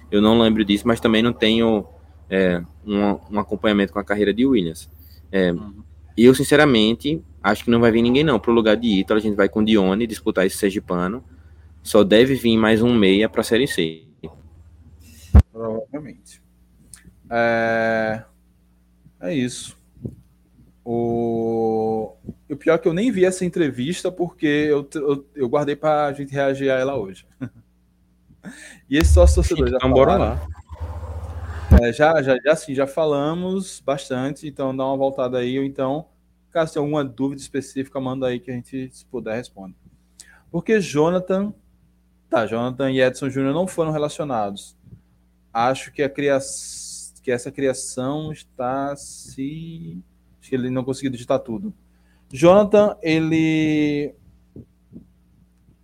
Eu 0.10 0.22
não 0.22 0.39
lembro 0.39 0.64
disso, 0.64 0.88
mas 0.88 0.99
também 0.99 1.22
não 1.22 1.34
tenho 1.34 1.85
é, 2.30 2.61
um, 2.85 3.18
um, 3.31 3.39
acompanhamento 3.39 3.93
com 3.93 3.99
a 3.99 4.03
carreira 4.03 4.34
de 4.34 4.45
Williams. 4.45 4.89
É, 5.31 5.52
uhum. 5.52 5.84
Eu, 6.18 6.35
sinceramente, 6.35 7.22
acho 7.41 7.64
que 7.64 7.72
não 7.72 7.80
vai 7.80 7.91
vir 7.91 8.02
ninguém 8.02 8.23
não. 8.23 8.39
Pro 8.39 8.52
lugar 8.52 8.76
de 8.76 8.99
Ítalo, 8.99 9.19
a 9.19 9.23
gente 9.23 9.35
vai 9.35 9.48
com 9.48 9.64
Dione 9.64 10.06
disputar 10.06 10.45
esse 10.45 10.57
Sergipano. 10.57 11.23
Só 11.81 12.03
deve 12.03 12.35
vir 12.35 12.57
mais 12.57 12.81
um 12.81 12.93
meia 12.93 13.30
para 13.30 13.41
a 13.41 13.43
Série 13.43 13.68
C. 13.68 14.03
Provavelmente. 15.52 16.41
É, 17.30 18.23
é 19.22 19.34
isso. 19.34 19.77
O... 20.93 22.18
o 22.49 22.55
pior 22.55 22.76
é 22.76 22.77
que 22.77 22.88
eu 22.88 22.93
nem 22.93 23.11
vi 23.11 23.26
essa 23.26 23.45
entrevista 23.45 24.11
porque 24.11 24.45
eu, 24.45 24.88
eu, 24.95 25.26
eu 25.35 25.49
guardei 25.49 25.76
para 25.76 26.07
a 26.07 26.13
gente 26.13 26.34
reagir 26.34 26.69
a 26.69 26.80
ela 26.80 26.97
hoje. 26.97 27.26
e 28.89 28.97
esse 28.97 29.13
sócio 29.13 29.35
torcedor 29.35 29.69
já 29.69 29.77
então, 29.77 29.91
bora 29.91 30.18
lá. 30.18 30.47
É, 31.81 31.93
já, 31.93 32.22
já, 32.22 32.35
já, 32.43 32.51
assim, 32.51 32.76
já 32.76 32.85
falamos 32.85 33.81
bastante, 33.85 34.47
então 34.47 34.76
dá 34.76 34.85
uma 34.85 34.97
voltada 34.97 35.38
aí, 35.38 35.57
ou 35.57 35.63
então 35.63 36.07
Caso 36.51 36.73
tenha 36.73 36.84
alguma 36.84 37.03
dúvida 37.03 37.41
específica, 37.41 37.99
manda 37.99 38.27
aí 38.27 38.39
que 38.39 38.51
a 38.51 38.53
gente, 38.53 38.89
se 38.91 39.05
puder, 39.05 39.35
responde. 39.35 39.76
Porque 40.51 40.81
Jonathan. 40.81 41.53
Tá, 42.30 42.45
Jonathan 42.45 42.91
e 42.91 43.01
Edson 43.01 43.30
Júnior 43.30 43.53
não 43.53 43.65
foram 43.65 43.91
relacionados. 43.91 44.77
Acho 45.53 45.91
que, 45.91 46.03
a 46.03 46.09
cria... 46.09 46.38
que 47.23 47.31
essa 47.31 47.51
criação 47.51 48.34
está 48.34 48.95
se. 48.97 50.03
Acho 50.41 50.49
que 50.49 50.55
ele 50.55 50.72
não 50.72 50.84
conseguiu 50.84 51.11
digitar 51.11 51.39
tudo. 51.39 51.72
Jonathan, 52.31 52.97
ele. 53.01 54.15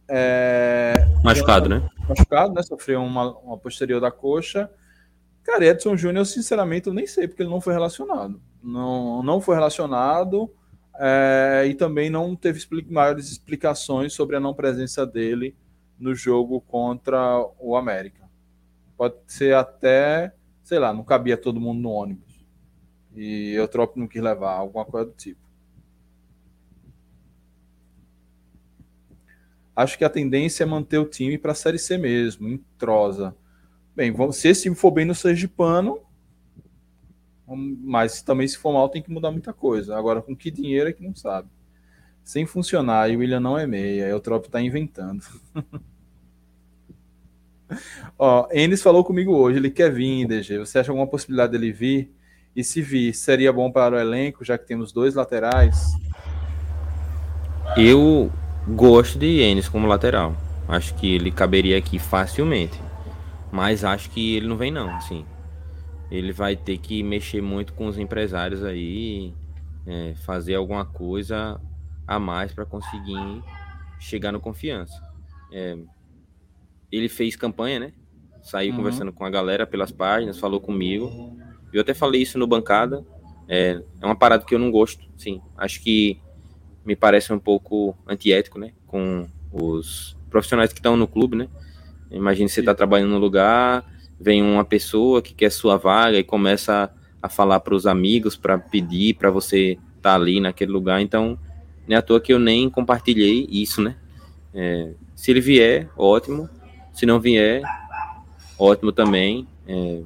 É... 0.10 0.94
Machucado, 1.24 1.70
né? 1.70 1.88
Machucado, 2.10 2.54
né? 2.54 2.64
Sofreu 2.64 3.02
uma, 3.04 3.38
uma 3.38 3.58
posterior 3.58 4.02
da 4.02 4.10
coxa. 4.10 4.70
Cara, 5.44 5.66
Edson 5.66 5.96
Júnior, 5.96 6.26
sinceramente, 6.26 6.88
eu 6.88 6.94
nem 6.94 7.08
sei 7.08 7.28
porque 7.28 7.44
ele 7.44 7.50
não 7.50 7.62
foi 7.62 7.74
relacionado. 7.74 8.42
Não, 8.62 9.24
não 9.24 9.40
foi 9.40 9.56
relacionado 9.56 10.52
é, 11.00 11.66
e 11.68 11.74
também 11.76 12.10
não 12.10 12.36
teve 12.36 12.58
explica 12.58 12.92
maiores 12.92 13.32
explicações 13.32 14.14
sobre 14.14 14.36
a 14.36 14.40
não 14.40 14.54
presença 14.54 15.06
dele 15.06 15.56
no 16.00 16.14
jogo 16.14 16.60
contra 16.62 17.40
o 17.60 17.76
América. 17.76 18.28
Pode 18.98 19.16
ser 19.28 19.56
até, 19.56 20.34
sei 20.64 20.80
lá, 20.80 20.92
não 20.92 21.04
cabia 21.04 21.38
todo 21.38 21.62
mundo 21.62 21.80
no 21.82 21.92
ônibus. 21.92 22.27
E 23.18 23.52
eu 23.54 23.68
troco 23.68 24.00
não 24.00 24.08
quis 24.08 24.22
levar, 24.22 24.54
alguma 24.54 24.86
coisa 24.86 25.08
do 25.08 25.14
tipo. 25.14 25.42
Acho 29.76 29.98
que 29.98 30.06
a 30.06 30.10
tendência 30.10 30.64
é 30.64 30.68
manter 30.68 31.00
o 31.00 31.06
time 31.06 31.38
para 31.38 31.52
a 31.52 31.56
Série 31.56 31.80
C 31.80 31.98
mesmo, 31.98 32.48
em 32.48 32.64
trosa. 32.78 33.36
Bem, 33.96 34.14
se 34.32 34.48
esse 34.48 34.64
time 34.64 34.76
for 34.76 34.92
bem 34.92 35.06
no 35.06 35.16
Sergipano, 35.16 36.00
mas 37.48 38.22
também 38.22 38.48
se 38.48 38.58
for 38.58 38.72
mal 38.72 38.88
tem 38.90 39.02
que 39.02 39.10
mudar 39.10 39.32
muita 39.32 39.52
coisa. 39.52 39.98
Agora, 39.98 40.22
com 40.22 40.36
que 40.36 40.52
dinheiro 40.52 40.90
é 40.90 40.94
que 40.94 41.04
não 41.04 41.16
sabe. 41.16 41.50
Sem 42.24 42.46
funcionar, 42.46 43.10
e 43.10 43.16
o 43.16 43.20
William 43.20 43.40
não 43.40 43.58
é 43.58 43.66
meia, 43.66 44.16
o 44.16 44.20
Trop 44.20 44.46
está 44.46 44.62
inventando. 44.62 45.24
Ó, 48.18 48.48
Enes 48.52 48.82
falou 48.82 49.04
comigo 49.04 49.34
hoje, 49.34 49.58
ele 49.58 49.72
quer 49.72 49.92
vir, 49.92 50.28
DG. 50.28 50.60
Você 50.60 50.80
acha 50.80 50.92
alguma 50.92 51.08
possibilidade 51.08 51.54
dele 51.54 51.72
vir? 51.72 52.17
E 52.58 52.64
se 52.64 52.82
vir, 52.82 53.14
seria 53.14 53.54
bom 53.54 53.72
para 53.72 53.96
o 53.96 54.00
elenco, 54.00 54.44
já 54.44 54.58
que 54.58 54.66
temos 54.66 54.92
dois 54.92 55.16
laterais? 55.16 55.86
Eu 57.78 58.30
gosto 58.68 59.18
de 59.18 59.40
Enes 59.40 59.70
como 59.70 59.88
lateral. 59.88 60.36
Acho 60.68 60.94
que 60.96 61.16
ele 61.16 61.32
caberia 61.32 61.78
aqui 61.78 62.00
facilmente. 62.00 62.82
Mas 63.52 63.86
acho 63.86 64.10
que 64.10 64.36
ele 64.36 64.48
não 64.48 64.58
vem 64.58 64.72
não, 64.72 64.90
assim 64.90 65.24
ele 66.10 66.32
vai 66.32 66.56
ter 66.56 66.78
que 66.78 67.04
mexer 67.04 67.42
muito 67.42 67.74
com 67.74 67.88
os 67.88 67.98
empresários 67.98 68.64
aí, 68.64 69.34
é, 69.86 70.14
fazer 70.16 70.56
alguma 70.56 70.86
coisa 70.86 71.60
a 72.08 72.20
mais 72.20 72.54
para 72.54 72.66
conseguir 72.66 73.44
chegar 74.00 74.32
no 74.32 74.40
confiança. 74.40 74.96
É, 75.52 75.78
ele 76.92 77.10
fez 77.10 77.36
campanha, 77.36 77.80
né? 77.80 77.94
Saiu 78.42 78.72
uhum. 78.72 78.78
conversando 78.78 79.12
com 79.12 79.26
a 79.26 79.30
galera 79.30 79.68
pelas 79.68 79.92
páginas, 79.92 80.40
falou 80.40 80.62
comigo. 80.62 81.38
Eu 81.72 81.82
até 81.82 81.94
falei 81.94 82.22
isso 82.22 82.38
no 82.38 82.48
bancada. 82.48 83.04
É, 83.48 83.82
é 84.02 84.06
uma 84.06 84.16
parada 84.16 84.44
que 84.46 84.54
eu 84.54 84.60
não 84.60 84.72
gosto, 84.72 85.06
sim. 85.18 85.42
Acho 85.58 85.82
que 85.82 86.20
me 86.86 86.96
parece 86.96 87.32
um 87.34 87.40
pouco 87.40 87.96
antiético, 88.08 88.60
né? 88.60 88.72
Com 88.86 89.28
os 89.52 90.18
profissionais 90.30 90.72
que 90.72 90.80
estão 90.80 90.96
no 90.98 91.08
clube, 91.08 91.36
né? 91.36 91.48
Imagina 92.12 92.48
você 92.48 92.64
tá 92.64 92.74
trabalhando 92.74 93.12
no 93.12 93.18
lugar, 93.18 93.86
vem 94.20 94.42
uma 94.42 94.64
pessoa 94.64 95.22
que 95.22 95.34
quer 95.34 95.52
sua 95.52 95.78
vaga 95.78 96.18
e 96.18 96.24
começa 96.24 96.92
a, 97.22 97.28
a 97.28 97.30
falar 97.30 97.60
para 97.60 97.76
os 97.76 97.86
amigos 97.86 98.36
para 98.36 98.58
pedir 98.58 99.16
para 99.16 99.30
você 99.30 99.72
estar 99.98 100.12
tá 100.12 100.16
ali 100.16 100.40
naquele 100.40 100.72
lugar. 100.72 101.02
Então, 101.02 101.38
não 101.88 101.96
é 101.96 102.00
à 102.00 102.02
toa 102.02 102.20
que 102.20 102.34
eu 102.34 102.40
nem 102.40 102.70
compartilhei 102.70 103.48
isso, 103.50 103.82
né? 103.82 103.96
É, 104.54 104.92
se 105.16 105.32
ele 105.32 105.42
vier, 105.42 105.90
ótimo. 105.98 106.50
Se 106.94 107.06
não 107.06 107.20
vier, 107.20 107.62
ótimo 108.58 108.92
também. 108.92 109.48
É, 109.68 110.02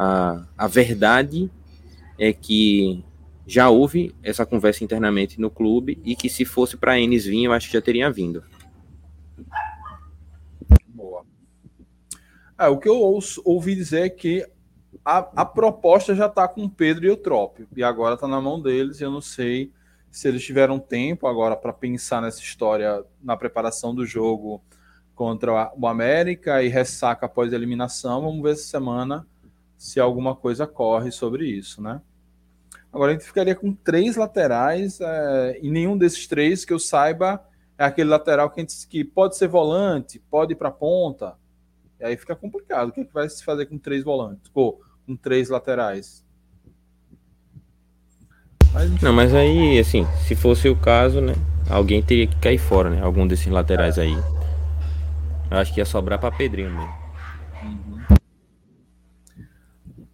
a, 0.00 0.46
a 0.56 0.68
verdade 0.68 1.50
é 2.16 2.32
que 2.32 3.04
já 3.44 3.68
houve 3.68 4.14
essa 4.22 4.46
conversa 4.46 4.84
internamente 4.84 5.40
no 5.40 5.50
clube 5.50 6.00
e 6.04 6.14
que 6.14 6.28
se 6.28 6.44
fosse 6.44 6.76
para 6.76 7.00
Enes 7.00 7.24
vir, 7.24 7.44
eu 7.44 7.52
acho 7.52 7.66
que 7.66 7.72
já 7.72 7.82
teria 7.82 8.08
vindo. 8.08 8.44
Boa. 10.86 11.24
É, 12.56 12.68
o 12.68 12.78
que 12.78 12.88
eu 12.88 12.96
ouço, 12.96 13.42
ouvi 13.44 13.74
dizer 13.74 14.02
é 14.02 14.08
que 14.08 14.46
a, 15.04 15.18
a 15.34 15.44
proposta 15.44 16.14
já 16.14 16.26
está 16.26 16.46
com 16.46 16.62
o 16.62 16.70
Pedro 16.70 17.04
e 17.06 17.10
o 17.10 17.16
Trópio, 17.16 17.66
e 17.74 17.82
agora 17.82 18.14
está 18.14 18.28
na 18.28 18.40
mão 18.40 18.62
deles, 18.62 19.00
e 19.00 19.04
eu 19.04 19.10
não 19.10 19.20
sei 19.20 19.72
se 20.12 20.28
eles 20.28 20.44
tiveram 20.44 20.78
tempo 20.78 21.26
agora 21.26 21.56
para 21.56 21.72
pensar 21.72 22.22
nessa 22.22 22.40
história 22.40 23.04
na 23.20 23.36
preparação 23.36 23.92
do 23.92 24.06
jogo 24.06 24.62
contra 25.14 25.72
o 25.76 25.86
América 25.88 26.62
e 26.62 26.68
ressaca 26.68 27.26
após 27.26 27.52
a 27.52 27.56
eliminação. 27.56 28.22
Vamos 28.22 28.42
ver 28.42 28.52
essa 28.52 28.64
semana 28.64 29.26
se 29.78 30.00
alguma 30.00 30.34
coisa 30.34 30.66
corre 30.66 31.12
sobre 31.12 31.46
isso, 31.46 31.80
né? 31.80 32.02
Agora 32.92 33.12
a 33.12 33.14
gente 33.14 33.24
ficaria 33.24 33.54
com 33.54 33.72
três 33.72 34.16
laterais 34.16 35.00
é, 35.00 35.60
e 35.62 35.70
nenhum 35.70 35.96
desses 35.96 36.26
três 36.26 36.64
que 36.64 36.72
eu 36.72 36.78
saiba 36.78 37.42
é 37.78 37.84
aquele 37.84 38.10
lateral 38.10 38.50
que, 38.50 38.60
gente, 38.60 38.88
que 38.88 39.04
pode 39.04 39.36
ser 39.36 39.46
volante, 39.46 40.20
pode 40.30 40.52
ir 40.52 40.56
para 40.56 40.70
ponta. 40.70 41.36
E 42.00 42.04
aí 42.04 42.16
fica 42.16 42.34
complicado. 42.34 42.88
O 42.88 42.92
que, 42.92 43.02
é 43.02 43.04
que 43.04 43.14
vai 43.14 43.28
se 43.28 43.44
fazer 43.44 43.66
com 43.66 43.78
três 43.78 44.02
volantes? 44.02 44.50
Com 44.52 45.16
três 45.22 45.48
laterais? 45.48 46.24
Mas, 48.72 49.00
Não, 49.00 49.12
mas 49.12 49.32
aí, 49.32 49.78
assim, 49.78 50.06
se 50.26 50.34
fosse 50.34 50.68
o 50.68 50.76
caso, 50.76 51.20
né? 51.20 51.34
Alguém 51.70 52.02
teria 52.02 52.26
que 52.26 52.36
cair 52.36 52.58
fora, 52.58 52.90
né? 52.90 53.00
Algum 53.00 53.26
desses 53.26 53.46
laterais 53.46 53.98
aí. 53.98 54.16
Eu 55.50 55.56
acho 55.56 55.72
que 55.72 55.80
ia 55.80 55.84
sobrar 55.84 56.18
para 56.18 56.34
Pedrinho 56.34 56.70
mesmo. 56.70 56.94
Uhum. 57.62 57.98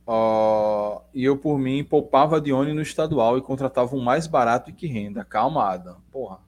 Uh, 0.06 1.00
e 1.14 1.24
eu, 1.24 1.36
por 1.36 1.58
mim, 1.58 1.82
poupava 1.82 2.40
Dione 2.40 2.72
no 2.72 2.82
estadual 2.82 3.38
e 3.38 3.42
contratava 3.42 3.96
um 3.96 4.00
mais 4.00 4.26
barato 4.26 4.70
e 4.70 4.72
que 4.72 4.86
renda. 4.86 5.24
Calma, 5.24 5.70
Adam. 5.70 5.96
Porra. 6.12 6.38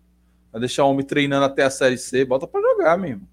Vai 0.52 0.60
deixar 0.60 0.84
o 0.84 0.90
homem 0.90 1.04
treinando 1.04 1.44
até 1.44 1.64
a 1.64 1.70
Série 1.70 1.98
C, 1.98 2.24
bota 2.24 2.46
para 2.46 2.60
jogar 2.60 2.98
mesmo. 2.98 3.26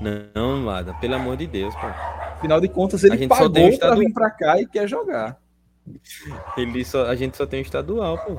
Não, 0.00 0.68
Adam, 0.68 0.94
pelo 0.98 1.14
amor 1.14 1.36
de 1.36 1.46
Deus, 1.46 1.74
pô. 1.74 1.86
Afinal 1.86 2.60
de 2.60 2.68
contas, 2.68 3.02
ele 3.02 3.26
pagou 3.26 3.50
pra 3.50 3.62
estadual. 3.62 3.98
vir 3.98 4.12
pra 4.12 4.30
cá 4.30 4.60
e 4.60 4.66
quer 4.66 4.86
jogar. 4.86 5.38
Ele 6.58 6.84
só, 6.84 7.06
a 7.06 7.14
gente 7.14 7.36
só 7.36 7.46
tem 7.46 7.60
o 7.60 7.62
estadual, 7.62 8.18
pô. 8.18 8.36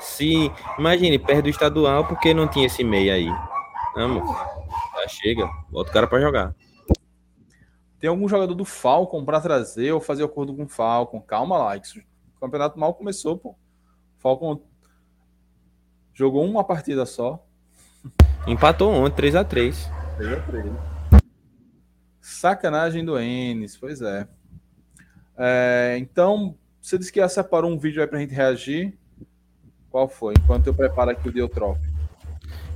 Se, 0.00 0.50
imagine, 0.78 1.18
perde 1.18 1.48
o 1.48 1.50
estadual 1.50 2.04
porque 2.04 2.34
não 2.34 2.46
tinha 2.46 2.66
esse 2.66 2.84
meio 2.84 3.12
aí. 3.12 3.28
Vamos. 3.94 4.28
Já 4.94 5.08
chega, 5.08 5.48
bota 5.70 5.90
o 5.90 5.92
cara 5.92 6.06
para 6.06 6.20
jogar. 6.20 6.54
Tem 8.02 8.10
algum 8.10 8.28
jogador 8.28 8.56
do 8.56 8.64
Falcon 8.64 9.24
para 9.24 9.40
trazer 9.40 9.92
ou 9.92 10.00
fazer 10.00 10.24
acordo 10.24 10.52
com 10.52 10.64
o 10.64 10.68
Falcon? 10.68 11.20
Calma 11.20 11.56
lá, 11.56 11.76
o 11.76 12.40
campeonato 12.40 12.76
mal 12.76 12.92
começou, 12.94 13.38
pô. 13.38 13.54
Falcon 14.18 14.60
jogou 16.12 16.44
uma 16.44 16.64
partida 16.64 17.06
só. 17.06 17.46
Empatou 18.44 18.92
ontem, 18.92 19.14
3 19.14 19.36
a 19.36 19.44
3 19.44 19.88
3 20.16 20.32
a 20.32 20.40
3 20.42 20.72
Sacanagem 22.20 23.04
do 23.04 23.16
Enes, 23.16 23.76
pois 23.76 24.02
é. 24.02 24.26
é. 25.38 25.96
Então, 26.00 26.56
você 26.80 26.98
disse 26.98 27.12
que 27.12 27.20
ia 27.20 27.28
separar 27.28 27.68
um 27.68 27.78
vídeo 27.78 28.02
aí 28.02 28.08
pra 28.08 28.18
gente 28.18 28.34
reagir. 28.34 28.98
Qual 29.88 30.08
foi? 30.08 30.34
Enquanto 30.42 30.66
eu 30.66 30.74
preparo 30.74 31.12
aqui 31.12 31.28
o 31.28 31.32
Diotrope. 31.32 31.88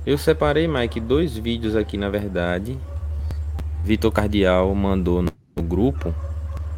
Eu 0.05 0.17
separei, 0.17 0.69
Mike, 0.69 1.01
dois 1.01 1.35
vídeos 1.35 1.75
aqui, 1.75 1.97
na 1.97 2.09
verdade. 2.09 2.79
Vitor 3.87 4.11
Cardial 4.11 4.75
mandou 4.75 5.21
no 5.21 5.63
grupo 5.63 6.13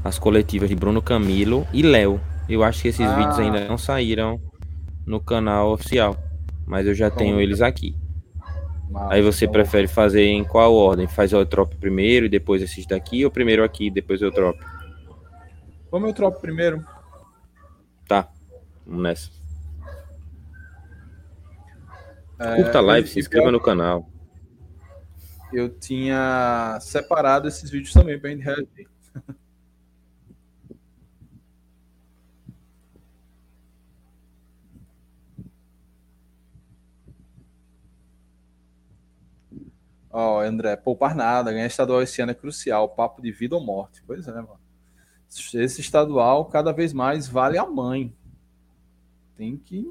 as 0.03 0.19
coletivas 0.19 0.69
de 0.69 0.75
Bruno 0.75 1.01
Camilo 1.01 1.65
e 1.73 1.81
Léo. 1.81 2.21
Eu 2.47 2.63
acho 2.63 2.83
que 2.83 2.89
esses 2.89 3.05
ah. 3.05 3.15
vídeos 3.15 3.39
ainda 3.39 3.67
não 3.67 3.79
saíram 3.79 4.39
no 5.07 5.19
canal 5.19 5.73
oficial, 5.73 6.15
mas 6.67 6.85
eu 6.85 6.93
já 6.93 7.09
tenho 7.09 7.41
eles 7.41 7.61
aqui. 7.61 7.95
Mas, 8.91 9.11
Aí 9.11 9.21
você 9.23 9.45
então... 9.45 9.53
prefere 9.53 9.87
fazer 9.87 10.23
em 10.23 10.43
qual 10.43 10.71
ordem? 10.75 11.07
Faz 11.07 11.33
o 11.33 11.37
Eutrop 11.37 11.75
primeiro 11.77 12.27
e 12.27 12.29
depois 12.29 12.61
esses 12.61 12.85
daqui, 12.85 13.25
ou 13.25 13.31
primeiro 13.31 13.63
aqui 13.63 13.87
e 13.87 13.91
depois 13.91 14.21
o 14.21 14.25
Eutrop? 14.25 14.55
Vamos 15.91 16.09
Eutrop 16.09 16.39
primeiro. 16.39 16.85
Tá, 18.07 18.29
vamos 18.85 19.01
nessa. 19.01 19.31
Curta 22.55 22.77
a 22.77 22.81
live, 22.81 23.07
se 23.07 23.19
inscreva 23.19 23.51
no 23.51 23.59
canal. 23.59 24.07
Eu 25.51 25.69
tinha 25.69 26.77
separado 26.81 27.47
esses 27.47 27.69
vídeos 27.69 27.93
também 27.93 28.19
para 28.19 28.29
gente 28.29 28.43
reagir. 28.43 28.87
Ó, 40.11 40.37
oh, 40.37 40.39
André, 40.41 40.75
poupar 40.75 41.15
nada, 41.15 41.51
ganhar 41.51 41.67
estadual 41.67 42.01
esse 42.01 42.21
ano 42.21 42.31
é 42.31 42.35
crucial, 42.35 42.89
papo 42.89 43.21
de 43.21 43.31
vida 43.31 43.55
ou 43.55 43.63
morte. 43.63 44.03
Pois 44.05 44.27
é, 44.27 44.33
mano. 44.33 44.59
Esse 45.29 45.81
estadual 45.81 46.45
cada 46.45 46.71
vez 46.71 46.91
mais 46.93 47.27
vale 47.27 47.57
a 47.57 47.65
mãe. 47.65 48.13
Tem 49.37 49.55
que 49.55 49.87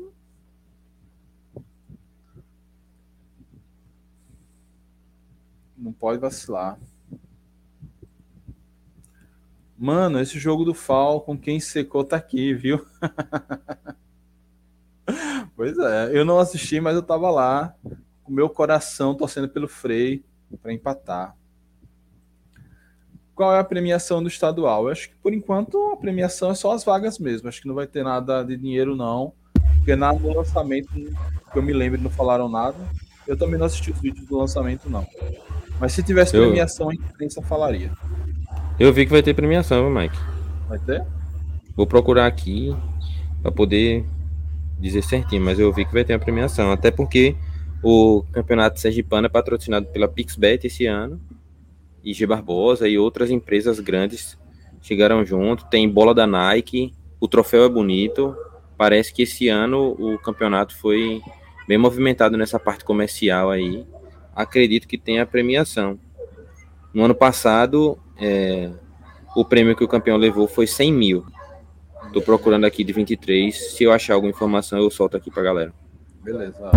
Não 5.79 5.93
pode 5.93 6.21
vacilar. 6.21 6.77
Mano, 9.79 10.19
esse 10.19 10.41
jogo 10.41 10.65
do 10.65 10.75
Falcon, 10.75 11.39
quem 11.39 11.61
secou 11.61 12.03
tá 12.03 12.17
aqui, 12.17 12.53
viu? 12.53 12.85
pois 15.55 15.79
é, 15.79 16.19
eu 16.19 16.25
não 16.25 16.41
assisti, 16.41 16.81
mas 16.81 16.97
eu 16.97 17.03
tava 17.03 17.31
lá, 17.31 17.77
com 18.25 18.33
meu 18.33 18.51
coração 18.51 19.15
torcendo 19.15 19.49
pelo 19.49 19.69
Frei 19.69 20.25
para 20.61 20.73
empatar. 20.73 21.37
Qual 23.37 23.55
é 23.55 23.61
a 23.61 23.65
premiação 23.65 24.21
do 24.21 24.29
estadual? 24.29 24.87
Eu 24.87 24.91
acho 24.91 25.11
que 25.11 25.15
por 25.23 25.33
enquanto 25.33 25.93
a 25.93 25.97
premiação 25.97 26.51
é 26.51 26.57
só 26.57 26.73
as 26.73 26.83
vagas 26.83 27.21
mesmo. 27.21 27.49
Acho 27.49 27.63
que 27.63 27.69
não 27.69 27.77
vai 27.77 27.87
ter 27.87 28.03
nada 28.03 28.43
de 28.43 28.57
dinheiro, 28.57 28.97
não. 28.97 29.33
Porque 29.77 29.95
nada 29.95 30.19
no 30.19 30.35
lançamento, 30.35 30.93
que 30.93 31.57
eu 31.57 31.63
me 31.63 31.73
lembro, 31.73 32.01
não 32.01 32.11
falaram 32.11 32.49
nada. 32.49 32.77
Eu 33.29 33.37
também 33.37 33.57
não 33.57 33.67
assisti 33.67 33.93
os 33.93 34.01
vídeos 34.01 34.27
do 34.27 34.39
lançamento, 34.39 34.91
não. 34.91 35.07
Mas 35.81 35.93
se 35.93 36.03
tivesse 36.03 36.37
eu... 36.37 36.47
premiação, 36.47 36.91
a 36.91 36.95
imprensa 36.95 37.41
falaria. 37.43 37.91
Eu 38.79 38.93
vi 38.93 39.07
que 39.07 39.13
vai 39.13 39.23
ter 39.23 39.35
premiação, 39.35 39.83
viu, 39.83 39.91
Mike? 39.91 40.17
Vai 40.69 40.79
ter? 40.79 41.05
Vou 41.77 41.87
procurar 41.87 42.27
aqui 42.27 42.75
para 43.43 43.53
poder 43.53 44.05
dizer 44.79 45.03
certinho, 45.03 45.43
mas 45.43 45.59
eu 45.59 45.73
vi 45.73 45.85
que 45.85 45.93
vai 45.93 46.05
ter 46.05 46.15
a 46.15 46.19
premiação. 46.19 46.71
Até 46.71 46.91
porque 46.91 47.37
o 47.83 48.25
campeonato 48.33 48.81
Sergipano 48.81 49.27
é 49.27 49.29
patrocinado 49.31 49.87
pela 49.87 50.09
Pixbet 50.09 50.67
esse 50.67 50.87
ano. 50.87 51.21
E 52.05 52.13
G 52.13 52.27
Barbosa 52.27 52.89
e 52.89 52.99
outras 52.99 53.31
empresas 53.31 53.81
grandes 53.81 54.39
chegaram 54.81 55.25
junto. 55.25 55.67
Tem 55.67 55.89
bola 55.89 56.15
da 56.15 56.27
Nike, 56.27 56.95
o 57.21 57.29
troféu 57.29 57.65
é 57.65 57.69
bonito. 57.69 58.37
Parece 58.77 59.13
que 59.13 59.23
esse 59.23 59.49
ano 59.49 59.97
o 59.99 60.19
campeonato 60.19 60.77
foi 60.77 61.21
bem 61.67 61.77
movimentado 61.77 62.37
nessa 62.37 62.59
parte 62.59 62.85
comercial 62.85 63.51
aí 63.51 63.85
acredito 64.39 64.87
que 64.87 64.97
tenha 64.97 65.25
a 65.25 65.27
premiação. 65.27 65.99
No 66.95 67.03
ano 67.03 67.15
passado, 67.15 67.99
é, 68.17 68.71
o 69.35 69.45
prêmio 69.45 69.75
que 69.77 69.83
o 69.83 69.89
campeão 69.89 70.17
levou 70.17 70.47
foi 70.47 70.65
100 70.65 70.93
mil. 70.93 71.27
Estou 72.07 72.23
procurando 72.23 72.65
aqui 72.65 72.85
de 72.85 72.93
23. 72.93 73.73
Se 73.73 73.83
eu 73.83 73.93
achar 73.93 74.15
alguma 74.15 74.31
informação, 74.31 74.79
eu 74.79 74.91
solto 74.91 75.17
aqui 75.17 75.29
para 75.29 75.43
galera. 75.43 75.75
Beleza. 76.23 76.71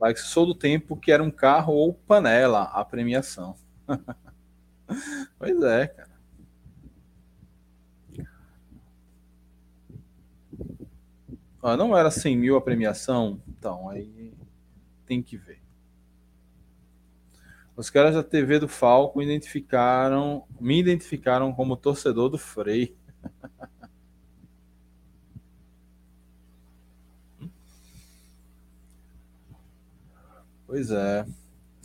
Like, 0.00 0.18
sou 0.18 0.46
do 0.46 0.54
tempo 0.54 0.96
que 0.96 1.12
era 1.12 1.22
um 1.22 1.30
carro 1.30 1.74
ou 1.74 1.94
panela 1.94 2.64
a 2.64 2.84
premiação. 2.84 3.54
pois 5.38 5.62
é, 5.62 5.86
cara. 5.86 6.16
Ah, 11.62 11.76
não 11.76 11.96
era 11.96 12.10
100 12.10 12.36
mil 12.36 12.56
a 12.56 12.60
premiação? 12.60 13.40
Então, 13.48 13.88
aí 13.88 14.32
tem 15.06 15.22
que 15.22 15.36
ver. 15.36 15.65
Os 17.76 17.90
caras 17.90 18.14
da 18.14 18.22
TV 18.22 18.58
do 18.58 18.66
Falco 18.66 19.20
identificaram, 19.20 20.44
me 20.58 20.80
identificaram 20.80 21.52
como 21.52 21.76
torcedor 21.76 22.30
do 22.30 22.38
Frei. 22.38 22.96
pois 30.66 30.90
é. 30.90 31.26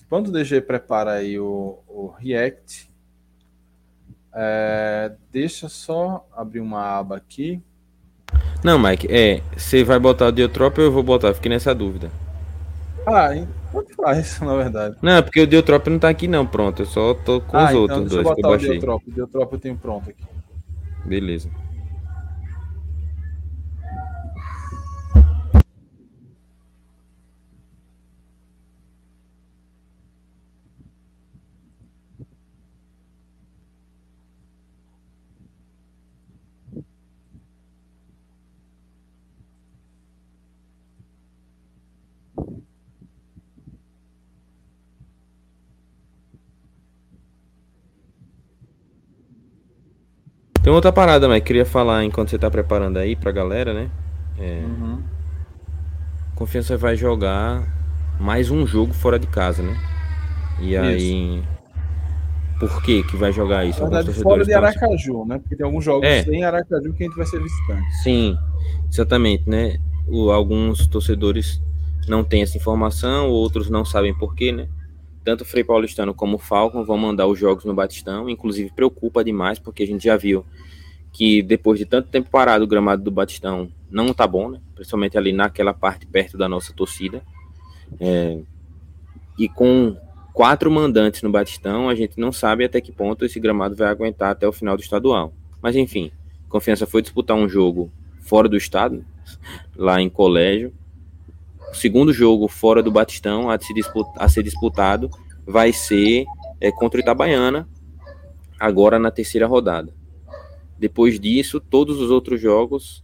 Quando 0.07 0.29
o 0.29 0.31
DG 0.31 0.61
prepara 0.61 1.11
aí 1.13 1.37
o, 1.37 1.79
o 1.87 2.07
React, 2.07 2.89
é, 4.33 5.13
deixa 5.29 5.67
só 5.67 6.25
abrir 6.31 6.61
uma 6.61 6.81
aba 6.81 7.17
aqui. 7.17 7.61
Não, 8.63 8.79
Mike, 8.79 9.07
é, 9.11 9.41
você 9.57 9.83
vai 9.83 9.99
botar 9.99 10.27
o 10.27 10.31
Diotrop 10.31 10.77
ou 10.77 10.85
eu 10.85 10.91
vou 10.91 11.03
botar? 11.03 11.33
Fiquei 11.33 11.49
nessa 11.49 11.75
dúvida. 11.75 12.09
Ah, 13.05 13.29
tanto 13.71 13.95
faz, 13.95 14.39
na 14.39 14.55
verdade. 14.55 14.97
Não, 15.01 15.13
é 15.13 15.21
porque 15.21 15.41
o 15.41 15.47
Diotrop 15.47 15.87
não 15.87 15.99
tá 15.99 16.09
aqui 16.09 16.27
não, 16.27 16.45
pronto. 16.45 16.81
Eu 16.81 16.85
só 16.85 17.13
tô 17.13 17.41
com 17.41 17.57
ah, 17.57 17.65
os 17.65 17.69
então 17.71 17.81
outros 17.81 18.09
dois 18.09 18.33
que 18.33 18.45
eu 18.45 18.49
baixei. 18.49 18.69
O 18.69 18.71
Diotrop, 18.73 19.03
o 19.07 19.11
Diotrop 19.11 19.53
eu 19.53 19.59
tenho 19.59 19.77
pronto 19.77 20.09
aqui. 20.09 20.23
Beleza. 21.05 21.49
Tem 50.63 50.71
outra 50.71 50.91
parada, 50.91 51.27
mas 51.27 51.43
queria 51.43 51.65
falar 51.65 52.03
enquanto 52.03 52.29
você 52.29 52.37
tá 52.37 52.49
preparando 52.49 52.97
aí 52.97 53.15
pra 53.15 53.31
galera, 53.31 53.73
né? 53.73 53.89
É, 54.37 54.61
Uhum. 54.63 55.01
Confiança 56.35 56.77
vai 56.77 56.95
jogar 56.95 57.63
mais 58.19 58.49
um 58.49 58.65
jogo 58.65 58.93
fora 58.93 59.17
de 59.19 59.27
casa, 59.27 59.61
né? 59.63 59.75
E 60.59 60.75
aí. 60.75 61.41
Por 62.59 62.81
que 62.83 63.01
que 63.03 63.15
vai 63.15 63.31
jogar 63.31 63.65
isso? 63.65 63.81
Na 63.81 63.89
verdade, 63.89 64.21
fora 64.21 64.43
de 64.43 64.51
estão- 64.51 64.63
Aracaju, 64.65 65.25
né? 65.25 65.39
Porque 65.39 65.55
tem 65.55 65.65
alguns 65.65 65.83
jogos 65.83 66.07
É. 66.07 66.21
em 66.23 66.43
Aracaju 66.43 66.93
que 66.93 67.03
a 67.03 67.07
gente 67.07 67.15
vai 67.17 67.25
ser 67.25 67.41
visitante. 67.41 67.91
Sim, 68.03 68.37
exatamente, 68.91 69.49
né? 69.49 69.77
O, 70.07 70.29
alguns 70.31 70.85
torcedores 70.87 71.59
não 72.07 72.23
têm 72.23 72.43
essa 72.43 72.57
informação, 72.57 73.29
outros 73.29 73.67
não 73.69 73.83
sabem 73.83 74.13
por 74.13 74.35
quê, 74.35 74.51
né? 74.51 74.67
Tanto 75.23 75.41
o 75.41 75.45
Frei 75.45 75.63
Paulistano 75.63 76.13
como 76.13 76.35
o 76.35 76.39
Falcon 76.39 76.83
vão 76.83 76.97
mandar 76.97 77.27
os 77.27 77.37
jogos 77.37 77.65
no 77.65 77.73
Batistão, 77.73 78.29
inclusive 78.29 78.71
preocupa 78.75 79.23
demais, 79.23 79.59
porque 79.59 79.83
a 79.83 79.87
gente 79.87 80.05
já 80.05 80.17
viu 80.17 80.45
que 81.11 81.41
depois 81.41 81.77
de 81.77 81.85
tanto 81.85 82.09
tempo 82.09 82.29
parado 82.29 82.63
o 82.63 82.67
gramado 82.67 83.03
do 83.03 83.11
Batistão 83.11 83.69
não 83.89 84.13
tá 84.13 84.25
bom, 84.25 84.49
né? 84.49 84.61
Principalmente 84.73 85.17
ali 85.17 85.31
naquela 85.33 85.73
parte 85.73 86.05
perto 86.05 86.37
da 86.37 86.47
nossa 86.47 86.73
torcida. 86.73 87.21
É, 87.99 88.39
e 89.37 89.49
com 89.49 89.97
quatro 90.33 90.71
mandantes 90.71 91.21
no 91.21 91.29
Batistão, 91.29 91.89
a 91.89 91.95
gente 91.95 92.19
não 92.19 92.31
sabe 92.31 92.63
até 92.63 92.79
que 92.79 92.91
ponto 92.91 93.25
esse 93.25 93.39
gramado 93.39 93.75
vai 93.75 93.89
aguentar 93.89 94.31
até 94.31 94.47
o 94.47 94.53
final 94.53 94.77
do 94.77 94.81
estadual. 94.81 95.33
Mas 95.61 95.75
enfim, 95.75 96.11
Confiança 96.47 96.85
foi 96.85 97.01
disputar 97.01 97.35
um 97.35 97.47
jogo 97.47 97.91
fora 98.21 98.49
do 98.49 98.57
estado, 98.57 99.05
lá 99.75 100.01
em 100.01 100.09
colégio. 100.09 100.73
O 101.71 101.75
segundo 101.75 102.11
jogo 102.11 102.47
fora 102.47 102.83
do 102.83 102.91
Batistão 102.91 103.49
a, 103.49 103.57
se 103.57 103.73
disputa- 103.73 104.11
a 104.17 104.27
ser 104.27 104.43
disputado 104.43 105.09
vai 105.45 105.71
ser 105.71 106.25
é, 106.59 106.71
contra 106.71 106.99
o 106.99 107.01
Itabaiana, 107.01 107.67
agora 108.59 108.99
na 108.99 109.09
terceira 109.09 109.47
rodada. 109.47 109.93
Depois 110.77 111.19
disso, 111.19 111.59
todos 111.59 111.99
os 111.99 112.11
outros 112.11 112.41
jogos, 112.41 113.03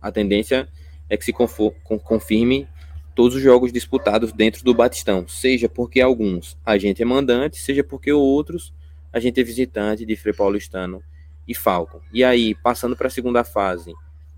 a 0.00 0.12
tendência 0.12 0.68
é 1.10 1.16
que 1.16 1.24
se 1.24 1.32
confirme 1.32 2.68
todos 3.14 3.36
os 3.36 3.42
jogos 3.42 3.72
disputados 3.72 4.32
dentro 4.32 4.62
do 4.62 4.72
Batistão, 4.72 5.26
seja 5.26 5.68
porque 5.68 6.00
alguns 6.00 6.56
a 6.64 6.78
gente 6.78 7.02
é 7.02 7.04
mandante, 7.04 7.58
seja 7.58 7.82
porque 7.82 8.12
outros 8.12 8.72
a 9.12 9.18
gente 9.18 9.40
é 9.40 9.44
visitante 9.44 10.06
de 10.06 10.14
Frei 10.14 10.32
Paulistano 10.32 11.02
e 11.46 11.54
Falcon. 11.54 12.00
E 12.12 12.22
aí, 12.22 12.54
passando 12.54 12.94
para 12.94 13.08
a 13.08 13.10
segunda 13.10 13.42
fase, 13.42 13.92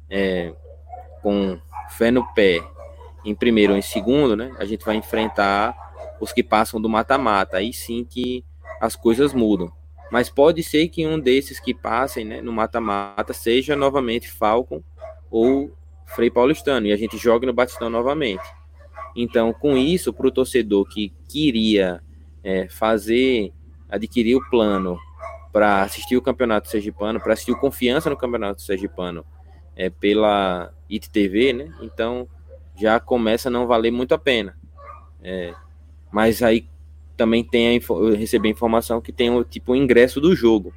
é, 0.08 0.54
com 1.22 1.58
fé 1.90 2.10
no 2.10 2.24
pé, 2.32 2.62
em 3.24 3.34
primeiro 3.34 3.72
ou 3.72 3.78
em 3.78 3.82
segundo, 3.82 4.36
né? 4.36 4.54
A 4.58 4.64
gente 4.64 4.84
vai 4.84 4.96
enfrentar 4.96 5.74
os 6.20 6.32
que 6.32 6.42
passam 6.42 6.80
do 6.80 6.88
mata-mata. 6.88 7.58
Aí 7.58 7.72
sim 7.72 8.04
que 8.04 8.44
as 8.80 8.96
coisas 8.96 9.32
mudam. 9.32 9.72
Mas 10.10 10.28
pode 10.28 10.62
ser 10.62 10.88
que 10.88 11.06
um 11.06 11.18
desses 11.18 11.60
que 11.60 11.72
passem 11.72 12.24
né, 12.24 12.40
no 12.40 12.52
mata-mata 12.52 13.32
seja 13.32 13.76
novamente 13.76 14.28
Falcon 14.28 14.82
ou 15.30 15.72
Frei 16.06 16.30
Paulistano. 16.30 16.86
E 16.86 16.92
a 16.92 16.96
gente 16.96 17.16
joga 17.16 17.46
no 17.46 17.52
Batistão 17.52 17.88
novamente. 17.88 18.42
Então, 19.14 19.52
com 19.52 19.76
isso, 19.76 20.12
para 20.12 20.26
o 20.26 20.30
torcedor 20.30 20.88
que 20.88 21.12
queria 21.28 22.02
é, 22.42 22.68
fazer, 22.68 23.52
adquirir 23.88 24.36
o 24.36 24.50
plano 24.50 24.98
para 25.52 25.82
assistir 25.82 26.16
o 26.16 26.22
Campeonato 26.22 26.68
Sergipano, 26.68 27.20
para 27.20 27.32
assistir 27.32 27.52
o 27.52 27.58
Confiança 27.58 28.08
no 28.08 28.16
Campeonato 28.16 28.62
Sergipano 28.62 29.24
é, 29.76 29.90
pela 29.90 30.72
ITTV, 30.88 31.52
né? 31.52 31.72
Então 31.80 32.28
já 32.80 32.98
começa 33.00 33.48
a 33.48 33.52
não 33.52 33.66
valer 33.66 33.90
muito 33.90 34.14
a 34.14 34.18
pena. 34.18 34.56
É, 35.22 35.54
mas 36.10 36.42
aí 36.42 36.66
também 37.16 37.44
tem 37.44 37.68
a 37.68 37.74
info- 37.74 38.08
eu 38.08 38.16
recebi 38.16 38.48
a 38.48 38.50
informação 38.52 39.00
que 39.00 39.12
tem 39.12 39.30
o 39.30 39.44
tipo 39.44 39.72
o 39.72 39.76
ingresso 39.76 40.20
do 40.20 40.34
jogo. 40.34 40.72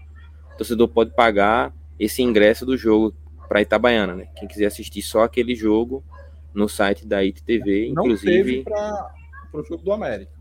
O 0.53 0.57
torcedor 0.57 0.87
pode 0.89 1.11
pagar 1.11 1.73
esse 1.99 2.21
ingresso 2.21 2.65
do 2.65 2.75
jogo 2.77 3.13
para 3.47 3.61
Itabaiana, 3.61 4.15
né? 4.15 4.27
Quem 4.35 4.47
quiser 4.47 4.65
assistir 4.65 5.01
só 5.01 5.23
aquele 5.23 5.55
jogo 5.55 6.03
no 6.53 6.67
site 6.67 7.05
da 7.07 7.23
ITTV, 7.23 7.91
Não 7.93 8.03
inclusive. 8.03 8.31
teve 8.31 8.63
para 8.63 9.05
o 9.53 9.63
jogo 9.63 9.83
do 9.83 9.91
América. 9.91 10.31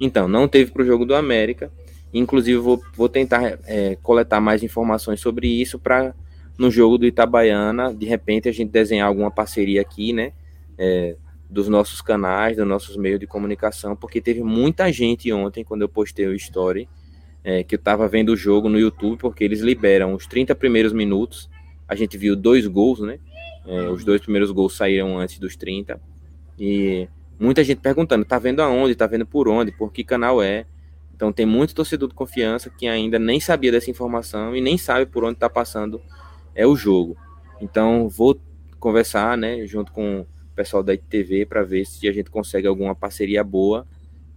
Então, 0.00 0.26
não 0.26 0.48
teve 0.48 0.70
para 0.72 0.82
o 0.82 0.84
jogo 0.86 1.04
do 1.06 1.14
América. 1.14 1.70
Inclusive, 2.12 2.58
vou, 2.58 2.82
vou 2.94 3.08
tentar 3.08 3.58
é, 3.66 3.96
coletar 4.02 4.40
mais 4.40 4.62
informações 4.62 5.20
sobre 5.20 5.46
isso 5.48 5.78
para 5.78 6.14
no 6.56 6.70
jogo 6.70 6.96
do 6.98 7.06
Itabaiana, 7.06 7.92
de 7.92 8.06
repente, 8.06 8.48
a 8.48 8.52
gente 8.52 8.70
desenhar 8.70 9.08
alguma 9.08 9.30
parceria 9.30 9.80
aqui, 9.80 10.12
né? 10.12 10.32
É, 10.78 11.16
dos 11.48 11.68
nossos 11.68 12.00
canais, 12.00 12.56
dos 12.56 12.66
nossos 12.66 12.96
meios 12.96 13.20
de 13.20 13.26
comunicação, 13.26 13.94
porque 13.94 14.20
teve 14.20 14.42
muita 14.42 14.90
gente 14.92 15.32
ontem, 15.32 15.64
quando 15.64 15.82
eu 15.82 15.88
postei 15.88 16.26
o 16.26 16.34
story, 16.34 16.88
é, 17.42 17.62
que 17.62 17.74
eu 17.74 17.78
estava 17.78 18.08
vendo 18.08 18.30
o 18.30 18.36
jogo 18.36 18.68
no 18.68 18.78
YouTube, 18.78 19.18
porque 19.18 19.44
eles 19.44 19.60
liberam 19.60 20.14
os 20.14 20.26
30 20.26 20.54
primeiros 20.54 20.92
minutos. 20.92 21.50
A 21.86 21.94
gente 21.94 22.16
viu 22.16 22.34
dois 22.34 22.66
gols, 22.66 23.00
né? 23.00 23.18
É, 23.66 23.88
os 23.88 24.04
dois 24.04 24.20
primeiros 24.20 24.50
gols 24.50 24.76
saíram 24.76 25.18
antes 25.18 25.38
dos 25.38 25.54
30. 25.54 26.00
E 26.58 27.08
muita 27.38 27.62
gente 27.62 27.80
perguntando, 27.80 28.24
tá 28.24 28.38
vendo 28.38 28.60
aonde, 28.60 28.94
tá 28.94 29.06
vendo 29.06 29.26
por 29.26 29.48
onde, 29.48 29.70
por 29.72 29.92
que 29.92 30.02
canal 30.02 30.42
é. 30.42 30.66
Então 31.14 31.32
tem 31.32 31.46
muito 31.46 31.74
torcedor 31.74 32.08
de 32.08 32.14
confiança 32.14 32.70
que 32.70 32.88
ainda 32.88 33.18
nem 33.18 33.38
sabia 33.38 33.70
dessa 33.70 33.90
informação 33.90 34.56
e 34.56 34.60
nem 34.60 34.76
sabe 34.76 35.06
por 35.06 35.22
onde 35.22 35.38
tá 35.38 35.48
passando 35.48 36.00
é 36.54 36.66
o 36.66 36.74
jogo. 36.74 37.16
Então 37.60 38.08
vou 38.08 38.38
conversar, 38.80 39.36
né, 39.36 39.64
junto 39.66 39.92
com 39.92 40.26
pessoal 40.54 40.82
da 40.82 40.94
ITV 40.94 41.46
para 41.46 41.62
ver 41.62 41.84
se 41.84 42.08
a 42.08 42.12
gente 42.12 42.30
consegue 42.30 42.66
alguma 42.66 42.94
parceria 42.94 43.42
boa 43.42 43.86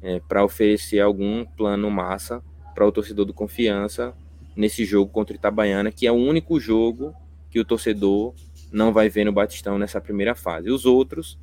é, 0.01 0.19
para 0.19 0.43
oferecer 0.43 0.99
algum 0.99 1.45
plano 1.45 1.89
massa 1.89 2.43
para 2.73 2.85
o 2.85 2.91
torcedor 2.91 3.25
do 3.25 3.33
confiança 3.33 4.13
nesse 4.55 4.85
jogo 4.85 5.11
contra 5.11 5.33
o 5.33 5.37
Itabaiana, 5.37 5.91
que 5.91 6.07
é 6.07 6.11
o 6.11 6.15
único 6.15 6.59
jogo 6.59 7.13
que 7.49 7.59
o 7.59 7.65
torcedor 7.65 8.33
não 8.71 8.91
vai 8.91 9.09
ver 9.09 9.25
no 9.25 9.31
Batistão 9.31 9.77
nessa 9.77 10.01
primeira 10.01 10.35
fase. 10.35 10.69
Os 10.69 10.85
outros, 10.85 11.39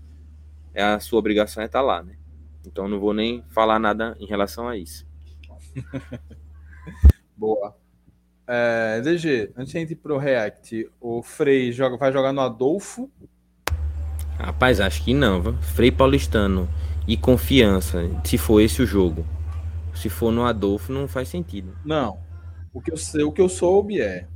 é 0.72 0.82
a 0.82 1.00
sua 1.00 1.18
obrigação 1.18 1.62
é 1.62 1.66
estar 1.66 1.80
lá, 1.80 2.02
né? 2.02 2.16
Então 2.66 2.88
não 2.88 2.98
vou 2.98 3.14
nem 3.14 3.42
falar 3.50 3.78
nada 3.78 4.16
em 4.18 4.26
relação 4.26 4.68
a 4.68 4.76
isso. 4.76 5.06
Boa. 7.36 7.76
É, 8.46 9.00
DG, 9.00 9.52
antes 9.56 9.72
de 9.72 9.92
ir 9.92 9.96
pro 9.96 10.18
React, 10.18 10.90
o 11.00 11.22
Frei 11.22 11.72
joga, 11.72 11.96
vai 11.96 12.12
jogar 12.12 12.32
no 12.32 12.40
Adolfo. 12.40 13.10
Rapaz, 14.38 14.80
acho 14.80 15.02
que 15.04 15.14
não, 15.14 15.40
viu? 15.40 15.54
Frei 15.60 15.90
Paulistano 15.90 16.68
e 17.06 17.16
confiança, 17.16 18.10
se 18.24 18.38
for 18.38 18.60
esse 18.60 18.82
o 18.82 18.86
jogo. 18.86 19.24
Se 19.94 20.08
for 20.08 20.32
no 20.32 20.44
Adolfo, 20.44 20.92
não 20.92 21.06
faz 21.06 21.28
sentido. 21.28 21.76
Não. 21.84 22.18
O 22.72 22.80
que 22.80 22.92
eu, 22.92 22.96
sei, 22.96 23.22
o 23.22 23.30
que 23.30 23.40
eu 23.40 23.48
soube 23.48 24.00
é 24.00 24.26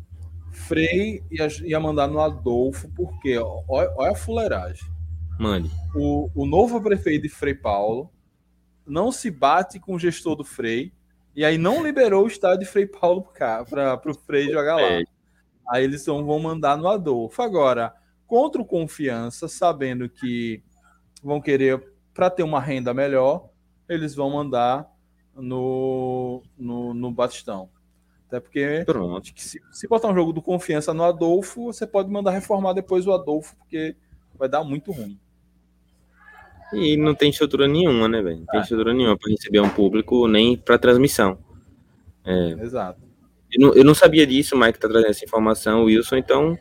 Frei 0.52 1.22
ia, 1.30 1.48
ia 1.64 1.80
mandar 1.80 2.06
no 2.06 2.20
Adolfo, 2.20 2.88
porque 2.94 3.36
ó, 3.38 3.62
olha, 3.68 4.12
a 4.12 4.14
fuleiragem. 4.14 4.88
Mande. 5.38 5.70
O, 5.94 6.30
o 6.34 6.46
novo 6.46 6.80
prefeito 6.80 7.22
de 7.22 7.28
Frei 7.28 7.54
Paulo 7.54 8.10
não 8.86 9.12
se 9.12 9.30
bate 9.30 9.78
com 9.78 9.94
o 9.94 9.98
gestor 9.98 10.34
do 10.34 10.44
Frei 10.44 10.92
e 11.34 11.44
aí 11.44 11.56
não 11.58 11.84
liberou 11.84 12.24
o 12.24 12.28
estádio 12.28 12.60
de 12.60 12.66
Frei 12.66 12.86
Paulo 12.86 13.22
para 13.32 14.00
o 14.06 14.14
Frei 14.14 14.50
jogar 14.50 14.76
lá. 14.76 14.82
É. 14.82 15.04
Aí 15.70 15.84
eles 15.84 16.04
vão 16.06 16.38
mandar 16.40 16.76
no 16.76 16.88
Adolfo. 16.88 17.40
Agora, 17.42 17.94
contra 18.28 18.60
o 18.60 18.64
Confiança, 18.64 19.48
sabendo 19.48 20.08
que 20.08 20.62
vão 21.24 21.40
querer, 21.40 21.82
para 22.14 22.30
ter 22.30 22.42
uma 22.42 22.60
renda 22.60 22.92
melhor, 22.92 23.48
eles 23.88 24.14
vão 24.14 24.30
mandar 24.30 24.86
no, 25.34 26.42
no, 26.56 26.92
no 26.92 27.10
Batistão. 27.10 27.70
Até 28.28 28.38
porque 28.38 28.82
Pronto. 28.84 29.32
se, 29.34 29.58
se 29.72 29.88
botar 29.88 30.08
um 30.08 30.14
jogo 30.14 30.34
do 30.34 30.42
Confiança 30.42 30.92
no 30.92 31.02
Adolfo, 31.02 31.72
você 31.72 31.86
pode 31.86 32.10
mandar 32.10 32.30
reformar 32.32 32.74
depois 32.74 33.06
o 33.06 33.12
Adolfo, 33.12 33.56
porque 33.56 33.96
vai 34.38 34.48
dar 34.48 34.62
muito 34.62 34.92
ruim. 34.92 35.18
E 36.74 36.98
não 36.98 37.14
tem 37.14 37.30
estrutura 37.30 37.66
nenhuma, 37.66 38.06
né, 38.06 38.20
velho? 38.20 38.40
Não 38.40 38.46
tem 38.46 38.60
estrutura 38.60 38.92
nenhuma 38.92 39.16
para 39.16 39.30
receber 39.30 39.60
um 39.60 39.70
público 39.70 40.28
nem 40.28 40.54
para 40.54 40.78
transmissão. 40.78 41.38
Exato. 42.60 43.00
Eu 43.50 43.66
não, 43.66 43.74
eu 43.74 43.84
não 43.84 43.94
sabia 43.94 44.26
disso, 44.26 44.54
o 44.54 44.58
Mike 44.58 44.78
tá 44.78 44.86
trazendo 44.86 45.08
essa 45.08 45.24
informação, 45.24 45.80
o 45.80 45.84
Wilson, 45.84 46.16
então 46.16 46.58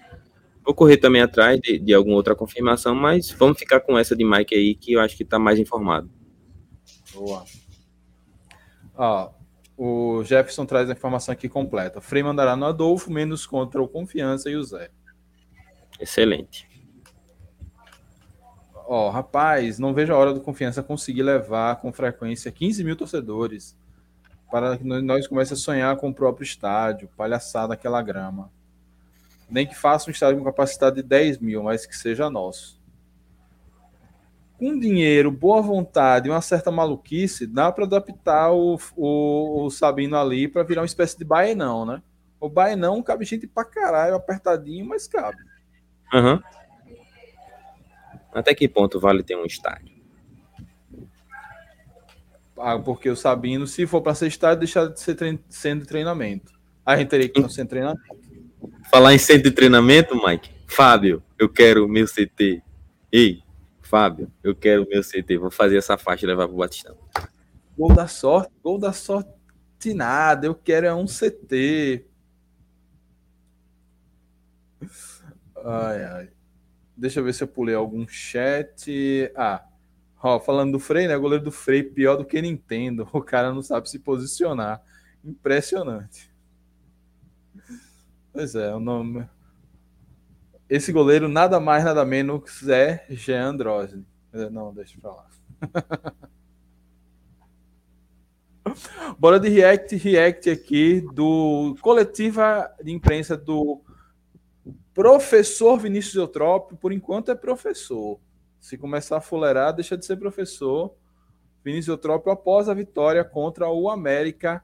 vou 0.67 0.75
correr 0.75 0.97
também 0.97 1.21
atrás 1.21 1.61
de, 1.61 1.79
de 1.79 1.93
alguma 1.93 2.17
outra 2.17 2.35
confirmação, 2.35 2.93
mas 2.93 3.31
vamos 3.31 3.57
ficar 3.57 3.79
com 3.79 3.97
essa 3.97 4.13
de 4.13 4.25
Mike 4.25 4.53
aí, 4.53 4.75
que 4.75 4.91
eu 4.91 4.99
acho 4.99 5.15
que 5.15 5.23
tá 5.23 5.39
mais 5.39 5.57
informado. 5.57 6.11
Boa. 7.13 7.45
Ó, 8.93 9.31
o 9.77 10.23
Jefferson 10.25 10.65
traz 10.65 10.89
a 10.89 10.93
informação 10.93 11.31
aqui 11.31 11.47
completa. 11.47 12.01
Frei 12.01 12.21
mandará 12.21 12.57
no 12.57 12.65
Adolfo, 12.65 13.09
menos 13.09 13.45
contra 13.45 13.81
o 13.81 13.87
Confiança 13.87 14.49
e 14.49 14.57
o 14.57 14.63
Zé. 14.63 14.89
Excelente. 16.01 16.67
Ó, 18.89 19.09
rapaz, 19.09 19.79
não 19.79 19.93
vejo 19.93 20.11
a 20.11 20.17
hora 20.17 20.33
do 20.33 20.41
Confiança 20.41 20.83
conseguir 20.83 21.23
levar 21.23 21.77
com 21.77 21.93
frequência 21.93 22.51
15 22.51 22.83
mil 22.83 22.95
torcedores 22.97 23.77
para 24.51 24.77
que 24.77 24.83
nós 24.83 25.27
comece 25.27 25.53
a 25.53 25.57
sonhar 25.57 25.95
com 25.95 26.09
o 26.09 26.13
próprio 26.13 26.43
estádio, 26.43 27.09
palhaçada 27.15 27.73
aquela 27.73 28.01
grama. 28.01 28.51
Nem 29.49 29.65
que 29.65 29.75
faça 29.75 30.09
um 30.09 30.11
estádio 30.11 30.39
com 30.39 30.45
capacidade 30.45 30.97
de 30.97 31.03
10 31.03 31.39
mil, 31.39 31.63
mas 31.63 31.85
que 31.85 31.95
seja 31.95 32.29
nosso. 32.29 32.77
Com 34.57 34.77
dinheiro, 34.77 35.31
boa 35.31 35.61
vontade 35.61 36.27
e 36.27 36.31
uma 36.31 36.41
certa 36.41 36.71
maluquice, 36.71 37.45
dá 37.45 37.71
para 37.71 37.85
adaptar 37.85 38.51
o, 38.51 38.79
o, 38.95 39.65
o, 39.65 39.69
Sabino 39.69 40.17
ali 40.17 40.47
para 40.47 40.63
virar 40.63 40.81
uma 40.81 40.87
espécie 40.87 41.17
de 41.17 41.23
baenão, 41.23 41.85
né? 41.85 42.01
O 42.39 42.49
baenão 42.49 43.01
cabe 43.03 43.23
gente 43.23 43.45
pra 43.45 43.63
caralho, 43.63 44.15
apertadinho, 44.15 44.85
mas 44.85 45.07
cabe. 45.07 45.37
Uhum. 46.11 46.41
Até 48.33 48.53
que 48.55 48.67
ponto 48.67 48.99
vale 48.99 49.23
ter 49.23 49.35
um 49.35 49.45
estádio? 49.45 49.95
Ah, 52.59 52.79
porque 52.79 53.09
o 53.09 53.15
Sabino, 53.15 53.67
se 53.67 53.85
for 53.85 54.01
para 54.01 54.15
ser 54.15 54.27
estádio, 54.27 54.59
deixa 54.59 54.87
de 54.89 54.99
ser 54.99 55.15
trein 55.15 55.39
sendo 55.47 55.85
treinamento. 55.85 56.51
A 56.83 56.97
gente 56.97 57.09
teria 57.09 57.29
que 57.29 57.39
não 57.39 57.49
ser 57.49 57.65
treinamento. 57.65 58.26
Falar 58.91 59.13
em 59.13 59.17
centro 59.17 59.49
de 59.49 59.51
treinamento, 59.51 60.15
Mike. 60.15 60.49
Fábio, 60.67 61.23
eu 61.39 61.47
quero 61.47 61.85
o 61.85 61.87
meu 61.87 62.05
CT. 62.05 62.61
Ei, 63.11 63.41
Fábio, 63.81 64.31
eu 64.43 64.53
quero 64.53 64.83
o 64.83 64.89
meu 64.89 65.01
CT. 65.01 65.37
Vou 65.37 65.49
fazer 65.49 65.77
essa 65.77 65.97
faixa 65.97 66.25
e 66.25 66.27
levar 66.27 66.47
pro 66.47 66.57
Batistão. 66.57 66.97
Gol 67.77 67.93
da 67.93 68.07
sorte, 68.07 68.51
gol 68.61 68.77
da 68.77 68.91
sorte 68.91 69.31
nada. 69.93 70.47
Eu 70.47 70.55
quero 70.55 70.85
é 70.85 70.93
um 70.93 71.05
CT. 71.05 72.05
Ai, 75.63 76.03
ai. 76.03 76.29
Deixa 76.95 77.19
eu 77.19 77.23
ver 77.23 77.33
se 77.33 77.43
eu 77.43 77.47
pulei 77.47 77.75
algum 77.75 78.07
chat. 78.07 79.31
Ah, 79.35 79.63
ó, 80.21 80.39
falando 80.39 80.73
do 80.73 80.79
Frei, 80.79 81.07
né? 81.07 81.17
Goleiro 81.17 81.43
do 81.43 81.51
Frei 81.51 81.83
pior 81.83 82.17
do 82.17 82.25
que 82.25 82.41
Nintendo. 82.41 83.07
O 83.13 83.21
cara 83.21 83.53
não 83.53 83.61
sabe 83.61 83.89
se 83.89 83.99
posicionar. 83.99 84.81
Impressionante. 85.23 86.31
Pois 88.37 88.53
é, 88.53 88.71
o 88.71 88.79
nome. 88.79 89.27
Esse 90.69 90.91
goleiro 90.91 91.27
nada 91.27 91.59
mais, 91.59 91.83
nada 91.83 92.05
menos 92.05 92.69
é 92.69 93.03
Jean 93.09 93.55
Drosny. 93.55 94.05
Não, 94.51 94.71
deixa 94.71 94.95
pra 95.01 95.09
lá. 95.09 95.27
Bora 99.17 99.39
de 99.39 99.49
react, 99.49 99.95
react 99.95 100.51
aqui 100.51 101.01
do 101.15 101.75
coletiva 101.81 102.71
de 102.83 102.91
imprensa 102.91 103.35
do 103.35 103.81
Professor 104.93 105.75
Vinícius 105.79 106.13
Eutrópio, 106.13 106.77
por 106.77 106.91
enquanto 106.91 107.31
é 107.31 107.35
professor. 107.35 108.19
Se 108.59 108.77
começar 108.77 109.17
a 109.17 109.21
fuleirar, 109.21 109.73
deixa 109.73 109.97
de 109.97 110.05
ser 110.05 110.15
professor. 110.17 110.93
Vinícius 111.63 111.87
Eutrópio 111.87 112.31
após 112.31 112.69
a 112.69 112.75
vitória 112.75 113.23
contra 113.23 113.67
o 113.67 113.89
América 113.89 114.63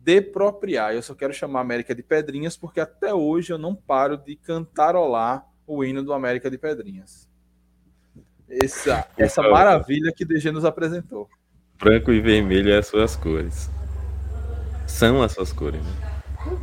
de 0.00 0.20
propriar. 0.20 0.94
Eu 0.94 1.02
só 1.02 1.14
quero 1.14 1.32
chamar 1.32 1.60
a 1.60 1.62
América 1.62 1.94
de 1.94 2.02
Pedrinhas 2.02 2.56
porque 2.56 2.80
até 2.80 3.14
hoje 3.14 3.52
eu 3.52 3.58
não 3.58 3.74
paro 3.74 4.16
de 4.16 4.34
cantarolar 4.34 5.46
o 5.66 5.84
hino 5.84 6.02
do 6.02 6.12
América 6.12 6.50
de 6.50 6.58
Pedrinhas. 6.58 7.28
Essa, 8.48 9.06
essa 9.16 9.42
maravilha 9.42 10.12
que 10.12 10.24
DG 10.24 10.50
nos 10.50 10.64
apresentou. 10.64 11.28
Branco 11.78 12.10
e 12.10 12.20
vermelho 12.20 12.72
é 12.72 12.78
as 12.78 12.88
suas 12.88 13.14
cores. 13.14 13.70
São 14.86 15.22
as 15.22 15.32
suas 15.32 15.52
cores, 15.52 15.80
né? 15.80 15.92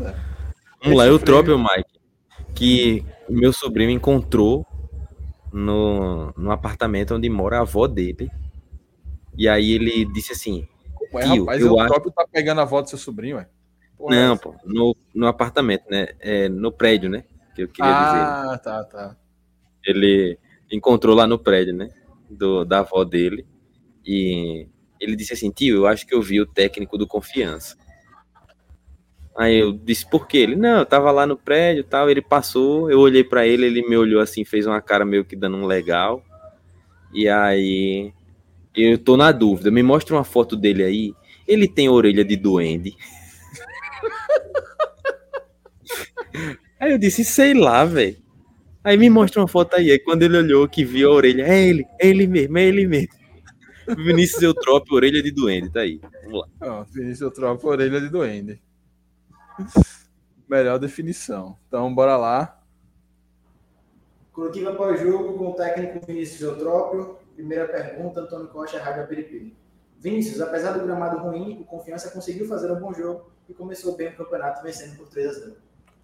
É. 0.01 0.15
Vamos 0.83 0.97
lá, 0.97 1.07
Eutrópio, 1.07 1.57
Mike 1.57 1.97
que 2.57 3.05
meu 3.29 3.53
sobrinho 3.53 3.91
encontrou 3.91 4.65
no, 5.53 6.33
no 6.35 6.51
apartamento 6.51 7.13
onde 7.13 7.29
mora 7.29 7.59
a 7.59 7.61
avó 7.61 7.85
dele. 7.85 8.31
E 9.37 9.47
aí 9.47 9.73
ele 9.73 10.05
disse 10.05 10.33
assim: 10.33 10.67
Ué, 11.13 11.23
Tio, 11.23 11.41
rapaz, 11.41 11.61
eu 11.61 11.73
o 11.73 11.79
acho... 11.79 11.89
próprio 11.89 12.11
tá 12.11 12.25
pegando 12.31 12.59
a 12.59 12.63
avó 12.63 12.81
do 12.81 12.89
seu 12.89 12.97
sobrinho, 12.97 13.37
ué? 13.37 13.47
Porra, 13.97 14.15
Não, 14.15 14.33
é 14.35 14.37
pô, 14.37 14.55
no, 14.63 14.95
no 15.13 15.27
apartamento, 15.27 15.83
né? 15.89 16.09
É, 16.19 16.47
no 16.47 16.71
prédio, 16.71 17.09
né? 17.09 17.23
Que 17.55 17.63
eu 17.63 17.67
queria 17.67 17.91
ah, 17.91 18.03
dizer. 18.03 18.53
Ah, 18.53 18.57
tá, 18.57 18.83
tá. 18.83 19.17
Ele 19.85 20.37
encontrou 20.71 21.15
lá 21.15 21.25
no 21.25 21.39
prédio, 21.39 21.73
né? 21.73 21.89
Do, 22.29 22.63
da 22.63 22.79
avó 22.79 23.03
dele. 23.03 23.45
E 24.05 24.67
ele 24.99 25.15
disse 25.15 25.33
assim: 25.33 25.49
Tio, 25.49 25.77
eu 25.77 25.87
acho 25.87 26.05
que 26.05 26.13
eu 26.13 26.21
vi 26.21 26.39
o 26.39 26.45
técnico 26.45 26.97
do 26.97 27.07
Confiança. 27.07 27.75
Aí 29.37 29.59
eu 29.59 29.71
disse, 29.71 30.09
por 30.09 30.27
quê? 30.27 30.39
Ele, 30.39 30.55
não, 30.55 30.79
eu 30.79 30.85
tava 30.85 31.11
lá 31.11 31.27
no 31.27 31.37
prédio 31.37 31.83
tal, 31.83 32.09
ele 32.09 32.23
passou, 32.23 32.89
eu 32.89 32.99
olhei 32.99 33.23
para 33.23 33.45
ele, 33.45 33.67
ele 33.67 33.87
me 33.87 33.95
olhou 33.95 34.19
assim, 34.19 34.43
fez 34.43 34.65
uma 34.65 34.81
cara 34.81 35.05
meio 35.05 35.23
que 35.23 35.35
dando 35.35 35.57
um 35.57 35.67
legal. 35.67 36.23
E 37.13 37.29
aí 37.29 38.11
eu 38.83 38.97
tô 38.97 39.17
na 39.17 39.31
dúvida, 39.31 39.71
me 39.71 39.81
mostra 39.81 40.15
uma 40.15 40.23
foto 40.23 40.55
dele 40.55 40.83
aí. 40.83 41.13
Ele 41.47 41.67
tem 41.67 41.89
orelha 41.89 42.23
de 42.23 42.35
duende. 42.35 42.95
aí 46.79 46.91
eu 46.91 46.97
disse, 46.97 47.23
sei 47.25 47.53
lá, 47.53 47.85
velho. 47.85 48.17
Aí 48.83 48.97
me 48.97 49.09
mostra 49.09 49.41
uma 49.41 49.47
foto 49.47 49.75
aí. 49.75 49.91
Aí 49.91 49.99
quando 49.99 50.23
ele 50.23 50.37
olhou 50.37 50.67
que 50.67 50.85
viu 50.85 51.11
a 51.11 51.15
orelha, 51.15 51.43
é 51.43 51.67
ele, 51.67 51.85
é 51.99 52.07
ele 52.07 52.27
mesmo, 52.27 52.57
é 52.57 52.63
ele 52.63 52.85
mesmo. 52.85 53.09
Vinícius 53.97 54.41
Eutrópio, 54.41 54.95
orelha 54.95 55.23
de 55.23 55.31
duende, 55.31 55.71
tá 55.71 55.81
aí. 55.81 55.99
Vamos 56.23 56.41
lá. 56.41 56.47
Ó, 56.61 56.83
Vinícius 56.83 57.21
Eutrópio, 57.21 57.69
orelha 57.69 58.01
de 58.01 58.09
duende. 58.09 58.61
Melhor 60.47 60.77
definição. 60.77 61.57
Então, 61.67 61.93
bora 61.93 62.17
lá. 62.17 62.61
Coletiva 64.31 64.73
pós-jogo 64.73 65.37
com 65.37 65.51
o 65.51 65.53
técnico 65.53 66.05
Vinícius 66.05 66.41
Eutrópio. 66.41 67.17
Primeira 67.37 67.67
pergunta, 67.67 68.21
Antônio 68.21 68.47
Costa, 68.47 68.79
Rádio 68.79 69.07
Peripiri. 69.07 69.55
Vinícius, 69.99 70.41
apesar 70.41 70.71
do 70.71 70.83
gramado 70.83 71.19
ruim, 71.19 71.61
o 71.61 71.65
Confiança 71.65 72.09
conseguiu 72.09 72.47
fazer 72.47 72.71
um 72.71 72.79
bom 72.79 72.91
jogo 72.91 73.29
e 73.47 73.53
começou 73.53 73.95
bem 73.95 74.07
o 74.07 74.15
campeonato, 74.17 74.63
vencendo 74.63 74.97
por 74.97 75.07
3 75.07 75.27
a 75.27 75.33
0. 75.33 75.55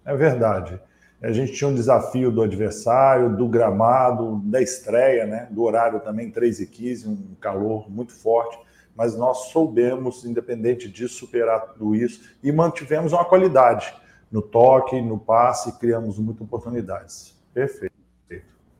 É 0.04 0.16
verdade. 0.16 0.80
A 1.20 1.32
gente 1.32 1.52
tinha 1.52 1.66
um 1.66 1.74
desafio 1.74 2.30
do 2.30 2.40
adversário, 2.40 3.36
do 3.36 3.48
gramado, 3.48 4.40
da 4.44 4.62
estreia, 4.62 5.26
né? 5.26 5.48
do 5.50 5.64
horário 5.64 5.98
também, 5.98 6.30
3 6.30 6.60
e 6.60 6.66
15, 6.68 7.08
um 7.08 7.34
calor 7.40 7.90
muito 7.90 8.12
forte 8.12 8.56
mas 8.94 9.16
nós 9.16 9.48
soubemos, 9.48 10.24
independente 10.24 10.88
disso, 10.88 11.16
superar 11.16 11.72
tudo 11.72 11.96
isso 11.96 12.36
e 12.40 12.52
mantivemos 12.52 13.12
uma 13.12 13.24
qualidade 13.24 13.92
no 14.30 14.40
toque, 14.40 15.02
no 15.02 15.18
passe, 15.18 15.76
criamos 15.80 16.16
muitas 16.16 16.42
oportunidades. 16.42 17.36
Perfeito. 17.52 17.92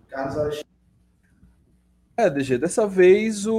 Carlos 0.09 0.65
É, 2.17 2.31
DG, 2.31 2.59
dessa 2.59 2.87
vez 2.87 3.45
o, 3.45 3.55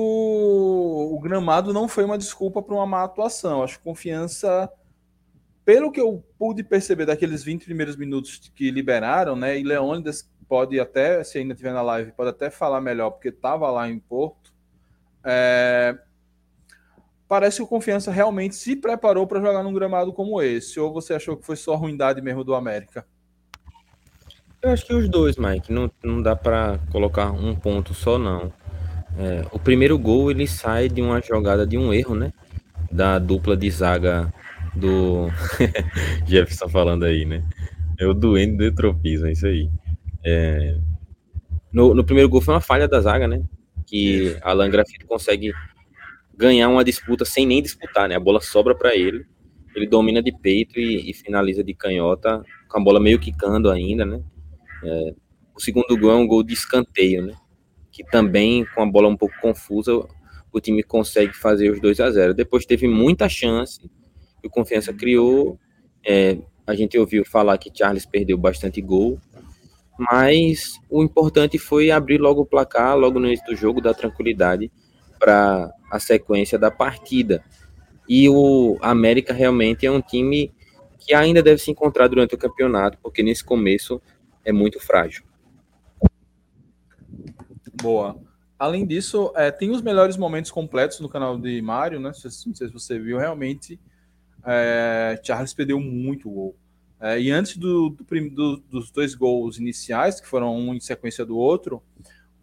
o 1.13 1.19
gramado 1.19 1.73
não 1.73 1.89
foi 1.89 2.05
uma 2.05 2.17
desculpa 2.17 2.61
para 2.61 2.73
uma 2.73 2.85
má 2.85 3.03
atuação. 3.03 3.61
Acho 3.61 3.77
que 3.77 3.83
confiança, 3.83 4.71
pelo 5.65 5.91
que 5.91 5.99
eu 5.99 6.23
pude 6.39 6.63
perceber 6.63 7.05
daqueles 7.05 7.43
20 7.43 7.65
primeiros 7.65 7.97
minutos 7.97 8.51
que 8.55 8.71
liberaram, 8.71 9.35
né? 9.35 9.59
E 9.59 9.63
Leônidas 9.63 10.31
pode 10.47 10.79
até, 10.79 11.21
se 11.23 11.37
ainda 11.37 11.53
estiver 11.53 11.73
na 11.73 11.81
live, 11.81 12.13
pode 12.13 12.29
até 12.29 12.49
falar 12.49 12.79
melhor, 12.79 13.11
porque 13.11 13.27
estava 13.29 13.69
lá 13.69 13.89
em 13.89 13.99
Porto. 13.99 14.53
É, 15.21 15.97
parece 17.27 17.57
que 17.57 17.63
o 17.63 17.67
Confiança 17.67 18.09
realmente 18.09 18.55
se 18.55 18.75
preparou 18.75 19.27
para 19.27 19.41
jogar 19.41 19.63
num 19.63 19.73
gramado 19.73 20.13
como 20.13 20.41
esse. 20.41 20.79
Ou 20.79 20.93
você 20.93 21.13
achou 21.13 21.35
que 21.35 21.45
foi 21.45 21.57
só 21.57 21.75
ruindade 21.75 22.21
mesmo 22.21 22.43
do 22.43 22.55
América? 22.55 23.05
Eu 24.65 24.71
acho 24.71 24.83
que 24.83 24.95
os 24.95 25.07
dois, 25.07 25.37
Mike. 25.37 25.71
Não, 25.71 25.91
não 26.03 26.19
dá 26.23 26.35
para 26.35 26.79
colocar 26.91 27.31
um 27.31 27.53
ponto 27.53 27.93
só, 27.93 28.17
não. 28.17 28.51
É, 29.15 29.45
o 29.51 29.59
primeiro 29.59 29.95
gol 29.95 30.31
ele 30.31 30.47
sai 30.47 30.89
de 30.89 31.03
uma 31.03 31.21
jogada 31.21 31.67
de 31.67 31.77
um 31.77 31.93
erro, 31.93 32.15
né? 32.15 32.33
Da 32.91 33.19
dupla 33.19 33.55
de 33.55 33.69
zaga 33.69 34.33
do 34.75 35.27
Jefferson 36.25 36.67
falando 36.67 37.05
aí, 37.05 37.25
né? 37.25 37.43
É 37.99 38.07
o 38.07 38.13
doente 38.15 38.57
do 38.57 38.73
tropismo, 38.73 39.27
é 39.27 39.33
isso 39.33 39.45
aí. 39.45 39.69
É... 40.23 40.75
No, 41.71 41.93
no 41.93 42.03
primeiro 42.03 42.27
gol 42.27 42.41
foi 42.41 42.55
uma 42.55 42.59
falha 42.59 42.87
da 42.87 42.99
zaga, 42.99 43.27
né? 43.27 43.43
Que 43.85 44.35
Alan 44.41 44.71
Grafito 44.71 45.05
consegue 45.05 45.53
ganhar 46.35 46.69
uma 46.69 46.83
disputa 46.83 47.23
sem 47.23 47.45
nem 47.45 47.61
disputar, 47.61 48.09
né? 48.09 48.15
A 48.15 48.19
bola 48.19 48.41
sobra 48.41 48.73
para 48.73 48.95
ele, 48.95 49.27
ele 49.75 49.85
domina 49.85 50.23
de 50.23 50.31
peito 50.31 50.79
e, 50.79 51.07
e, 51.07 51.13
finaliza 51.13 51.63
de 51.63 51.75
canhota, 51.75 52.43
com 52.67 52.79
a 52.79 52.83
bola 52.83 52.99
meio 52.99 53.19
quicando 53.19 53.69
ainda, 53.69 54.03
né? 54.03 54.23
É, 54.83 55.13
o 55.55 55.61
segundo 55.61 55.97
gol 55.97 56.11
é 56.11 56.15
um 56.15 56.27
gol 56.27 56.43
de 56.43 56.53
escanteio, 56.53 57.25
né? 57.25 57.35
Que 57.91 58.03
também, 58.03 58.65
com 58.73 58.81
a 58.81 58.85
bola 58.85 59.07
um 59.07 59.17
pouco 59.17 59.35
confusa, 59.41 59.93
o 60.51 60.59
time 60.59 60.83
consegue 60.83 61.33
fazer 61.33 61.69
os 61.69 61.81
2 61.81 61.99
a 61.99 62.11
0 62.11 62.33
Depois 62.33 62.65
teve 62.65 62.87
muita 62.87 63.27
chance, 63.27 63.79
o 64.43 64.49
Confiança 64.49 64.93
criou. 64.93 65.59
É, 66.05 66.37
a 66.67 66.75
gente 66.75 66.97
ouviu 66.97 67.25
falar 67.25 67.57
que 67.57 67.71
Charles 67.73 68.05
perdeu 68.05 68.37
bastante 68.37 68.81
gol, 68.81 69.19
mas 69.97 70.79
o 70.89 71.03
importante 71.03 71.57
foi 71.57 71.91
abrir 71.91 72.19
logo 72.19 72.41
o 72.41 72.45
placar, 72.45 72.97
logo 72.97 73.19
no 73.19 73.27
início 73.27 73.45
do 73.45 73.55
jogo, 73.55 73.81
dar 73.81 73.93
tranquilidade 73.93 74.71
para 75.19 75.71
a 75.91 75.99
sequência 75.99 76.57
da 76.57 76.69
partida. 76.69 77.43
E 78.07 78.29
o 78.29 78.77
América 78.81 79.33
realmente 79.33 79.85
é 79.85 79.91
um 79.91 80.01
time 80.01 80.53
que 80.99 81.13
ainda 81.13 81.41
deve 81.41 81.61
se 81.61 81.71
encontrar 81.71 82.07
durante 82.07 82.35
o 82.35 82.37
campeonato, 82.37 82.97
porque 83.01 83.21
nesse 83.23 83.43
começo 83.43 84.01
é 84.45 84.51
muito 84.51 84.79
frágil. 84.79 85.25
Boa. 87.81 88.17
Além 88.57 88.85
disso, 88.85 89.33
é, 89.35 89.51
tem 89.51 89.71
os 89.71 89.81
melhores 89.81 90.15
momentos 90.15 90.49
completos 90.49 91.01
no 91.01 91.09
canal 91.09 91.37
de 91.37 91.61
Mário, 91.61 91.99
né? 91.99 92.07
Não 92.07 92.13
sei 92.13 92.31
se 92.31 92.71
você 92.71 92.97
viu, 92.97 93.17
realmente 93.17 93.77
é, 94.45 95.19
Charles 95.21 95.53
perdeu 95.53 95.79
muito 95.79 96.29
gol. 96.29 96.55
É, 97.01 97.19
e 97.19 97.29
antes 97.31 97.57
do, 97.57 97.89
do, 97.89 98.29
do, 98.29 98.57
dos 98.69 98.91
dois 98.91 99.13
gols 99.13 99.57
iniciais, 99.57 100.21
que 100.21 100.27
foram 100.27 100.55
um 100.55 100.73
em 100.73 100.79
sequência 100.79 101.25
do 101.25 101.37
outro, 101.37 101.83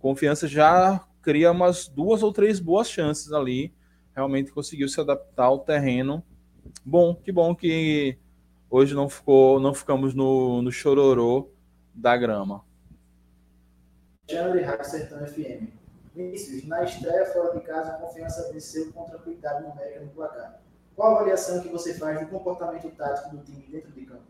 Confiança 0.02 0.48
já 0.48 1.00
cria 1.22 1.52
umas 1.52 1.86
duas 1.86 2.24
ou 2.24 2.32
três 2.32 2.58
boas 2.58 2.90
chances 2.90 3.32
ali. 3.32 3.72
Realmente 4.16 4.50
conseguiu 4.50 4.88
se 4.88 5.00
adaptar 5.00 5.44
ao 5.44 5.60
terreno. 5.60 6.24
Bom, 6.84 7.14
que 7.14 7.30
bom 7.30 7.54
que 7.54 8.18
hoje 8.68 8.94
não 8.94 9.08
ficou, 9.08 9.60
não 9.60 9.72
ficamos 9.72 10.12
no, 10.12 10.60
no 10.60 10.72
chororô 10.72 11.51
da 11.94 12.16
grama. 12.16 12.64
Channel 14.30 14.52
de 14.52 14.62
Rádio 14.62 14.84
Sertão 14.84 15.26
FM. 15.26 15.68
Vinícius, 16.14 16.66
na 16.66 16.84
estreia 16.84 17.24
fora 17.26 17.58
de 17.58 17.64
casa, 17.64 17.92
a 17.92 17.94
confiança 17.94 18.50
venceu 18.52 18.92
com 18.92 19.04
tranquilidade 19.04 19.66
numérica 19.66 20.00
no 20.00 20.08
placar. 20.08 20.60
Qual 20.94 21.12
a 21.12 21.16
avaliação 21.16 21.60
que 21.60 21.68
você 21.68 21.94
faz 21.94 22.20
do 22.20 22.26
comportamento 22.26 22.90
tático 22.90 23.36
do 23.36 23.42
time 23.42 23.64
dentro 23.70 23.90
de 23.92 24.02
campo? 24.02 24.22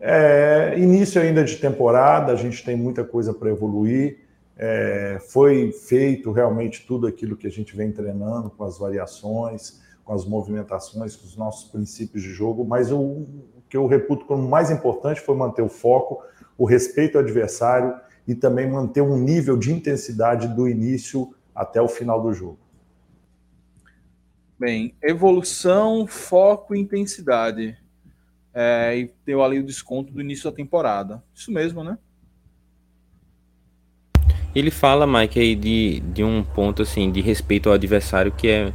É, 0.00 0.74
início 0.78 1.20
ainda 1.20 1.42
de 1.42 1.56
temporada, 1.56 2.32
a 2.32 2.36
gente 2.36 2.64
tem 2.64 2.76
muita 2.76 3.04
coisa 3.04 3.32
para 3.32 3.48
evoluir. 3.48 4.20
É, 4.56 5.18
foi 5.28 5.72
feito 5.72 6.30
realmente 6.30 6.86
tudo 6.86 7.06
aquilo 7.06 7.36
que 7.36 7.46
a 7.46 7.50
gente 7.50 7.74
vem 7.74 7.90
treinando, 7.90 8.50
com 8.50 8.64
as 8.64 8.78
variações, 8.78 9.80
com 10.04 10.12
as 10.12 10.24
movimentações, 10.24 11.16
com 11.16 11.26
os 11.26 11.36
nossos 11.36 11.70
princípios 11.70 12.22
de 12.22 12.30
jogo, 12.30 12.64
mas 12.64 12.90
o, 12.90 12.98
o 12.98 13.62
que 13.68 13.76
eu 13.76 13.86
reputo 13.86 14.24
como 14.24 14.48
mais 14.48 14.70
importante 14.70 15.20
foi 15.20 15.36
manter 15.36 15.62
o 15.62 15.68
foco, 15.68 16.22
o 16.58 16.66
respeito 16.66 17.16
ao 17.16 17.22
adversário 17.22 17.94
e 18.26 18.34
também 18.34 18.68
manter 18.68 19.00
um 19.00 19.16
nível 19.16 19.56
de 19.56 19.72
intensidade 19.72 20.48
do 20.48 20.68
início 20.68 21.34
até 21.54 21.80
o 21.80 21.88
final 21.88 22.20
do 22.20 22.34
jogo. 22.34 22.58
Bem, 24.58 24.94
evolução, 25.00 26.06
foco 26.06 26.74
e 26.74 26.80
intensidade. 26.80 27.78
É, 28.52 28.98
e 28.98 29.10
deu 29.24 29.42
ali 29.42 29.60
o 29.60 29.64
desconto 29.64 30.12
do 30.12 30.20
início 30.20 30.50
da 30.50 30.56
temporada. 30.56 31.22
Isso 31.32 31.52
mesmo, 31.52 31.84
né? 31.84 31.96
Ele 34.54 34.70
fala, 34.70 35.06
Mike, 35.06 35.38
aí 35.38 35.54
de, 35.54 36.00
de 36.00 36.24
um 36.24 36.42
ponto 36.42 36.82
assim 36.82 37.12
de 37.12 37.20
respeito 37.20 37.68
ao 37.68 37.74
adversário 37.76 38.32
que 38.32 38.48
é 38.48 38.72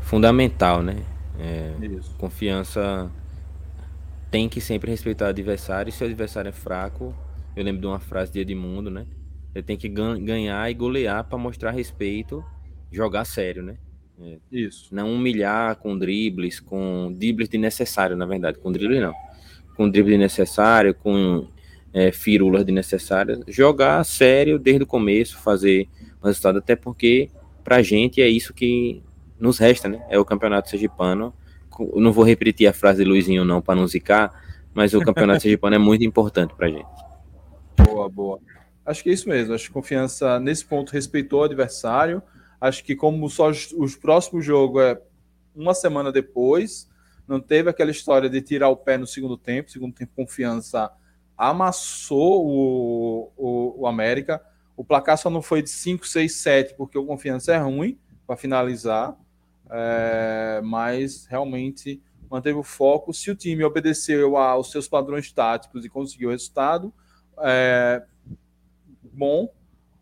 fundamental, 0.00 0.82
né? 0.82 0.96
É, 1.38 1.74
confiança 2.16 3.10
tem 4.30 4.48
que 4.48 4.60
sempre 4.60 4.90
respeitar 4.90 5.26
o 5.26 5.28
adversário. 5.28 5.90
E 5.90 5.92
se 5.92 6.02
o 6.02 6.06
adversário 6.06 6.48
é 6.48 6.52
fraco, 6.52 7.14
eu 7.56 7.64
lembro 7.64 7.80
de 7.80 7.86
uma 7.86 7.98
frase 7.98 8.32
de 8.32 8.40
Edmundo, 8.40 8.90
né? 8.90 9.06
Ele 9.54 9.62
tem 9.62 9.76
que 9.76 9.88
ganhar 9.88 10.70
e 10.70 10.74
golear 10.74 11.24
para 11.24 11.38
mostrar 11.38 11.70
respeito, 11.70 12.44
jogar 12.92 13.24
sério, 13.24 13.62
né? 13.62 13.78
É. 14.20 14.38
Isso. 14.50 14.94
Não 14.94 15.12
humilhar 15.12 15.76
com 15.76 15.96
dribles, 15.96 16.60
com 16.60 17.12
dribles 17.16 17.48
de 17.48 17.58
necessário, 17.58 18.16
na 18.16 18.26
verdade. 18.26 18.58
Com 18.58 18.70
dribles 18.70 19.00
não. 19.00 19.14
Com 19.76 19.88
dribles 19.88 20.14
de 20.14 20.18
necessário, 20.18 20.94
com 20.94 21.48
é, 21.92 22.12
firulas 22.12 22.64
de 22.64 22.72
necessário. 22.72 23.42
Jogar 23.48 24.04
sério 24.04 24.58
desde 24.58 24.82
o 24.82 24.86
começo, 24.86 25.38
fazer 25.38 25.88
o 26.20 26.26
resultado, 26.26 26.58
até 26.58 26.76
porque 26.76 27.30
pra 27.62 27.82
gente 27.82 28.20
é 28.20 28.28
isso 28.28 28.52
que 28.52 29.02
nos 29.38 29.58
resta, 29.58 29.88
né? 29.88 30.04
É 30.10 30.18
o 30.18 30.24
campeonato 30.24 30.68
sergipano. 30.68 31.32
Eu 31.78 32.00
não 32.00 32.12
vou 32.12 32.24
repetir 32.24 32.66
a 32.66 32.72
frase 32.72 33.02
de 33.02 33.08
Luizinho 33.08 33.44
não 33.44 33.60
para 33.60 33.74
não 33.74 33.86
zicar, 33.86 34.32
mas 34.74 34.94
o 34.94 35.00
campeonato 35.00 35.42
sergipano 35.42 35.76
é 35.76 35.78
muito 35.78 36.04
importante 36.04 36.54
pra 36.54 36.68
gente. 36.68 36.86
Boa, 37.84 38.08
boa. 38.08 38.40
Acho 38.84 39.02
que 39.02 39.10
é 39.10 39.12
isso 39.12 39.28
mesmo. 39.28 39.54
Acho 39.54 39.66
que 39.66 39.72
confiança 39.72 40.40
nesse 40.40 40.64
ponto 40.64 40.92
respeitou 40.92 41.40
o 41.40 41.44
adversário. 41.44 42.22
Acho 42.60 42.82
que 42.82 42.96
como 42.96 43.28
só 43.28 43.50
os, 43.50 43.72
os 43.72 43.96
próximos 43.96 44.44
jogos 44.44 44.82
é 44.82 45.00
uma 45.54 45.74
semana 45.74 46.10
depois, 46.10 46.88
não 47.26 47.40
teve 47.40 47.68
aquela 47.68 47.90
história 47.90 48.30
de 48.30 48.40
tirar 48.40 48.68
o 48.68 48.76
pé 48.76 48.96
no 48.96 49.06
segundo 49.06 49.36
tempo. 49.36 49.70
Segundo 49.70 49.94
tempo, 49.94 50.12
confiança 50.16 50.90
amassou 51.36 52.46
o, 52.46 53.32
o, 53.36 53.82
o 53.82 53.86
América. 53.86 54.40
O 54.76 54.84
placar 54.84 55.18
só 55.18 55.28
não 55.28 55.42
foi 55.42 55.60
de 55.60 55.70
5, 55.70 56.06
6, 56.06 56.34
7, 56.36 56.74
porque 56.74 56.96
o 56.96 57.04
confiança 57.04 57.52
é 57.52 57.58
ruim 57.58 57.98
para 58.26 58.36
finalizar. 58.36 59.14
É, 59.70 60.60
mas 60.64 61.26
realmente 61.26 62.02
manteve 62.30 62.58
o 62.58 62.62
foco. 62.62 63.12
Se 63.12 63.30
o 63.30 63.36
time 63.36 63.64
obedeceu 63.64 64.36
aos 64.36 64.70
seus 64.70 64.88
padrões 64.88 65.32
táticos 65.32 65.84
e 65.84 65.88
conseguiu 65.88 66.30
resultado, 66.30 66.92
é, 67.40 68.04
bom. 69.02 69.52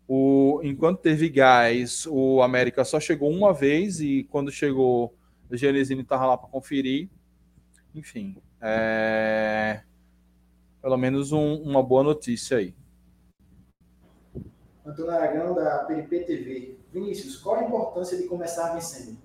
O, 0.07 0.61
enquanto 0.63 1.01
teve 1.01 1.27
gás, 1.29 2.05
o 2.07 2.41
América 2.41 2.85
só 2.85 2.99
chegou 2.99 3.29
uma 3.29 3.53
vez 3.53 3.99
e 3.99 4.23
quando 4.31 4.49
chegou, 4.49 5.13
o 5.49 5.57
Genesini 5.57 6.01
estava 6.01 6.25
lá 6.25 6.37
para 6.37 6.47
conferir. 6.47 7.09
Enfim, 7.93 8.37
é, 8.61 9.81
pelo 10.81 10.97
menos 10.97 11.31
um, 11.31 11.55
uma 11.55 11.83
boa 11.83 12.03
notícia 12.03 12.57
aí. 12.57 12.73
Antônio 14.85 15.11
Aragão, 15.11 15.53
da 15.53 15.79
PNP 15.79 16.19
TV. 16.21 16.77
Vinícius, 16.93 17.35
qual 17.35 17.57
a 17.57 17.63
importância 17.63 18.17
de 18.17 18.25
começar 18.27 18.73
vencendo? 18.73 19.17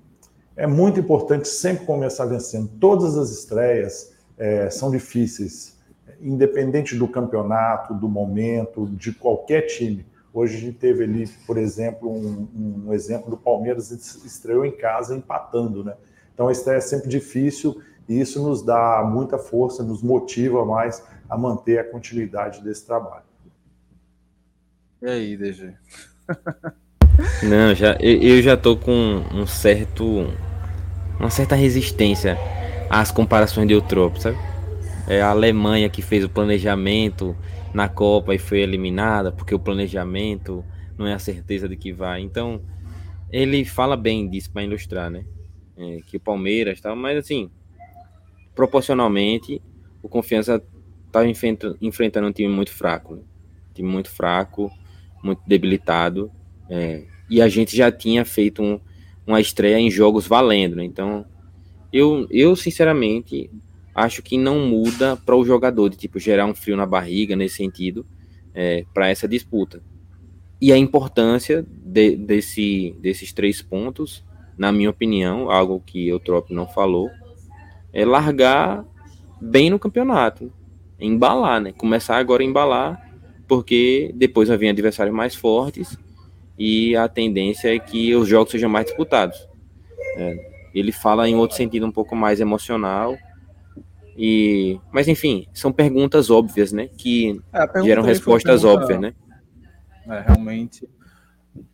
É 0.56 0.66
muito 0.66 1.00
importante 1.00 1.48
sempre 1.48 1.86
começar 1.86 2.26
vencendo. 2.26 2.68
Todas 2.78 3.16
as 3.16 3.30
estreias 3.30 4.12
é, 4.36 4.68
são 4.70 4.90
difíceis 4.90 5.72
independente 6.22 6.96
do 6.96 7.08
campeonato, 7.08 7.92
do 7.94 8.08
momento, 8.08 8.86
de 8.86 9.12
qualquer 9.12 9.62
time. 9.62 10.06
Hoje 10.32 10.56
a 10.56 10.60
gente 10.60 10.78
teve 10.78 11.04
ali, 11.04 11.28
por 11.46 11.58
exemplo, 11.58 12.10
um, 12.10 12.86
um 12.86 12.94
exemplo 12.94 13.28
do 13.28 13.36
Palmeiras 13.36 13.90
estreou 13.90 14.64
em 14.64 14.70
casa 14.72 15.14
empatando, 15.14 15.84
né? 15.84 15.94
Então 16.32 16.48
a 16.48 16.52
estreia 16.52 16.78
é 16.78 16.80
sempre 16.80 17.08
difícil 17.08 17.82
e 18.08 18.18
isso 18.20 18.42
nos 18.42 18.62
dá 18.62 19.04
muita 19.04 19.36
força, 19.36 19.82
nos 19.82 20.02
motiva 20.02 20.64
mais 20.64 21.04
a 21.28 21.36
manter 21.36 21.78
a 21.78 21.84
continuidade 21.84 22.62
desse 22.62 22.86
trabalho. 22.86 23.24
E 25.02 25.06
aí, 25.06 25.36
DG? 25.36 25.74
Não, 27.42 27.74
já, 27.74 27.96
eu, 28.00 28.40
já 28.40 28.56
tô 28.56 28.76
com 28.76 29.22
um 29.34 29.46
certo, 29.46 30.04
uma 31.22 31.30
certa 31.30 31.54
resistência 31.54 32.36
às 32.90 33.12
comparações 33.12 33.68
de 33.68 33.74
Eutropo, 33.74 34.20
sabe? 34.20 34.36
é 35.06 35.20
a 35.20 35.30
Alemanha 35.30 35.88
que 35.88 36.02
fez 36.02 36.24
o 36.24 36.28
planejamento 36.28 37.36
na 37.72 37.88
Copa 37.88 38.34
e 38.34 38.38
foi 38.38 38.60
eliminada, 38.60 39.30
porque 39.30 39.54
o 39.54 39.58
planejamento 39.58 40.64
não 40.98 41.06
é 41.06 41.14
a 41.14 41.18
certeza 41.18 41.68
de 41.68 41.76
que 41.76 41.92
vai. 41.92 42.20
Então, 42.20 42.60
ele 43.30 43.64
fala 43.64 43.96
bem 43.96 44.28
disso 44.28 44.50
para 44.50 44.64
ilustrar, 44.64 45.10
né? 45.10 45.24
É, 45.76 46.00
que 46.06 46.16
o 46.16 46.20
Palmeiras 46.20 46.80
tal, 46.80 46.94
mas 46.96 47.16
assim, 47.16 47.50
proporcionalmente, 48.54 49.62
o 50.02 50.08
Confiança 50.08 50.60
estava 51.06 51.26
enfrentando, 51.26 52.26
um 52.26 52.32
time 52.32 52.52
muito 52.52 52.72
fraco, 52.72 53.14
né? 53.14 53.22
time 53.74 53.88
muito 53.88 54.10
fraco, 54.10 54.70
muito 55.22 55.40
debilitado, 55.46 56.30
é, 56.68 57.04
e 57.30 57.40
a 57.40 57.48
gente 57.48 57.76
já 57.76 57.92
tinha 57.92 58.24
feito 58.24 58.60
um, 58.60 58.80
uma 59.26 59.40
estreia 59.40 59.78
em 59.78 59.90
jogos 59.90 60.26
valendo, 60.26 60.76
né? 60.76 60.84
Então, 60.84 61.24
eu, 61.92 62.26
eu 62.30 62.56
sinceramente 62.56 63.50
acho 63.94 64.22
que 64.22 64.38
não 64.38 64.66
muda 64.66 65.16
para 65.16 65.36
o 65.36 65.44
jogador, 65.44 65.88
de 65.90 65.96
tipo, 65.96 66.18
gerar 66.18 66.46
um 66.46 66.54
frio 66.54 66.76
na 66.76 66.86
barriga 66.86 67.36
nesse 67.36 67.56
sentido, 67.56 68.06
é, 68.54 68.84
para 68.92 69.08
essa 69.08 69.28
disputa. 69.28 69.82
E 70.60 70.72
a 70.72 70.78
importância 70.78 71.66
de, 71.68 72.16
desse, 72.16 72.96
desses 73.00 73.32
três 73.32 73.60
pontos, 73.60 74.24
na 74.56 74.70
minha 74.72 74.90
opinião, 74.90 75.50
algo 75.50 75.82
que 75.84 76.12
o 76.12 76.20
Trop 76.20 76.52
não 76.52 76.66
falou, 76.66 77.10
é 77.92 78.04
largar 78.04 78.84
bem 79.40 79.68
no 79.68 79.78
campeonato, 79.78 80.52
embalar, 80.98 81.60
né? 81.60 81.72
Começar 81.72 82.16
agora 82.16 82.42
a 82.42 82.46
embalar, 82.46 83.10
porque 83.46 84.12
depois 84.14 84.48
vir 84.48 84.68
adversários 84.68 85.14
mais 85.14 85.34
fortes 85.34 85.98
e 86.58 86.94
a 86.96 87.08
tendência 87.08 87.74
é 87.74 87.78
que 87.78 88.14
os 88.14 88.28
jogos 88.28 88.52
sejam 88.52 88.70
mais 88.70 88.86
disputados. 88.86 89.48
É, 90.16 90.52
ele 90.74 90.92
fala 90.92 91.28
em 91.28 91.34
outro 91.34 91.56
sentido 91.56 91.86
um 91.86 91.92
pouco 91.92 92.14
mais 92.14 92.40
emocional, 92.40 93.16
e, 94.16 94.78
mas 94.92 95.08
enfim, 95.08 95.46
são 95.54 95.72
perguntas 95.72 96.30
óbvias, 96.30 96.72
né? 96.72 96.88
Que 96.96 97.40
é, 97.52 97.82
geram 97.82 98.02
respostas 98.02 98.62
pergunta... 98.62 98.82
óbvias, 98.82 99.00
né? 99.00 99.14
É, 100.08 100.20
realmente. 100.20 100.88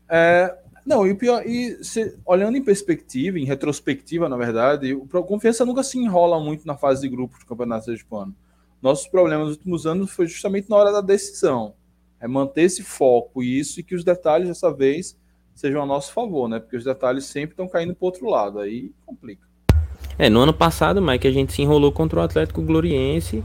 É, 0.08 0.56
não, 0.86 1.06
e 1.06 1.12
o 1.12 1.16
pior, 1.16 1.46
e 1.46 1.82
se, 1.84 2.18
olhando 2.24 2.56
em 2.56 2.62
perspectiva, 2.62 3.38
em 3.38 3.44
retrospectiva, 3.44 4.28
na 4.28 4.36
verdade, 4.36 4.94
o 4.94 5.06
Confiança 5.06 5.64
nunca 5.64 5.82
se 5.82 5.98
enrola 5.98 6.42
muito 6.42 6.66
na 6.66 6.76
fase 6.76 7.02
de 7.02 7.08
grupos 7.08 7.40
do 7.40 7.46
Campeonato 7.46 7.84
Sergipano. 7.84 8.34
Nossos 8.80 9.08
problemas 9.08 9.48
nos 9.48 9.56
últimos 9.56 9.86
anos 9.86 10.10
foi 10.10 10.26
justamente 10.26 10.70
na 10.70 10.76
hora 10.76 10.92
da 10.92 11.00
decisão. 11.00 11.74
É 12.20 12.26
manter 12.26 12.62
esse 12.62 12.82
foco 12.82 13.42
e 13.42 13.58
isso, 13.58 13.80
e 13.80 13.82
que 13.82 13.94
os 13.94 14.04
detalhes 14.04 14.48
dessa 14.48 14.72
vez 14.72 15.16
sejam 15.54 15.82
a 15.82 15.86
nosso 15.86 16.12
favor, 16.12 16.48
né? 16.48 16.60
Porque 16.60 16.76
os 16.76 16.84
detalhes 16.84 17.24
sempre 17.24 17.52
estão 17.52 17.68
caindo 17.68 17.94
para 17.94 18.06
outro 18.06 18.28
lado, 18.28 18.60
aí 18.60 18.92
complica. 19.04 19.46
É, 20.18 20.28
no 20.28 20.40
ano 20.40 20.52
passado, 20.52 21.00
Mike, 21.00 21.26
a 21.26 21.32
gente 21.32 21.52
se 21.52 21.62
enrolou 21.62 21.92
contra 21.92 22.18
o 22.18 22.22
Atlético 22.22 22.62
Gloriense 22.62 23.42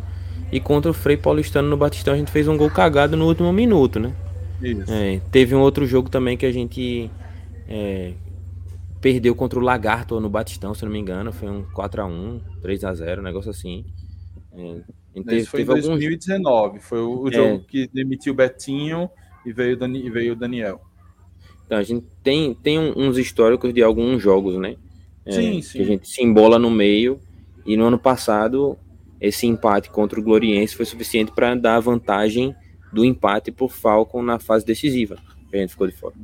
e 0.51 0.59
contra 0.59 0.91
o 0.91 0.93
Frei 0.93 1.17
Paulistano 1.17 1.67
no 1.67 1.77
Batistão 1.77 2.13
a 2.13 2.17
gente 2.17 2.31
fez 2.31 2.47
um 2.47 2.55
gol 2.55 2.69
cagado 2.69 3.17
no 3.17 3.27
último 3.27 3.51
minuto, 3.51 3.99
né? 3.99 4.15
Isso. 4.61 4.91
É, 4.91 5.19
teve 5.31 5.55
um 5.55 5.61
outro 5.61 5.85
jogo 5.85 6.09
também 6.09 6.37
que 6.37 6.45
a 6.45 6.51
gente 6.51 7.11
é, 7.67 8.13
perdeu 9.01 9.35
contra 9.35 9.59
o 9.59 9.61
Lagarto 9.61 10.19
no 10.19 10.29
Batistão, 10.29 10.73
se 10.73 10.85
não 10.85 10.91
me 10.91 10.99
engano. 10.99 11.33
Foi 11.33 11.49
um 11.49 11.63
4x1, 11.63 12.41
3x0, 12.61 13.19
um 13.19 13.23
negócio 13.23 13.51
assim. 13.51 13.85
É, 14.53 14.81
teve, 15.21 15.45
foi 15.45 15.61
em 15.61 15.65
2019. 15.65 16.47
Alguns... 16.47 16.83
Foi 16.83 16.99
o, 16.99 17.23
o 17.23 17.27
é. 17.27 17.31
jogo 17.31 17.65
que 17.65 17.87
demitiu 17.93 18.33
o 18.33 18.35
Betinho 18.35 19.09
e 19.45 19.51
veio, 19.51 19.77
e 19.83 20.09
veio 20.09 20.33
o 20.33 20.35
Daniel. 20.35 20.81
Então, 21.65 21.77
a 21.77 21.83
gente 21.83 22.05
tem, 22.23 22.53
tem 22.53 22.79
uns 22.79 23.17
históricos 23.17 23.73
de 23.73 23.83
alguns 23.83 24.21
jogos, 24.21 24.57
né? 24.57 24.75
É, 25.25 25.31
sim, 25.31 25.61
sim. 25.61 25.77
Que 25.77 25.83
a 25.83 25.85
gente 25.85 26.07
se 26.07 26.23
embola 26.23 26.57
no 26.57 26.71
meio. 26.71 27.19
E 27.65 27.77
no 27.77 27.85
ano 27.85 27.99
passado, 27.99 28.77
esse 29.21 29.47
empate 29.47 29.89
contra 29.89 30.19
o 30.19 30.23
Gloriense 30.23 30.75
foi 30.75 30.85
suficiente 30.85 31.31
para 31.31 31.55
dar 31.55 31.79
vantagem 31.79 32.55
do 32.91 33.05
empate 33.05 33.51
por 33.51 33.71
Falcon 33.71 34.21
na 34.21 34.37
fase 34.37 34.65
decisiva. 34.65 35.17
Que 35.49 35.57
a 35.57 35.59
gente 35.59 35.71
ficou 35.71 35.87
de 35.87 35.93
fora. 35.93 36.15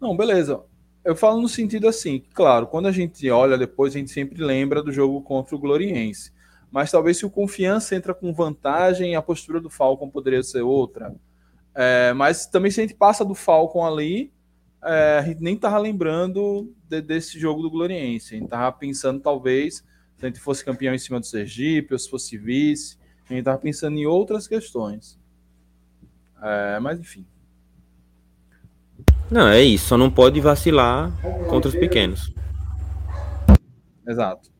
Não, 0.00 0.16
beleza. 0.16 0.62
Eu 1.04 1.14
falo 1.14 1.40
no 1.40 1.48
sentido 1.48 1.86
assim, 1.86 2.22
claro, 2.32 2.66
quando 2.66 2.86
a 2.86 2.92
gente 2.92 3.28
olha 3.28 3.58
depois, 3.58 3.94
a 3.94 3.98
gente 3.98 4.10
sempre 4.10 4.42
lembra 4.42 4.82
do 4.82 4.90
jogo 4.90 5.20
contra 5.20 5.54
o 5.54 5.58
Gloriense. 5.58 6.32
Mas 6.74 6.90
talvez 6.90 7.18
se 7.18 7.24
o 7.24 7.30
Confiança 7.30 7.94
entra 7.94 8.12
com 8.12 8.34
vantagem, 8.34 9.14
a 9.14 9.22
postura 9.22 9.60
do 9.60 9.70
Falcon 9.70 10.10
poderia 10.10 10.42
ser 10.42 10.62
outra. 10.62 11.14
É, 11.72 12.12
mas 12.14 12.46
também 12.46 12.68
se 12.68 12.80
a 12.80 12.82
gente 12.82 12.96
passa 12.96 13.24
do 13.24 13.32
Falcon 13.32 13.86
ali, 13.86 14.32
é, 14.82 15.18
a 15.20 15.22
gente 15.22 15.40
nem 15.40 15.56
tava 15.56 15.78
lembrando 15.78 16.74
de, 16.88 17.00
desse 17.00 17.38
jogo 17.38 17.62
do 17.62 17.70
Gloriense. 17.70 18.34
A 18.34 18.38
gente 18.40 18.48
tava 18.48 18.76
pensando, 18.76 19.20
talvez, 19.20 19.84
se 20.16 20.24
a 20.24 20.26
gente 20.26 20.40
fosse 20.40 20.64
campeão 20.64 20.92
em 20.92 20.98
cima 20.98 21.20
do 21.20 21.26
Sergipe, 21.26 21.92
ou 21.92 21.98
se 21.98 22.10
fosse 22.10 22.36
vice. 22.36 22.98
A 23.30 23.32
gente 23.32 23.44
tava 23.44 23.58
pensando 23.58 23.96
em 23.96 24.04
outras 24.04 24.48
questões. 24.48 25.16
É, 26.42 26.80
mas 26.80 26.98
enfim. 26.98 27.24
Não, 29.30 29.46
é 29.46 29.62
isso. 29.62 29.86
Só 29.86 29.96
não 29.96 30.10
pode 30.10 30.40
vacilar 30.40 31.12
contra 31.48 31.68
os 31.68 31.76
pequenos. 31.76 32.34
Exato. 34.08 34.53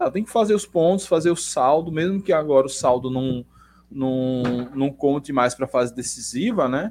Ah, 0.00 0.10
tem 0.10 0.24
que 0.24 0.30
fazer 0.30 0.54
os 0.54 0.64
pontos, 0.64 1.06
fazer 1.06 1.30
o 1.30 1.36
saldo, 1.36 1.92
mesmo 1.92 2.22
que 2.22 2.32
agora 2.32 2.66
o 2.66 2.70
saldo 2.70 3.10
não, 3.10 3.44
não, 3.90 4.42
não 4.74 4.90
conte 4.90 5.30
mais 5.30 5.54
para 5.54 5.66
a 5.66 5.68
fase 5.68 5.94
decisiva, 5.94 6.66
né? 6.66 6.90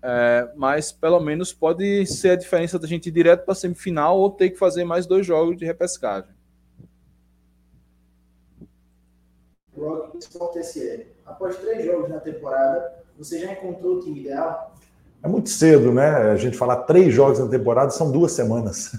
É, 0.00 0.48
mas 0.54 0.92
pelo 0.92 1.18
menos 1.18 1.52
pode 1.52 2.06
ser 2.06 2.30
a 2.30 2.36
diferença 2.36 2.78
da 2.78 2.86
gente 2.86 3.08
ir 3.08 3.10
direto 3.10 3.44
para 3.44 3.50
a 3.50 3.56
semifinal 3.56 4.16
ou 4.20 4.30
ter 4.30 4.50
que 4.50 4.56
fazer 4.56 4.84
mais 4.84 5.04
dois 5.04 5.26
jogos 5.26 5.56
de 5.56 5.64
repescagem. 5.64 6.30
Após 11.26 11.56
três 11.56 11.84
jogos 11.84 12.08
na 12.08 12.20
temporada, 12.20 13.02
você 13.18 13.40
já 13.40 13.52
encontrou 13.52 13.96
o 13.96 14.00
time 14.00 14.20
ideal? 14.20 14.76
É 15.24 15.26
muito 15.26 15.48
cedo, 15.48 15.92
né? 15.92 16.08
A 16.08 16.36
gente 16.36 16.56
falar 16.56 16.84
três 16.84 17.12
jogos 17.12 17.40
na 17.40 17.48
temporada 17.48 17.90
são 17.90 18.12
duas 18.12 18.30
semanas. 18.30 18.92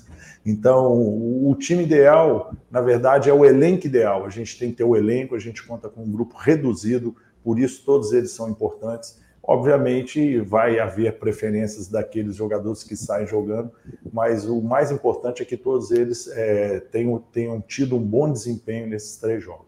Então, 0.45 0.93
o 0.93 1.55
time 1.55 1.83
ideal, 1.83 2.53
na 2.71 2.81
verdade, 2.81 3.29
é 3.29 3.33
o 3.33 3.45
elenco 3.45 3.85
ideal. 3.85 4.25
A 4.25 4.29
gente 4.29 4.57
tem 4.57 4.71
que 4.71 4.77
ter 4.77 4.83
o 4.83 4.95
elenco, 4.95 5.35
a 5.35 5.39
gente 5.39 5.65
conta 5.65 5.89
com 5.89 6.03
um 6.03 6.11
grupo 6.11 6.35
reduzido, 6.37 7.15
por 7.43 7.59
isso 7.59 7.83
todos 7.85 8.13
eles 8.13 8.31
são 8.31 8.49
importantes. 8.49 9.19
Obviamente, 9.43 10.39
vai 10.41 10.79
haver 10.79 11.17
preferências 11.17 11.87
daqueles 11.87 12.35
jogadores 12.35 12.83
que 12.83 12.95
saem 12.95 13.25
jogando, 13.25 13.71
mas 14.13 14.45
o 14.45 14.61
mais 14.61 14.91
importante 14.91 15.41
é 15.41 15.45
que 15.45 15.57
todos 15.57 15.91
eles 15.91 16.27
é, 16.27 16.79
tenham, 16.79 17.19
tenham 17.31 17.59
tido 17.59 17.95
um 17.95 18.01
bom 18.01 18.31
desempenho 18.31 18.87
nesses 18.87 19.17
três 19.17 19.43
jogos. 19.43 19.65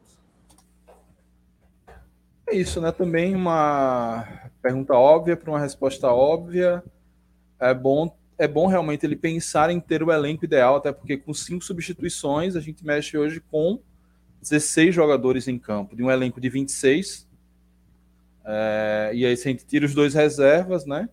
É 2.47 2.55
isso, 2.55 2.81
né? 2.81 2.91
Também 2.91 3.33
uma 3.33 4.27
pergunta 4.61 4.93
óbvia 4.93 5.35
para 5.35 5.49
uma 5.49 5.59
resposta 5.59 6.07
óbvia. 6.09 6.83
É 7.59 7.73
bom 7.73 8.13
é 8.41 8.47
bom 8.47 8.65
realmente 8.65 9.05
ele 9.05 9.15
pensar 9.15 9.69
em 9.69 9.79
ter 9.79 10.01
o 10.01 10.11
elenco 10.11 10.43
ideal, 10.43 10.77
até 10.77 10.91
porque 10.91 11.15
com 11.15 11.31
cinco 11.31 11.63
substituições 11.63 12.55
a 12.55 12.59
gente 12.59 12.83
mexe 12.83 13.15
hoje 13.15 13.39
com 13.39 13.79
16 14.41 14.95
jogadores 14.95 15.47
em 15.47 15.59
campo, 15.59 15.95
de 15.95 16.01
um 16.01 16.09
elenco 16.09 16.41
de 16.41 16.49
26. 16.49 17.27
É, 18.43 19.11
e 19.13 19.27
aí 19.27 19.37
se 19.37 19.47
a 19.47 19.51
gente 19.51 19.63
tira 19.63 19.85
os 19.85 19.93
dois 19.93 20.15
reservas, 20.15 20.87
né? 20.87 21.07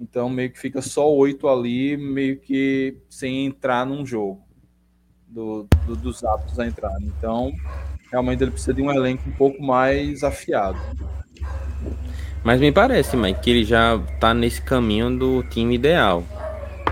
Então 0.00 0.28
meio 0.28 0.50
que 0.50 0.58
fica 0.58 0.82
só 0.82 1.08
oito 1.14 1.48
ali, 1.48 1.96
meio 1.96 2.40
que 2.40 2.96
sem 3.08 3.46
entrar 3.46 3.86
num 3.86 4.04
jogo 4.04 4.42
do, 5.28 5.68
do, 5.86 5.94
dos 5.94 6.24
aptos 6.24 6.58
a 6.58 6.66
entrar. 6.66 7.00
Então 7.02 7.52
realmente 8.10 8.42
ele 8.42 8.50
precisa 8.50 8.74
de 8.74 8.82
um 8.82 8.90
elenco 8.90 9.28
um 9.28 9.32
pouco 9.32 9.62
mais 9.62 10.24
afiado. 10.24 10.80
Mas 12.44 12.60
me 12.60 12.72
parece, 12.72 13.16
Mike, 13.16 13.40
que 13.40 13.50
ele 13.50 13.64
já 13.64 13.98
tá 14.18 14.34
nesse 14.34 14.60
caminho 14.60 15.16
do 15.16 15.42
time 15.44 15.76
ideal. 15.76 16.24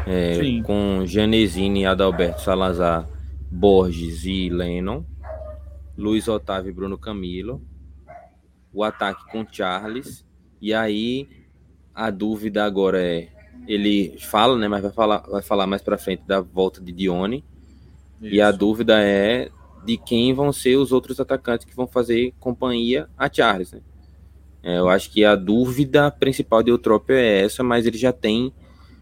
É, 0.07 0.63
com 0.63 1.05
Janesini, 1.05 1.85
Adalberto 1.85 2.41
Salazar, 2.41 3.09
Borges 3.51 4.25
e 4.25 4.49
Lennon. 4.49 5.05
Luiz 5.99 6.29
Otávio 6.29 6.71
e 6.71 6.73
Bruno 6.73 6.97
Camilo. 6.97 7.61
O 8.73 8.85
ataque 8.85 9.29
com 9.31 9.45
Charles. 9.51 10.25
E 10.61 10.73
aí 10.73 11.29
a 11.95 12.11
dúvida 12.11 12.65
agora 12.65 13.03
é. 13.03 13.29
Ele 13.67 14.17
fala, 14.21 14.57
né? 14.57 14.69
Mas 14.69 14.83
vai 14.83 14.93
falar, 14.93 15.19
vai 15.29 15.43
falar 15.43 15.67
mais 15.67 15.83
para 15.83 15.99
frente 15.99 16.23
da 16.27 16.41
volta 16.41 16.81
de 16.81 16.93
Dione. 16.93 17.45
Isso. 18.23 18.35
E 18.35 18.41
a 18.41 18.51
dúvida 18.51 19.01
é 19.01 19.51
de 19.85 19.97
quem 19.97 20.33
vão 20.33 20.53
ser 20.53 20.77
os 20.77 20.93
outros 20.93 21.19
atacantes 21.19 21.67
que 21.67 21.75
vão 21.75 21.87
fazer 21.87 22.33
companhia 22.39 23.09
a 23.19 23.29
Charles, 23.33 23.73
né? 23.73 23.81
É, 24.63 24.79
eu 24.79 24.89
acho 24.89 25.11
que 25.11 25.25
a 25.25 25.35
dúvida 25.35 26.11
principal 26.11 26.63
de 26.63 26.71
Eutrópio 26.71 27.15
é 27.15 27.43
essa, 27.43 27.63
mas 27.63 27.87
ele 27.87 27.97
já 27.97 28.13
tem 28.13 28.53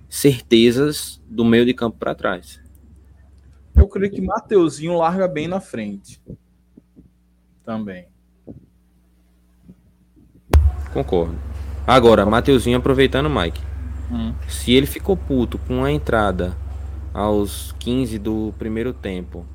certezas 0.08 1.20
do 1.28 1.44
meio 1.44 1.66
de 1.66 1.74
campo 1.74 1.98
para 1.98 2.14
trás. 2.14 2.60
Eu 3.74 3.86
creio 3.86 4.10
que 4.10 4.20
Mateuzinho 4.20 4.96
larga 4.96 5.28
bem 5.28 5.46
na 5.46 5.60
frente. 5.60 6.20
Também. 7.64 8.06
Concordo. 10.92 11.38
Agora, 11.86 12.24
Mateuzinho 12.26 12.78
aproveitando 12.78 13.26
o 13.26 13.30
Mike. 13.30 13.60
Hum. 14.10 14.34
Se 14.48 14.72
ele 14.72 14.86
ficou 14.86 15.16
puto 15.16 15.58
com 15.58 15.84
a 15.84 15.92
entrada 15.92 16.56
aos 17.12 17.72
15 17.78 18.18
do 18.18 18.54
primeiro 18.58 18.92
tempo, 18.92 19.46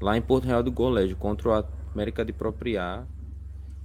lá 0.00 0.16
em 0.16 0.22
Porto 0.22 0.44
Real 0.46 0.62
do 0.62 0.72
Colégio, 0.72 1.16
contra 1.16 1.48
o 1.48 1.64
América 1.94 2.24
de 2.24 2.32
Propriar, 2.32 3.06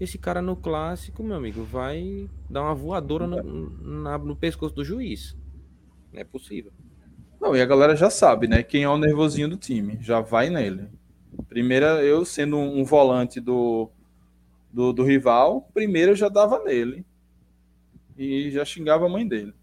esse 0.03 0.17
cara 0.17 0.41
no 0.41 0.55
clássico, 0.55 1.23
meu 1.23 1.35
amigo, 1.37 1.63
vai 1.63 2.27
dar 2.49 2.63
uma 2.63 2.73
voadora 2.73 3.27
no, 3.27 3.69
na, 4.01 4.17
no 4.17 4.35
pescoço 4.35 4.73
do 4.73 4.83
juiz. 4.83 5.37
Não 6.11 6.19
é 6.19 6.23
possível. 6.23 6.71
Não, 7.39 7.55
e 7.55 7.61
a 7.61 7.65
galera 7.67 7.95
já 7.95 8.09
sabe, 8.09 8.47
né? 8.47 8.63
Quem 8.63 8.81
é 8.81 8.89
o 8.89 8.97
nervosinho 8.97 9.47
do 9.47 9.57
time. 9.57 9.99
Já 10.01 10.19
vai 10.19 10.49
nele. 10.49 10.89
Primeira, 11.47 12.03
eu 12.03 12.25
sendo 12.25 12.57
um 12.57 12.83
volante 12.83 13.39
do, 13.39 13.91
do, 14.73 14.91
do 14.91 15.03
rival, 15.03 15.69
primeiro 15.71 16.13
eu 16.13 16.15
já 16.15 16.29
dava 16.29 16.63
nele. 16.63 17.05
E 18.17 18.49
já 18.49 18.65
xingava 18.65 19.05
a 19.05 19.09
mãe 19.09 19.27
dele. 19.27 19.53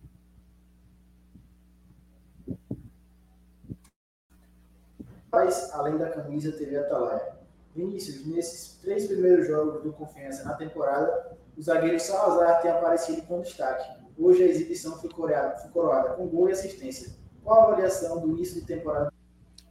Mas, 5.33 5.73
além 5.73 5.99
da 5.99 6.09
camisa, 6.11 6.53
teve 6.53 6.77
a 6.77 6.83
Atalaia. 6.83 7.38
Vinícius, 7.79 8.27
nesses 8.27 8.77
três 8.83 9.07
primeiros 9.07 9.47
jogos 9.47 9.85
do 9.85 9.93
Confiança 9.93 10.45
na 10.45 10.55
temporada, 10.55 11.37
o 11.57 11.63
zagueiro 11.63 12.01
Salazar 12.01 12.61
tem 12.61 12.73
aparecido 12.73 13.23
com 13.23 13.41
destaque. 13.41 13.89
Hoje 14.19 14.43
a 14.43 14.47
exibição 14.47 14.99
foi 14.99 15.09
coroada, 15.09 15.57
foi 15.59 15.71
coroada 15.71 16.15
com 16.15 16.27
gol 16.27 16.49
e 16.49 16.53
assistência. 16.53 17.13
Qual 17.45 17.61
a 17.61 17.65
avaliação 17.69 18.21
do 18.21 18.31
início 18.31 18.61
de 18.61 18.67
temporada? 18.67 19.13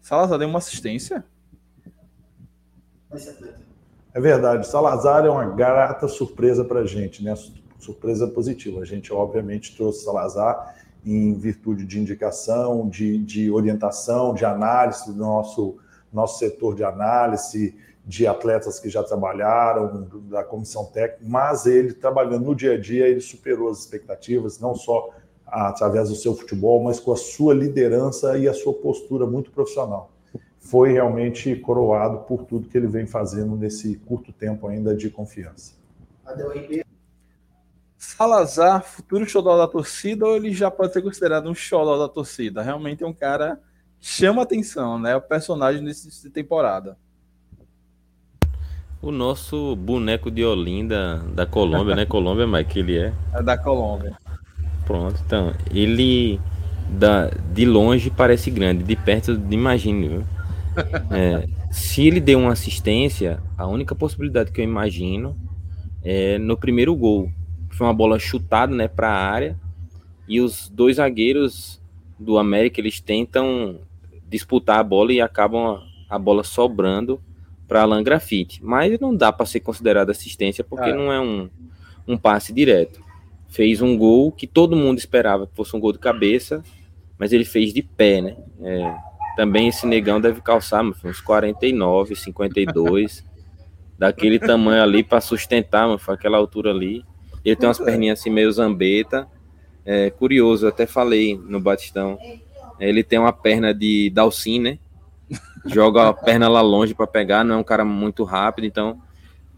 Salazar 0.02 0.40
deu 0.40 0.48
uma 0.48 0.60
assistência? 0.60 1.26
É 4.14 4.22
verdade. 4.22 4.66
Salazar 4.66 5.26
é 5.26 5.30
uma 5.30 5.46
grata 5.46 6.08
surpresa 6.08 6.64
para 6.64 6.80
a 6.80 6.86
gente, 6.86 7.22
né? 7.22 7.36
Surpresa 7.78 8.26
positiva. 8.26 8.80
A 8.82 8.86
gente, 8.86 9.12
obviamente, 9.12 9.76
trouxe 9.76 10.06
Salazar 10.06 10.76
em 11.06 11.34
virtude 11.34 11.86
de 11.86 12.00
indicação, 12.00 12.88
de, 12.88 13.18
de 13.18 13.52
orientação, 13.52 14.34
de 14.34 14.46
análise 14.46 15.06
do 15.08 15.14
nosso, 15.14 15.78
nosso 16.12 16.40
setor 16.40 16.74
de 16.74 16.86
análise, 16.86 17.78
de 18.08 18.26
atletas 18.26 18.80
que 18.80 18.90
já 18.90 19.04
trabalharam, 19.04 20.08
da 20.30 20.42
comissão 20.42 20.86
técnica, 20.86 21.26
mas 21.28 21.66
ele 21.66 21.92
trabalhando 21.92 22.46
no 22.46 22.56
dia 22.56 22.76
a 22.76 22.80
dia, 22.80 23.06
ele 23.06 23.20
superou 23.20 23.70
as 23.70 23.80
expectativas, 23.80 24.60
não 24.60 24.74
só 24.74 25.10
através 25.46 26.08
do 26.08 26.16
seu 26.16 26.34
futebol, 26.34 26.82
mas 26.82 27.02
com 27.02 27.12
a 27.12 27.18
sua 27.18 27.54
liderança 27.54 28.38
e 28.38 28.48
a 28.48 28.54
sua 28.54 28.74
postura 28.74 29.26
muito 29.26 29.52
profissional. 29.52 30.10
Foi 30.58 30.94
realmente 30.94 31.54
coroado 31.58 32.20
por 32.20 32.46
tudo 32.46 32.70
que 32.70 32.78
ele 32.78 32.88
vem 32.88 33.06
fazendo 33.06 33.58
nesse 33.58 33.98
curto 33.98 34.32
tempo 34.32 34.68
ainda 34.68 34.96
de 34.96 35.10
confiança. 35.10 35.74
Salazar, 37.98 38.84
futuro 38.84 39.28
xodó 39.28 39.58
da 39.58 39.68
torcida, 39.68 40.26
ou 40.26 40.38
ele 40.38 40.54
já 40.54 40.72
pode 40.72 40.94
ser 40.94 41.02
considerado 41.02 41.50
um 41.50 41.56
xodó 41.56 41.98
da 41.98 42.08
torcida? 42.08 42.62
Realmente 42.62 43.04
é 43.04 43.08
um 43.08 43.14
cara 43.14 43.60
chama 44.00 44.44
atenção, 44.44 44.98
né? 44.98 45.16
O 45.16 45.22
personagem 45.22 45.82
nessa 45.82 46.30
temporada. 46.30 46.98
O 49.02 49.12
nosso 49.12 49.76
boneco 49.76 50.32
de 50.32 50.44
Olinda 50.44 51.20
da 51.34 51.46
Colômbia, 51.46 51.96
né? 51.96 52.06
Colômbia, 52.06 52.48
mas 52.48 52.66
que 52.68 52.80
ele 52.80 52.98
é. 52.98 53.14
É 53.34 53.44
da 53.44 53.58
Colômbia. 53.58 54.18
Pronto, 54.86 55.22
então. 55.26 55.54
Ele 55.72 56.40
da, 56.90 57.30
de 57.54 57.66
longe 57.66 58.10
parece 58.10 58.50
grande, 58.50 58.84
de 58.84 58.96
perto 58.96 59.40
imagine, 59.52 60.08
viu? 60.08 60.24
É, 61.12 61.48
se 61.72 62.08
ele 62.08 62.20
deu 62.20 62.40
uma 62.40 62.54
assistência, 62.54 63.40
a 63.58 63.68
única 63.68 63.94
possibilidade 63.96 64.52
que 64.52 64.62
eu 64.62 64.66
imagino 64.66 65.36
é 66.04 66.38
no 66.38 66.58
primeiro 66.58 66.96
gol. 66.96 67.32
Foi 67.70 67.86
uma 67.86 67.94
bola 67.94 68.18
chutada, 68.18 68.74
né, 68.74 68.88
para 68.88 69.10
a 69.10 69.30
área 69.30 69.60
e 70.28 70.42
os 70.42 70.70
dois 70.70 70.98
zagueiros 70.98 71.82
do 72.20 72.38
América 72.38 72.82
eles 72.82 73.00
tentam 73.00 73.80
disputar 74.28 74.80
a 74.80 74.84
bola 74.84 75.14
e 75.14 75.22
acabam 75.22 75.80
a, 76.10 76.16
a 76.16 76.20
bola 76.20 76.44
sobrando 76.44 77.22
para 77.68 77.82
Alan 77.82 78.04
Grafite. 78.04 78.64
Mas 78.64 79.00
não 79.00 79.16
dá 79.16 79.32
para 79.32 79.46
ser 79.46 79.60
considerado 79.60 80.10
assistência 80.10 80.64
porque 80.64 80.90
é. 80.90 80.94
não 80.94 81.12
é 81.12 81.20
um, 81.20 81.50
um 82.08 82.18
passe 82.18 82.54
direto. 82.54 83.02
Fez 83.50 83.82
um 83.82 83.98
gol 83.98 84.32
que 84.32 84.48
todo 84.48 84.76
mundo 84.76 84.98
esperava 84.98 85.48
que 85.48 85.56
fosse 85.56 85.76
um 85.76 85.80
gol 85.80 85.92
de 85.92 86.00
cabeça, 86.00 86.64
mas 87.18 87.34
ele 87.34 87.46
fez 87.46 87.74
de 87.74 87.82
pé, 87.82 88.22
né? 88.22 88.38
É, 88.62 88.96
também 89.36 89.68
esse 89.68 89.86
negão 89.86 90.20
deve 90.20 90.42
calçar 90.42 90.84
uns 90.84 91.22
49, 91.22 92.16
52, 92.16 93.26
daquele 93.98 94.40
tamanho 94.40 94.82
ali 94.82 95.04
para 95.04 95.22
sustentar, 95.22 95.88
mano, 95.88 96.00
aquela 96.08 96.38
altura 96.38 96.72
ali. 96.72 97.04
Ele 97.44 97.56
tem 97.56 97.68
umas 97.68 97.80
perninhas 97.80 98.20
assim 98.20 98.30
meio 98.30 98.52
zambeta. 98.52 99.28
É 99.86 100.10
curioso, 100.10 100.68
até 100.68 100.86
falei 100.86 101.38
no 101.38 101.62
Batistão. 101.62 102.18
Ele 102.80 103.04
tem 103.04 103.18
uma 103.18 103.32
perna 103.32 103.74
de 103.74 104.10
Dalcin, 104.10 104.60
né? 104.60 104.80
Joga 105.68 106.10
a 106.10 106.14
perna 106.14 106.48
lá 106.48 106.62
longe 106.62 106.94
para 106.94 107.08
pegar, 107.08 107.44
não 107.44 107.56
é 107.56 107.58
um 107.58 107.64
cara 107.64 107.86
muito 107.86 108.24
rápido, 108.24 108.66
então 108.66 109.02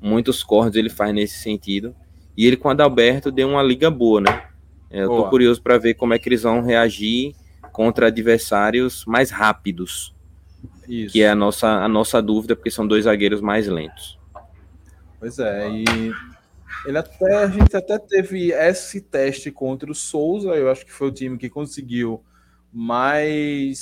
muitos 0.02 0.44
cortes 0.44 0.77
ele 0.77 0.90
faz 0.90 1.14
nesse 1.14 1.40
sentido. 1.40 1.95
E 2.36 2.45
ele 2.45 2.57
com 2.57 2.68
o 2.68 2.72
Adalberto 2.72 3.31
deu 3.31 3.49
uma 3.49 3.64
liga 3.64 3.90
boa, 3.91 4.22
né? 4.22 4.44
Eu 4.90 5.07
tô 5.07 5.18
boa. 5.18 5.30
curioso 5.30 5.61
para 5.61 5.77
ver 5.77 5.94
como 5.94 6.14
é 6.14 6.19
que 6.19 6.30
eles 6.30 6.44
vão 6.44 6.61
reagir 6.61 7.36
contra 7.72 8.07
adversários 8.07 9.06
mais 9.06 9.30
rápidos. 9.30 10.15
Isso. 10.88 11.14
Que 11.14 11.22
é 11.22 11.30
a 11.30 11.36
nossa, 11.36 11.68
a 11.68 11.88
nossa 11.88 12.22
dúvida, 12.22 12.56
porque 12.56 12.72
são 12.72 12.88
dois 12.88 13.06
zagueiros 13.06 13.41
mais 13.41 13.68
lentos. 13.68 14.18
Pois 15.19 15.38
é, 15.38 15.69
e 15.69 15.86
ele 16.86 16.98
até, 16.98 17.36
a 17.36 17.48
gente 17.48 17.76
até 17.76 17.99
teve 17.99 18.52
esse 18.52 19.02
teste 19.02 19.52
contra 19.52 19.91
o 19.91 19.95
Souza, 19.95 20.49
eu 20.49 20.72
acho 20.72 20.86
que 20.86 20.91
foi 20.91 21.10
o 21.10 21.11
time 21.11 21.38
que 21.38 21.49
conseguiu 21.49 22.23
mais, 22.72 23.80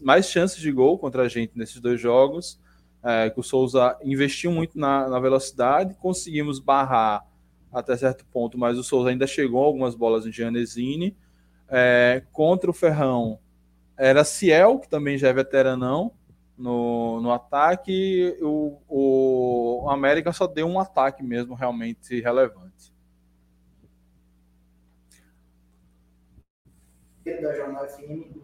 mais 0.00 0.26
chances 0.26 0.58
de 0.58 0.72
gol 0.72 0.98
contra 0.98 1.22
a 1.22 1.28
gente 1.28 1.52
nesses 1.56 1.80
dois 1.80 2.00
jogos. 2.00 2.58
É, 3.02 3.30
que 3.30 3.40
o 3.40 3.42
Souza 3.42 3.96
investiu 4.04 4.52
muito 4.52 4.78
na, 4.78 5.08
na 5.08 5.18
velocidade, 5.18 5.94
conseguimos 5.94 6.58
barrar 6.58 7.26
até 7.72 7.96
certo 7.96 8.26
ponto, 8.26 8.58
mas 8.58 8.76
o 8.76 8.84
Souza 8.84 9.08
ainda 9.08 9.26
chegou 9.26 9.64
algumas 9.64 9.94
bolas 9.94 10.26
em 10.26 10.32
Gianesini. 10.32 11.16
É, 11.68 12.22
contra 12.32 12.70
o 12.70 12.74
Ferrão 12.74 13.38
era 13.96 14.24
Ciel, 14.24 14.78
que 14.78 14.88
também 14.88 15.16
já 15.16 15.28
é 15.28 15.32
veteranão 15.32 16.12
no, 16.56 17.20
no 17.20 17.32
ataque. 17.32 18.36
O, 18.42 18.80
o, 18.88 19.90
América 19.90 20.32
só 20.32 20.46
deu 20.46 20.66
um 20.66 20.78
ataque 20.78 21.22
mesmo 21.22 21.54
realmente 21.54 22.20
relevante. 22.20 22.92
Da 27.24 27.54
Jornal 27.54 27.88
FM. 27.88 28.36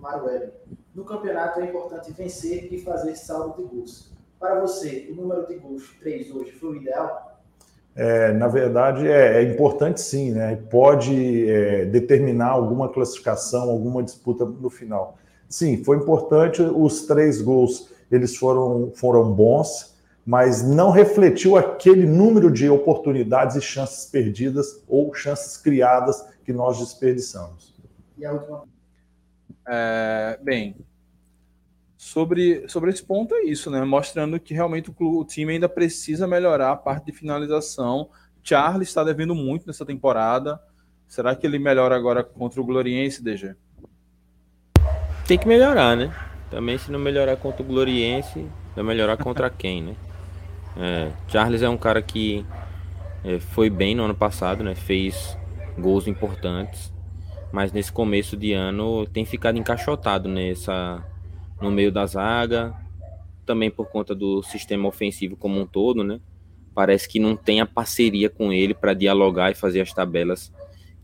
No 0.97 1.05
campeonato 1.05 1.61
é 1.61 1.67
importante 1.67 2.11
vencer 2.11 2.73
e 2.73 2.81
fazer 2.81 3.15
saldo 3.15 3.63
de 3.63 3.69
gols. 3.69 4.11
Para 4.41 4.59
você, 4.61 5.09
o 5.13 5.15
número 5.15 5.47
de 5.47 5.55
gols 5.57 5.95
3 6.01 6.35
hoje 6.35 6.51
foi 6.53 6.71
o 6.71 6.77
ideal? 6.77 7.37
é, 7.97 8.31
na 8.33 8.47
verdade, 8.47 9.09
é, 9.09 9.39
é, 9.39 9.43
importante 9.43 10.03
sim, 10.03 10.33
né? 10.33 10.57
Pode 10.71 11.51
é, 11.51 11.87
determinar 11.87 12.49
alguma 12.49 12.91
classificação, 12.91 13.71
alguma 13.71 14.03
disputa 14.03 14.45
no 14.45 14.69
final. 14.69 15.17
Sim, 15.49 15.83
foi 15.83 15.97
importante. 15.97 16.61
Os 16.61 17.07
três 17.07 17.41
gols 17.41 17.91
eles 18.13 18.37
foram, 18.37 18.93
foram 18.95 19.33
bons, 19.33 19.97
mas 20.27 20.63
não 20.63 20.91
refletiu 20.91 21.57
aquele 21.57 22.05
número 22.05 22.51
de 22.51 22.69
oportunidades 22.69 23.57
e 23.57 23.63
chances 23.63 24.05
perdidas 24.05 24.83
ou 24.87 25.15
chances 25.15 25.57
criadas 25.57 26.23
que 26.45 26.53
nós 26.53 26.79
desperdiçamos. 26.79 27.75
E 28.19 28.27
a 28.27 28.33
última? 28.33 28.65
É, 29.67 30.39
bem, 30.43 30.77
sobre, 32.07 32.69
sobre 32.69 32.91
esse 32.91 33.03
ponto 33.03 33.35
é 33.35 33.43
isso, 33.43 33.69
né? 33.69 33.85
Mostrando 33.85 34.39
que 34.39 34.55
realmente 34.55 34.93
o, 34.97 35.19
o 35.19 35.25
time 35.25 35.55
ainda 35.55 35.69
precisa 35.69 36.25
melhorar 36.25 36.71
a 36.71 36.77
parte 36.77 37.07
de 37.07 37.13
finalização. 37.13 38.09
Charles 38.45 38.87
está 38.87 39.03
devendo 39.03 39.35
muito 39.35 39.67
nessa 39.67 39.85
temporada. 39.85 40.61
Será 41.09 41.35
que 41.35 41.45
ele 41.45 41.59
melhora 41.59 41.97
agora 41.97 42.23
contra 42.23 42.61
o 42.61 42.65
Gloriense, 42.65 43.25
DG? 43.25 43.57
Tem 45.27 45.37
que 45.37 45.49
melhorar, 45.49 45.97
né? 45.97 46.15
Também 46.49 46.79
se 46.79 46.93
não 46.93 47.01
melhorar 47.01 47.37
contra 47.39 47.65
o 47.65 47.67
Gloriense, 47.67 48.47
vai 48.77 48.85
melhorar 48.85 49.17
contra 49.17 49.51
quem, 49.51 49.83
né? 49.83 49.97
É, 50.77 51.11
Charles 51.27 51.61
é 51.61 51.69
um 51.69 51.77
cara 51.77 52.01
que 52.01 52.47
é, 53.25 53.41
foi 53.41 53.69
bem 53.69 53.97
no 53.97 54.05
ano 54.05 54.15
passado, 54.15 54.63
né? 54.63 54.77
Fez 54.77 55.37
gols 55.77 56.07
importantes, 56.07 56.93
mas 57.51 57.73
nesse 57.73 57.91
começo 57.91 58.37
de 58.37 58.53
ano 58.53 59.05
tem 59.07 59.25
ficado 59.25 59.59
encaixotado 59.59 60.29
nessa 60.29 61.05
no 61.61 61.71
meio 61.71 61.91
da 61.91 62.07
zaga, 62.07 62.75
também 63.45 63.71
por 63.71 63.87
conta 63.89 64.15
do 64.15 64.43
sistema 64.43 64.89
ofensivo 64.89 65.37
como 65.37 65.61
um 65.61 65.67
todo, 65.67 66.03
né? 66.03 66.21
Parece 66.75 67.09
que 67.09 67.19
não 67.19 67.37
tem 67.37 67.61
a 67.61 67.67
parceria 67.67 68.29
com 68.29 68.53
ele 68.53 68.75
para 68.75 68.93
dialogar 68.93 69.51
e 69.51 69.55
fazer 69.55 69.81
as 69.81 69.93
tabelas 69.93 70.53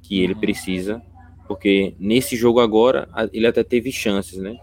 que 0.02 0.20
ele 0.20 0.34
precisa, 0.34 1.00
porque 1.46 1.94
nesse 1.98 2.36
jogo 2.36 2.60
agora 2.60 3.08
ele 3.32 3.46
até 3.46 3.62
teve 3.62 3.90
chances, 3.90 4.38
né? 4.38 4.56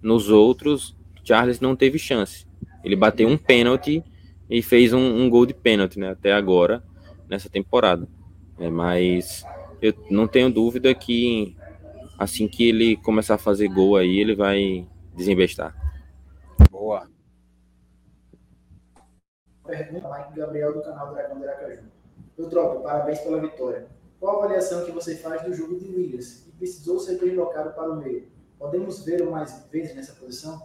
Nos 0.00 0.30
outros, 0.30 0.96
Charles 1.24 1.60
não 1.60 1.74
teve 1.74 1.98
chance. 1.98 2.46
Ele 2.82 2.96
bateu 2.96 3.28
um 3.28 3.36
pênalti 3.36 4.02
e 4.48 4.62
fez 4.62 4.92
um, 4.92 5.00
um 5.00 5.28
gol 5.28 5.44
de 5.44 5.54
pênalti, 5.54 5.98
né? 5.98 6.10
Até 6.10 6.32
agora 6.32 6.82
nessa 7.28 7.48
temporada. 7.48 8.08
É, 8.58 8.70
mas 8.70 9.44
eu 9.82 9.92
não 10.10 10.26
tenho 10.26 10.50
dúvida 10.50 10.94
que 10.94 11.56
assim 12.18 12.46
que 12.46 12.68
ele 12.68 12.96
começar 12.96 13.34
a 13.34 13.38
fazer 13.38 13.68
gol 13.68 13.96
aí, 13.96 14.18
ele 14.18 14.34
vai 14.34 14.86
desinvestar. 15.14 15.74
Boa. 16.70 17.08
Pergunta 19.66 20.10
Mike 20.10 20.38
Gabriel 20.38 20.74
do 20.74 20.82
canal 20.82 21.12
Dragão 21.12 21.38
de 21.38 21.48
Aracaju. 21.48 21.82
Eu 22.36 22.48
troco, 22.50 22.82
parabéns 22.82 23.20
pela 23.20 23.40
vitória. 23.40 23.86
Qual 24.20 24.36
a 24.36 24.44
avaliação 24.44 24.84
que 24.84 24.92
você 24.92 25.16
faz 25.16 25.42
do 25.42 25.54
jogo 25.54 25.78
de 25.78 25.86
Williams, 25.86 26.42
que 26.44 26.52
precisou 26.52 26.98
ser 26.98 27.18
deslocado 27.18 27.70
para 27.72 27.90
o 27.90 27.96
meio? 27.96 28.26
Podemos 28.58 29.04
vê-lo 29.04 29.30
mais 29.30 29.66
vezes 29.70 29.94
nessa 29.94 30.12
posição? 30.14 30.62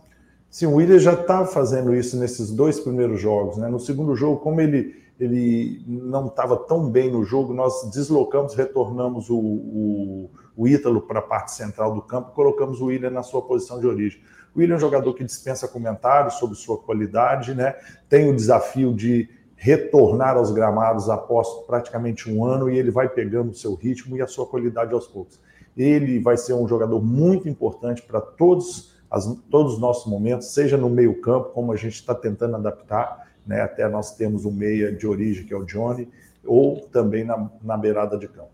Sim, 0.50 0.68
o 0.68 0.76
Williams 0.76 1.04
já 1.04 1.14
está 1.14 1.46
fazendo 1.46 1.94
isso 1.94 2.18
nesses 2.18 2.52
dois 2.52 2.80
primeiros 2.80 3.20
jogos. 3.22 3.58
Né? 3.58 3.68
No 3.68 3.80
segundo 3.80 4.16
jogo, 4.16 4.40
como 4.40 4.60
ele, 4.60 4.96
ele 5.20 5.84
não 5.86 6.28
estava 6.28 6.58
tão 6.58 6.90
bem 6.90 7.12
no 7.12 7.24
jogo, 7.24 7.54
nós 7.54 7.90
deslocamos, 7.92 8.56
retornamos 8.56 9.30
o, 9.30 9.38
o, 9.38 10.32
o 10.58 10.68
Ítalo 10.68 11.02
para 11.02 11.20
a 11.20 11.24
parte 11.24 11.52
central 11.52 11.94
do 11.94 12.02
campo, 12.02 12.32
colocamos 12.32 12.82
o 12.82 12.86
William 12.86 13.12
na 13.12 13.24
sua 13.24 13.42
posição 13.42 13.80
de 13.80 13.86
origem. 13.86 14.22
O 14.56 14.60
William 14.60 14.76
é 14.76 14.78
um 14.78 14.80
jogador 14.80 15.14
que 15.14 15.24
dispensa 15.24 15.68
comentários 15.68 16.36
sobre 16.36 16.56
sua 16.56 16.78
qualidade, 16.78 17.54
né? 17.54 17.76
Tem 18.08 18.30
o 18.30 18.36
desafio 18.36 18.94
de 18.94 19.30
retornar 19.56 20.38
aos 20.38 20.52
gramados 20.52 21.10
após 21.10 21.48
praticamente 21.68 22.32
um 22.32 22.46
ano 22.46 22.70
e 22.70 22.78
ele 22.78 22.90
vai 22.90 23.10
pegando 23.10 23.52
o 23.52 23.56
seu 23.56 23.76
ritmo 23.76 24.16
e 24.16 24.22
a 24.22 24.28
sua 24.28 24.48
qualidade 24.48 24.94
aos 24.94 25.06
poucos. 25.06 25.40
Ele 25.78 26.20
vai 26.20 26.38
ser 26.38 26.54
um 26.54 26.68
jogador 26.68 27.04
muito 27.04 27.48
importante 27.48 28.02
para 28.02 28.22
todos, 28.22 28.96
as, 29.12 29.26
todos 29.52 29.74
os 29.74 29.80
nossos 29.80 30.10
momentos, 30.10 30.54
seja 30.54 30.78
no 30.78 30.90
meio-campo, 30.90 31.50
como 31.50 31.72
a 31.74 31.76
gente 31.76 31.96
está 31.96 32.16
tentando 32.16 32.56
adaptar, 32.56 33.28
né? 33.46 33.62
Até 33.62 33.88
nós 33.90 34.16
temos 34.16 34.46
um 34.46 34.52
meia 34.52 34.92
de 34.92 35.06
origem, 35.06 35.46
que 35.46 35.54
é 35.54 35.58
o 35.58 35.66
Johnny, 35.66 36.10
ou 36.46 36.80
também 36.88 37.24
na, 37.24 37.50
na 37.62 37.78
beirada 37.78 38.18
de 38.18 38.28
campo. 38.28 38.52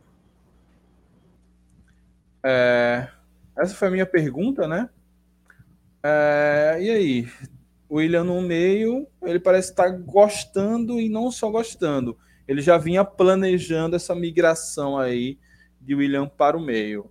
É, 2.43 3.07
essa 3.57 3.73
foi 3.75 3.87
a 3.87 3.91
minha 3.91 4.05
pergunta, 4.05 4.67
né? 4.67 4.89
É, 6.07 6.77
e 6.79 6.89
aí? 6.91 7.27
O 7.89 7.95
William 7.95 8.23
no 8.23 8.39
meio, 8.39 9.07
ele 9.23 9.39
parece 9.39 9.71
estar 9.71 9.89
gostando 9.89 11.01
e 11.01 11.09
não 11.09 11.31
só 11.31 11.49
gostando. 11.49 12.15
Ele 12.47 12.61
já 12.61 12.77
vinha 12.77 13.03
planejando 13.03 13.95
essa 13.95 14.13
migração 14.13 14.99
aí 14.99 15.39
de 15.81 15.95
William 15.95 16.27
para 16.27 16.55
o 16.55 16.61
meio. 16.61 17.09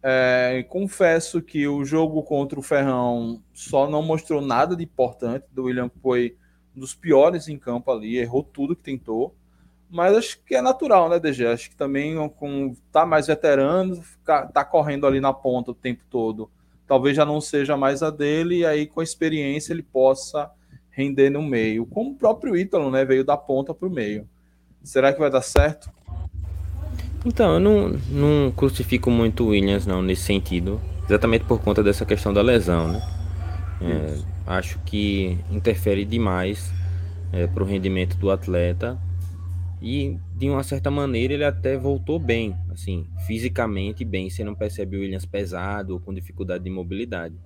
É, 0.00 0.64
confesso 0.68 1.42
que 1.42 1.66
o 1.66 1.84
jogo 1.84 2.22
contra 2.22 2.56
o 2.56 2.62
Ferrão 2.62 3.42
só 3.52 3.90
não 3.90 4.00
mostrou 4.00 4.40
nada 4.40 4.76
de 4.76 4.84
importante. 4.84 5.46
Do 5.50 5.64
William 5.64 5.90
foi 6.00 6.36
um 6.76 6.78
dos 6.78 6.94
piores 6.94 7.48
em 7.48 7.58
campo 7.58 7.90
ali, 7.90 8.16
errou 8.16 8.44
tudo 8.44 8.76
que 8.76 8.82
tentou. 8.82 9.34
Mas 9.90 10.16
acho 10.16 10.40
que 10.44 10.54
é 10.54 10.62
natural, 10.62 11.08
né, 11.08 11.18
DG? 11.18 11.46
Acho 11.46 11.70
que 11.70 11.76
também 11.76 12.16
com 12.36 12.76
tá 12.92 13.04
mais 13.04 13.26
veterano, 13.26 14.00
tá 14.24 14.64
correndo 14.64 15.04
ali 15.04 15.20
na 15.20 15.32
ponta 15.32 15.72
o 15.72 15.74
tempo 15.74 16.04
todo 16.08 16.48
talvez 16.86 17.16
já 17.16 17.24
não 17.24 17.40
seja 17.40 17.76
mais 17.76 18.02
a 18.02 18.10
dele, 18.10 18.58
e 18.58 18.66
aí 18.66 18.86
com 18.86 19.00
a 19.00 19.04
experiência 19.04 19.72
ele 19.72 19.82
possa 19.82 20.50
render 20.90 21.28
no 21.30 21.42
meio, 21.42 21.84
como 21.86 22.12
o 22.12 22.14
próprio 22.14 22.56
Ítalo, 22.56 22.90
né, 22.90 23.04
veio 23.04 23.24
da 23.24 23.36
ponta 23.36 23.74
para 23.74 23.86
o 23.86 23.90
meio. 23.90 24.26
Será 24.82 25.12
que 25.12 25.18
vai 25.18 25.30
dar 25.30 25.42
certo? 25.42 25.90
Então, 27.24 27.54
eu 27.54 27.60
não, 27.60 27.88
não 28.08 28.52
crucifico 28.52 29.10
muito 29.10 29.44
o 29.44 29.48
Williams 29.48 29.84
não 29.84 30.00
nesse 30.00 30.22
sentido, 30.22 30.80
exatamente 31.04 31.44
por 31.44 31.60
conta 31.60 31.82
dessa 31.82 32.06
questão 32.06 32.32
da 32.32 32.40
lesão, 32.40 32.88
né? 32.88 33.02
É, 33.82 34.18
acho 34.46 34.78
que 34.86 35.38
interfere 35.50 36.04
demais 36.04 36.72
é, 37.32 37.46
para 37.46 37.62
o 37.62 37.66
rendimento 37.66 38.16
do 38.16 38.30
atleta 38.30 38.98
e 39.86 40.18
de 40.34 40.50
uma 40.50 40.64
certa 40.64 40.90
maneira 40.90 41.32
ele 41.32 41.44
até 41.44 41.76
voltou 41.76 42.18
bem, 42.18 42.56
assim, 42.72 43.06
fisicamente 43.24 44.04
bem. 44.04 44.28
Você 44.28 44.42
não 44.42 44.52
percebe 44.52 44.96
o 44.96 45.00
Williams 45.00 45.24
pesado 45.24 45.92
ou 45.92 46.00
com 46.00 46.12
dificuldade 46.12 46.64
de 46.64 46.70
mobilidade. 46.70 47.36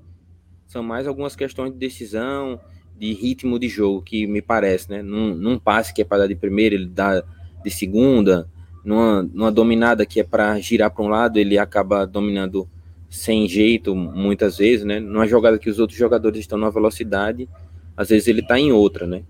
São 0.66 0.82
mais 0.82 1.06
algumas 1.06 1.36
questões 1.36 1.70
de 1.70 1.78
decisão, 1.78 2.58
de 2.98 3.12
ritmo 3.12 3.58
de 3.58 3.68
jogo 3.68 4.00
que 4.00 4.26
me 4.26 4.40
parece, 4.40 4.88
né? 4.88 5.02
Num, 5.02 5.34
num 5.34 5.58
passe 5.58 5.92
que 5.92 6.00
é 6.00 6.04
para 6.04 6.20
dar 6.20 6.28
de 6.28 6.34
primeira, 6.34 6.74
ele 6.74 6.86
dá 6.86 7.22
de 7.62 7.70
segunda. 7.70 8.48
Numa, 8.82 9.22
numa 9.22 9.52
dominada 9.52 10.06
que 10.06 10.18
é 10.18 10.24
para 10.24 10.58
girar 10.60 10.90
para 10.90 11.04
um 11.04 11.08
lado, 11.08 11.38
ele 11.38 11.58
acaba 11.58 12.06
dominando 12.06 12.66
sem 13.10 13.46
jeito 13.46 13.94
muitas 13.94 14.56
vezes, 14.56 14.86
né? 14.86 14.98
Numa 14.98 15.28
jogada 15.28 15.58
que 15.58 15.68
os 15.68 15.78
outros 15.78 15.98
jogadores 15.98 16.40
estão 16.40 16.56
numa 16.56 16.70
velocidade, 16.70 17.46
às 17.94 18.08
vezes 18.08 18.28
ele 18.28 18.40
está 18.40 18.58
em 18.58 18.72
outra, 18.72 19.06
né? 19.06 19.24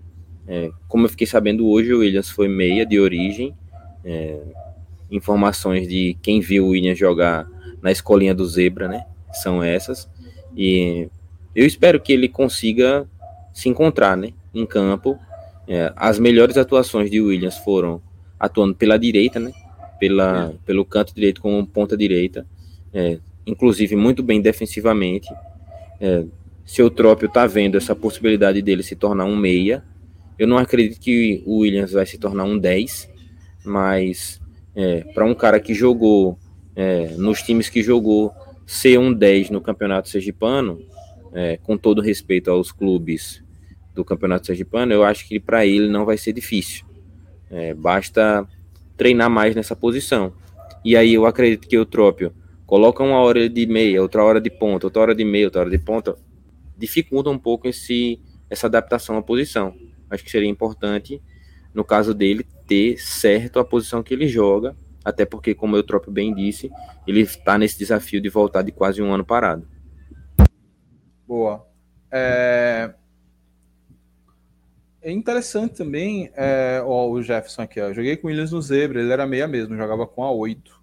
É, 0.47 0.71
como 0.87 1.05
eu 1.05 1.09
fiquei 1.09 1.27
sabendo 1.27 1.67
hoje, 1.67 1.93
o 1.93 1.99
Williams 1.99 2.29
foi 2.29 2.47
meia 2.47 2.85
de 2.85 2.99
origem. 2.99 3.55
É, 4.03 4.39
informações 5.09 5.87
de 5.87 6.17
quem 6.21 6.39
viu 6.39 6.65
o 6.65 6.69
Williams 6.69 6.97
jogar 6.97 7.47
na 7.81 7.91
escolinha 7.91 8.33
do 8.33 8.45
Zebra, 8.45 8.87
né? 8.87 9.05
São 9.33 9.63
essas. 9.63 10.09
E 10.55 11.09
eu 11.55 11.65
espero 11.65 11.99
que 11.99 12.13
ele 12.13 12.27
consiga 12.27 13.07
se 13.53 13.69
encontrar, 13.69 14.15
né? 14.15 14.33
Em 14.53 14.65
campo. 14.65 15.17
É, 15.67 15.93
as 15.95 16.19
melhores 16.19 16.57
atuações 16.57 17.09
de 17.09 17.21
Williams 17.21 17.57
foram 17.57 18.01
atuando 18.39 18.75
pela 18.75 18.97
direita, 18.97 19.39
né? 19.39 19.51
Pela, 19.99 20.51
é. 20.51 20.53
Pelo 20.65 20.83
canto 20.83 21.13
direito 21.13 21.41
como 21.41 21.65
ponta 21.65 21.95
direita. 21.95 22.45
É, 22.93 23.19
inclusive 23.45 23.95
muito 23.95 24.23
bem 24.23 24.41
defensivamente. 24.41 25.29
É, 25.99 26.25
seu 26.65 26.89
Trópio 26.89 27.27
está 27.27 27.45
vendo 27.45 27.77
essa 27.77 27.95
possibilidade 27.95 28.61
dele 28.61 28.83
se 28.83 28.95
tornar 28.95 29.25
um 29.25 29.35
meia. 29.35 29.83
Eu 30.41 30.47
não 30.47 30.57
acredito 30.57 30.99
que 30.99 31.43
o 31.45 31.59
Williams 31.59 31.91
vai 31.91 32.03
se 32.03 32.17
tornar 32.17 32.45
um 32.45 32.57
10, 32.57 33.07
mas 33.63 34.41
é, 34.75 35.01
para 35.13 35.23
um 35.23 35.35
cara 35.35 35.59
que 35.59 35.71
jogou 35.71 36.35
é, 36.75 37.09
nos 37.15 37.43
times 37.43 37.69
que 37.69 37.83
jogou 37.83 38.33
ser 38.65 38.97
um 38.97 39.13
10 39.13 39.51
no 39.51 39.61
Campeonato 39.61 40.09
Sergipano, 40.09 40.81
é, 41.31 41.57
com 41.57 41.77
todo 41.77 42.01
respeito 42.01 42.49
aos 42.49 42.71
clubes 42.71 43.43
do 43.93 44.03
Campeonato 44.03 44.47
Sergipano, 44.47 44.91
eu 44.91 45.03
acho 45.03 45.27
que 45.27 45.39
para 45.39 45.63
ele 45.63 45.87
não 45.87 46.05
vai 46.05 46.17
ser 46.17 46.33
difícil. 46.33 46.87
É, 47.51 47.75
basta 47.75 48.43
treinar 48.97 49.29
mais 49.29 49.55
nessa 49.55 49.75
posição. 49.75 50.33
E 50.83 50.97
aí 50.97 51.13
eu 51.13 51.27
acredito 51.27 51.67
que 51.67 51.77
o 51.77 51.85
Trópio 51.85 52.33
coloca 52.65 53.03
uma 53.03 53.19
hora 53.19 53.47
de 53.47 53.67
meia, 53.67 54.01
outra 54.01 54.23
hora 54.23 54.41
de 54.41 54.49
ponta, 54.49 54.87
outra 54.87 55.03
hora 55.03 55.13
de 55.13 55.23
meia, 55.23 55.45
outra 55.45 55.61
hora 55.61 55.69
de 55.69 55.77
ponta, 55.77 56.15
dificulta 56.75 57.29
um 57.29 57.37
pouco 57.37 57.67
esse, 57.67 58.19
essa 58.49 58.65
adaptação 58.65 59.17
à 59.17 59.21
posição. 59.21 59.75
Acho 60.11 60.23
que 60.23 60.29
seria 60.29 60.49
importante, 60.49 61.21
no 61.73 61.83
caso 61.83 62.13
dele, 62.13 62.45
ter 62.67 62.97
certo 62.99 63.59
a 63.59 63.65
posição 63.65 64.03
que 64.03 64.13
ele 64.13 64.27
joga, 64.27 64.75
até 65.03 65.25
porque, 65.25 65.55
como 65.55 65.75
eu 65.75 65.83
Trópio 65.83 66.11
bem 66.11 66.33
disse, 66.35 66.69
ele 67.07 67.21
está 67.21 67.57
nesse 67.57 67.79
desafio 67.79 68.21
de 68.21 68.29
voltar 68.29 68.61
de 68.61 68.71
quase 68.71 69.01
um 69.01 69.11
ano 69.13 69.25
parado. 69.25 69.67
Boa. 71.27 71.65
É, 72.11 72.93
é 75.01 75.11
interessante 75.11 75.77
também, 75.77 76.29
é, 76.35 76.81
ó, 76.85 77.09
o 77.09 77.23
Jefferson 77.23 77.61
aqui, 77.61 77.79
ó, 77.79 77.93
joguei 77.93 78.17
com 78.17 78.27
o 78.27 78.29
Williams 78.29 78.51
no 78.51 78.61
Zebra, 78.61 79.01
ele 79.01 79.11
era 79.11 79.25
meia 79.25 79.47
mesmo, 79.47 79.77
jogava 79.77 80.05
com 80.05 80.23
a 80.23 80.31
8. 80.31 80.81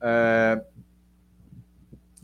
É, 0.00 0.64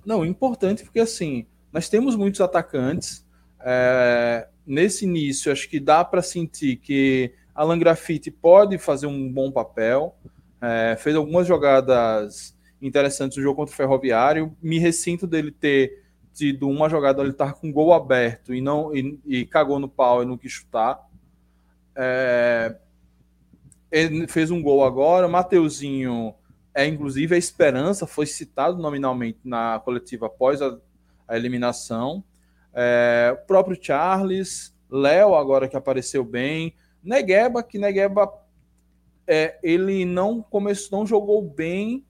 não, 0.07 0.25
importante 0.25 0.85
porque 0.85 1.01
assim, 1.01 1.47
nós 1.73 1.89
temos 1.89 2.15
muitos 2.15 2.41
atacantes. 2.41 3.27
É, 3.61 4.49
nesse 4.67 5.05
início, 5.05 5.53
acho 5.53 5.69
que 5.69 5.79
dá 5.79 6.05
para 6.05 6.23
sentir 6.23 6.77
que 6.77 7.33
Alan 7.55 7.79
Graffiti 7.79 8.31
pode 8.31 8.79
fazer 8.79 9.07
um 9.07 9.33
bom 9.33 9.51
papel. 9.51 10.17
É, 10.61 10.97
fez 10.99 11.15
algumas 11.15 11.47
jogadas 11.47 12.57
interessantes 12.81 13.37
no 13.37 13.43
jogo 13.43 13.57
contra 13.57 13.73
o 13.73 13.77
Ferroviário. 13.77 14.57
Me 14.63 14.79
ressinto 14.79 15.27
dele 15.27 15.51
ter 15.51 16.05
tido 16.33 16.69
uma 16.69 16.89
jogada 16.89 17.23
ele 17.23 17.31
estar 17.31 17.55
com 17.55 17.73
gol 17.73 17.93
aberto 17.95 18.53
e 18.53 18.61
não 18.61 18.95
e, 18.95 19.21
e, 19.25 19.47
cagou 19.47 19.79
no 19.79 19.89
pau 19.89 20.23
e 20.23 20.27
não 20.27 20.37
quis 20.37 20.53
chutar. 20.53 21.01
É, 21.95 22.77
ele 23.91 24.27
fez 24.27 24.51
um 24.51 24.61
gol 24.61 24.85
agora. 24.85 25.29
Mateuzinho 25.29 26.35
é 26.75 26.85
inclusive 26.87 27.37
a 27.37 27.39
esperança, 27.39 28.07
foi 28.07 28.27
citado 28.27 28.83
nominalmente 28.83 29.39
na 29.45 29.81
coletiva 29.85 30.27
após 30.27 30.61
a, 30.61 30.77
a 31.29 31.37
eliminação. 31.37 32.25
É, 32.75 33.31
o 33.33 33.47
próprio 33.47 33.79
Charles, 33.81 34.77
Léo, 34.91 35.35
agora 35.35 35.69
que 35.69 35.77
apareceu 35.77 36.25
bem, 36.25 36.75
Negueba, 37.03 37.63
que 37.63 37.79
Negueba 37.79 38.33
é, 39.27 39.59
ele 39.63 40.05
não 40.05 40.43
começou, 40.43 40.99
não 40.99 41.07
jogou 41.07 41.43
bem 41.43 42.05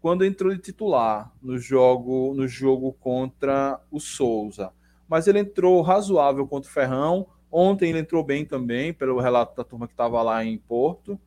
quando 0.00 0.24
entrou 0.24 0.52
de 0.52 0.60
titular 0.60 1.32
no 1.40 1.58
jogo, 1.58 2.34
no 2.34 2.46
jogo 2.48 2.92
contra 2.94 3.80
o 3.90 4.00
Souza. 4.00 4.72
Mas 5.08 5.26
ele 5.26 5.38
entrou 5.38 5.80
razoável 5.80 6.46
contra 6.46 6.68
o 6.68 6.72
Ferrão. 6.72 7.26
Ontem 7.50 7.90
ele 7.90 8.00
entrou 8.00 8.24
bem 8.24 8.44
também, 8.44 8.92
pelo 8.92 9.20
relato 9.20 9.54
da 9.56 9.62
turma 9.62 9.86
que 9.86 9.92
estava 9.92 10.20
lá 10.22 10.44
em 10.44 10.58
Porto. 10.58 11.20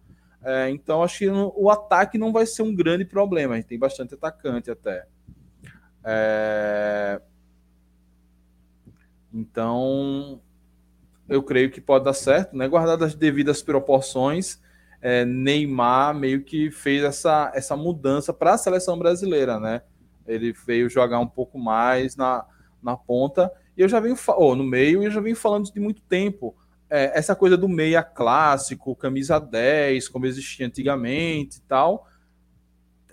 É, 0.43 0.69
então, 0.69 1.01
acho 1.01 1.19
que 1.19 1.29
o 1.29 1.69
ataque 1.69 2.17
não 2.17 2.33
vai 2.33 2.45
ser 2.45 2.63
um 2.63 2.75
grande 2.75 3.05
problema. 3.05 3.53
A 3.53 3.57
gente 3.57 3.67
tem 3.67 3.79
bastante 3.79 4.13
atacante 4.13 4.69
até. 4.69 5.07
É... 6.03 7.21
Então, 9.35 10.41
eu 11.27 11.43
creio 11.43 11.69
que 11.69 11.81
pode 11.81 12.05
dar 12.05 12.13
certo, 12.13 12.55
né? 12.55 12.69
Guardadas 12.69 13.09
as 13.09 13.15
devidas 13.15 13.61
proporções, 13.61 14.61
é, 15.01 15.25
Neymar 15.25 16.15
meio 16.15 16.41
que 16.41 16.71
fez 16.71 17.03
essa, 17.03 17.51
essa 17.53 17.75
mudança 17.75 18.33
para 18.33 18.53
a 18.53 18.57
seleção 18.57 18.97
brasileira, 18.97 19.59
né? 19.59 19.81
Ele 20.25 20.53
veio 20.65 20.89
jogar 20.89 21.19
um 21.19 21.27
pouco 21.27 21.59
mais 21.59 22.15
na, 22.15 22.45
na 22.81 22.95
ponta. 22.95 23.51
E 23.75 23.81
eu 23.81 23.89
já 23.89 23.99
venho 23.99 24.15
oh, 24.37 24.55
no 24.55 24.63
meio 24.63 25.03
e 25.03 25.05
eu 25.05 25.11
já 25.11 25.19
venho 25.19 25.35
falando 25.35 25.71
de 25.71 25.79
muito 25.81 26.01
tempo 26.03 26.55
é, 26.89 27.11
essa 27.17 27.35
coisa 27.35 27.57
do 27.57 27.67
meia 27.67 28.01
clássico, 28.01 28.95
camisa 28.95 29.37
10, 29.37 30.07
como 30.07 30.25
existia 30.25 30.65
antigamente 30.65 31.57
e 31.57 31.61
tal, 31.61 32.07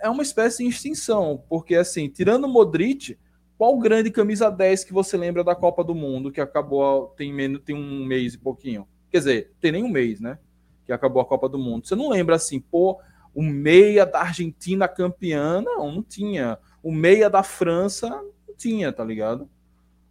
é 0.01 0.09
uma 0.09 0.23
espécie 0.23 0.63
de 0.63 0.69
extinção, 0.69 1.43
porque 1.49 1.75
assim, 1.75 2.09
tirando 2.09 2.45
o 2.45 2.49
Modric, 2.49 3.19
qual 3.63 3.79
grande 3.79 4.11
camisa 4.11 4.51
10 4.51 4.83
que 4.83 4.93
você 4.93 5.17
lembra 5.17 5.45
da 5.45 5.55
Copa 5.55 5.85
do 5.85 5.95
Mundo 5.95 6.33
que 6.33 6.41
acabou 6.41 7.15
tem 7.17 7.33
menos 7.33 7.63
tem 7.65 7.77
um 7.77 8.05
mês 8.05 8.35
e 8.35 8.39
pouquinho? 8.39 8.89
Quer 9.09 9.19
dizer, 9.19 9.53
tem 9.61 9.71
nem 9.71 9.85
um 9.85 9.89
mês, 9.89 10.21
né? 10.21 10.37
Que 10.85 10.93
acabou 10.93 11.23
a 11.23 11.25
Copa 11.25 11.49
do 11.49 11.61
Mundo. 11.61 11.87
Você 11.87 11.95
não 11.95 12.09
lembra 12.09 12.35
assim, 12.35 12.59
pô, 12.59 12.99
o 13.33 13.41
meia 13.41 14.05
da 14.05 14.23
Argentina 14.23 14.89
campeã, 14.89 15.63
não, 15.63 15.93
não 15.93 16.03
tinha. 16.03 16.59
O 16.83 16.91
meia 16.91 17.31
da 17.31 17.45
França 17.45 18.09
não 18.09 18.57
tinha, 18.59 18.93
tá 18.93 19.05
ligado? 19.05 19.49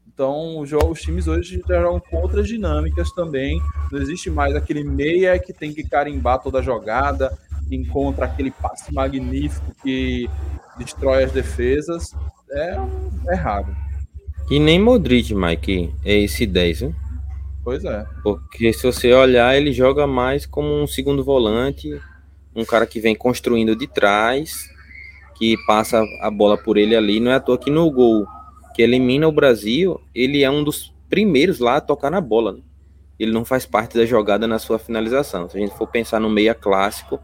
Então, 0.07 0.60
os 0.60 1.02
times 1.02 1.28
hoje 1.28 1.61
já 1.68 1.82
jogam 1.82 1.99
com 1.99 2.22
outras 2.22 2.48
dinâmicas 2.48 3.11
também. 3.11 3.61
Não 3.91 3.99
existe 4.02 4.30
mais 4.30 4.56
aquele 4.56 4.86
meia 4.86 5.38
que 5.38 5.52
tem 5.52 5.73
que 5.73 5.84
carimbar 5.84 6.40
toda 6.41 6.60
a 6.60 6.61
jogada, 6.61 7.38
que 7.68 7.76
encontra 7.76 8.28
aquele 8.28 8.52
passe 8.52 8.94
magnífico 8.94 9.76
que 9.84 10.30
destrói 10.78 11.26
as 11.26 11.34
defesas. 11.34 12.15
É, 12.52 12.78
é 13.30 13.36
raro. 13.36 13.76
E 14.49 14.60
nem 14.60 14.80
Modric, 14.80 15.34
Mike, 15.34 15.94
é 16.03 16.18
esse 16.19 16.45
10, 16.45 16.82
hein? 16.82 16.95
Pois 17.64 17.86
é. 17.86 18.06
Porque 18.23 18.73
se 18.73 18.84
você 18.84 19.14
olhar, 19.14 19.56
ele 19.56 19.72
joga 19.72 20.06
mais 20.06 20.45
como 20.45 20.82
um 20.82 20.88
segundo 20.88 21.23
volante, 21.23 21.90
um 22.56 22.65
cara 22.65 22.86
que 22.86 22.99
vem 22.99 23.15
construindo 23.15 23.76
de 23.76 23.88
trás, 23.88 24.69
que 25.36 25.56
passa 25.65 26.03
a 26.22 26.30
bola 26.30 26.57
por 26.57 26.78
ele 26.78 26.95
ali. 26.95 27.19
Não 27.19 27.32
é 27.32 27.36
à 27.36 27.40
toa 27.40 27.57
que 27.57 27.69
no 27.69 27.90
gol 27.91 28.28
que 28.76 28.82
elimina 28.82 29.28
o 29.28 29.32
Brasil, 29.32 30.02
ele 30.14 30.44
é 30.44 30.49
um 30.49 30.64
dos 30.64 30.94
primeiros 31.10 31.60
lá 31.60 31.78
a 31.78 31.82
tocar 31.82 32.10
na 32.10 32.22
bola. 32.22 32.53
Né? 32.53 32.61
Ele 33.19 33.32
não 33.32 33.45
faz 33.45 33.65
parte 33.65 33.98
da 33.98 34.06
jogada 34.06 34.48
na 34.48 34.60
sua 34.60 34.80
finalização. 34.80 35.49
Se 35.49 35.57
a 35.57 35.60
gente 35.60 35.78
for 35.78 35.88
pensar 35.88 36.19
no 36.19 36.30
meia 36.30 36.56
clássico, 36.56 37.19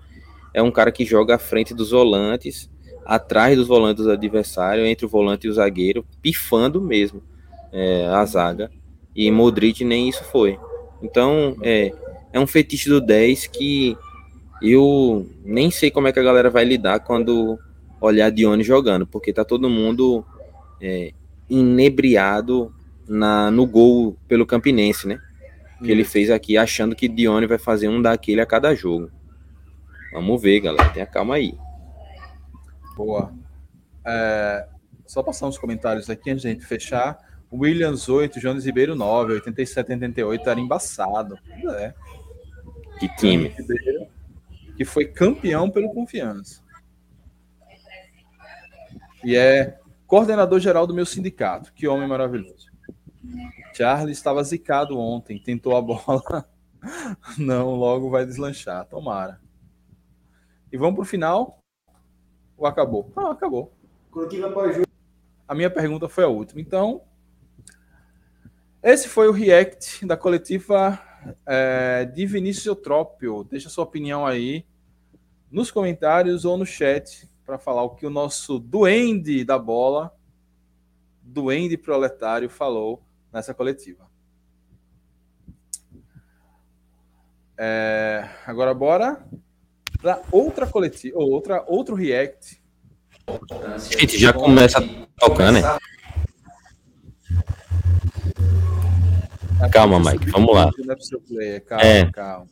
é 0.54 0.62
um 0.62 0.72
cara 0.72 0.92
que 0.92 1.06
joga 1.06 1.36
à 1.36 1.40
frente 1.40 1.74
dos 1.74 1.92
volantes, 1.92 2.70
atrás 3.08 3.56
dos 3.56 3.70
volantes 3.70 4.04
do 4.04 4.12
adversário, 4.12 4.86
entre 4.86 5.06
o 5.06 5.10
volante 5.10 5.48
e 5.48 5.50
o 5.50 5.54
zagueiro, 5.54 6.06
pifando 6.22 6.82
mesmo 6.82 7.24
é, 7.72 8.06
a 8.08 8.26
zaga. 8.26 8.70
E 9.16 9.32
Modric 9.32 9.86
nem 9.86 10.10
isso 10.10 10.26
foi. 10.26 10.60
Então, 11.02 11.56
é, 11.62 11.94
é 12.34 12.40
um 12.40 12.46
fetiche 12.46 12.90
do 12.90 13.00
10 13.00 13.48
que 13.48 13.98
eu 14.62 15.26
nem 15.46 15.72
sei 15.72 15.90
como 15.90 16.10
é 16.10 16.12
que 16.12 16.20
a 16.20 16.24
galera 16.24 16.50
vai 16.50 16.66
lidar 16.66 17.00
quando 17.00 17.58
olhar 18.02 18.30
Dione 18.30 18.62
jogando, 18.62 19.08
porque 19.08 19.32
tá 19.32 19.46
todo 19.46 19.70
mundo 19.70 20.26
é, 20.82 21.14
inebriado 21.50 22.74
na, 23.08 23.50
no 23.50 23.66
gol 23.66 24.18
pelo 24.28 24.46
Campinense, 24.46 25.08
né? 25.08 25.18
Que 25.82 25.92
ele 25.92 26.04
fez 26.04 26.30
aqui 26.30 26.58
achando 26.58 26.96
que 26.96 27.08
Dione 27.08 27.48
vai 27.48 27.58
fazer 27.58 27.88
um 27.88 28.02
daquele 28.02 28.42
a 28.42 28.46
cada 28.46 28.76
jogo. 28.76 29.10
Vamos 30.12 30.42
ver, 30.42 30.60
galera. 30.60 30.90
Tenha 30.90 31.06
calma 31.06 31.36
aí. 31.36 31.54
Boa. 32.98 33.32
É, 34.04 34.68
só 35.06 35.22
passar 35.22 35.46
uns 35.46 35.58
comentários 35.58 36.10
aqui 36.10 36.32
antes 36.32 36.42
de 36.42 36.48
a 36.48 36.52
gente 36.52 36.66
fechar. 36.66 37.20
Williams 37.54 38.10
8, 38.10 38.40
Jones 38.40 38.66
Ribeiro 38.66 38.96
9, 38.96 39.34
87, 39.34 39.94
88 39.94 40.50
era 40.50 40.60
embaçado. 40.60 41.38
É. 41.78 41.94
Que 43.00 43.08
time. 43.16 43.50
Ribeiro, 43.50 44.08
que 44.76 44.84
foi 44.84 45.06
campeão 45.06 45.70
pelo 45.70 45.94
Confiança. 45.94 46.64
E 49.24 49.36
é 49.36 49.80
coordenador 50.08 50.60
geral 50.60 50.88
do 50.88 50.94
meu 50.94 51.06
sindicato. 51.06 51.72
Que 51.74 51.88
homem 51.88 52.08
maravilhoso. 52.08 52.68
Charles 53.76 54.18
estava 54.18 54.44
zicado 54.44 54.98
ontem, 54.98 55.38
tentou 55.38 55.76
a 55.76 55.82
bola. 55.82 56.50
Não, 57.38 57.76
logo 57.76 58.10
vai 58.10 58.26
deslanchar. 58.26 58.86
Tomara. 58.86 59.40
E 60.72 60.78
vamos 60.78 60.96
para 60.96 61.04
o 61.04 61.06
final. 61.06 61.57
Ou 62.58 62.66
acabou? 62.66 63.12
Ah, 63.16 63.32
acabou. 63.32 63.72
Coletiva 64.10 64.50
pós 64.50 64.82
A 65.48 65.54
minha 65.54 65.70
pergunta 65.70 66.10
foi 66.10 66.24
a 66.24 66.28
última. 66.28 66.60
Então, 66.60 67.04
esse 68.82 69.08
foi 69.08 69.28
o 69.28 69.32
react 69.32 70.06
da 70.06 70.18
coletiva 70.18 71.00
é, 71.46 72.06
de 72.06 72.26
Vinícius 72.26 72.66
Eutrópio. 72.66 73.44
Deixa 73.44 73.70
sua 73.70 73.84
opinião 73.84 74.26
aí 74.26 74.66
nos 75.52 75.70
comentários 75.70 76.46
ou 76.46 76.58
no 76.58 76.66
chat 76.66 77.30
para 77.46 77.58
falar 77.58 77.84
o 77.84 77.92
que 77.92 78.06
o 78.06 78.10
nosso 78.10 78.60
duende 78.60 79.44
da 79.46 79.58
bola, 79.58 80.14
duende 81.22 81.78
proletário, 81.78 82.50
falou 82.50 83.04
nessa 83.32 83.54
coletiva. 83.54 84.10
É, 87.58 88.30
agora 88.46 88.74
bora 88.74 89.26
para 90.02 90.22
outra 90.32 90.68
coletiva, 90.68 91.18
outra 91.20 91.64
outro 91.68 91.96
react. 91.96 92.62
Gente, 93.98 94.18
já 94.18 94.32
começa 94.32 94.82
tocando, 95.18 95.60
né? 95.60 95.62
Calma, 99.72 100.00
Mike, 100.00 100.30
vamos 100.30 100.56
lá. 100.56 100.70
Calma, 101.66 101.84
é. 101.84 102.12
calma. 102.12 102.48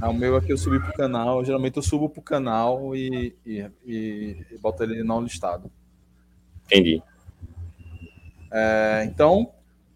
Ah, 0.00 0.10
o 0.10 0.14
meu 0.14 0.36
aqui 0.36 0.52
eu 0.52 0.58
subi 0.58 0.78
pro 0.80 0.92
canal. 0.92 1.44
Geralmente 1.44 1.76
eu 1.76 1.82
subo 1.82 2.08
pro 2.08 2.22
canal 2.22 2.94
e, 2.94 3.36
e, 3.44 3.66
e, 3.84 4.46
e 4.50 4.58
boto 4.58 4.84
ele 4.84 5.02
não 5.02 5.20
listado. 5.20 5.70
Entendi. 6.66 7.02
É, 8.50 9.04
então, 9.06 9.52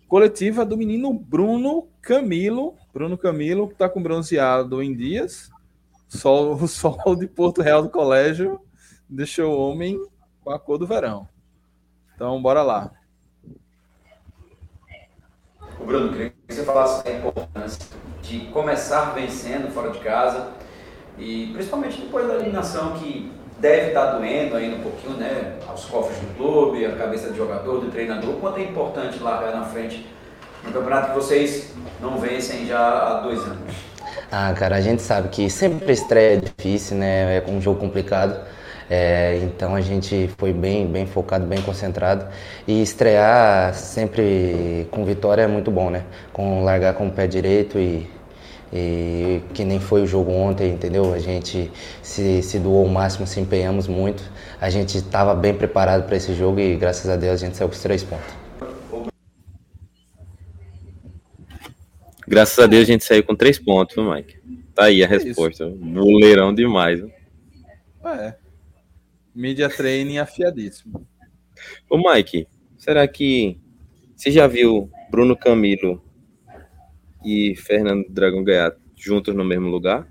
coletiva 0.08 0.64
do 0.64 0.76
menino 0.76 1.12
Bruno 1.12 1.88
Camilo. 2.00 2.74
Bruno 2.92 3.16
Camilo, 3.16 3.68
que 3.68 3.74
tá 3.74 3.88
com 3.88 4.02
bronzeado 4.02 4.82
em 4.82 4.94
dias. 4.94 5.50
Sol, 6.12 6.52
o 6.52 6.68
sol 6.68 7.16
de 7.16 7.26
Porto 7.26 7.62
Real 7.62 7.82
do 7.82 7.88
Colégio 7.88 8.60
deixou 9.08 9.50
o 9.50 9.70
homem 9.70 9.98
com 10.44 10.50
a 10.50 10.58
cor 10.58 10.76
do 10.76 10.86
verão. 10.86 11.26
Então, 12.14 12.40
bora 12.40 12.62
lá. 12.62 12.90
O 15.80 15.84
Bruno, 15.86 16.12
queria 16.12 16.30
que 16.30 16.54
você 16.54 16.64
falasse 16.64 17.02
da 17.02 17.12
importância 17.12 17.86
de 18.20 18.40
começar 18.48 19.14
vencendo 19.14 19.72
fora 19.72 19.90
de 19.90 20.00
casa 20.00 20.52
e 21.16 21.50
principalmente 21.54 22.02
depois 22.02 22.28
da 22.28 22.34
eliminação 22.34 22.92
que 22.98 23.32
deve 23.58 23.88
estar 23.88 24.18
doendo 24.18 24.54
ainda 24.54 24.76
um 24.76 24.82
pouquinho, 24.82 25.16
né, 25.16 25.58
aos 25.66 25.86
cofres 25.86 26.18
do 26.18 26.36
clube, 26.36 26.84
a 26.84 26.94
cabeça 26.94 27.30
do 27.30 27.36
jogador, 27.36 27.80
do 27.80 27.90
treinador, 27.90 28.34
quanto 28.34 28.58
é 28.58 28.64
importante 28.64 29.18
largar 29.18 29.56
na 29.56 29.64
frente 29.64 30.06
no 30.62 30.72
campeonato 30.72 31.08
que 31.08 31.14
vocês 31.14 31.74
não 32.02 32.18
vencem 32.18 32.66
já 32.66 32.78
há 32.78 33.20
dois 33.20 33.40
anos. 33.40 33.91
Ah, 34.34 34.50
cara, 34.54 34.76
a 34.76 34.80
gente 34.80 35.02
sabe 35.02 35.28
que 35.28 35.50
sempre 35.50 35.92
estreia 35.92 36.36
é 36.36 36.40
difícil, 36.40 36.96
né, 36.96 37.36
é 37.36 37.44
um 37.46 37.60
jogo 37.60 37.78
complicado. 37.78 38.34
É, 38.88 39.38
então 39.42 39.74
a 39.74 39.80
gente 39.82 40.30
foi 40.38 40.54
bem, 40.54 40.86
bem 40.86 41.06
focado, 41.06 41.44
bem 41.46 41.60
concentrado. 41.60 42.26
E 42.66 42.80
estrear 42.82 43.74
sempre 43.74 44.88
com 44.90 45.04
vitória 45.04 45.42
é 45.42 45.46
muito 45.46 45.70
bom, 45.70 45.90
né? 45.90 46.04
Com 46.32 46.64
largar 46.64 46.94
com 46.94 47.08
o 47.08 47.10
pé 47.10 47.26
direito 47.26 47.78
e, 47.78 48.08
e 48.72 49.42
que 49.52 49.64
nem 49.66 49.78
foi 49.78 50.02
o 50.02 50.06
jogo 50.06 50.32
ontem, 50.32 50.72
entendeu? 50.72 51.12
A 51.12 51.18
gente 51.18 51.70
se, 52.02 52.42
se 52.42 52.58
doou 52.58 52.86
o 52.86 52.88
máximo, 52.88 53.26
se 53.26 53.38
empenhamos 53.38 53.86
muito. 53.86 54.22
A 54.60 54.70
gente 54.70 54.96
estava 54.96 55.34
bem 55.34 55.54
preparado 55.54 56.04
para 56.06 56.16
esse 56.16 56.34
jogo 56.34 56.58
e 56.58 56.74
graças 56.76 57.10
a 57.10 57.16
Deus 57.16 57.34
a 57.34 57.46
gente 57.46 57.56
saiu 57.56 57.68
com 57.68 57.74
os 57.74 57.82
três 57.82 58.02
pontos. 58.02 58.41
Graças 62.32 62.58
a 62.58 62.66
Deus 62.66 62.84
a 62.84 62.86
gente 62.86 63.04
saiu 63.04 63.22
com 63.22 63.36
três 63.36 63.58
pontos, 63.58 63.94
Mike? 63.94 64.40
Tá 64.74 64.84
aí 64.84 65.02
a 65.02 65.06
é 65.06 65.08
resposta. 65.10 65.68
Boleirão 65.68 66.54
demais. 66.54 66.98
Viu? 66.98 67.12
É. 68.06 68.38
Media 69.34 69.68
training 69.68 70.16
afiadíssimo. 70.16 71.06
Ô, 71.90 71.98
Mike, 71.98 72.48
será 72.78 73.06
que 73.06 73.60
você 74.16 74.30
já 74.30 74.46
viu 74.46 74.90
Bruno 75.10 75.36
Camilo 75.36 76.02
e 77.22 77.54
Fernando 77.54 78.06
Dragão 78.08 78.42
Gaiato 78.42 78.80
juntos 78.96 79.34
no 79.34 79.44
mesmo 79.44 79.68
lugar? 79.68 80.10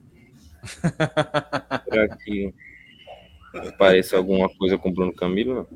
será 1.89 2.07
que 2.07 2.53
parece 3.79 4.15
alguma 4.15 4.47
coisa 4.47 4.77
com 4.77 4.93
Bruno 4.93 5.15
Camilo? 5.15 5.67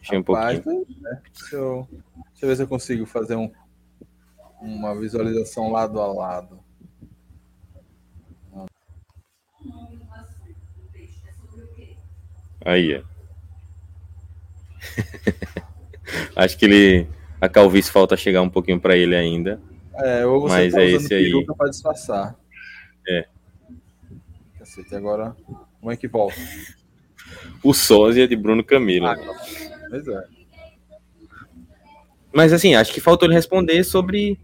Deixa 0.00 0.16
um 0.16 0.22
Rapaz, 0.22 0.58
pouquinho. 0.58 0.84
É, 1.06 1.20
deixa, 1.32 1.54
eu, 1.54 1.88
deixa 1.92 2.44
eu 2.44 2.48
ver 2.48 2.56
se 2.56 2.62
eu 2.62 2.66
consigo 2.66 3.06
fazer 3.06 3.36
um, 3.36 3.48
uma 4.60 4.94
visualização 4.94 5.70
lado 5.70 6.00
a 6.00 6.06
lado. 6.12 6.60
Aí. 12.64 13.02
Acho 16.36 16.58
que 16.58 16.64
ele. 16.64 17.08
A 17.40 17.48
calvície 17.48 17.90
falta 17.90 18.16
chegar 18.16 18.42
um 18.42 18.50
pouquinho 18.50 18.78
para 18.78 18.96
ele 18.96 19.16
ainda. 19.16 19.60
É, 19.94 20.26
ou 20.26 20.42
você 20.42 20.54
mas 20.54 20.72
tá 20.72 20.82
é 20.82 20.90
esse 20.90 21.14
aí. 21.14 21.46
para 21.56 21.70
disfarçar. 21.70 22.36
É. 23.08 23.26
Cacete, 24.58 24.94
agora. 24.94 25.34
Como 25.80 25.90
é 25.90 25.96
que 25.96 26.06
volta? 26.06 26.36
O 27.62 27.72
sósia 27.72 28.28
de 28.28 28.36
Bruno 28.36 28.62
Camilo. 28.62 29.06
Ah, 29.06 29.16
pois 29.88 30.06
é. 30.06 30.24
Mas 32.32 32.52
assim, 32.52 32.74
acho 32.74 32.92
que 32.92 33.00
faltou 33.00 33.26
ele 33.26 33.34
responder 33.34 33.82
sobre 33.84 34.38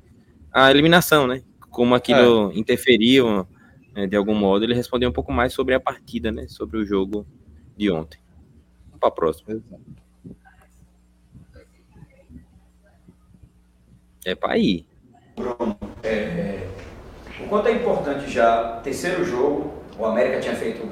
a 0.56 0.70
eliminação, 0.70 1.26
né? 1.26 1.42
Como 1.68 1.94
aquilo 1.94 2.50
é. 2.50 2.58
interferiu 2.58 3.46
né, 3.94 4.06
de 4.06 4.16
algum 4.16 4.34
modo. 4.34 4.64
Ele 4.64 4.72
respondeu 4.72 5.10
um 5.10 5.12
pouco 5.12 5.30
mais 5.30 5.52
sobre 5.52 5.74
a 5.74 5.80
partida, 5.80 6.32
né? 6.32 6.46
Sobre 6.48 6.78
o 6.78 6.86
jogo 6.86 7.26
de 7.76 7.90
ontem. 7.90 8.18
Vamos 8.86 9.00
para 9.00 9.08
a 9.10 9.12
próxima. 9.12 9.52
Exato. 9.52 9.82
É 14.24 14.34
para 14.34 14.56
ir. 14.56 14.86
Bruno, 15.36 15.78
é, 16.02 16.08
é, 16.08 16.68
o 17.44 17.48
quanto 17.48 17.68
é 17.68 17.72
importante 17.72 18.30
já, 18.30 18.80
terceiro 18.82 19.24
jogo, 19.26 19.74
o 19.98 20.06
América 20.06 20.40
tinha 20.40 20.56
feito 20.56 20.88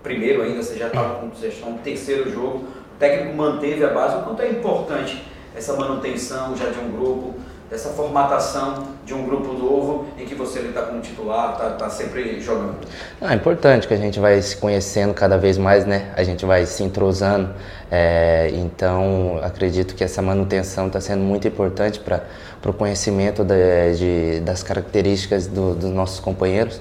primeiro 0.00 0.42
ainda, 0.42 0.62
você 0.62 0.78
já 0.78 0.86
estava 0.86 1.18
com 1.18 1.34
sugestão, 1.34 1.76
terceiro 1.78 2.30
jogo, 2.30 2.58
o 2.94 2.98
técnico 2.98 3.36
manteve 3.36 3.84
a 3.84 3.92
base, 3.92 4.16
o 4.16 4.22
quanto 4.22 4.42
é 4.42 4.50
importante 4.52 5.22
essa 5.54 5.76
manutenção 5.76 6.56
já 6.56 6.70
de 6.70 6.78
um 6.78 6.92
grupo, 6.92 7.34
dessa 7.70 7.90
formatação 7.90 8.88
de 9.04 9.12
um 9.12 9.24
grupo 9.24 9.52
novo 9.52 10.06
em 10.18 10.24
que 10.24 10.34
você 10.34 10.60
está 10.60 10.82
como 10.82 11.00
titular, 11.00 11.52
está 11.52 11.70
tá 11.70 11.90
sempre 11.90 12.40
jogando? 12.40 12.78
Ah, 13.20 13.32
é 13.32 13.36
importante 13.36 13.86
que 13.86 13.92
a 13.92 13.96
gente 13.96 14.18
vai 14.18 14.40
se 14.40 14.56
conhecendo 14.56 15.12
cada 15.12 15.36
vez 15.36 15.58
mais, 15.58 15.84
né? 15.84 16.10
A 16.16 16.22
gente 16.22 16.46
vai 16.46 16.64
se 16.64 16.82
entrosando. 16.82 17.50
É, 17.90 18.50
então, 18.54 19.38
acredito 19.42 19.94
que 19.94 20.02
essa 20.02 20.22
manutenção 20.22 20.86
está 20.86 21.00
sendo 21.00 21.22
muito 21.22 21.46
importante 21.46 22.00
para 22.00 22.22
o 22.64 22.72
conhecimento 22.72 23.44
de, 23.44 23.96
de, 23.96 24.40
das 24.40 24.62
características 24.62 25.46
do, 25.46 25.74
dos 25.74 25.90
nossos 25.90 26.20
companheiros, 26.20 26.80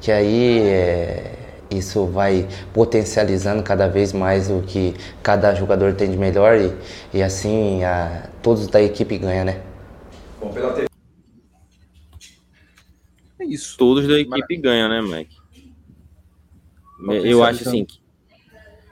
que 0.00 0.12
aí 0.12 0.60
é, 0.68 1.32
isso 1.70 2.06
vai 2.06 2.46
potencializando 2.72 3.62
cada 3.62 3.88
vez 3.88 4.12
mais 4.12 4.48
o 4.50 4.62
que 4.62 4.94
cada 5.22 5.54
jogador 5.54 5.94
tem 5.94 6.10
de 6.10 6.16
melhor 6.16 6.56
e, 6.56 6.72
e 7.12 7.22
assim 7.22 7.82
a, 7.84 8.22
todos 8.40 8.68
da 8.68 8.80
equipe 8.80 9.18
ganham, 9.18 9.44
né? 9.44 9.67
Bom, 10.40 10.52
pela 10.52 10.72
TV. 10.72 10.88
É 13.40 13.44
isso. 13.44 13.76
Todos 13.76 14.06
da 14.06 14.18
equipe 14.18 14.56
ganham, 14.56 14.88
né, 14.88 15.00
Mike? 15.00 15.36
Eu 17.24 17.44
acho 17.44 17.68
assim 17.68 17.84
que, 17.84 18.00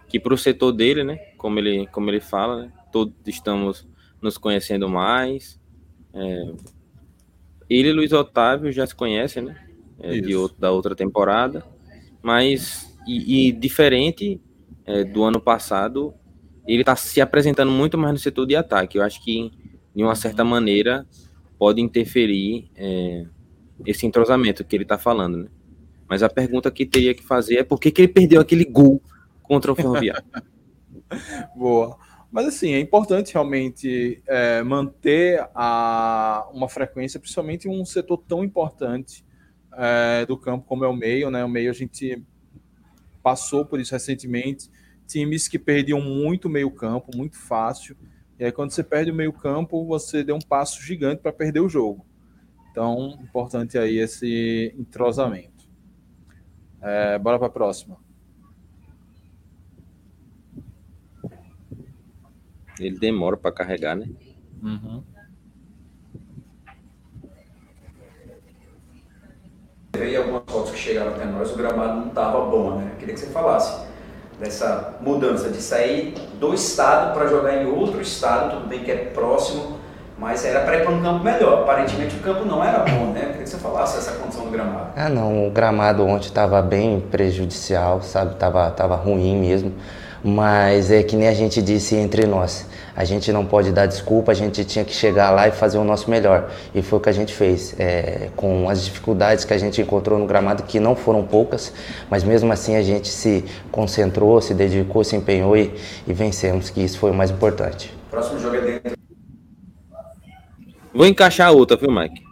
que 0.09 0.21
para 0.21 0.33
o 0.33 0.39
setor 0.39 0.73
dele, 0.73 1.03
né, 1.03 1.17
como 1.37 1.59
ele, 1.59 1.87
como 1.89 2.09
ele 2.09 2.21
fala, 2.21 2.63
né, 2.63 2.73
todos 2.93 3.13
estamos 3.27 3.87
nos 4.23 4.39
conhecendo 4.39 4.89
mais. 4.89 5.61
É, 6.15 6.53
ele 7.69 7.89
e 7.89 7.93
Luiz 7.93 8.13
Otávio 8.13 8.71
já 8.71 8.87
se 8.87 8.95
conhecem, 8.95 9.43
né? 9.43 9.63
É, 9.99 10.21
de 10.21 10.37
outro, 10.37 10.59
da 10.59 10.71
outra 10.71 10.95
temporada. 10.95 11.65
Mas, 12.23 12.97
e, 13.07 13.49
e 13.49 13.53
diferente 13.53 14.41
é, 14.85 15.05
do 15.05 15.25
ano 15.25 15.41
passado, 15.41 16.15
ele 16.67 16.83
está 16.83 16.95
se 16.95 17.21
apresentando 17.21 17.71
muito 17.71 17.99
mais 17.99 18.13
no 18.13 18.19
setor 18.19 18.47
de 18.47 18.55
ataque. 18.55 18.99
Eu 18.99 19.03
acho 19.03 19.23
que, 19.23 19.51
de 19.95 20.03
uma 20.03 20.15
certa 20.15 20.45
maneira, 20.45 21.07
pode 21.59 21.81
interferir 21.81 22.71
é, 22.77 23.27
esse 23.85 24.07
entrosamento 24.07 24.65
que 24.65 24.77
ele 24.77 24.85
está 24.85 24.99
falando, 24.99 25.39
né? 25.39 25.49
Mas 26.09 26.23
a 26.23 26.29
pergunta 26.29 26.71
que 26.71 26.87
teria 26.87 27.15
que 27.15 27.23
fazer 27.23 27.57
é 27.57 27.65
por 27.65 27.81
que, 27.81 27.91
que 27.91 28.03
ele 28.03 28.13
perdeu 28.13 28.41
aquele 28.41 28.65
gol 28.65 29.03
contra 29.43 29.73
o 29.73 29.75
Ferroviário? 29.75 30.25
Boa. 31.57 31.99
Mas 32.31 32.47
assim, 32.47 32.73
é 32.73 32.81
importante 32.81 33.33
realmente 33.33 34.23
é, 34.27 34.63
manter 34.63 35.49
a, 35.55 36.49
uma 36.53 36.69
frequência, 36.69 37.19
principalmente 37.19 37.67
em 37.67 37.71
um 37.71 37.85
setor 37.85 38.19
tão 38.19 38.45
importante 38.45 39.25
é, 39.77 40.25
do 40.27 40.37
campo 40.37 40.67
como 40.67 40.85
é 40.85 40.89
o 40.89 40.95
meio, 40.95 41.31
né? 41.31 41.45
O 41.45 41.49
meio 41.49 41.71
a 41.71 41.75
gente 41.75 42.23
passou 43.23 43.65
por 43.65 43.81
isso 43.81 43.93
recentemente. 43.93 44.71
Times 45.07 45.49
que 45.49 45.59
perdiam 45.59 46.01
muito 46.01 46.49
meio 46.49 46.71
campo, 46.71 47.17
muito 47.17 47.39
fácil. 47.39 47.97
E 48.39 48.45
aí 48.45 48.53
quando 48.53 48.71
você 48.71 48.83
perde 48.83 49.11
o 49.11 49.15
meio 49.15 49.33
campo, 49.33 49.85
você 49.87 50.23
deu 50.23 50.37
um 50.37 50.41
passo 50.41 50.83
gigante 50.83 51.23
para 51.23 51.33
perder 51.33 51.61
o 51.61 51.69
jogo. 51.69 52.05
Então, 52.71 53.19
importante 53.23 53.79
aí 53.79 53.97
esse 53.97 54.75
entrosamento. 54.77 55.67
É, 56.83 57.19
bora 57.19 57.39
para 57.39 57.49
a 57.49 57.51
próxima. 57.51 57.97
Ele 62.79 62.99
demora 62.99 63.39
para 63.39 63.51
carregar, 63.51 63.97
né? 63.97 64.07
Uhum. 64.63 65.03
Teve 69.93 70.15
algumas 70.15 70.43
fotos 70.47 70.73
que 70.73 70.79
chegaram 70.79 71.13
até 71.13 71.25
nós, 71.25 71.51
o 71.53 71.57
gramado 71.57 72.01
não 72.01 72.09
estava 72.09 72.45
bom, 72.51 72.79
né? 72.79 72.95
Queria 72.99 73.15
que 73.15 73.21
você 73.21 73.31
falasse 73.31 73.87
dessa 74.39 74.97
mudança 75.01 75.49
de 75.49 75.61
sair 75.61 76.15
do 76.39 76.53
estado 76.55 77.15
para 77.15 77.27
jogar 77.27 77.63
em 77.63 77.67
outro 77.67 78.01
estado, 78.01 78.57
tudo 78.57 78.69
bem 78.69 78.81
que 78.81 78.91
é 78.91 78.97
próximo, 78.97 79.79
mas 80.19 80.45
era 80.45 80.61
para 80.61 80.77
ir 80.77 80.83
para 80.83 80.93
um 80.93 81.03
campo 81.03 81.25
melhor. 81.25 81.63
Aparentemente 81.63 82.17
o 82.17 82.21
campo 82.21 82.45
não 82.45 82.65
era 82.65 82.79
bom, 82.81 83.13
né? 83.13 83.21
Queria 83.21 83.43
que 83.43 83.51
você 83.51 83.59
falasse 83.59 83.99
essa 83.99 84.13
condição 84.13 84.45
do 84.45 84.51
gramado. 84.51 84.91
Ah, 84.97 85.09
não, 85.09 85.47
o 85.47 85.51
gramado 85.51 86.05
ontem 86.07 86.27
estava 86.27 86.61
bem 86.63 87.01
prejudicial, 87.01 88.03
sabe? 88.03 88.35
Tava, 88.37 88.71
tava 88.71 88.97
ruim 88.97 89.37
mesmo. 89.39 89.73
Mas 90.25 90.91
é 90.91 91.03
que 91.03 91.17
nem 91.17 91.29
a 91.29 91.35
gente 91.35 91.61
disse 91.63 91.95
entre 91.95 92.27
nós. 92.27 92.67
A 92.97 93.05
gente 93.05 93.31
não 93.31 93.45
pode 93.45 93.73
dar 93.73 93.87
desculpa, 93.87 94.33
a 94.33 94.35
gente 94.35 94.65
tinha 94.65 94.85
que 94.85 94.93
chegar 94.93 95.31
lá 95.31 95.47
e 95.47 95.51
fazer 95.51 95.77
o 95.77 95.85
nosso 95.85 96.11
melhor. 96.11 96.51
E 96.75 96.81
foi 96.81 96.99
o 96.99 97.03
que 97.03 97.09
a 97.09 97.13
gente 97.13 97.35
fez. 97.35 97.79
É, 97.79 98.31
com 98.35 98.69
as 98.69 98.85
dificuldades 98.85 99.45
que 99.45 99.53
a 99.53 99.59
gente 99.59 99.81
encontrou 99.83 100.19
no 100.19 100.27
gramado, 100.27 100.63
que 100.63 100.81
não 100.81 100.97
foram 100.97 101.23
poucas, 101.25 101.73
mas 102.11 102.25
mesmo 102.25 102.53
assim 102.53 102.75
a 102.77 102.83
gente 102.83 103.09
se 103.09 103.45
concentrou, 103.71 104.41
se 104.41 104.55
dedicou, 104.55 105.05
se 105.05 105.15
empenhou 105.15 105.57
e, 105.57 105.75
e 106.07 106.13
vencemos, 106.13 106.71
que 106.71 106.81
isso 106.81 106.99
foi 106.99 107.11
o 107.11 107.15
mais 107.15 107.31
importante. 107.31 107.95
Próximo 108.11 108.39
jogo 108.41 108.57
é 108.57 108.61
dentro. 108.63 108.97
Vou 110.95 111.07
encaixar 111.07 111.49
a 111.49 111.51
outra, 111.51 111.77
viu, 111.77 111.91
Mike? 111.91 112.23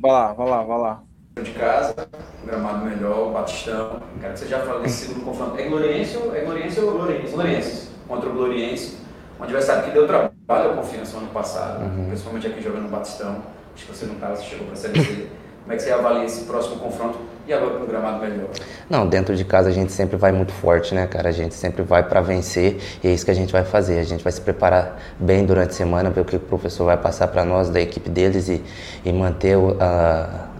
Vai 0.00 0.12
lá, 0.12 0.32
vai 0.32 0.48
lá, 0.48 0.62
vai 0.62 0.78
lá 0.78 1.02
de 1.42 1.50
casa, 1.52 2.08
gramado 2.44 2.84
melhor, 2.84 3.32
Batistão. 3.32 4.00
Quero 4.20 4.32
que 4.32 4.40
você 4.40 4.46
já 4.46 4.60
fale 4.60 4.82
desse 4.82 5.06
segundo 5.06 5.24
confronto. 5.24 5.58
É 5.58 5.68
Gloriense 5.68 6.16
ou 6.16 6.34
é 6.34 6.40
Gloriense 6.40 6.80
ou 6.80 6.92
Gloriense? 6.92 7.32
Gloriense 7.32 7.88
contra 8.06 8.28
o 8.28 8.32
Gloriense. 8.32 8.98
Um 9.38 9.44
adversário 9.44 9.84
que 9.84 9.90
deu 9.90 10.06
trabalho 10.06 10.70
à 10.70 10.74
confiança 10.74 11.16
no 11.16 11.24
ano 11.24 11.32
passado, 11.32 11.84
uhum. 11.84 12.06
principalmente 12.06 12.46
aqui 12.46 12.60
jogando 12.60 12.82
no 12.82 12.88
Batistão. 12.88 13.36
Acho 13.74 13.86
que 13.86 13.96
você 13.96 14.06
não 14.06 14.14
estava, 14.14 14.34
você 14.34 14.42
chegou 14.42 14.66
para 14.66 14.74
a 14.74 14.76
Série 14.76 15.04
C. 15.04 15.28
Como 15.68 15.74
é 15.74 15.76
que 15.76 15.82
você 15.82 15.92
avalia 15.92 16.24
esse 16.24 16.44
próximo 16.46 16.76
confronto 16.76 17.18
e 17.46 17.52
agora 17.52 17.76
com 17.76 17.84
o 17.84 17.86
gramado 17.86 18.20
melhor? 18.20 18.48
Não, 18.88 19.06
dentro 19.06 19.36
de 19.36 19.44
casa 19.44 19.68
a 19.68 19.72
gente 19.72 19.92
sempre 19.92 20.16
vai 20.16 20.32
muito 20.32 20.50
forte, 20.50 20.94
né, 20.94 21.06
cara? 21.06 21.28
A 21.28 21.32
gente 21.32 21.54
sempre 21.54 21.82
vai 21.82 22.02
para 22.02 22.22
vencer 22.22 22.80
e 23.04 23.06
é 23.06 23.12
isso 23.12 23.22
que 23.22 23.30
a 23.30 23.34
gente 23.34 23.52
vai 23.52 23.66
fazer. 23.66 23.98
A 23.98 24.02
gente 24.02 24.24
vai 24.24 24.32
se 24.32 24.40
preparar 24.40 24.98
bem 25.20 25.44
durante 25.44 25.68
a 25.68 25.74
semana, 25.74 26.08
ver 26.08 26.22
o 26.22 26.24
que 26.24 26.36
o 26.36 26.40
professor 26.40 26.86
vai 26.86 26.96
passar 26.96 27.28
para 27.28 27.44
nós 27.44 27.68
da 27.68 27.82
equipe 27.82 28.08
deles 28.08 28.48
e, 28.48 28.64
e 29.04 29.12
manter 29.12 29.58
uh, 29.58 29.74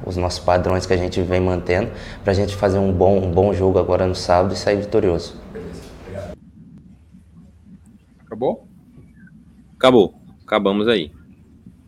os 0.05 0.19
nossos 0.19 0.41
padrões 0.41 0.85
que 0.85 0.93
a 0.93 0.99
gente 0.99 1.23
vem 1.23 1.41
mantendo 1.41 1.91
para 2.23 2.33
a 2.33 2.37
gente 2.37 2.55
fazer 2.55 2.79
um 2.79 2.93
bom, 2.93 3.17
um 3.17 3.33
bom 3.33 3.55
jogo 3.55 3.79
agora 3.79 4.07
no 4.07 4.15
sábado 4.15 4.53
e 4.53 4.59
sair 4.59 4.77
vitorioso. 4.77 5.37
Beleza, 5.51 5.81
obrigado. 6.03 6.37
Acabou? 8.27 8.68
Acabou. 9.79 10.21
Acabamos 10.45 10.89
aí. 10.89 11.13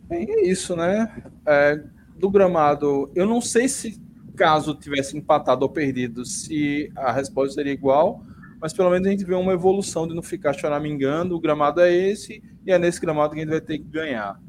Bem, 0.07 0.25
é 0.29 0.47
isso, 0.47 0.75
né? 0.77 1.23
É, 1.45 1.83
do 2.15 2.29
gramado, 2.29 3.11
eu 3.13 3.25
não 3.25 3.41
sei 3.41 3.67
se 3.67 4.01
caso 4.33 4.73
tivesse 4.73 5.17
empatado 5.17 5.63
ou 5.63 5.69
perdido, 5.69 6.25
se 6.25 6.89
a 6.95 7.11
resposta 7.11 7.55
seria 7.55 7.73
igual, 7.73 8.23
mas 8.61 8.71
pelo 8.71 8.89
menos 8.89 9.07
a 9.07 9.11
gente 9.11 9.25
vê 9.25 9.35
uma 9.35 9.51
evolução 9.51 10.07
de 10.07 10.15
não 10.15 10.23
ficar 10.23 10.53
choramingando. 10.53 11.35
O 11.35 11.39
gramado 11.39 11.81
é 11.81 11.93
esse 11.93 12.41
e 12.65 12.71
é 12.71 12.79
nesse 12.79 13.01
gramado 13.01 13.33
que 13.33 13.41
a 13.41 13.43
gente 13.43 13.51
vai 13.51 13.61
ter 13.61 13.77
que 13.77 13.83
ganhar. 13.83 14.39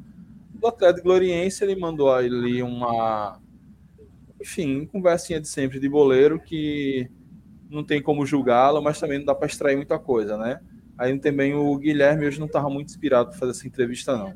Do 0.54 0.68
Atlético 0.68 1.08
Gloriense, 1.08 1.64
ele 1.64 1.74
mandou 1.74 2.12
ali 2.12 2.62
uma 2.62 3.40
enfim, 4.40 4.86
conversinha 4.86 5.40
de 5.40 5.48
sempre 5.48 5.80
de 5.80 5.88
boleiro 5.88 6.38
que 6.38 7.10
não 7.68 7.82
tem 7.82 8.02
como 8.02 8.24
julgá-lo, 8.24 8.82
mas 8.82 9.00
também 9.00 9.18
não 9.18 9.24
dá 9.24 9.34
para 9.34 9.46
extrair 9.46 9.76
muita 9.76 9.98
coisa, 9.98 10.36
né? 10.36 10.60
Aí 11.02 11.18
também 11.18 11.52
o 11.52 11.76
Guilherme 11.76 12.26
hoje 12.26 12.38
não 12.38 12.46
estava 12.46 12.70
muito 12.70 12.90
inspirado 12.90 13.30
para 13.30 13.38
fazer 13.38 13.50
essa 13.50 13.66
entrevista, 13.66 14.16
não. 14.16 14.34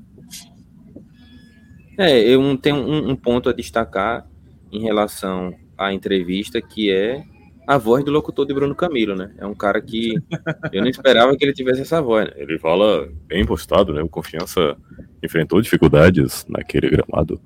É, 1.97 2.18
eu 2.18 2.59
tenho 2.59 2.74
um, 2.74 3.10
um, 3.10 3.14
ponto 3.14 3.48
a 3.48 3.52
destacar 3.52 4.26
em 4.72 4.80
relação 4.80 5.55
à 5.78 5.93
entrevista, 5.93 6.60
que 6.60 6.90
é 6.90 7.22
a 7.68 7.78
voz 7.78 8.05
do 8.05 8.10
locutor 8.10 8.44
de 8.44 8.52
Bruno 8.52 8.74
Camilo, 8.74 9.14
né? 9.14 9.32
É 9.38 9.47
um 9.47 9.55
cara 9.55 9.80
que 9.80 10.14
eu 10.72 10.82
não 10.82 10.88
esperava 10.88 11.36
que 11.36 11.44
ele 11.44 11.52
tivesse 11.52 11.82
essa 11.82 12.02
voz. 12.02 12.26
Né? 12.26 12.32
Ele 12.34 12.59
fala 12.59 13.09
bem 13.28 13.47
postado, 13.47 13.93
né? 13.94 14.02
O 14.02 14.09
Confiança 14.09 14.76
enfrentou 15.22 15.62
dificuldades 15.62 16.44
naquele 16.48 16.90
gramado. 16.90 17.40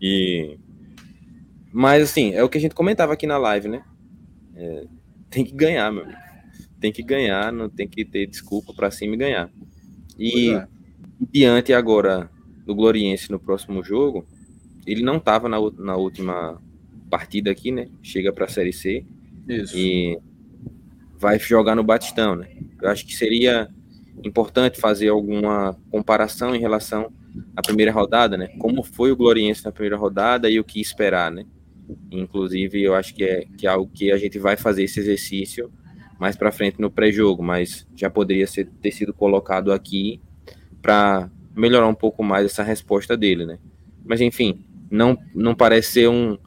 E 0.00 0.58
mas, 1.70 2.02
assim, 2.02 2.32
é 2.32 2.42
o 2.42 2.48
que 2.48 2.56
a 2.56 2.60
gente 2.60 2.74
comentava 2.74 3.12
aqui 3.12 3.26
na 3.26 3.36
live, 3.36 3.68
né? 3.68 3.82
É, 4.56 4.84
tem 5.28 5.44
que 5.44 5.54
ganhar, 5.54 5.92
meu 5.92 6.04
amigo. 6.04 6.31
Tem 6.82 6.92
que 6.92 7.02
ganhar, 7.02 7.52
não 7.52 7.70
tem 7.70 7.88
que 7.88 8.04
ter 8.04 8.26
desculpa 8.26 8.74
para 8.74 8.90
cima 8.90 9.14
e 9.14 9.18
ganhar. 9.18 9.50
E 10.18 10.50
é. 10.50 10.66
diante 11.30 11.72
agora 11.72 12.28
do 12.66 12.74
Gloriense 12.74 13.30
no 13.30 13.38
próximo 13.38 13.84
jogo, 13.84 14.26
ele 14.84 15.02
não 15.02 15.18
estava 15.18 15.48
na, 15.48 15.58
na 15.78 15.96
última 15.96 16.60
partida 17.08 17.52
aqui, 17.52 17.70
né? 17.70 17.88
Chega 18.02 18.32
para 18.32 18.46
a 18.46 18.48
Série 18.48 18.72
C. 18.72 19.06
Isso. 19.48 19.78
E 19.78 20.18
vai 21.16 21.38
jogar 21.38 21.76
no 21.76 21.84
Batistão, 21.84 22.34
né? 22.34 22.48
Eu 22.80 22.88
acho 22.88 23.06
que 23.06 23.14
seria 23.14 23.68
importante 24.24 24.80
fazer 24.80 25.08
alguma 25.08 25.76
comparação 25.88 26.52
em 26.54 26.58
relação 26.58 27.12
à 27.56 27.62
primeira 27.62 27.92
rodada, 27.92 28.36
né? 28.36 28.48
Como 28.58 28.82
foi 28.82 29.12
o 29.12 29.16
Gloriense 29.16 29.64
na 29.64 29.70
primeira 29.70 29.96
rodada 29.96 30.50
e 30.50 30.58
o 30.58 30.64
que 30.64 30.80
esperar, 30.80 31.30
né? 31.30 31.46
Inclusive, 32.10 32.82
eu 32.82 32.94
acho 32.94 33.14
que 33.14 33.22
é, 33.22 33.44
que 33.56 33.68
é 33.68 33.70
algo 33.70 33.88
que 33.92 34.10
a 34.10 34.16
gente 34.16 34.36
vai 34.38 34.56
fazer 34.56 34.82
esse 34.82 34.98
exercício 34.98 35.70
mais 36.22 36.36
para 36.36 36.52
frente 36.52 36.80
no 36.80 36.88
pré-jogo, 36.88 37.42
mas 37.42 37.84
já 37.96 38.08
poderia 38.08 38.46
ser, 38.46 38.68
ter 38.80 38.92
sido 38.92 39.12
colocado 39.12 39.72
aqui 39.72 40.20
para 40.80 41.28
melhorar 41.52 41.88
um 41.88 41.94
pouco 41.96 42.22
mais 42.22 42.46
essa 42.46 42.62
resposta 42.62 43.16
dele, 43.16 43.44
né? 43.44 43.58
Mas 44.04 44.20
enfim, 44.20 44.64
não, 44.88 45.18
não 45.34 45.52
parece 45.52 45.94
ser 45.94 46.08
um, 46.08 46.38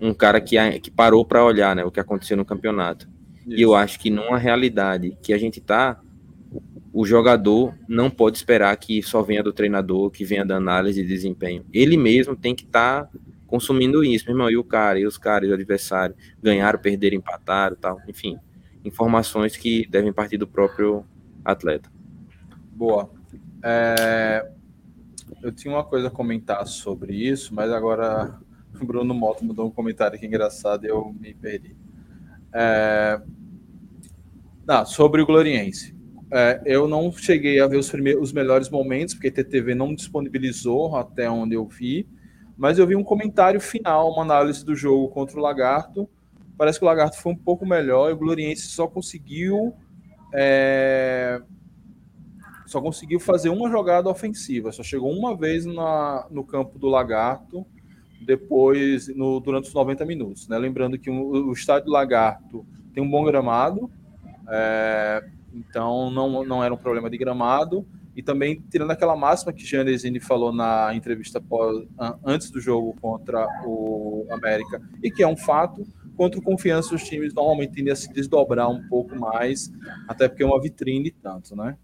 um 0.00 0.12
cara 0.12 0.40
que, 0.40 0.56
que 0.80 0.90
parou 0.90 1.24
para 1.24 1.44
olhar 1.44 1.76
né, 1.76 1.84
o 1.84 1.92
que 1.92 2.00
aconteceu 2.00 2.36
no 2.36 2.44
campeonato. 2.44 3.08
Isso. 3.46 3.56
E 3.56 3.62
eu 3.62 3.72
acho 3.72 4.00
que 4.00 4.10
numa 4.10 4.36
realidade 4.36 5.16
que 5.22 5.32
a 5.32 5.38
gente 5.38 5.60
tá, 5.60 6.00
o 6.92 7.06
jogador 7.06 7.72
não 7.88 8.10
pode 8.10 8.36
esperar 8.36 8.76
que 8.78 9.00
só 9.00 9.22
venha 9.22 9.44
do 9.44 9.52
treinador, 9.52 10.10
que 10.10 10.24
venha 10.24 10.44
da 10.44 10.56
análise 10.56 11.00
de 11.00 11.08
desempenho. 11.08 11.64
Ele 11.72 11.96
mesmo 11.96 12.34
tem 12.34 12.52
que 12.52 12.64
estar 12.64 13.04
tá 13.04 13.10
consumindo 13.46 14.02
isso, 14.02 14.24
meu 14.24 14.34
irmão, 14.34 14.50
e 14.50 14.56
o 14.56 14.64
cara, 14.64 14.98
e 14.98 15.06
os 15.06 15.16
caras, 15.16 15.48
e 15.48 15.52
o 15.52 15.54
adversário, 15.54 16.16
ganharam, 16.42 16.80
perderam, 16.80 17.16
empataram, 17.16 17.76
tal, 17.76 18.00
enfim, 18.08 18.36
informações 18.84 19.56
que 19.56 19.86
devem 19.88 20.12
partir 20.12 20.36
do 20.36 20.46
próprio 20.46 21.04
atleta. 21.44 21.90
Boa. 22.72 23.10
É... 23.62 24.50
Eu 25.42 25.52
tinha 25.52 25.72
uma 25.74 25.84
coisa 25.84 26.08
a 26.08 26.10
comentar 26.10 26.66
sobre 26.66 27.14
isso, 27.14 27.54
mas 27.54 27.70
agora 27.70 28.38
o 28.80 28.84
Bruno 28.84 29.14
Moto 29.14 29.44
mudou 29.44 29.66
um 29.66 29.70
comentário 29.70 30.16
aqui 30.16 30.26
engraçado 30.26 30.84
e 30.84 30.88
eu 30.88 31.14
me 31.18 31.34
perdi. 31.34 31.76
É... 32.52 33.20
Não, 34.66 34.84
sobre 34.84 35.22
o 35.22 35.26
Gloriense. 35.26 35.98
É, 36.32 36.62
eu 36.64 36.86
não 36.86 37.10
cheguei 37.10 37.60
a 37.60 37.66
ver 37.66 37.76
os, 37.76 37.90
primeiros, 37.90 38.22
os 38.22 38.32
melhores 38.32 38.70
momentos, 38.70 39.14
porque 39.14 39.28
a 39.28 39.32
TTV 39.32 39.74
não 39.74 39.92
disponibilizou 39.92 40.94
até 40.94 41.28
onde 41.28 41.56
eu 41.56 41.66
vi 41.66 42.06
mas 42.60 42.78
eu 42.78 42.86
vi 42.86 42.94
um 42.94 43.02
comentário 43.02 43.58
final, 43.58 44.12
uma 44.12 44.20
análise 44.20 44.62
do 44.62 44.76
jogo 44.76 45.08
contra 45.08 45.38
o 45.38 45.42
Lagarto. 45.42 46.06
Parece 46.60 46.78
que 46.78 46.84
o 46.84 46.88
Lagarto 46.88 47.16
foi 47.16 47.32
um 47.32 47.36
pouco 47.36 47.64
melhor 47.64 48.10
e 48.10 48.12
o 48.12 48.16
Gloriense 48.18 48.66
só 48.66 48.86
conseguiu 48.86 49.74
é, 50.30 51.40
só 52.66 52.82
conseguiu 52.82 53.18
fazer 53.18 53.48
uma 53.48 53.70
jogada 53.70 54.10
ofensiva, 54.10 54.70
só 54.70 54.82
chegou 54.82 55.10
uma 55.10 55.34
vez 55.34 55.64
na, 55.64 56.26
no 56.30 56.44
campo 56.44 56.78
do 56.78 56.86
Lagarto, 56.86 57.64
depois 58.20 59.08
no, 59.08 59.40
durante 59.40 59.68
os 59.68 59.74
90 59.74 60.04
minutos. 60.04 60.48
Né? 60.48 60.58
Lembrando 60.58 60.98
que 60.98 61.08
o, 61.08 61.48
o 61.48 61.52
estádio 61.54 61.86
do 61.86 61.92
Lagarto 61.92 62.66
tem 62.92 63.02
um 63.02 63.10
bom 63.10 63.24
gramado, 63.24 63.90
é, 64.46 65.24
Então 65.54 66.10
não, 66.10 66.44
não 66.44 66.62
era 66.62 66.74
um 66.74 66.76
problema 66.76 67.08
de 67.08 67.16
gramado. 67.16 67.86
E 68.14 68.22
também 68.22 68.62
tirando 68.70 68.90
aquela 68.90 69.16
máxima 69.16 69.52
que 69.52 69.64
Janesini 69.64 70.18
falou 70.18 70.52
na 70.52 70.94
entrevista 70.94 71.42
antes 72.24 72.50
do 72.50 72.60
jogo 72.60 72.94
contra 73.00 73.46
o 73.64 74.26
América, 74.30 74.82
e 75.02 75.10
que 75.10 75.22
é 75.22 75.28
um 75.28 75.36
fato, 75.36 75.86
contra 76.16 76.38
o 76.38 76.42
confiança 76.42 76.94
os 76.94 77.04
times 77.04 77.32
normalmente 77.32 77.72
tendem 77.72 77.92
a 77.92 77.96
se 77.96 78.12
desdobrar 78.12 78.68
um 78.68 78.86
pouco 78.88 79.16
mais, 79.16 79.72
até 80.08 80.28
porque 80.28 80.42
é 80.42 80.46
uma 80.46 80.60
vitrine 80.60 81.10
tanto, 81.10 81.54
né? 81.54 81.76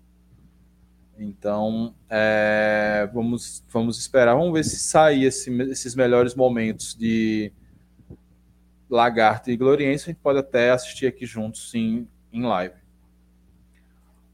Então, 1.18 1.94
é, 2.10 3.08
vamos, 3.12 3.64
vamos 3.68 3.98
esperar, 3.98 4.34
vamos 4.34 4.52
ver 4.52 4.64
se 4.64 4.76
sair 4.76 5.24
esse, 5.24 5.50
esses 5.62 5.94
melhores 5.94 6.34
momentos 6.34 6.94
de 6.94 7.50
Lagarto 8.88 9.50
e 9.50 9.56
Gloriense, 9.56 10.04
a 10.04 10.12
gente 10.12 10.20
pode 10.22 10.38
até 10.38 10.70
assistir 10.70 11.06
aqui 11.06 11.24
juntos 11.24 11.70
sim, 11.70 12.06
em 12.32 12.42
live. 12.42 12.85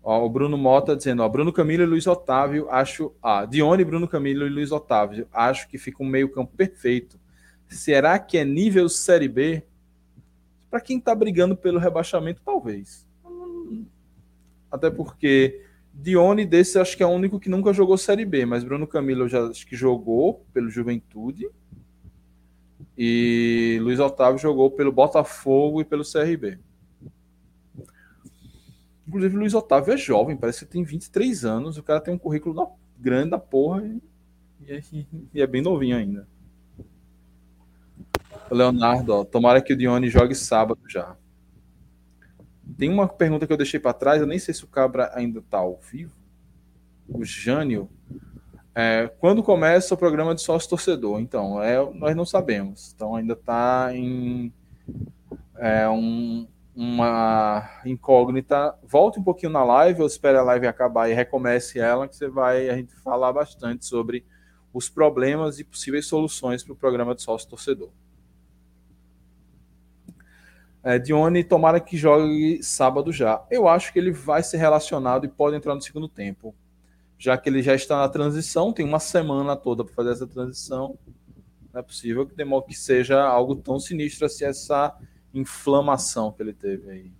Ó, 0.02 0.24
o 0.24 0.28
Bruno 0.28 0.58
Mota 0.58 0.96
dizendo, 0.96 1.22
ó, 1.22 1.28
Bruno 1.28 1.52
Camilo 1.52 1.84
e 1.84 1.86
Luiz 1.86 2.06
Otávio, 2.06 2.68
acho. 2.70 3.12
Ah, 3.22 3.44
Dione, 3.44 3.84
Bruno 3.84 4.08
Camilo 4.08 4.46
e 4.46 4.50
Luiz 4.50 4.72
Otávio, 4.72 5.28
acho 5.32 5.68
que 5.68 5.78
fica 5.78 6.02
um 6.02 6.06
meio-campo 6.06 6.52
perfeito. 6.56 7.20
Será 7.68 8.18
que 8.18 8.36
é 8.36 8.44
nível 8.44 8.88
Série 8.88 9.28
B? 9.28 9.62
Para 10.68 10.80
quem 10.80 10.98
está 10.98 11.14
brigando 11.14 11.56
pelo 11.56 11.78
rebaixamento, 11.78 12.42
talvez. 12.44 13.06
Até 14.70 14.90
porque 14.90 15.62
Dione 15.92 16.44
desse 16.44 16.78
acho 16.78 16.96
que 16.96 17.02
é 17.02 17.06
o 17.06 17.10
único 17.10 17.38
que 17.38 17.48
nunca 17.48 17.72
jogou 17.72 17.96
Série 17.96 18.24
B, 18.24 18.44
mas 18.44 18.64
Bruno 18.64 18.86
Camilo 18.86 19.28
já 19.28 19.46
acho 19.46 19.66
que 19.66 19.76
jogou 19.76 20.44
pelo 20.52 20.70
Juventude. 20.70 21.48
E 22.98 23.78
Luiz 23.82 24.00
Otávio 24.00 24.38
jogou 24.38 24.70
pelo 24.70 24.90
Botafogo 24.90 25.80
e 25.80 25.84
pelo 25.84 26.02
CRB. 26.02 26.58
Inclusive, 29.12 29.36
Luiz 29.36 29.52
Otávio 29.52 29.92
é 29.92 29.96
jovem, 29.98 30.38
parece 30.38 30.64
que 30.64 30.72
tem 30.72 30.82
23 30.82 31.44
anos. 31.44 31.76
O 31.76 31.82
cara 31.82 32.00
tem 32.00 32.14
um 32.14 32.18
currículo 32.18 32.54
da, 32.54 32.66
grande 32.98 33.28
da 33.28 33.38
porra 33.38 33.84
e, 33.84 34.02
e, 34.90 35.06
e, 35.34 35.42
é 35.42 35.46
bem 35.46 35.60
novinho 35.60 35.98
ainda. 35.98 36.26
Leonardo, 38.50 39.12
ó, 39.12 39.22
tomara 39.22 39.60
que 39.60 39.74
o 39.74 39.76
Dione 39.76 40.08
jogue 40.08 40.34
sábado 40.34 40.80
já. 40.88 41.14
Tem 42.78 42.88
uma 42.88 43.06
pergunta 43.06 43.46
que 43.46 43.52
eu 43.52 43.56
deixei 43.58 43.78
para 43.78 43.92
trás, 43.92 44.18
eu 44.18 44.26
nem 44.26 44.38
sei 44.38 44.54
se 44.54 44.64
o 44.64 44.68
Cabra 44.68 45.10
ainda 45.14 45.40
está 45.40 45.58
ao 45.58 45.76
vivo. 45.76 46.16
O 47.06 47.22
Jânio. 47.22 47.90
É, 48.74 49.12
quando 49.18 49.42
começa 49.42 49.92
o 49.92 49.98
programa 49.98 50.34
de 50.34 50.40
sócio 50.40 50.70
torcedor? 50.70 51.20
Então, 51.20 51.62
é, 51.62 51.76
nós 51.92 52.16
não 52.16 52.24
sabemos. 52.24 52.94
Então, 52.94 53.14
ainda 53.14 53.34
está 53.34 53.94
em 53.94 54.50
é, 55.58 55.86
um, 55.86 56.46
uma 56.74 57.80
incógnita. 57.84 58.74
Volte 58.82 59.18
um 59.20 59.22
pouquinho 59.22 59.52
na 59.52 59.64
live, 59.64 60.00
ou 60.00 60.06
espere 60.06 60.38
a 60.38 60.42
live 60.42 60.66
acabar 60.66 61.08
e 61.08 61.14
recomece 61.14 61.78
ela, 61.78 62.08
que 62.08 62.16
você 62.16 62.28
vai 62.28 62.68
a 62.68 62.76
gente 62.76 62.94
falar 62.96 63.32
bastante 63.32 63.84
sobre 63.84 64.24
os 64.72 64.88
problemas 64.88 65.58
e 65.58 65.64
possíveis 65.64 66.06
soluções 66.06 66.62
para 66.62 66.72
o 66.72 66.76
programa 66.76 67.14
de 67.14 67.22
sócio 67.22 67.48
torcedor. 67.48 67.90
É, 70.82 70.98
Dione, 70.98 71.44
tomara 71.44 71.78
que 71.78 71.96
jogue 71.96 72.60
sábado 72.62 73.12
já. 73.12 73.44
Eu 73.50 73.68
acho 73.68 73.92
que 73.92 73.98
ele 73.98 74.10
vai 74.10 74.42
ser 74.42 74.56
relacionado 74.56 75.24
e 75.24 75.28
pode 75.28 75.54
entrar 75.54 75.74
no 75.74 75.80
segundo 75.80 76.08
tempo. 76.08 76.54
Já 77.16 77.36
que 77.38 77.48
ele 77.48 77.62
já 77.62 77.74
está 77.74 77.98
na 77.98 78.08
transição, 78.08 78.72
tem 78.72 78.84
uma 78.84 78.98
semana 78.98 79.54
toda 79.54 79.84
para 79.84 79.94
fazer 79.94 80.10
essa 80.10 80.26
transição. 80.26 80.98
Não 81.72 81.80
é 81.80 81.82
possível 81.82 82.26
que 82.26 82.34
que 82.66 82.74
seja 82.74 83.22
algo 83.22 83.54
tão 83.54 83.78
sinistro 83.78 84.26
assim, 84.26 84.44
essa 84.44 84.96
inflamação 85.34 86.32
que 86.32 86.42
ele 86.42 86.52
teve 86.52 86.90
aí. 86.90 87.12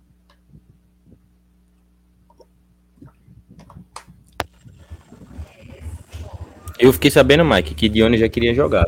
Eu 6.79 6.91
fiquei 6.91 7.11
sabendo, 7.11 7.45
Mike, 7.45 7.75
que 7.75 7.87
Dione 7.87 8.17
já 8.17 8.27
queria 8.27 8.53
jogar. 8.53 8.85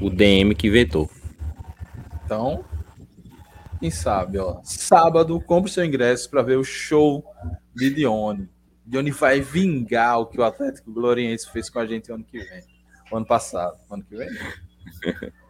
O 0.00 0.08
DM 0.08 0.54
que 0.54 0.70
vetou. 0.70 1.10
Então, 2.24 2.64
quem 3.78 3.90
sabe, 3.90 4.38
ó. 4.38 4.60
Sábado, 4.62 5.40
compre 5.40 5.70
seu 5.70 5.84
ingresso 5.84 6.30
para 6.30 6.42
ver 6.42 6.56
o 6.56 6.64
show 6.64 7.24
de 7.74 7.90
Dione. 7.90 8.48
Dione 8.86 9.10
vai 9.10 9.40
vingar 9.40 10.20
o 10.20 10.26
que 10.26 10.40
o 10.40 10.44
Atlético 10.44 10.92
Gloriense 10.92 11.50
fez 11.50 11.68
com 11.68 11.78
a 11.78 11.86
gente 11.86 12.10
ano 12.10 12.24
que 12.24 12.38
vem. 12.38 12.62
Ano 13.12 13.26
passado. 13.26 13.76
Ano 13.90 14.02
que 14.04 14.16
vem? 14.16 14.28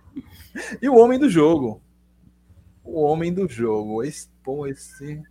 e 0.80 0.88
o 0.88 0.96
homem 0.96 1.18
do 1.18 1.28
jogo. 1.28 1.82
O 2.84 3.02
homem 3.02 3.32
do 3.32 3.48
jogo. 3.48 4.02
Esse, 4.02 4.28
pô, 4.42 4.66
esse. 4.66 5.22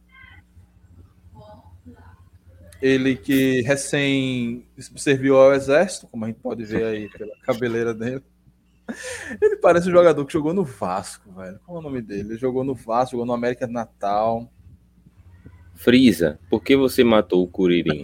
Ele 2.81 3.15
que 3.15 3.61
recém 3.61 4.65
serviu 4.95 5.37
ao 5.37 5.53
exército, 5.53 6.07
como 6.07 6.25
a 6.25 6.27
gente 6.27 6.39
pode 6.39 6.63
ver 6.63 6.83
aí 6.83 7.09
pela 7.09 7.35
cabeleira 7.43 7.93
dele. 7.93 8.23
Ele 9.41 9.55
parece 9.57 9.87
um 9.87 9.91
jogador 9.91 10.25
que 10.25 10.33
jogou 10.33 10.53
no 10.53 10.63
Vasco, 10.63 11.31
velho. 11.31 11.59
Qual 11.65 11.77
é 11.77 11.79
o 11.79 11.83
nome 11.83 12.01
dele? 12.01 12.31
Ele 12.31 12.37
jogou 12.37 12.63
no 12.63 12.73
Vasco, 12.73 13.11
jogou 13.11 13.25
no 13.25 13.33
América 13.33 13.67
de 13.67 13.73
Natal. 13.73 14.51
Frisa, 15.75 16.39
por 16.49 16.63
que 16.63 16.75
você 16.75 17.03
matou 17.03 17.43
o 17.43 17.47
Curirim? 17.47 18.01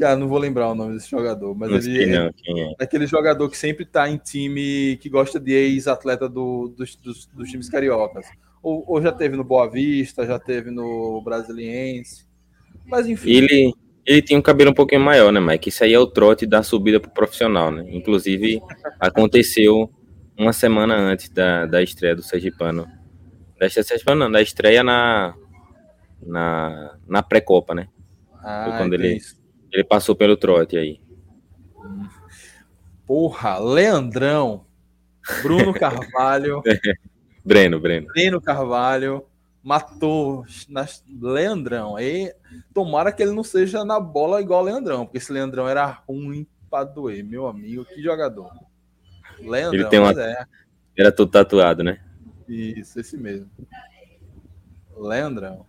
Cara, 0.00 0.16
não 0.16 0.28
vou 0.28 0.38
lembrar 0.38 0.70
o 0.70 0.74
nome 0.74 0.94
desse 0.94 1.10
jogador, 1.10 1.54
mas 1.54 1.68
Não 1.70 1.76
ele 1.76 2.14
é, 2.14 2.18
não, 2.18 2.26
é? 2.26 2.74
é 2.80 2.84
aquele 2.84 3.06
jogador 3.06 3.50
que 3.50 3.56
sempre 3.58 3.84
tá 3.84 4.08
em 4.08 4.16
time 4.16 4.96
que 4.96 5.10
gosta 5.10 5.38
de 5.38 5.52
ex-atleta 5.52 6.26
do, 6.26 6.68
dos, 6.74 6.96
dos, 6.96 7.26
dos 7.26 7.50
times 7.50 7.68
cariocas. 7.68 8.26
Ou, 8.62 8.82
ou 8.86 9.02
já 9.02 9.12
teve 9.12 9.36
no 9.36 9.44
Boa 9.44 9.68
Vista, 9.70 10.24
já 10.26 10.38
teve 10.38 10.70
no 10.70 11.20
Brasiliense. 11.22 12.26
Mas 12.86 13.06
enfim. 13.06 13.30
Ele, 13.30 13.74
ele 14.06 14.22
tinha 14.22 14.38
um 14.38 14.42
cabelo 14.42 14.70
um 14.70 14.74
pouquinho 14.74 15.02
maior, 15.02 15.30
né, 15.30 15.38
Mike? 15.38 15.68
Isso 15.68 15.84
aí 15.84 15.92
é 15.92 15.98
o 15.98 16.06
trote 16.06 16.46
da 16.46 16.62
subida 16.62 16.98
pro 16.98 17.10
profissional, 17.10 17.70
né? 17.70 17.84
Inclusive, 17.90 18.58
aconteceu 18.98 19.90
uma 20.34 20.54
semana 20.54 20.96
antes 20.96 21.28
da, 21.28 21.66
da 21.66 21.82
estreia 21.82 22.16
do 22.16 22.22
Sergipano. 22.22 22.86
Da 23.58 23.66
estreia, 23.66 23.84
Sergipano 23.84 24.20
não, 24.20 24.32
da 24.32 24.40
estreia 24.40 24.82
na, 24.82 25.34
na, 26.22 26.96
na 27.06 27.22
pré-copa, 27.22 27.74
né? 27.74 27.86
Ah, 28.42 28.64
Foi 28.68 28.78
quando 28.78 28.96
tem 28.96 29.06
ele- 29.06 29.16
isso. 29.18 29.38
Ele 29.72 29.84
passou 29.84 30.14
pelo 30.16 30.36
trote 30.36 30.76
aí. 30.76 31.00
Porra, 33.06 33.58
Leandrão, 33.58 34.64
Bruno 35.42 35.72
Carvalho, 35.74 36.62
Breno, 37.44 37.80
Breno. 37.80 38.06
Breno 38.08 38.40
Carvalho, 38.40 39.24
matou 39.62 40.44
nas... 40.68 41.02
Leandrão. 41.20 41.96
Aí, 41.96 42.32
tomara 42.72 43.10
que 43.12 43.22
ele 43.22 43.32
não 43.32 43.42
seja 43.42 43.84
na 43.84 43.98
bola 43.98 44.40
igual 44.40 44.62
o 44.62 44.64
Leandrão, 44.64 45.04
porque 45.04 45.18
esse 45.18 45.32
Leandrão 45.32 45.68
era 45.68 45.86
ruim 46.08 46.46
pra 46.68 46.84
doer, 46.84 47.24
meu 47.24 47.46
amigo, 47.48 47.84
que 47.84 48.00
jogador. 48.02 48.50
Leandrão, 49.40 49.80
Ele 49.80 49.88
tem 49.88 49.98
uma- 49.98 50.12
é. 50.22 50.44
Era 50.96 51.10
todo 51.10 51.30
tatuado, 51.30 51.82
né? 51.82 52.00
Isso, 52.46 53.00
esse 53.00 53.16
mesmo. 53.16 53.50
Leandrão. 54.96 55.66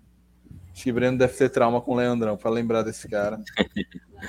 Acho 0.81 0.85
que 0.85 0.91
Breno 0.91 1.15
deve 1.15 1.31
ter 1.33 1.47
trauma 1.47 1.79
com 1.79 1.91
o 1.91 1.95
Leandrão, 1.95 2.35
pra 2.35 2.49
lembrar 2.49 2.81
desse 2.81 3.07
cara. 3.07 3.39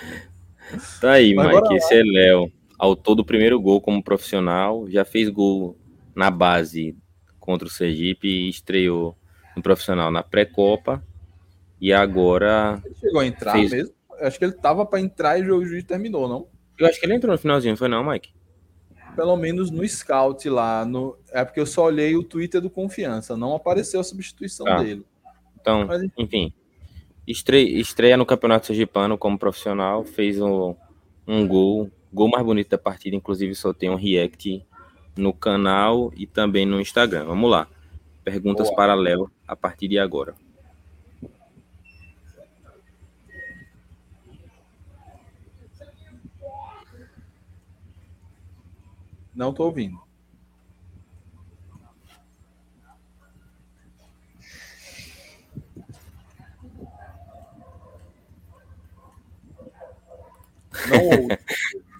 Tá 1.00 1.12
aí, 1.12 1.34
Mas 1.34 1.54
Mike. 1.54 1.74
Esse 1.74 1.94
é 1.94 2.02
Léo. 2.02 2.50
Autor 2.78 3.14
do 3.14 3.24
primeiro 3.24 3.60
gol 3.60 3.80
como 3.80 4.02
profissional. 4.02 4.88
Já 4.88 5.04
fez 5.04 5.28
gol 5.28 5.76
na 6.14 6.30
base 6.30 6.96
contra 7.40 7.66
o 7.66 7.70
Sergipe 7.70 8.28
e 8.28 8.48
estreou 8.48 9.16
no 9.56 9.62
profissional 9.62 10.10
na 10.10 10.22
pré-copa. 10.22 11.02
E 11.80 11.92
agora. 11.92 12.80
Ele 12.84 12.94
chegou 12.94 13.20
a 13.20 13.26
entrar 13.26 13.52
Fez. 13.52 13.70
mesmo. 13.72 13.94
Acho 14.20 14.38
que 14.38 14.44
ele 14.44 14.52
tava 14.52 14.86
pra 14.86 15.00
entrar 15.00 15.38
e 15.38 15.42
o 15.42 15.46
jogo- 15.46 15.62
o 15.62 15.66
juiz 15.66 15.84
terminou, 15.84 16.28
não? 16.28 16.46
Eu 16.78 16.86
acho 16.86 16.98
que 17.00 17.04
ele 17.06 17.14
entrou 17.14 17.32
no 17.32 17.38
finalzinho, 17.38 17.76
foi 17.76 17.88
não, 17.88 18.04
Mike? 18.08 18.30
Pelo 19.16 19.36
menos 19.36 19.70
no 19.70 19.86
scout 19.86 20.48
lá. 20.48 20.84
No... 20.86 21.18
É 21.32 21.44
porque 21.44 21.60
eu 21.60 21.66
só 21.66 21.84
olhei 21.86 22.14
o 22.16 22.22
Twitter 22.22 22.60
do 22.60 22.70
Confiança. 22.70 23.36
Não 23.36 23.54
apareceu 23.54 24.00
a 24.00 24.04
substituição 24.04 24.66
Ah. 24.66 24.82
dele. 24.82 25.04
Então, 25.62 25.88
enfim. 26.18 26.52
Estreia, 27.26 27.80
estreia 27.80 28.16
no 28.16 28.26
Campeonato 28.26 28.66
Sergipano 28.66 29.16
como 29.16 29.38
profissional. 29.38 30.04
Fez 30.04 30.40
um, 30.40 30.74
um 31.26 31.46
gol. 31.46 31.88
Gol 32.12 32.28
mais 32.28 32.44
bonito 32.44 32.68
da 32.68 32.78
partida. 32.78 33.16
Inclusive, 33.16 33.54
só 33.54 33.72
tem 33.72 33.88
um 33.88 33.94
react 33.94 34.66
no 35.16 35.32
canal 35.32 36.12
e 36.16 36.26
também 36.26 36.66
no 36.66 36.80
Instagram. 36.80 37.24
Vamos 37.24 37.48
lá. 37.50 37.68
Perguntas 38.24 38.66
Boa. 38.66 38.76
para 38.76 38.94
Léo 38.94 39.30
a 39.46 39.54
partir 39.54 39.88
de 39.88 39.98
agora. 39.98 40.34
Não 49.34 49.52
tô 49.52 49.64
ouvindo. 49.64 49.98
Não. 60.88 61.28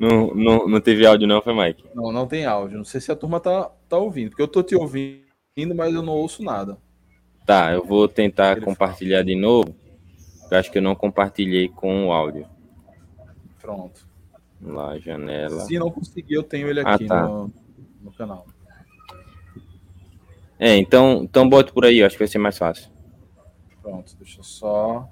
Não, 0.00 0.34
não, 0.34 0.66
não 0.66 0.80
teve 0.80 1.06
áudio, 1.06 1.28
não, 1.28 1.40
foi 1.40 1.54
Mike? 1.54 1.84
não, 1.94 2.10
não 2.10 2.26
tem 2.26 2.44
áudio. 2.44 2.76
Não 2.76 2.84
sei 2.84 3.00
se 3.00 3.12
a 3.12 3.14
turma 3.14 3.38
tá, 3.38 3.70
tá 3.88 3.96
ouvindo, 3.98 4.30
porque 4.30 4.42
eu 4.42 4.48
tô 4.48 4.60
te 4.60 4.74
ouvindo 4.74 5.22
indo, 5.56 5.76
mas 5.76 5.94
eu 5.94 6.02
não 6.02 6.14
ouço 6.14 6.42
nada. 6.42 6.76
Tá, 7.46 7.72
eu 7.72 7.84
vou 7.84 8.08
tentar 8.08 8.56
Ele 8.56 8.62
compartilhar 8.62 9.22
de 9.22 9.36
novo. 9.36 9.72
Eu 10.50 10.58
acho 10.58 10.72
que 10.72 10.78
eu 10.78 10.82
não 10.82 10.96
compartilhei 10.96 11.68
com 11.68 12.08
o 12.08 12.12
áudio. 12.12 12.48
Pronto. 13.60 14.04
Lá, 14.60 14.98
janela. 14.98 15.60
Se 15.60 15.78
não 15.78 15.88
conseguir, 15.88 16.34
eu 16.34 16.42
tenho 16.42 16.68
ele 16.68 16.80
Ah, 16.80 16.94
aqui 16.94 17.06
tá. 17.06 17.22
no, 17.28 17.52
no 18.02 18.12
canal. 18.12 18.44
É, 20.58 20.76
então, 20.76 21.20
então 21.22 21.48
bote 21.48 21.72
por 21.72 21.84
aí, 21.84 22.02
acho 22.02 22.16
que 22.16 22.22
vai 22.24 22.28
ser 22.28 22.38
mais 22.38 22.58
fácil. 22.58 22.90
Pronto, 23.80 24.16
deixa 24.18 24.40
eu 24.40 24.44
só. 24.44 25.08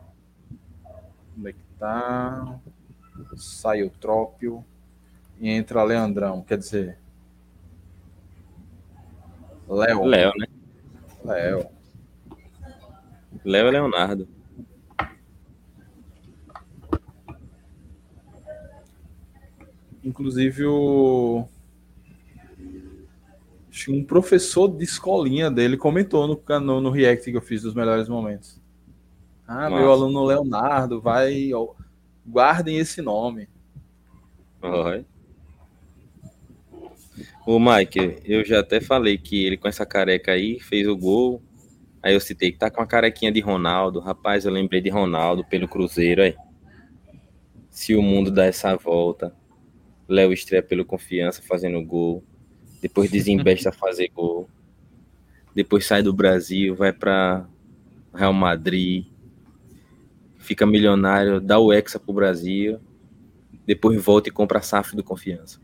Onde 1.38 1.50
é 1.50 1.52
que 1.52 1.58
tá? 1.80 2.60
Sai 3.36 3.82
o 3.82 3.90
Trópio 3.90 4.64
e 5.40 5.48
entra 5.48 5.82
Leandrão, 5.82 6.42
quer 6.42 6.58
dizer. 6.58 6.98
Léo. 9.66 10.04
Léo, 10.04 10.32
né? 10.36 10.46
Léo. 11.24 11.66
Léo 13.44 13.68
é 13.68 13.70
Leonardo. 13.70 14.28
Inclusive 20.04 20.66
o. 20.66 21.48
Um 23.88 24.04
professor 24.04 24.68
de 24.68 24.84
escolinha 24.84 25.50
dele 25.50 25.78
comentou 25.78 26.26
no, 26.26 26.60
no, 26.60 26.80
no 26.82 26.90
React 26.90 27.30
que 27.30 27.36
eu 27.36 27.40
fiz 27.40 27.62
dos 27.62 27.72
melhores 27.72 28.08
momentos. 28.08 28.59
Ah, 29.52 29.68
meu 29.68 29.80
Massa. 29.80 29.90
aluno 29.90 30.24
Leonardo, 30.24 31.00
vai. 31.00 31.52
ó, 31.52 31.74
Guardem 32.24 32.78
esse 32.78 33.02
nome. 33.02 33.48
Oi. 34.62 35.04
O 37.44 37.58
Mike, 37.58 38.18
eu 38.24 38.44
já 38.44 38.60
até 38.60 38.80
falei 38.80 39.18
que 39.18 39.44
ele 39.44 39.56
com 39.56 39.66
essa 39.66 39.84
careca 39.84 40.30
aí 40.30 40.60
fez 40.60 40.86
o 40.86 40.96
gol. 40.96 41.42
Aí 42.00 42.14
eu 42.14 42.20
citei 42.20 42.52
que 42.52 42.58
tá 42.58 42.70
com 42.70 42.80
a 42.80 42.86
carequinha 42.86 43.32
de 43.32 43.40
Ronaldo. 43.40 43.98
Rapaz, 43.98 44.44
eu 44.44 44.52
lembrei 44.52 44.80
de 44.80 44.88
Ronaldo 44.88 45.44
pelo 45.44 45.66
Cruzeiro 45.66 46.22
aí. 46.22 46.36
Se 47.68 47.96
o 47.96 48.02
mundo 48.02 48.30
dá 48.30 48.44
essa 48.44 48.76
volta, 48.76 49.34
Léo 50.08 50.32
estreia 50.32 50.62
pelo 50.62 50.84
confiança 50.84 51.42
fazendo 51.42 51.84
gol. 51.84 52.22
Depois 52.80 53.10
desembesta 53.10 53.70
a 53.70 53.72
fazer 53.72 54.12
gol. 54.14 54.48
Depois 55.52 55.84
sai 55.84 56.04
do 56.04 56.12
Brasil, 56.12 56.76
vai 56.76 56.92
para 56.92 57.48
Real 58.14 58.32
Madrid. 58.32 59.06
Fica 60.40 60.66
milionário, 60.66 61.40
dá 61.40 61.58
o 61.58 61.72
Hexa 61.72 62.00
pro 62.00 62.14
Brasil. 62.14 62.80
Depois 63.64 64.02
volta 64.02 64.28
e 64.28 64.32
compra 64.32 64.58
a 64.58 64.62
SAF 64.62 64.96
do 64.96 65.04
confiança. 65.04 65.60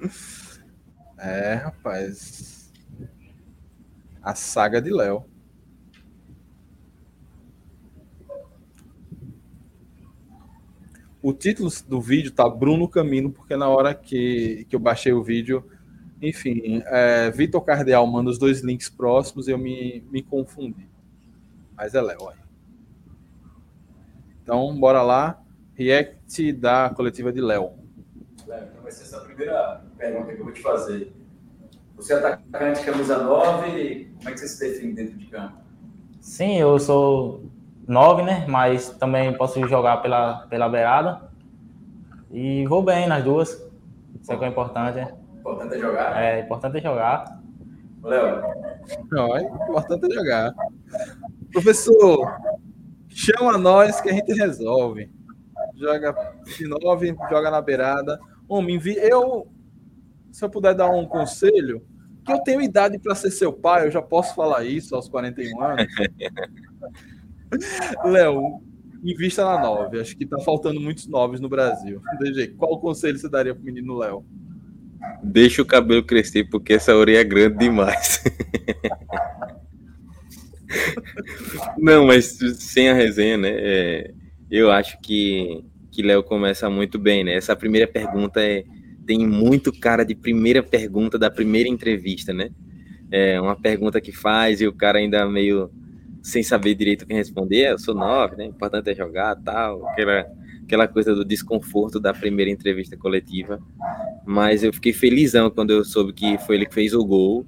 É, 1.22 1.52
rapaz. 1.52 2.72
A 4.22 4.34
saga 4.34 4.80
de 4.80 4.90
Léo. 4.90 5.26
O 11.22 11.34
título 11.34 11.70
do 11.86 12.00
vídeo 12.00 12.32
tá 12.32 12.48
Bruno 12.48 12.88
Camino, 12.88 13.30
porque 13.30 13.54
na 13.54 13.68
hora 13.68 13.94
que, 13.94 14.64
que 14.70 14.74
eu 14.74 14.80
baixei 14.80 15.12
o 15.12 15.22
vídeo, 15.22 15.62
enfim, 16.22 16.82
é, 16.86 17.30
Vitor 17.30 17.60
Cardeal 17.62 18.06
manda 18.06 18.30
os 18.30 18.38
dois 18.38 18.62
links 18.62 18.88
próximos 18.88 19.46
e 19.46 19.50
eu 19.50 19.58
me, 19.58 20.02
me 20.10 20.22
confundi. 20.22 20.89
Mas 21.80 21.94
é 21.94 22.02
Léo. 22.02 22.28
Então, 24.42 24.78
bora 24.78 25.00
lá. 25.00 25.40
React 25.72 26.52
da 26.52 26.90
coletiva 26.90 27.32
de 27.32 27.40
Léo. 27.40 27.70
Léo, 28.46 28.64
Então 28.70 28.82
vai 28.82 28.92
ser 28.92 29.04
essa 29.04 29.16
a 29.16 29.20
primeira 29.20 29.80
pergunta 29.96 30.34
que 30.34 30.40
eu 30.40 30.44
vou 30.44 30.52
te 30.52 30.60
fazer. 30.60 31.10
Você 31.96 32.12
é 32.12 32.18
atacante 32.18 32.84
camisa 32.84 33.22
9, 33.22 34.14
como 34.18 34.28
é 34.28 34.32
que 34.32 34.38
você 34.40 34.48
se 34.48 34.60
define 34.60 34.92
dentro 34.92 35.16
de 35.16 35.24
campo? 35.28 35.54
Sim, 36.20 36.58
eu 36.58 36.78
sou 36.78 37.46
nove, 37.88 38.24
né? 38.24 38.44
Mas 38.46 38.90
também 38.90 39.32
posso 39.32 39.66
jogar 39.66 40.02
pela, 40.02 40.46
pela 40.48 40.68
beirada. 40.68 41.30
E 42.30 42.66
vou 42.66 42.82
bem 42.82 43.08
nas 43.08 43.24
duas. 43.24 43.48
Isso 44.20 44.30
é 44.30 44.36
que 44.36 44.44
é 44.44 44.48
importante. 44.48 44.96
né? 44.96 45.14
O 45.32 45.38
importante 45.38 45.74
é 45.76 45.78
jogar. 45.78 46.22
É 46.22 46.40
importante 46.40 46.76
é 46.76 46.80
jogar. 46.82 47.40
Léo, 48.02 48.42
Não, 49.10 49.34
é 49.34 49.42
importante 49.42 50.04
é 50.10 50.14
jogar. 50.14 50.54
Professor, 51.52 52.26
chama 53.08 53.58
nós 53.58 54.00
que 54.00 54.08
a 54.08 54.12
gente 54.12 54.32
resolve. 54.32 55.10
Joga 55.76 56.14
de 56.44 56.66
nove, 56.66 57.14
joga 57.30 57.50
na 57.50 57.60
beirada. 57.60 58.18
Homem, 58.48 58.80
eu, 58.96 59.46
se 60.30 60.44
eu 60.44 60.50
puder 60.50 60.74
dar 60.74 60.90
um 60.90 61.06
conselho, 61.06 61.82
que 62.24 62.32
eu 62.32 62.38
tenho 62.40 62.60
idade 62.60 62.98
para 62.98 63.14
ser 63.14 63.30
seu 63.30 63.52
pai, 63.52 63.86
eu 63.86 63.90
já 63.90 64.02
posso 64.02 64.34
falar 64.34 64.64
isso 64.64 64.94
aos 64.94 65.08
41 65.08 65.62
anos. 65.62 65.86
Léo, 68.04 68.62
invista 69.02 69.44
na 69.44 69.60
nove. 69.60 70.00
Acho 70.00 70.16
que 70.16 70.26
tá 70.26 70.38
faltando 70.40 70.80
muitos 70.80 71.06
noves 71.06 71.40
no 71.40 71.48
Brasil. 71.48 72.00
DG, 72.20 72.48
qual 72.48 72.78
conselho 72.78 73.18
você 73.18 73.28
daria 73.28 73.54
pro 73.54 73.64
menino 73.64 73.96
Léo? 73.96 74.24
Deixa 75.22 75.62
o 75.62 75.66
cabelo 75.66 76.04
crescer, 76.04 76.48
porque 76.50 76.74
essa 76.74 76.94
orelha 76.94 77.20
é 77.20 77.24
grande 77.24 77.58
demais. 77.58 78.22
Não, 81.78 82.06
mas 82.06 82.38
sem 82.56 82.88
a 82.88 82.94
resenha, 82.94 83.36
né? 83.36 83.50
é, 83.52 84.10
eu 84.50 84.70
acho 84.70 85.00
que, 85.00 85.64
que 85.90 86.02
Léo 86.02 86.22
começa 86.22 86.68
muito 86.68 86.98
bem, 86.98 87.24
né? 87.24 87.34
Essa 87.34 87.54
primeira 87.54 87.86
pergunta 87.86 88.40
é, 88.40 88.64
tem 89.06 89.26
muito 89.26 89.72
cara 89.72 90.04
de 90.04 90.14
primeira 90.14 90.62
pergunta 90.62 91.18
da 91.18 91.30
primeira 91.30 91.68
entrevista, 91.68 92.32
né? 92.32 92.50
É 93.10 93.40
uma 93.40 93.56
pergunta 93.56 94.00
que 94.00 94.12
faz 94.12 94.60
e 94.60 94.66
o 94.66 94.72
cara 94.72 94.98
ainda 94.98 95.28
meio 95.28 95.70
sem 96.22 96.42
saber 96.42 96.74
direito 96.74 97.02
o 97.02 97.06
que 97.06 97.14
responder. 97.14 97.72
Eu 97.72 97.78
sou 97.78 97.94
nove, 97.94 98.36
né? 98.36 98.46
O 98.46 98.50
importante 98.50 98.90
é 98.90 98.94
jogar, 98.94 99.34
tal. 99.36 99.86
Aquela, 99.88 100.26
aquela 100.62 100.88
coisa 100.88 101.14
do 101.14 101.24
desconforto 101.24 101.98
da 101.98 102.12
primeira 102.12 102.50
entrevista 102.50 102.96
coletiva. 102.96 103.60
Mas 104.24 104.62
eu 104.62 104.72
fiquei 104.72 104.92
felizão 104.92 105.50
quando 105.50 105.70
eu 105.70 105.84
soube 105.84 106.12
que 106.12 106.38
foi 106.38 106.56
ele 106.56 106.66
que 106.66 106.74
fez 106.74 106.94
o 106.94 107.04
gol. 107.04 107.46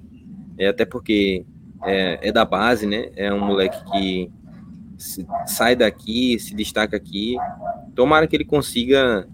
É, 0.57 0.67
até 0.67 0.85
porque 0.85 1.45
é, 1.85 2.19
é 2.21 2.31
da 2.31 2.45
base, 2.45 2.85
né? 2.85 3.09
É 3.15 3.33
um 3.33 3.45
moleque 3.45 3.83
que 3.91 4.31
se- 4.97 5.25
sai 5.45 5.75
daqui, 5.75 6.39
se 6.39 6.55
destaca 6.55 6.95
aqui. 6.97 7.35
Tomara 7.95 8.27
que 8.27 8.35
ele 8.35 8.45
consiga 8.45 9.27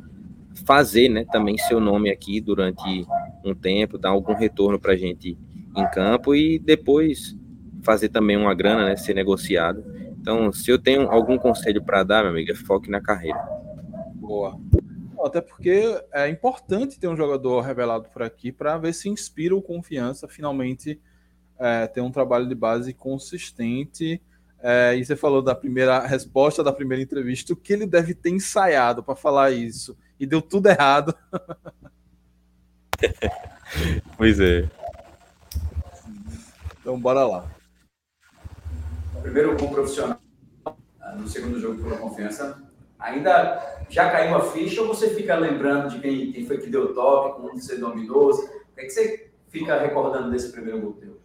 fazer, 0.66 1.10
né? 1.10 1.26
Também 1.32 1.58
seu 1.58 1.80
nome 1.80 2.10
aqui 2.10 2.42
durante 2.42 3.06
um 3.46 3.54
tempo, 3.54 3.98
dar 3.98 4.10
algum 4.10 4.34
retorno 4.34 4.80
pra 4.80 4.96
gente 4.96 5.38
em 5.76 5.88
campo 5.92 6.36
e 6.36 6.60
depois 6.60 7.36
fazer 7.84 8.10
também 8.10 8.36
uma 8.36 8.54
grana, 8.54 8.86
né? 8.86 8.96
Ser 8.96 9.14
negociado. 9.14 9.84
Então, 10.20 10.52
se 10.52 10.70
eu 10.70 10.78
tenho 10.78 11.10
algum 11.10 11.38
conselho 11.38 11.82
para 11.84 12.04
dar, 12.04 12.24
meu 12.24 12.32
amigo, 12.32 12.52
é 12.52 12.56
foque 12.56 12.90
na 12.92 13.00
carreira. 13.00 13.40
Boa. 14.16 14.60
Até 15.24 15.42
porque 15.42 16.02
é 16.14 16.30
importante 16.30 17.00
ter 17.00 17.08
um 17.08 17.16
jogador 17.16 17.62
revelado 17.62 18.10
por 18.10 18.22
aqui 18.24 18.52
para 18.52 18.78
ver 18.78 18.94
se 18.94 19.10
inspira 19.10 19.56
o 19.56 19.62
confiança 19.62 20.28
finalmente 20.28 21.00
é, 21.60 21.88
ter 21.88 22.02
um 22.02 22.12
trabalho 22.12 22.48
de 22.48 22.56
base 22.56 22.94
consistente. 22.94 24.22
É, 24.62 24.96
e 24.96 25.06
você 25.06 25.16
falou 25.16 25.42
da 25.42 25.56
primeira 25.56 26.06
resposta 26.06 26.64
da 26.64 26.74
primeira 26.74 27.04
entrevista, 27.04 27.54
o 27.54 27.56
que 27.56 27.74
ele 27.74 27.86
deve 27.86 28.14
ter 28.14 28.30
ensaiado 28.30 29.04
para 29.04 29.16
falar 29.16 29.52
isso. 29.52 29.98
E 30.20 30.26
deu 30.26 30.42
tudo 30.42 30.68
errado. 30.68 31.14
Pois 34.18 34.40
é. 34.40 34.70
Então, 36.82 37.00
bora 37.00 37.26
lá. 37.26 37.50
primeiro 39.22 39.56
gol 39.58 39.70
profissional 39.70 40.20
ah, 41.00 41.16
no 41.16 41.28
segundo 41.28 41.60
jogo 41.60 41.84
pela 41.84 41.98
confiança. 41.98 42.62
Ainda 42.98 43.86
já 43.90 44.12
caiu 44.12 44.36
a 44.36 44.52
ficha 44.52 44.82
ou 44.82 44.88
você 44.88 45.12
fica 45.12 45.36
lembrando 45.36 45.90
de 45.90 46.00
quem, 46.00 46.32
quem 46.32 46.46
foi 46.46 46.58
que 46.58 46.70
deu 46.70 46.86
o 46.86 46.94
toque, 46.94 47.42
como 47.42 47.60
você 47.60 47.78
dominou? 47.78 48.32
O 48.32 48.48
que, 48.76 48.82
é 48.82 48.84
que 48.86 48.90
você 48.90 49.32
fica 49.50 49.80
recordando 49.80 50.32
desse 50.32 50.52
primeiro 50.52 50.82
gol 50.82 50.94
teu? 50.94 51.19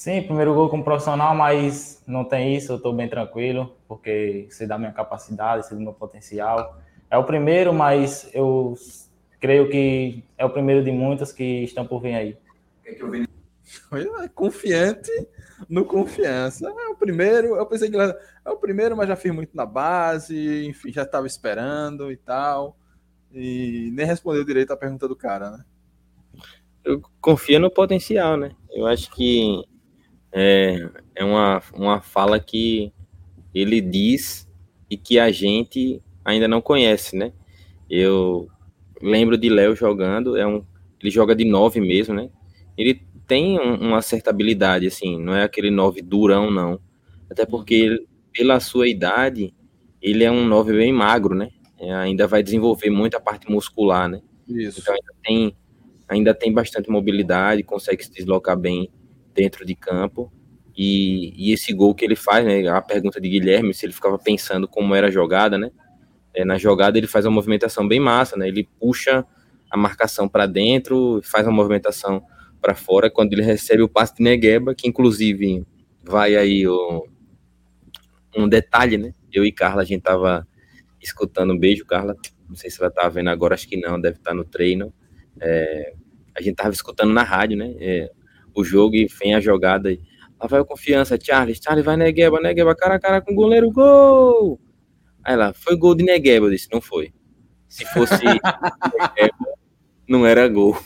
Sim, 0.00 0.22
primeiro 0.22 0.54
gol 0.54 0.70
como 0.70 0.82
profissional, 0.82 1.34
mas 1.34 2.02
não 2.06 2.24
tem 2.24 2.56
isso, 2.56 2.72
eu 2.72 2.76
estou 2.78 2.90
bem 2.90 3.06
tranquilo, 3.06 3.76
porque 3.86 4.46
sei 4.48 4.66
da 4.66 4.78
minha 4.78 4.92
capacidade, 4.92 5.66
sei 5.66 5.76
do 5.76 5.82
meu 5.82 5.92
potencial. 5.92 6.80
É 7.10 7.18
o 7.18 7.24
primeiro, 7.24 7.74
mas 7.74 8.26
eu 8.32 8.72
creio 9.38 9.68
que 9.68 10.24
é 10.38 10.44
o 10.46 10.48
primeiro 10.48 10.82
de 10.82 10.90
muitos 10.90 11.32
que 11.32 11.64
estão 11.64 11.86
por 11.86 12.00
vir 12.00 12.14
aí. 12.14 12.32
O 12.32 12.82
que, 12.82 12.88
é 12.88 12.94
que 12.94 13.02
eu 13.02 13.10
vi 13.10 13.28
É 14.22 14.28
Confiante 14.28 15.10
no 15.68 15.84
confiança. 15.84 16.66
É 16.66 16.88
o 16.88 16.96
primeiro, 16.96 17.56
eu 17.56 17.66
pensei 17.66 17.90
que 17.90 17.96
era- 17.96 18.18
é 18.42 18.50
o 18.50 18.56
primeiro, 18.56 18.96
mas 18.96 19.06
já 19.06 19.16
fiz 19.16 19.34
muito 19.34 19.54
na 19.54 19.66
base, 19.66 20.64
enfim, 20.66 20.90
já 20.90 21.02
estava 21.02 21.26
esperando 21.26 22.10
e 22.10 22.16
tal. 22.16 22.74
E 23.30 23.90
nem 23.92 24.06
respondeu 24.06 24.46
direito 24.46 24.72
a 24.72 24.78
pergunta 24.78 25.06
do 25.06 25.14
cara, 25.14 25.50
né? 25.50 25.64
eu 26.84 27.02
confio 27.20 27.60
no 27.60 27.70
potencial, 27.70 28.38
né? 28.38 28.52
Eu 28.70 28.86
acho 28.86 29.10
que 29.10 29.62
é, 30.32 30.88
é 31.14 31.24
uma, 31.24 31.62
uma 31.74 32.00
fala 32.00 32.38
que 32.38 32.92
ele 33.54 33.80
diz 33.80 34.48
e 34.88 34.96
que 34.96 35.18
a 35.18 35.30
gente 35.30 36.02
ainda 36.24 36.46
não 36.46 36.60
conhece, 36.60 37.16
né? 37.16 37.32
Eu 37.88 38.48
lembro 39.02 39.36
de 39.36 39.48
Léo 39.48 39.74
jogando, 39.74 40.36
é 40.36 40.46
um, 40.46 40.64
ele 41.00 41.10
joga 41.10 41.34
de 41.34 41.44
nove 41.44 41.80
mesmo, 41.80 42.14
né? 42.14 42.30
Ele 42.76 43.02
tem 43.26 43.58
um, 43.58 43.74
uma 43.74 44.02
certa 44.02 44.30
habilidade, 44.30 44.86
assim, 44.86 45.16
não 45.18 45.34
é 45.34 45.44
aquele 45.44 45.70
9 45.70 46.02
durão, 46.02 46.50
não. 46.50 46.80
Até 47.30 47.46
porque, 47.46 47.74
ele, 47.74 48.06
pela 48.32 48.58
sua 48.60 48.88
idade, 48.88 49.54
ele 50.02 50.24
é 50.24 50.30
um 50.30 50.44
9 50.44 50.72
bem 50.72 50.92
magro, 50.92 51.34
né? 51.34 51.50
É, 51.78 51.92
ainda 51.94 52.26
vai 52.26 52.42
desenvolver 52.42 52.90
muita 52.90 53.20
parte 53.20 53.50
muscular, 53.50 54.08
né? 54.08 54.20
Isso. 54.48 54.80
Então 54.80 54.94
ainda 54.94 55.14
tem, 55.22 55.56
ainda 56.08 56.34
tem 56.34 56.52
bastante 56.52 56.90
mobilidade, 56.90 57.62
consegue 57.62 58.04
se 58.04 58.12
deslocar 58.12 58.58
bem 58.58 58.90
dentro 59.40 59.64
de 59.64 59.74
campo. 59.74 60.30
E, 60.76 61.32
e, 61.36 61.52
esse 61.52 61.72
gol 61.72 61.94
que 61.94 62.04
ele 62.04 62.16
faz, 62.16 62.44
né? 62.44 62.68
A 62.68 62.80
pergunta 62.80 63.20
de 63.20 63.28
Guilherme, 63.28 63.72
se 63.72 63.86
ele 63.86 63.92
ficava 63.92 64.18
pensando 64.18 64.68
como 64.68 64.94
era 64.94 65.08
a 65.08 65.10
jogada, 65.10 65.56
né? 65.58 65.70
É, 66.34 66.44
na 66.44 66.58
jogada 66.58 66.96
ele 66.98 67.06
faz 67.06 67.24
uma 67.24 67.32
movimentação 67.32 67.88
bem 67.88 67.98
massa, 67.98 68.36
né? 68.36 68.46
Ele 68.46 68.68
puxa 68.78 69.26
a 69.70 69.76
marcação 69.76 70.28
para 70.28 70.46
dentro, 70.46 71.20
faz 71.24 71.46
uma 71.46 71.52
movimentação 71.52 72.22
para 72.60 72.74
fora 72.74 73.10
quando 73.10 73.32
ele 73.32 73.42
recebe 73.42 73.82
o 73.82 73.88
passe 73.88 74.14
de 74.14 74.22
Negueba, 74.22 74.74
que 74.74 74.86
inclusive 74.86 75.64
vai 76.04 76.36
aí 76.36 76.66
o, 76.66 77.06
um 78.36 78.48
detalhe, 78.48 78.98
né? 78.98 79.14
Eu 79.32 79.44
e 79.44 79.52
Carla, 79.52 79.82
a 79.82 79.84
gente 79.84 80.02
tava 80.02 80.46
escutando 81.00 81.52
um 81.52 81.58
beijo, 81.58 81.84
Carla. 81.86 82.14
Não 82.48 82.56
sei 82.56 82.70
se 82.70 82.80
ela 82.80 82.90
tá 82.90 83.08
vendo 83.08 83.30
agora, 83.30 83.54
acho 83.54 83.68
que 83.68 83.76
não, 83.76 84.00
deve 84.00 84.18
estar 84.18 84.30
tá 84.30 84.36
no 84.36 84.44
treino. 84.44 84.92
É, 85.40 85.94
a 86.36 86.42
gente 86.42 86.56
tava 86.56 86.70
escutando 86.70 87.12
na 87.12 87.22
rádio, 87.22 87.56
né? 87.56 87.74
É, 87.78 88.10
o 88.54 88.64
jogo 88.64 88.96
e 88.96 89.06
vem 89.06 89.34
a 89.34 89.40
jogada. 89.40 89.90
Lá 90.40 90.46
vai 90.46 90.60
a 90.60 90.64
confiança, 90.64 91.18
Charles, 91.20 91.60
Charles 91.62 91.84
vai 91.84 91.96
Negueba, 91.96 92.40
Negueba, 92.40 92.74
cara 92.74 92.94
a 92.94 93.00
cara 93.00 93.20
com 93.20 93.32
o 93.32 93.36
goleiro, 93.36 93.70
gol! 93.70 94.60
Aí 95.22 95.36
lá, 95.36 95.52
foi 95.52 95.76
gol 95.76 95.94
de 95.94 96.04
Negueba, 96.04 96.46
eu 96.46 96.50
disse, 96.50 96.68
não 96.72 96.80
foi. 96.80 97.12
Se 97.68 97.84
fosse 97.86 98.14
Negueba, 98.24 99.58
não 100.08 100.26
era 100.26 100.48
gol. 100.48 100.76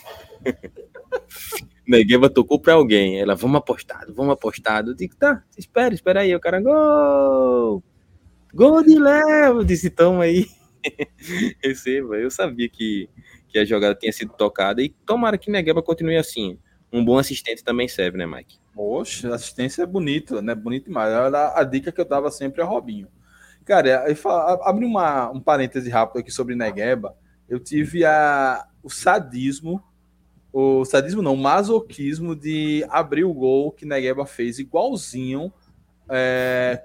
Negueba 1.86 2.30
tocou 2.30 2.58
pra 2.58 2.74
alguém. 2.74 3.20
Ela, 3.20 3.34
vamos 3.34 3.58
apostado, 3.58 4.14
vamos 4.14 4.32
apostado. 4.32 4.90
Eu 4.90 4.94
digo, 4.94 5.14
tá, 5.16 5.44
espera, 5.56 5.94
espera 5.94 6.20
aí. 6.20 6.34
O 6.34 6.40
cara, 6.40 6.60
gol! 6.60 7.82
Gol 8.52 8.82
de 8.82 8.98
Léo! 8.98 9.58
Eu 9.58 9.64
disse, 9.64 9.90
toma 9.90 10.24
aí. 10.24 10.46
Receba. 11.62 12.16
Eu 12.16 12.30
sabia 12.30 12.68
que, 12.68 13.08
que 13.48 13.58
a 13.58 13.64
jogada 13.64 13.94
tinha 13.94 14.12
sido 14.12 14.32
tocada 14.32 14.82
e 14.82 14.88
tomara 15.06 15.38
que 15.38 15.50
Negueba 15.50 15.82
continue 15.82 16.16
assim. 16.16 16.58
Um 16.94 17.04
bom 17.04 17.18
assistente 17.18 17.64
também 17.64 17.88
serve, 17.88 18.16
né, 18.16 18.26
Mike? 18.26 18.58
Poxa, 18.72 19.34
assistência 19.34 19.82
é 19.82 19.86
bonito, 19.86 20.40
né? 20.40 20.54
Bonito 20.54 20.86
demais. 20.86 21.12
Era 21.12 21.58
a 21.58 21.64
dica 21.64 21.90
que 21.90 22.00
eu 22.00 22.04
dava 22.04 22.30
sempre 22.30 22.62
a 22.62 22.64
Robinho. 22.64 23.08
Cara, 23.64 24.04
abre 24.62 24.84
uma, 24.84 25.30
um 25.30 25.40
parêntese 25.40 25.90
rápido 25.90 26.18
aqui 26.18 26.30
sobre 26.30 26.54
Negueba. 26.54 27.16
Eu 27.48 27.58
tive 27.58 28.04
a, 28.04 28.66
o 28.82 28.90
sadismo 28.90 29.82
o 30.56 30.84
sadismo 30.84 31.20
não, 31.20 31.34
o 31.34 31.36
masoquismo 31.36 32.36
de 32.36 32.86
abrir 32.88 33.24
o 33.24 33.34
gol 33.34 33.72
que 33.72 33.84
Negueba 33.84 34.24
fez 34.24 34.60
igualzinho 34.60 35.52
é, 36.08 36.80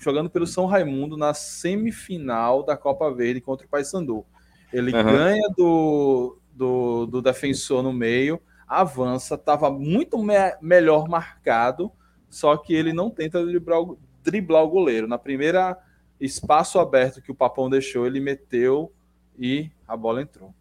jogando 0.00 0.30
pelo 0.30 0.46
São 0.46 0.64
Raimundo 0.64 1.14
na 1.14 1.34
semifinal 1.34 2.62
da 2.62 2.74
Copa 2.74 3.12
Verde 3.12 3.42
contra 3.42 3.66
o 3.66 3.68
Paysandu. 3.68 4.24
Ele 4.72 4.96
uhum. 4.96 5.04
ganha 5.04 5.48
do, 5.54 6.38
do, 6.54 7.06
do, 7.06 7.20
defensor 7.20 7.82
no 7.82 7.92
meio, 7.92 8.40
avança, 8.80 9.34
estava 9.34 9.70
muito 9.70 10.16
me 10.22 10.34
melhor 10.60 11.08
marcado, 11.08 11.92
só 12.30 12.56
que 12.56 12.72
ele 12.72 12.92
não 12.92 13.10
tenta 13.10 13.44
driblar, 13.44 13.80
driblar 14.22 14.62
o 14.62 14.68
goleiro. 14.68 15.06
Na 15.06 15.18
primeira 15.18 15.78
espaço 16.18 16.78
aberto 16.78 17.20
que 17.20 17.30
o 17.30 17.34
Papão 17.34 17.68
deixou, 17.68 18.06
ele 18.06 18.20
meteu 18.20 18.92
e 19.38 19.70
a 19.86 19.96
bola 19.96 20.22
entrou. 20.22 20.54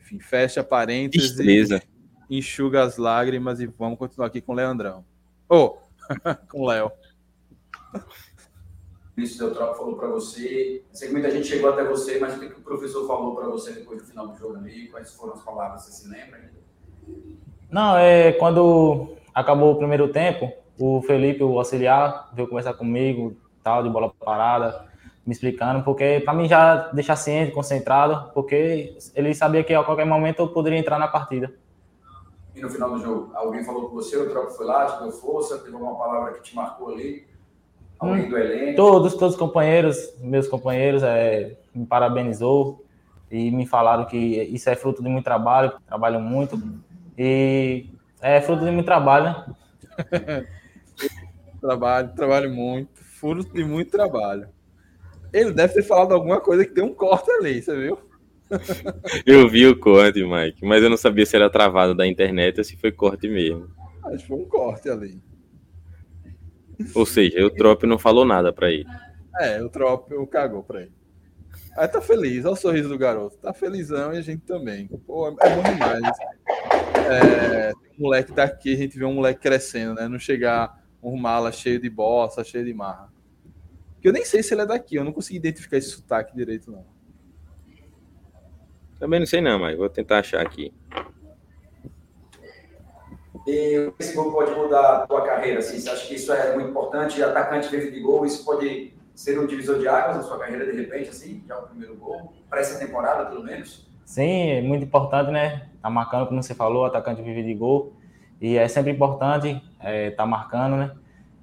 Enfim, 0.00 0.18
fecha 0.18 0.62
parênteses, 0.64 1.34
Tristeza. 1.34 1.82
enxuga 2.28 2.82
as 2.82 2.96
lágrimas 2.96 3.60
e 3.60 3.66
vamos 3.66 3.98
continuar 3.98 4.26
aqui 4.26 4.40
com 4.40 4.52
o 4.52 4.54
Leandrão. 4.56 5.04
Ô, 5.48 5.56
oh, 5.56 5.78
com 6.48 6.62
o 6.62 6.66
Léo. 6.66 6.90
Vinícius 9.18 9.40
Eutrópio 9.40 9.74
falou 9.74 9.96
para 9.96 10.06
você. 10.06 10.80
Sei 10.92 11.08
que 11.08 11.12
muita 11.12 11.28
gente 11.28 11.48
chegou 11.48 11.70
até 11.70 11.82
você, 11.82 12.20
mas 12.20 12.36
o 12.36 12.38
que, 12.38 12.46
o 12.46 12.62
professor 12.62 13.04
falou 13.04 13.34
para 13.34 13.48
você 13.48 13.72
depois 13.72 14.00
do 14.00 14.06
final 14.06 14.28
do 14.28 14.38
jogo 14.38 14.56
ali? 14.58 14.86
Quais 14.86 15.12
foram 15.12 15.32
as 15.32 15.42
palavras? 15.42 15.82
Você 15.82 15.90
se 15.90 16.08
lembra? 16.08 16.38
Não, 17.68 17.96
é 17.96 18.30
quando 18.34 19.16
acabou 19.34 19.72
o 19.72 19.76
primeiro 19.76 20.06
tempo, 20.12 20.52
o 20.78 21.02
Felipe, 21.02 21.42
o 21.42 21.58
auxiliar, 21.58 22.30
veio 22.32 22.46
conversar 22.46 22.74
comigo, 22.74 23.36
tal, 23.60 23.82
de 23.82 23.90
bola 23.90 24.12
parada 24.24 24.86
me 25.26 25.32
explicando, 25.32 25.82
porque 25.82 26.22
para 26.24 26.32
mim 26.32 26.48
já 26.48 26.88
deixar 26.92 27.16
ciente, 27.16 27.52
concentrado, 27.52 28.30
porque 28.32 28.96
ele 29.14 29.34
sabia 29.34 29.64
que 29.64 29.74
a 29.74 29.82
qualquer 29.82 30.06
momento 30.06 30.42
eu 30.42 30.48
poderia 30.48 30.78
entrar 30.78 30.98
na 30.98 31.08
partida. 31.08 31.52
E 32.54 32.60
no 32.60 32.70
final 32.70 32.92
do 32.92 33.00
jogo, 33.00 33.32
alguém 33.34 33.64
falou 33.64 33.90
com 33.90 33.96
você, 33.96 34.16
o 34.16 34.30
troco 34.30 34.52
foi 34.52 34.64
lá, 34.64 34.86
te 34.86 35.02
deu 35.02 35.12
força, 35.12 35.58
teve 35.58 35.74
alguma 35.74 35.98
palavra 35.98 36.34
que 36.34 36.42
te 36.42 36.54
marcou 36.54 36.90
ali? 36.90 37.26
Alguém 37.98 38.26
hum, 38.26 38.28
do 38.28 38.38
elenco? 38.38 38.76
Todos, 38.76 39.14
todos 39.14 39.34
os 39.34 39.38
companheiros, 39.38 40.14
meus 40.20 40.46
companheiros, 40.46 41.02
é, 41.02 41.56
me 41.74 41.84
parabenizou 41.84 42.84
e 43.30 43.50
me 43.50 43.66
falaram 43.66 44.04
que 44.04 44.16
isso 44.16 44.70
é 44.70 44.76
fruto 44.76 45.02
de 45.02 45.08
muito 45.08 45.24
trabalho, 45.24 45.72
trabalho 45.86 46.20
muito, 46.20 46.60
e 47.16 47.86
é 48.20 48.40
fruto 48.40 48.64
de 48.64 48.70
muito 48.70 48.86
trabalho, 48.86 49.24
né? 49.24 50.46
trabalho, 51.60 52.12
trabalho 52.14 52.50
muito, 52.50 53.02
fruto 53.02 53.52
de 53.52 53.64
muito 53.64 53.90
trabalho. 53.90 54.48
Ele 55.32 55.52
deve 55.52 55.74
ter 55.74 55.82
falado 55.82 56.14
alguma 56.14 56.40
coisa 56.40 56.64
que 56.64 56.72
tem 56.72 56.84
um 56.84 56.94
corte 56.94 57.30
ali, 57.30 57.60
você 57.60 57.76
viu? 57.76 57.98
Eu 59.26 59.48
vi 59.48 59.66
o 59.66 59.78
corte, 59.78 60.24
Mike, 60.24 60.64
mas 60.64 60.82
eu 60.82 60.88
não 60.88 60.96
sabia 60.96 61.26
se 61.26 61.36
era 61.36 61.50
travado 61.50 61.94
da 61.94 62.06
internet 62.06 62.56
ou 62.56 62.64
se 62.64 62.78
foi 62.78 62.90
corte 62.90 63.28
mesmo. 63.28 63.68
Acho 64.04 64.18
que 64.18 64.26
foi 64.26 64.38
um 64.38 64.44
corte 64.46 64.88
ali. 64.88 65.20
Ou 66.94 67.06
seja, 67.06 67.44
o 67.44 67.50
Trop 67.50 67.86
não 67.86 67.98
falou 67.98 68.24
nada 68.24 68.52
para 68.52 68.70
ele. 68.70 68.86
É, 69.40 69.62
o 69.62 69.68
Trop 69.68 70.26
cagou 70.26 70.62
para 70.62 70.82
ele. 70.82 70.92
Aí 71.76 71.86
tá 71.86 72.00
feliz, 72.00 72.44
olha 72.44 72.54
o 72.54 72.56
sorriso 72.56 72.88
do 72.88 72.98
garoto. 72.98 73.36
Tá 73.38 73.52
felizão 73.52 74.12
e 74.12 74.18
a 74.18 74.20
gente 74.20 74.42
também. 74.42 74.88
Pô, 75.06 75.28
é 75.28 75.30
bom 75.30 75.62
demais. 75.62 76.18
É, 77.08 77.72
um 77.96 78.02
moleque 78.02 78.32
daqui, 78.32 78.72
a 78.72 78.76
gente 78.76 78.98
vê 78.98 79.04
um 79.04 79.14
moleque 79.14 79.40
crescendo, 79.40 79.94
né? 79.94 80.08
Não 80.08 80.18
chegar 80.18 80.84
um 81.00 81.16
mala 81.16 81.52
cheio 81.52 81.80
de 81.80 81.88
bossa, 81.88 82.42
cheio 82.42 82.64
de 82.64 82.74
marra. 82.74 83.12
Que 84.00 84.08
eu 84.08 84.12
nem 84.12 84.24
sei 84.24 84.42
se 84.42 84.54
ele 84.54 84.62
é 84.62 84.66
daqui, 84.66 84.96
eu 84.96 85.04
não 85.04 85.12
consegui 85.12 85.38
identificar 85.38 85.76
esse 85.76 85.90
sotaque 85.90 86.34
direito, 86.34 86.70
não. 86.70 86.84
Também 88.98 89.20
não 89.20 89.26
sei 89.26 89.40
não, 89.40 89.60
mas 89.60 89.78
vou 89.78 89.88
tentar 89.88 90.18
achar 90.18 90.40
aqui. 90.40 90.72
E 93.48 93.92
esse 93.98 94.14
gol 94.14 94.30
pode 94.30 94.52
mudar 94.52 94.96
a 94.96 95.06
tua 95.06 95.22
carreira, 95.22 95.60
assim, 95.60 95.78
você 95.78 95.88
acha 95.88 96.06
que 96.06 96.14
isso 96.14 96.32
é 96.32 96.54
muito 96.54 96.70
importante? 96.70 97.22
Atacante 97.22 97.68
vive 97.68 97.90
de 97.90 98.00
gol, 98.00 98.26
isso 98.26 98.44
pode 98.44 98.92
ser 99.14 99.38
um 99.38 99.46
divisor 99.46 99.78
de 99.78 99.88
águas 99.88 100.18
na 100.18 100.22
sua 100.22 100.38
carreira 100.38 100.70
de 100.70 100.78
repente, 100.78 101.08
assim, 101.08 101.42
já 101.46 101.58
o 101.58 101.62
primeiro 101.62 101.96
gol, 101.96 102.32
para 102.48 102.60
essa 102.60 102.78
temporada, 102.78 103.26
pelo 103.26 103.42
menos? 103.42 103.88
Sim, 104.04 104.50
é 104.50 104.60
muito 104.60 104.84
importante, 104.84 105.30
né? 105.30 105.68
Tá 105.80 105.88
marcando, 105.88 106.28
como 106.28 106.42
você 106.42 106.54
falou, 106.54 106.84
atacante 106.84 107.22
vive 107.22 107.42
de 107.42 107.54
gol. 107.54 107.94
E 108.40 108.56
é 108.56 108.68
sempre 108.68 108.92
importante 108.92 109.60
é, 109.80 110.10
tá 110.10 110.24
marcando, 110.26 110.76
né? 110.76 110.92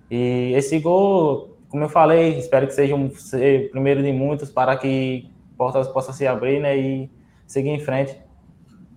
E 0.10 0.54
esse 0.56 0.80
gol 0.80 1.56
como 1.76 1.84
eu 1.84 1.90
falei, 1.90 2.38
espero 2.38 2.68
que 2.68 2.74
seja 2.74 2.96
um 2.96 3.14
ser 3.14 3.70
primeiro 3.70 4.02
de 4.02 4.10
muitos 4.14 4.50
para 4.50 4.78
que 4.78 5.30
portas 5.58 5.90
possam 5.90 6.14
se 6.14 6.26
abrir 6.26 6.62
né, 6.62 6.78
e 6.78 7.12
seguir 7.46 7.70
em 7.70 7.82
frente. 7.82 8.18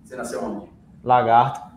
Você 0.01 0.15
nasceu 0.15 0.41
onde? 0.41 0.69
Lagarto. 1.03 1.68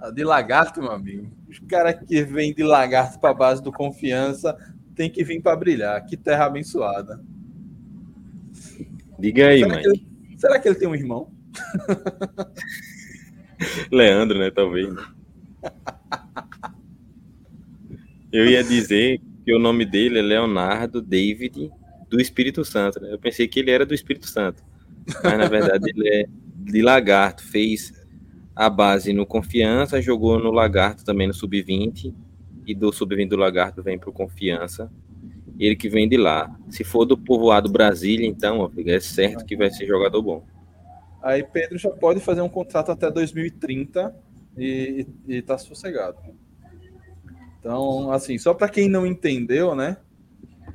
Ah, 0.00 0.10
de 0.10 0.24
lagarto, 0.24 0.80
meu 0.80 0.92
amigo. 0.92 1.30
Os 1.46 1.58
caras 1.58 1.96
que 2.06 2.22
vêm 2.22 2.54
de 2.54 2.62
lagarto 2.62 3.20
para 3.20 3.30
a 3.30 3.34
base 3.34 3.62
do 3.62 3.70
confiança 3.70 4.56
tem 4.94 5.10
que 5.10 5.22
vir 5.22 5.42
para 5.42 5.54
brilhar. 5.54 6.02
Que 6.06 6.16
terra 6.16 6.46
abençoada. 6.46 7.22
Diga 9.18 9.48
aí, 9.48 9.58
será 9.58 9.74
mãe. 9.74 9.82
Que 9.82 9.88
ele, 9.88 10.06
será 10.38 10.58
que 10.58 10.68
ele 10.68 10.76
tem 10.76 10.88
um 10.88 10.94
irmão? 10.94 11.30
Leandro, 13.92 14.38
né? 14.38 14.50
Talvez. 14.50 14.88
Eu 18.32 18.46
ia 18.46 18.64
dizer 18.64 19.20
que 19.44 19.54
o 19.54 19.58
nome 19.58 19.84
dele 19.84 20.18
é 20.18 20.22
Leonardo 20.22 21.02
David 21.02 21.70
do 22.08 22.18
Espírito 22.18 22.64
Santo. 22.64 23.00
Né? 23.00 23.12
Eu 23.12 23.18
pensei 23.18 23.46
que 23.46 23.60
ele 23.60 23.70
era 23.70 23.84
do 23.84 23.92
Espírito 23.92 24.26
Santo, 24.26 24.64
mas 25.22 25.36
na 25.36 25.46
verdade 25.46 25.90
ele 25.90 26.08
é 26.08 26.26
de 26.56 26.80
Lagarto. 26.80 27.42
Fez 27.42 27.99
a 28.60 28.68
base 28.68 29.14
no 29.14 29.24
Confiança, 29.24 30.02
jogou 30.02 30.38
no 30.38 30.50
Lagarto 30.50 31.02
também 31.02 31.26
no 31.26 31.32
Sub-20 31.32 32.14
e 32.66 32.74
do 32.74 32.92
Sub-20 32.92 33.30
do 33.30 33.36
Lagarto 33.38 33.82
vem 33.82 33.98
para 33.98 34.10
o 34.10 34.12
Confiança. 34.12 34.92
Ele 35.58 35.74
que 35.74 35.88
vem 35.88 36.06
de 36.06 36.18
lá. 36.18 36.54
Se 36.68 36.84
for 36.84 37.06
do 37.06 37.16
povoado 37.16 37.72
Brasília, 37.72 38.26
então, 38.26 38.70
é 38.76 39.00
certo 39.00 39.46
que 39.46 39.56
vai 39.56 39.70
ser 39.70 39.86
jogador 39.86 40.20
bom. 40.20 40.44
Aí 41.22 41.42
Pedro 41.42 41.78
já 41.78 41.88
pode 41.88 42.20
fazer 42.20 42.42
um 42.42 42.50
contrato 42.50 42.92
até 42.92 43.10
2030 43.10 44.14
e, 44.58 45.06
e, 45.26 45.40
tá 45.40 45.56
sossegado. 45.56 46.18
Então, 47.58 48.12
assim, 48.12 48.36
só 48.36 48.52
para 48.52 48.68
quem 48.68 48.90
não 48.90 49.06
entendeu, 49.06 49.74
né? 49.74 49.96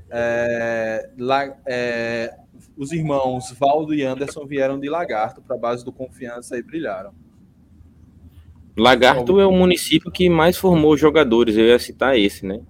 É, 0.09 1.11
lá, 1.19 1.55
é, 1.67 2.35
os 2.75 2.91
irmãos 2.91 3.51
Valdo 3.51 3.93
e 3.93 4.01
Anderson 4.01 4.47
vieram 4.47 4.79
de 4.79 4.89
Lagarto 4.89 5.39
para 5.39 5.55
a 5.55 5.59
base 5.59 5.85
do 5.85 5.91
Confiança 5.91 6.57
e 6.57 6.63
brilharam. 6.63 7.13
Lagarto 8.77 9.39
é 9.39 9.45
o 9.45 9.51
município 9.51 10.11
que 10.11 10.29
mais 10.29 10.57
formou 10.57 10.97
jogadores, 10.97 11.55
eu 11.55 11.65
ia 11.65 11.79
citar 11.79 12.17
esse, 12.17 12.45
né? 12.45 12.61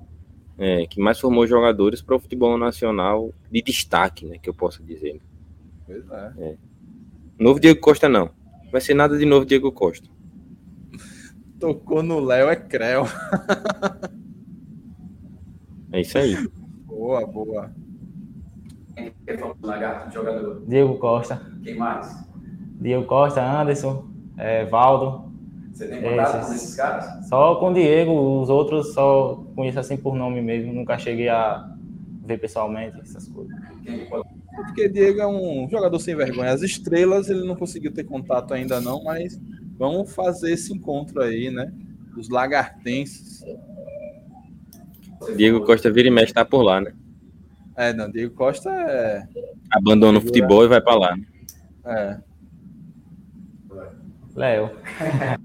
É, 0.57 0.86
que 0.86 1.02
mais 1.02 1.19
formou 1.19 1.45
jogadores 1.45 2.02
para 2.02 2.15
o 2.15 2.19
futebol 2.19 2.57
nacional 2.57 3.34
de 3.52 3.61
destaque, 3.61 4.26
né? 4.26 4.38
Que 4.41 4.49
eu 4.49 4.53
posso 4.53 4.84
dizer. 4.84 5.19
Pois 5.86 6.10
é. 6.10 6.34
É. 6.38 6.56
Novo 7.40 7.60
Diego 7.60 7.80
Costa, 7.80 8.07
não. 8.07 8.30
Vai 8.72 8.82
ser 8.82 8.94
nada 8.94 9.18
de 9.18 9.26
novo 9.26 9.45
Diego 9.45 9.72
Costa. 9.72 10.07
Tocou 11.60 12.03
no 12.03 12.19
Léo 12.19 12.49
é 12.49 12.56
Creu. 12.56 13.06
É 15.91 16.02
isso 16.02 16.18
aí. 16.18 16.36
Boa, 16.86 17.26
boa. 17.26 17.72
Quem 18.95 19.14
é 19.27 19.38
famoso 19.38 19.60
lagarto 19.61 20.10
de 20.10 20.15
jogador? 20.15 20.61
Diego 20.68 20.98
Costa. 20.98 21.41
Quem 21.64 21.77
mais? 21.77 22.14
Diego 22.82 23.06
Costa, 23.06 23.41
Anderson, 23.41 24.10
é, 24.38 24.65
Valdo. 24.65 25.24
Você 25.76 25.88
tem 25.89 26.02
contato 26.02 26.38
Esses. 26.38 26.47
com 26.47 26.53
esses 26.53 26.76
caras? 26.76 27.27
Só 27.27 27.56
com 27.56 27.72
o 27.72 27.73
Diego, 27.73 28.41
os 28.41 28.49
outros 28.49 28.93
só 28.93 29.43
conheço 29.53 29.77
assim 29.77 29.97
por 29.97 30.15
nome 30.15 30.41
mesmo. 30.41 30.72
Nunca 30.72 30.97
cheguei 30.97 31.27
a 31.27 31.69
ver 32.23 32.38
pessoalmente 32.39 32.97
essas 33.02 33.27
coisas. 33.27 33.53
Pode... 34.10 34.30
Porque 34.56 34.88
Diego 34.88 35.19
é 35.19 35.27
um 35.27 35.68
jogador 35.69 35.99
sem 35.99 36.15
vergonha. 36.15 36.52
As 36.52 36.61
estrelas 36.61 37.30
ele 37.30 37.45
não 37.45 37.57
conseguiu 37.57 37.93
ter 37.93 38.06
contato 38.06 38.53
ainda 38.53 38.80
não, 38.80 39.03
mas 39.03 39.38
vamos 39.77 40.15
fazer 40.15 40.53
esse 40.53 40.73
encontro 40.73 41.22
aí, 41.22 41.52
né? 41.52 41.73
Dos 42.15 42.30
lagartenses. 42.30 43.43
Diego 45.35 45.65
Costa 45.65 45.91
vira 45.91 46.07
e 46.07 46.11
mexe 46.11 46.34
tá 46.34 46.45
por 46.45 46.61
lá, 46.61 46.80
né? 46.80 46.93
É, 47.76 47.91
não, 47.91 48.10
Diego 48.10 48.34
Costa 48.34 48.69
é. 48.69 49.27
Abandona 49.69 50.19
o 50.19 50.22
futebol 50.22 50.64
e 50.64 50.69
vai 50.69 50.80
para 50.80 50.95
lá. 50.95 51.18
né? 51.18 51.26
é. 51.85 52.18
Léo. 54.34 54.72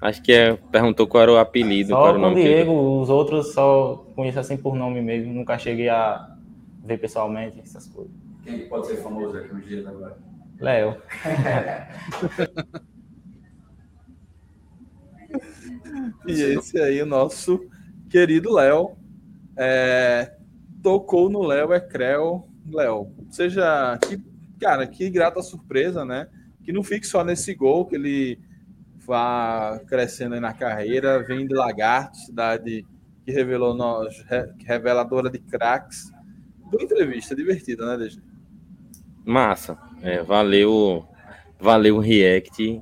Acho 0.00 0.22
que 0.22 0.32
é, 0.32 0.56
perguntou 0.56 1.06
qual 1.06 1.22
era 1.22 1.32
o 1.32 1.36
apelido, 1.36 1.90
qual 1.90 2.02
Só 2.02 2.08
era 2.08 2.18
o 2.18 2.22
com 2.22 2.30
o 2.30 2.34
Diego, 2.34 3.00
os 3.00 3.10
outros 3.10 3.52
só 3.52 4.06
conheço 4.16 4.40
assim 4.40 4.56
por 4.56 4.74
nome 4.74 5.02
mesmo. 5.02 5.32
Nunca 5.32 5.58
cheguei 5.58 5.88
a 5.90 6.34
ver 6.82 6.98
pessoalmente 6.98 7.60
essas 7.60 7.86
coisas. 7.86 8.12
Quem 8.42 8.60
que 8.60 8.66
pode 8.66 8.86
ser 8.86 8.96
famoso 8.96 9.36
aqui 9.36 9.54
nos 9.54 9.66
dias 9.66 9.86
agora? 9.86 10.16
Léo. 10.58 10.96
E 16.26 16.32
esse 16.32 16.80
aí, 16.80 17.00
o 17.02 17.06
nosso 17.06 17.60
querido 18.08 18.52
Léo. 18.52 18.96
é, 19.56 20.34
tocou 20.82 21.28
no 21.28 21.42
Léo 21.42 21.72
é 21.72 21.80
Creu. 21.80 22.48
Léo, 22.70 23.12
seja 23.30 23.98
que, 23.98 24.20
cara, 24.60 24.86
que 24.86 25.10
grata 25.10 25.42
surpresa, 25.42 26.04
né? 26.04 26.28
Que 26.62 26.72
não 26.72 26.82
fique 26.82 27.06
só 27.06 27.24
nesse 27.24 27.54
gol, 27.54 27.86
que 27.86 27.94
ele 27.94 28.38
vá 29.10 29.80
crescendo 29.88 30.36
aí 30.36 30.40
na 30.40 30.52
carreira, 30.54 31.20
vem 31.24 31.44
de 31.44 31.52
Lagarto, 31.52 32.16
cidade 32.16 32.86
que 33.24 33.32
revelou 33.32 33.74
nós, 33.74 34.22
re- 34.28 34.52
reveladora 34.64 35.28
de 35.28 35.40
craques. 35.40 36.12
Boa 36.70 36.84
entrevista, 36.84 37.34
divertida, 37.34 37.84
né, 37.84 37.96
DG? 38.04 38.20
Massa. 39.24 39.76
É, 40.00 40.22
valeu, 40.22 41.04
valeu 41.58 41.96
o 41.96 41.98
react. 41.98 42.80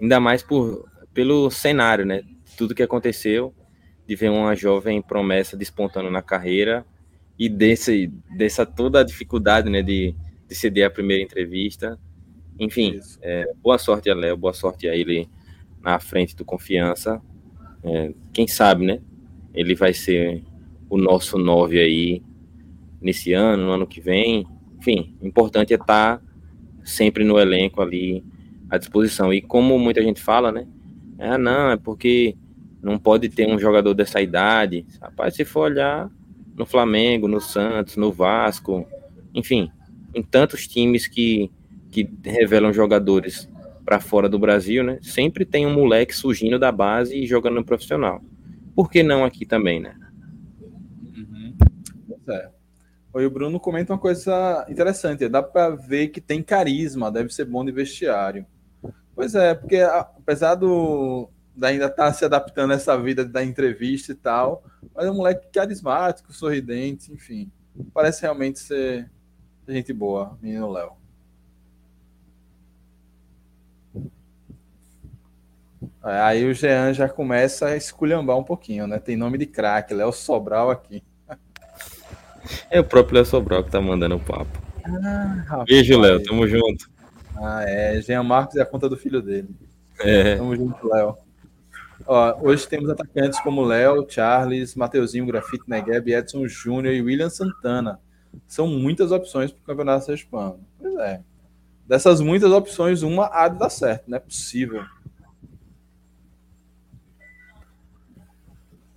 Ainda 0.00 0.18
mais 0.18 0.42
por, 0.42 0.88
pelo 1.12 1.50
cenário, 1.50 2.06
né? 2.06 2.22
Tudo 2.56 2.74
que 2.74 2.82
aconteceu, 2.82 3.54
de 4.06 4.16
ver 4.16 4.30
uma 4.30 4.54
jovem 4.56 5.02
promessa 5.02 5.58
despontando 5.58 6.10
na 6.10 6.22
carreira 6.22 6.86
e 7.38 7.50
desse, 7.50 8.06
dessa 8.34 8.64
toda 8.64 9.00
a 9.00 9.04
dificuldade, 9.04 9.68
né, 9.68 9.82
de, 9.82 10.14
de 10.48 10.54
ceder 10.54 10.86
a 10.86 10.90
primeira 10.90 11.22
entrevista. 11.22 11.98
Enfim, 12.58 12.98
é, 13.20 13.52
boa 13.62 13.76
sorte 13.76 14.08
a 14.08 14.14
Léo, 14.14 14.38
boa 14.38 14.54
sorte 14.54 14.88
a 14.88 14.96
ele 14.96 15.28
na 15.84 16.00
frente 16.00 16.34
do 16.34 16.44
Confiança. 16.44 17.20
É, 17.82 18.14
quem 18.32 18.48
sabe, 18.48 18.86
né? 18.86 19.00
Ele 19.52 19.74
vai 19.74 19.92
ser 19.92 20.42
o 20.88 20.96
nosso 20.96 21.38
nove 21.38 21.78
aí 21.78 22.22
nesse 23.00 23.34
ano, 23.34 23.66
no 23.66 23.72
ano 23.72 23.86
que 23.86 24.00
vem. 24.00 24.46
Enfim, 24.78 25.14
importante 25.22 25.74
é 25.74 25.76
estar 25.76 26.22
sempre 26.82 27.22
no 27.22 27.38
elenco 27.38 27.82
ali 27.82 28.24
à 28.70 28.78
disposição. 28.78 29.32
E 29.32 29.42
como 29.42 29.78
muita 29.78 30.02
gente 30.02 30.20
fala, 30.20 30.50
né? 30.50 30.66
Ah, 31.18 31.36
não, 31.36 31.70
é 31.70 31.76
porque 31.76 32.34
não 32.82 32.98
pode 32.98 33.28
ter 33.28 33.46
um 33.46 33.58
jogador 33.58 33.92
dessa 33.92 34.20
idade. 34.22 34.86
Rapaz, 35.00 35.34
se 35.34 35.44
for 35.44 35.70
olhar 35.70 36.10
no 36.56 36.64
Flamengo, 36.64 37.28
no 37.28 37.40
Santos, 37.40 37.96
no 37.96 38.10
Vasco, 38.10 38.86
enfim, 39.34 39.70
em 40.14 40.22
tantos 40.22 40.66
times 40.66 41.06
que, 41.06 41.50
que 41.90 42.08
revelam 42.24 42.72
jogadores 42.72 43.48
para 43.84 44.00
fora 44.00 44.28
do 44.28 44.38
Brasil, 44.38 44.82
né? 44.82 44.98
Sempre 45.02 45.44
tem 45.44 45.66
um 45.66 45.74
moleque 45.74 46.14
surgindo 46.14 46.58
da 46.58 46.72
base 46.72 47.16
e 47.16 47.26
jogando 47.26 47.56
no 47.56 47.64
profissional. 47.64 48.22
Por 48.74 48.90
que 48.90 49.02
não 49.02 49.24
aqui 49.24 49.44
também, 49.44 49.80
né? 49.80 49.94
Uhum. 51.16 51.56
É. 52.28 52.50
Oi, 53.12 53.26
o 53.26 53.30
Bruno 53.30 53.60
comenta 53.60 53.92
uma 53.92 53.98
coisa 53.98 54.66
interessante. 54.68 55.28
Dá 55.28 55.42
para 55.42 55.70
ver 55.70 56.08
que 56.08 56.20
tem 56.20 56.42
carisma, 56.42 57.12
deve 57.12 57.32
ser 57.32 57.44
bom 57.44 57.64
de 57.64 57.70
vestiário. 57.70 58.46
Pois 59.14 59.34
é, 59.34 59.54
porque 59.54 59.76
apesar 59.76 60.56
do 60.56 61.28
da 61.56 61.68
ainda 61.68 61.86
estar 61.86 62.12
se 62.12 62.24
adaptando 62.24 62.72
a 62.72 62.74
essa 62.74 63.00
vida 63.00 63.24
da 63.24 63.44
entrevista 63.44 64.10
e 64.10 64.14
tal, 64.16 64.64
mas 64.92 65.06
é 65.06 65.10
um 65.10 65.14
moleque 65.14 65.46
carismático, 65.52 66.32
sorridente, 66.32 67.12
enfim. 67.12 67.48
Parece 67.92 68.22
realmente 68.22 68.58
ser 68.58 69.08
gente 69.68 69.92
boa, 69.92 70.36
menino 70.42 70.70
Léo. 70.70 71.03
Aí 76.04 76.44
o 76.44 76.52
Jean 76.52 76.92
já 76.92 77.08
começa 77.08 77.68
a 77.68 77.76
esculhambar 77.76 78.36
um 78.36 78.44
pouquinho, 78.44 78.86
né? 78.86 78.98
Tem 78.98 79.16
nome 79.16 79.38
de 79.38 79.46
craque, 79.46 79.94
Léo 79.94 80.12
Sobral 80.12 80.70
aqui. 80.70 81.02
É 82.70 82.78
o 82.78 82.84
próprio 82.84 83.14
Léo 83.14 83.24
Sobral 83.24 83.64
que 83.64 83.70
tá 83.70 83.80
mandando 83.80 84.16
o 84.16 84.20
papo. 84.20 84.58
Rapaz. 85.46 85.64
Beijo, 85.64 85.98
Léo. 85.98 86.22
Tamo 86.22 86.46
junto. 86.46 86.90
Ah, 87.36 87.64
é. 87.66 88.02
Jean 88.02 88.22
Marcos 88.22 88.56
é 88.56 88.60
a 88.60 88.66
conta 88.66 88.86
do 88.86 88.98
filho 88.98 89.22
dele. 89.22 89.48
É. 89.98 90.36
Tamo 90.36 90.54
junto, 90.54 90.86
Léo. 90.86 91.16
Ó, 92.06 92.36
hoje 92.42 92.68
temos 92.68 92.90
atacantes 92.90 93.40
como 93.40 93.64
Léo, 93.64 94.06
Charles, 94.06 94.74
Mateuzinho, 94.74 95.24
Grafite, 95.24 95.64
Negueb, 95.66 96.12
Edson 96.12 96.46
Júnior 96.46 96.92
e 96.92 97.00
William 97.00 97.30
Santana. 97.30 97.98
São 98.46 98.66
muitas 98.66 99.10
opções 99.10 99.50
para 99.50 99.62
o 99.62 99.64
Campeonato 99.64 100.12
Hispano. 100.12 100.60
Pois 100.78 100.94
é. 100.96 101.22
Dessas 101.86 102.20
muitas 102.20 102.52
opções, 102.52 103.02
uma 103.02 103.30
há 103.32 103.48
de 103.48 103.58
dar 103.58 103.70
certo, 103.70 104.04
não 104.06 104.16
é 104.16 104.20
possível. 104.20 104.84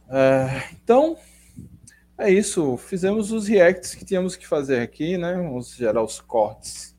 É, 0.09 0.69
então, 0.71 1.17
é 2.17 2.31
isso. 2.31 2.77
Fizemos 2.77 3.31
os 3.31 3.47
reacts 3.47 3.93
que 3.93 4.05
tínhamos 4.05 4.35
que 4.35 4.47
fazer 4.47 4.79
aqui, 4.79 5.17
né? 5.17 5.35
Vamos 5.35 5.75
gerar 5.75 6.03
os 6.03 6.19
cortes 6.19 6.95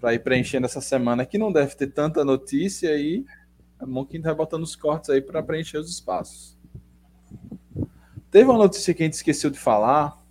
para 0.00 0.14
ir 0.14 0.20
preenchendo 0.20 0.66
essa 0.66 0.80
semana 0.80 1.26
que 1.26 1.38
não 1.38 1.52
deve 1.52 1.74
ter 1.74 1.88
tanta 1.88 2.24
notícia 2.24 2.90
aí. 2.90 3.24
É 3.80 3.84
bom 3.84 4.04
que 4.04 4.16
a 4.16 4.18
gente 4.18 4.24
vai 4.24 4.34
botando 4.34 4.62
os 4.62 4.76
cortes 4.76 5.10
aí 5.10 5.20
para 5.20 5.42
preencher 5.42 5.78
os 5.78 5.90
espaços. 5.90 6.56
Teve 8.30 8.50
uma 8.50 8.58
notícia 8.58 8.92
que 8.92 9.02
a 9.02 9.06
gente 9.06 9.14
esqueceu 9.14 9.50
de 9.50 9.58
falar, 9.58 10.22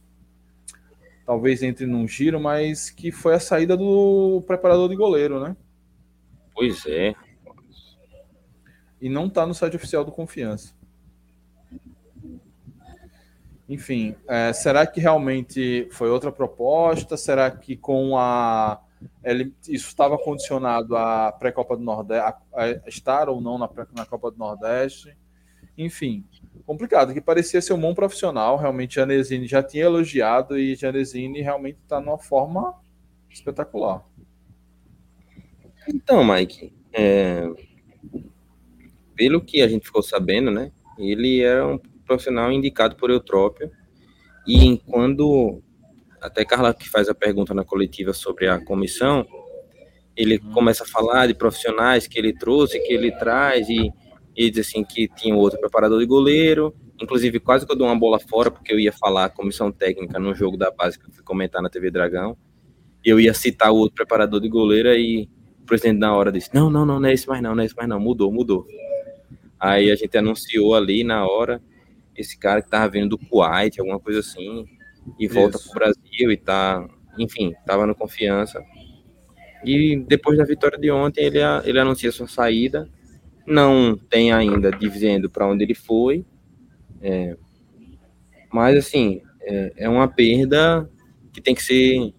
talvez 1.26 1.64
entre 1.64 1.86
num 1.86 2.08
giro, 2.08 2.40
mas 2.40 2.90
que 2.90 3.12
foi 3.12 3.34
a 3.34 3.40
saída 3.40 3.76
do 3.76 4.44
preparador 4.46 4.90
de 4.90 4.96
goleiro, 4.96 5.40
né? 5.40 5.56
Pois 6.54 6.86
é. 6.86 7.14
E 9.02 9.10
não 9.10 9.30
tá 9.30 9.46
no 9.46 9.54
site 9.54 9.76
oficial 9.76 10.04
do 10.04 10.12
Confiança. 10.12 10.74
Enfim, 13.68 14.16
é, 14.28 14.54
será 14.54 14.86
que 14.86 15.00
realmente 15.00 15.88
foi 15.92 16.10
outra 16.10 16.32
proposta? 16.32 17.18
Será 17.18 17.50
que 17.50 17.76
com 17.76 18.18
a 18.18 18.80
isso 19.68 19.88
estava 19.88 20.18
condicionado 20.18 20.96
à 20.96 21.32
pré-copa 21.32 21.76
do 21.76 21.84
Nordeste, 21.84 22.40
a, 22.54 22.70
estar 22.88 23.30
ou 23.30 23.42
não 23.42 23.58
na, 23.58 23.68
pré- 23.68 23.86
na 23.94 24.06
Copa 24.06 24.32
do 24.32 24.38
Nordeste? 24.38 25.16
Enfim, 25.78 26.24
complicado, 26.66 27.14
que 27.14 27.20
parecia 27.20 27.62
ser 27.62 27.74
um 27.74 27.82
bom 27.82 27.94
profissional. 27.94 28.58
Realmente, 28.58 28.96
Janesini 28.96 29.48
já 29.48 29.62
tinha 29.62 29.84
elogiado 29.86 30.58
e 30.58 30.76
Janesini 30.76 31.42
realmente 31.42 31.80
está 31.84 32.00
numa 32.00 32.18
forma 32.18 32.74
espetacular. 33.30 34.04
Então, 35.88 36.24
Mike, 36.24 36.74
é, 36.94 37.48
pelo 39.16 39.42
que 39.42 39.62
a 39.62 39.68
gente 39.68 39.86
ficou 39.86 40.02
sabendo, 40.02 40.50
né? 40.50 40.72
Ele 40.98 41.42
era 41.42 41.68
um 41.68 41.78
profissional 42.06 42.52
indicado 42.52 42.96
por 42.96 43.10
Eutrópio. 43.10 43.72
E 44.48 44.78
quando 44.86 45.62
até 46.22 46.44
Carla 46.44 46.74
que 46.74 46.90
faz 46.90 47.08
a 47.10 47.16
pergunta 47.16 47.54
na 47.54 47.64
coletiva 47.64 48.14
sobre 48.14 48.48
a 48.48 48.60
comissão, 48.60 49.26
ele 50.16 50.40
começa 50.40 50.84
a 50.84 50.88
falar 50.88 51.28
de 51.28 51.34
profissionais 51.34 52.08
que 52.08 52.18
ele 52.18 52.34
trouxe, 52.34 52.80
que 52.80 52.94
ele 52.94 53.12
traz 53.12 53.68
e 53.70 53.92
ele 54.36 54.50
diz 54.50 54.68
assim 54.68 54.84
que 54.84 55.08
tinha 55.08 55.36
outro 55.36 55.60
preparador 55.60 56.00
de 56.00 56.06
goleiro, 56.06 56.74
inclusive 57.02 57.40
quase 57.40 57.66
que 57.66 57.72
eu 57.72 57.78
dou 57.78 57.88
uma 57.88 57.98
bola 57.98 58.20
fora 58.20 58.50
porque 58.50 58.74
eu 58.74 58.80
ia 58.80 58.92
falar 58.92 59.26
a 59.26 59.30
comissão 59.30 59.72
técnica 59.72 60.20
no 60.20 60.34
jogo 60.34 60.58
da 60.58 60.72
base 60.72 60.98
que 60.98 61.06
eu 61.06 61.14
fui 61.14 61.24
comentar 61.24 61.62
na 61.62 61.70
TV 61.70 61.92
Dragão. 61.92 62.38
Eu 63.04 63.20
ia 63.20 63.34
citar 63.34 63.72
o 63.72 63.76
outro 63.76 63.96
preparador 63.96 64.42
de 64.42 64.50
goleiro 64.50 64.90
e 64.94 65.30
o 65.62 65.66
presidente 65.66 66.00
na 66.00 66.16
hora 66.16 66.32
disse: 66.32 66.50
Não, 66.54 66.70
não, 66.70 66.86
não, 66.86 67.00
não 67.00 67.08
é 67.08 67.14
esse 67.14 67.28
mais 67.28 67.42
não, 67.42 67.54
não 67.54 67.62
é 67.62 67.66
esse 67.66 67.76
mais 67.76 67.88
não, 67.88 68.00
mudou, 68.00 68.32
mudou. 68.32 68.66
Aí 69.60 69.92
a 69.92 69.96
gente 69.96 70.18
anunciou 70.18 70.74
ali 70.76 71.04
na 71.04 71.26
hora 71.26 71.62
esse 72.16 72.38
cara 72.38 72.62
que 72.62 72.70
tava 72.70 72.88
vindo 72.90 73.10
do 73.10 73.18
Kuwait, 73.18 73.80
alguma 73.80 74.00
coisa 74.00 74.20
assim, 74.20 74.66
e 75.20 75.28
volta 75.28 75.58
Isso. 75.58 75.70
pro 75.70 75.80
Brasil 75.80 76.32
e 76.32 76.38
tá, 76.38 76.88
enfim, 77.18 77.54
tava 77.66 77.86
no 77.86 77.96
confiança. 77.96 78.64
E 79.64 79.98
depois 80.08 80.38
da 80.38 80.44
vitória 80.44 80.78
de 80.78 80.92
ontem, 80.92 81.26
ele, 81.26 81.40
ele 81.64 81.80
anuncia 81.80 82.12
sua 82.12 82.28
saída. 82.28 82.88
Não 83.46 83.98
tem 83.98 84.32
ainda 84.32 84.72
dizendo 84.72 85.30
para 85.30 85.48
onde 85.48 85.64
ele 85.64 85.76
foi. 85.76 86.26
É, 87.02 87.36
mas, 88.52 88.78
assim, 88.78 89.22
é, 89.42 89.74
é 89.78 89.90
uma 89.90 90.08
perda 90.08 90.90
que 91.34 91.42
tem 91.42 91.54
que 91.54 91.64
ser 91.64 92.14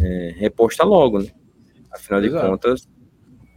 é, 0.00 0.34
reposta 0.36 0.84
logo, 0.84 1.20
né? 1.20 1.28
Afinal 1.90 2.20
de 2.20 2.28
Exato. 2.28 2.48
contas, 2.48 2.88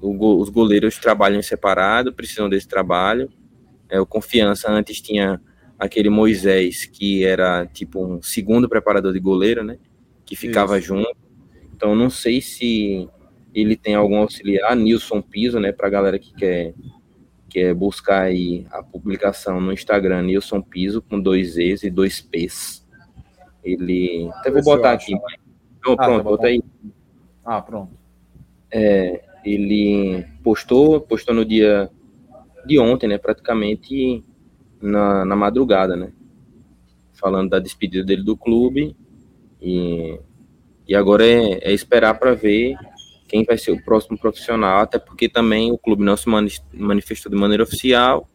o 0.01 0.41
os 0.41 0.49
goleiros 0.49 0.97
trabalham 0.97 1.41
separado, 1.41 2.13
precisam 2.13 2.49
desse 2.49 2.67
trabalho. 2.67 3.29
É, 3.89 3.99
o 3.99 4.05
Confiança 4.05 4.71
antes 4.71 4.99
tinha 5.01 5.39
aquele 5.83 6.09
Moisés, 6.09 6.85
que 6.85 7.25
era 7.25 7.65
tipo 7.65 8.01
um 8.01 8.21
segundo 8.21 8.69
preparador 8.69 9.11
de 9.11 9.19
goleiro, 9.19 9.65
né? 9.65 9.77
Que 10.25 10.33
ficava 10.33 10.79
Isso. 10.79 10.87
junto. 10.87 11.13
Então, 11.75 11.93
não 11.93 12.09
sei 12.09 12.41
se 12.41 13.09
ele 13.53 13.75
tem 13.75 13.93
algum 13.93 14.15
auxiliar, 14.19 14.77
Nilson 14.77 15.21
Piso, 15.21 15.59
né? 15.59 15.73
Pra 15.73 15.89
galera 15.89 16.17
que 16.17 16.33
quer, 16.33 16.73
quer 17.49 17.73
buscar 17.73 18.21
aí 18.21 18.65
a 18.71 18.81
publicação 18.81 19.59
no 19.59 19.73
Instagram, 19.73 20.21
Nilson 20.21 20.61
Piso, 20.61 21.01
com 21.01 21.19
dois 21.19 21.57
E's 21.57 21.83
e 21.83 21.89
dois 21.89 22.21
P's. 22.21 22.87
Ele. 23.61 24.29
Até 24.35 24.51
vou 24.51 24.63
botar 24.63 24.93
aqui. 24.93 25.13
Então, 25.79 25.97
tá 25.97 26.05
pronto, 26.05 26.23
bota 26.23 26.47
aí. 26.47 26.63
Ah, 27.43 27.61
pronto. 27.61 27.91
É, 28.71 29.21
ele 29.43 30.25
postou, 30.41 31.01
postou 31.01 31.35
no 31.35 31.43
dia 31.43 31.89
de 32.65 32.79
ontem, 32.79 33.07
né, 33.07 33.17
praticamente 33.17 34.23
na, 34.85 35.25
na 35.25 35.35
madrugada, 35.35 35.95
né, 35.95 36.11
falando 37.13 37.49
da 37.49 37.59
despedida 37.59 38.03
dele 38.03 38.23
do 38.23 38.37
clube. 38.37 38.95
E, 39.61 40.19
e 40.87 40.95
agora 40.95 41.25
é, 41.25 41.69
é 41.69 41.71
esperar 41.71 42.19
para 42.19 42.33
ver 42.33 42.75
quem 43.27 43.43
vai 43.43 43.57
ser 43.57 43.71
o 43.71 43.83
próximo 43.83 44.17
profissional, 44.17 44.81
até 44.81 44.99
porque 44.99 45.27
também 45.27 45.71
o 45.71 45.77
clube 45.77 46.03
não 46.03 46.15
se 46.15 46.29
mani- 46.29 46.59
manifestou 46.73 47.31
de 47.31 47.37
maneira 47.37 47.63
oficial. 47.63 48.27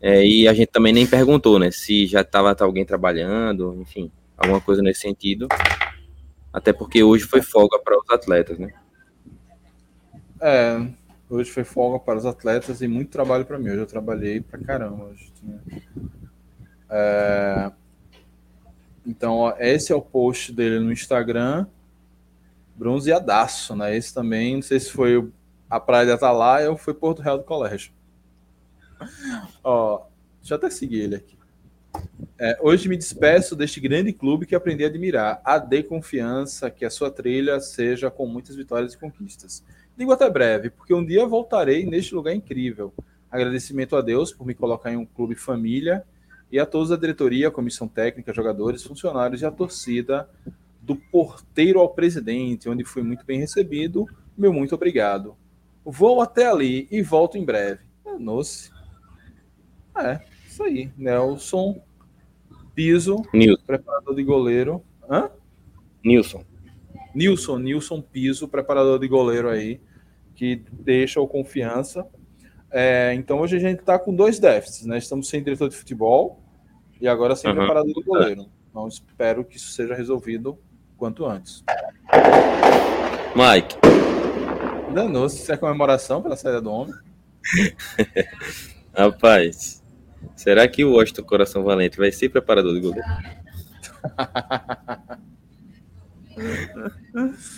É, 0.00 0.24
e 0.24 0.46
a 0.46 0.52
gente 0.52 0.68
também 0.68 0.92
nem 0.92 1.06
perguntou, 1.06 1.58
né, 1.58 1.70
se 1.70 2.06
já 2.06 2.20
estava 2.20 2.54
alguém 2.60 2.84
trabalhando, 2.84 3.76
enfim, 3.80 4.12
alguma 4.36 4.60
coisa 4.60 4.80
nesse 4.80 5.00
sentido, 5.00 5.48
até 6.52 6.72
porque 6.72 7.02
hoje 7.02 7.24
foi 7.24 7.42
folga 7.42 7.80
para 7.80 7.98
os 7.98 8.08
atletas, 8.08 8.58
né. 8.58 8.72
É, 10.40 10.86
hoje 11.28 11.50
foi 11.50 11.64
folga 11.64 11.98
para 11.98 12.18
os 12.18 12.26
atletas 12.26 12.80
e 12.80 12.88
muito 12.88 13.10
trabalho 13.10 13.44
para 13.44 13.58
mim. 13.58 13.70
Hoje 13.70 13.78
eu 13.78 13.86
trabalhei 13.86 14.40
pra 14.40 14.58
caramba. 14.58 15.04
Hoje, 15.04 15.32
né? 15.42 15.60
É, 16.90 17.70
então, 19.06 19.36
ó, 19.36 19.54
esse 19.58 19.92
é 19.92 19.96
o 19.96 20.02
post 20.02 20.52
dele 20.52 20.78
no 20.80 20.92
Instagram. 20.92 21.66
Bronzeadaço, 22.76 23.74
né? 23.74 23.96
Esse 23.96 24.14
também, 24.14 24.56
não 24.56 24.62
sei 24.62 24.78
se 24.78 24.90
foi 24.90 25.30
a 25.68 25.80
Praia 25.80 26.06
de 26.06 26.12
Atalaia 26.12 26.70
ou 26.70 26.76
foi 26.76 26.94
Porto 26.94 27.22
Real 27.22 27.38
do 27.38 27.44
Colégio. 27.44 27.92
Ó, 29.64 30.06
deixa 30.40 30.54
eu 30.54 30.58
até 30.58 30.70
seguir 30.70 31.00
ele 31.00 31.16
aqui. 31.16 31.38
É, 32.38 32.56
hoje 32.60 32.88
me 32.88 32.96
despeço 32.96 33.56
deste 33.56 33.80
grande 33.80 34.12
clube 34.12 34.46
que 34.46 34.54
aprendi 34.54 34.84
a 34.84 34.86
admirar. 34.86 35.40
A 35.44 35.58
dê 35.58 35.82
confiança 35.82 36.70
que 36.70 36.84
a 36.84 36.90
sua 36.90 37.10
trilha 37.10 37.58
seja 37.60 38.10
com 38.10 38.26
muitas 38.26 38.54
vitórias 38.54 38.94
e 38.94 38.98
conquistas. 38.98 39.64
Digo 39.98 40.12
até 40.12 40.30
breve, 40.30 40.70
porque 40.70 40.94
um 40.94 41.04
dia 41.04 41.26
voltarei 41.26 41.84
neste 41.84 42.14
lugar 42.14 42.32
incrível. 42.32 42.94
Agradecimento 43.28 43.96
a 43.96 44.00
Deus 44.00 44.32
por 44.32 44.46
me 44.46 44.54
colocar 44.54 44.92
em 44.92 44.96
um 44.96 45.04
clube 45.04 45.34
família 45.34 46.04
e 46.52 46.58
a 46.60 46.64
todos 46.64 46.90
da 46.90 46.96
diretoria, 46.96 47.50
comissão 47.50 47.88
técnica, 47.88 48.32
jogadores, 48.32 48.84
funcionários 48.84 49.42
e 49.42 49.44
a 49.44 49.50
torcida, 49.50 50.30
do 50.80 50.94
porteiro 50.94 51.80
ao 51.80 51.88
presidente, 51.88 52.68
onde 52.68 52.84
fui 52.84 53.02
muito 53.02 53.26
bem 53.26 53.40
recebido. 53.40 54.06
Meu 54.36 54.52
muito 54.52 54.72
obrigado. 54.72 55.36
Vou 55.84 56.22
até 56.22 56.46
ali 56.46 56.86
e 56.92 57.02
volto 57.02 57.36
em 57.36 57.44
breve. 57.44 57.80
É, 58.06 58.16
Nossa. 58.16 58.70
É, 59.96 60.20
isso 60.46 60.62
aí. 60.62 60.92
Nelson 60.96 61.82
Piso, 62.72 63.24
Nilson. 63.34 63.64
preparador 63.66 64.14
de 64.14 64.22
goleiro. 64.22 64.80
Hã? 65.10 65.28
Nilson. 66.04 66.44
Nilson, 67.12 67.58
Nilson 67.58 68.00
Piso, 68.00 68.46
preparador 68.46 69.00
de 69.00 69.08
goleiro 69.08 69.48
aí, 69.48 69.80
que 70.38 70.62
deixa 70.70 71.20
o 71.20 71.26
confiança. 71.26 72.06
É, 72.70 73.12
então 73.14 73.40
hoje 73.40 73.56
a 73.56 73.58
gente 73.58 73.80
está 73.80 73.98
com 73.98 74.14
dois 74.14 74.38
déficits, 74.38 74.86
né? 74.86 74.96
Estamos 74.96 75.28
sem 75.28 75.42
diretor 75.42 75.68
de 75.68 75.74
futebol 75.74 76.40
e 77.00 77.08
agora 77.08 77.34
sem 77.34 77.50
Uhum. 77.50 77.56
preparador 77.56 77.92
de 77.92 78.02
goleiro. 78.04 78.46
Então 78.70 78.86
espero 78.86 79.44
que 79.44 79.56
isso 79.56 79.72
seja 79.72 79.96
resolvido 79.96 80.56
quanto 80.96 81.26
antes. 81.26 81.64
Mike, 83.34 83.76
Danou-se, 84.94 85.42
isso 85.42 85.52
é 85.52 85.56
comemoração 85.56 86.22
pela 86.22 86.36
saída 86.36 86.62
do 86.62 86.70
homem. 86.70 86.94
rapaz, 88.96 89.82
será 90.36 90.68
que 90.68 90.84
o 90.84 90.92
Washington 90.92 91.24
Coração 91.24 91.64
Valente 91.64 91.98
vai 91.98 92.12
ser 92.12 92.28
preparador 92.28 92.74
de 92.74 92.80
goleiro? 92.80 93.08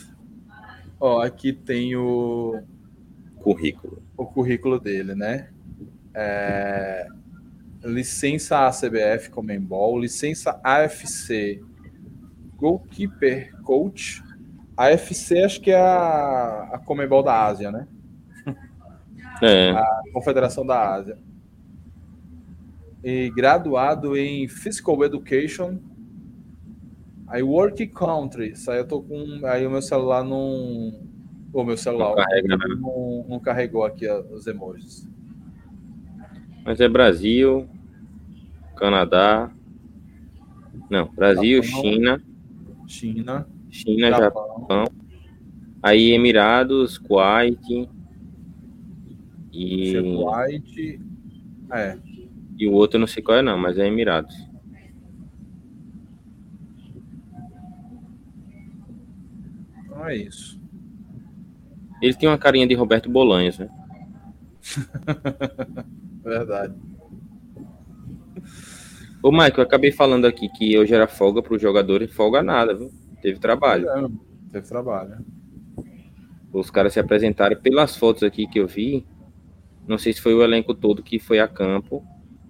Ó, 1.01 1.23
aqui 1.23 1.53
tem 1.53 1.97
o, 1.97 2.63
Currículo. 3.39 4.03
o 4.17 4.27
currículo 4.27 4.79
dele, 4.79 5.15
né? 5.15 5.49
É, 6.13 7.09
licença 7.83 8.67
ACBF 8.67 9.31
Comembol, 9.31 9.99
licença 9.99 10.61
AFC 10.63 11.63
Goalkeeper 12.57 13.57
Coach. 13.63 14.23
AFC 14.77 15.43
acho 15.43 15.61
que 15.63 15.71
é 15.71 15.81
a, 15.81 16.71
a 16.73 16.79
Comembol 16.79 17.23
da 17.23 17.47
Ásia, 17.47 17.73
né? 17.73 17.89
É, 19.43 19.71
A 19.71 20.03
Confederação 20.13 20.67
da 20.67 20.93
Ásia. 20.93 21.19
E 23.03 23.31
graduado 23.31 24.15
em 24.15 24.47
Physical 24.47 25.03
Education. 25.03 25.79
Aí 27.31 27.43
Work 27.43 27.87
Country. 27.89 28.51
Isso 28.53 28.71
aí 28.71 28.79
eu 28.79 28.87
tô 28.87 29.01
com. 29.01 29.41
Aí 29.45 29.65
o 29.67 29.71
meu 29.71 29.81
celular 29.81 30.25
não. 30.25 30.93
O 31.53 31.65
meu 31.65 31.77
celular 31.77 32.11
Não 32.11 32.15
carrega, 32.17 32.57
né? 32.57 32.65
não, 32.81 33.27
não 33.29 33.41
carregou 33.41 33.85
aqui 33.85 34.07
os 34.09 34.47
emojis. 34.47 35.09
mas 36.65 36.81
é 36.81 36.89
Brasil, 36.89 37.69
Canadá. 38.77 39.51
Não, 40.89 41.09
Brasil, 41.09 41.63
Japão. 41.63 41.83
China, 41.83 42.23
China, 42.87 43.49
China, 43.69 44.11
Japão. 44.11 44.61
Japão, 44.61 44.85
Aí 45.83 46.11
Emirados, 46.11 46.99
Kuwait 46.99 47.89
e, 49.53 49.95
Kuwait. 50.03 51.01
É, 51.73 51.97
e 52.59 52.67
o 52.67 52.73
outro 52.73 52.97
eu 52.97 53.01
não 53.01 53.07
sei 53.07 53.23
qual 53.23 53.39
é 53.39 53.43
não, 53.43 53.57
mas 53.57 53.79
é 53.79 53.87
Emirados. 53.87 54.50
Então 60.01 60.09
é 60.09 60.17
isso. 60.17 60.59
Ele 62.01 62.15
tem 62.15 62.29
uma 62.29 62.39
carinha 62.39 62.67
de 62.67 62.75
Roberto 62.75 63.11
Bolanhos, 63.11 63.59
né? 63.59 63.69
Verdade. 66.25 66.75
Ô, 69.23 69.31
Mike, 69.31 69.59
eu 69.59 69.65
acabei 69.65 69.93
falando 69.93 70.27
aqui 70.27 70.49
que 70.49 70.79
hoje 70.79 70.95
era 70.95 71.07
folga 71.07 71.43
para 71.43 71.55
os 71.55 71.61
jogadores, 71.61 72.11
folga 72.13 72.43
nada, 72.43 72.75
viu? 72.75 72.91
Teve 73.21 73.39
trabalho. 73.39 73.91
É, 73.91 74.09
teve 74.51 74.67
trabalho. 74.67 75.19
Os 76.51 76.71
caras 76.71 76.95
se 76.95 77.01
apresentaram 77.01 77.61
pelas 77.61 77.95
fotos 77.97 78.23
aqui 78.23 78.47
que 78.47 78.59
eu 78.59 78.67
vi. 78.67 79.07
Não 79.87 79.99
sei 79.99 80.15
se 80.15 80.23
foi 80.23 80.33
o 80.33 80.43
elenco 80.43 80.75
todo 80.75 81.03
que 81.03 81.19
foi 81.19 81.39
a 81.39 81.47
campo, 81.47 82.03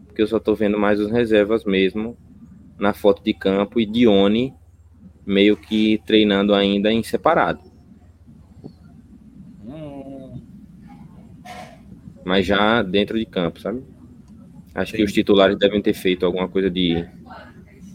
porque 0.07 0.23
eu 0.23 0.27
só 0.29 0.39
tô 0.39 0.55
vendo 0.55 0.79
mais 0.79 1.01
os 1.01 1.11
reservas 1.11 1.65
mesmo 1.65 2.17
na 2.79 2.95
foto 2.95 3.23
de 3.25 3.35
campo 3.35 3.81
e 3.81 3.87
Dione 3.87 4.55
meio 5.31 5.57
que 5.57 6.01
treinando 6.07 6.55
ainda 6.55 6.93
em 6.93 7.03
separado, 7.03 7.61
Hum, 9.65 10.41
mas 12.25 12.45
já 12.47 12.83
dentro 12.83 13.19
de 13.19 13.25
campo, 13.25 13.61
sabe? 13.61 13.83
Acho 14.75 14.93
que 14.93 14.99
Sim. 14.99 15.05
os 15.05 15.13
titulares 15.13 15.59
devem 15.59 15.81
ter 15.83 15.95
feito 15.95 16.25
alguma 16.27 16.49
coisa 16.49 16.71
de, 16.71 17.07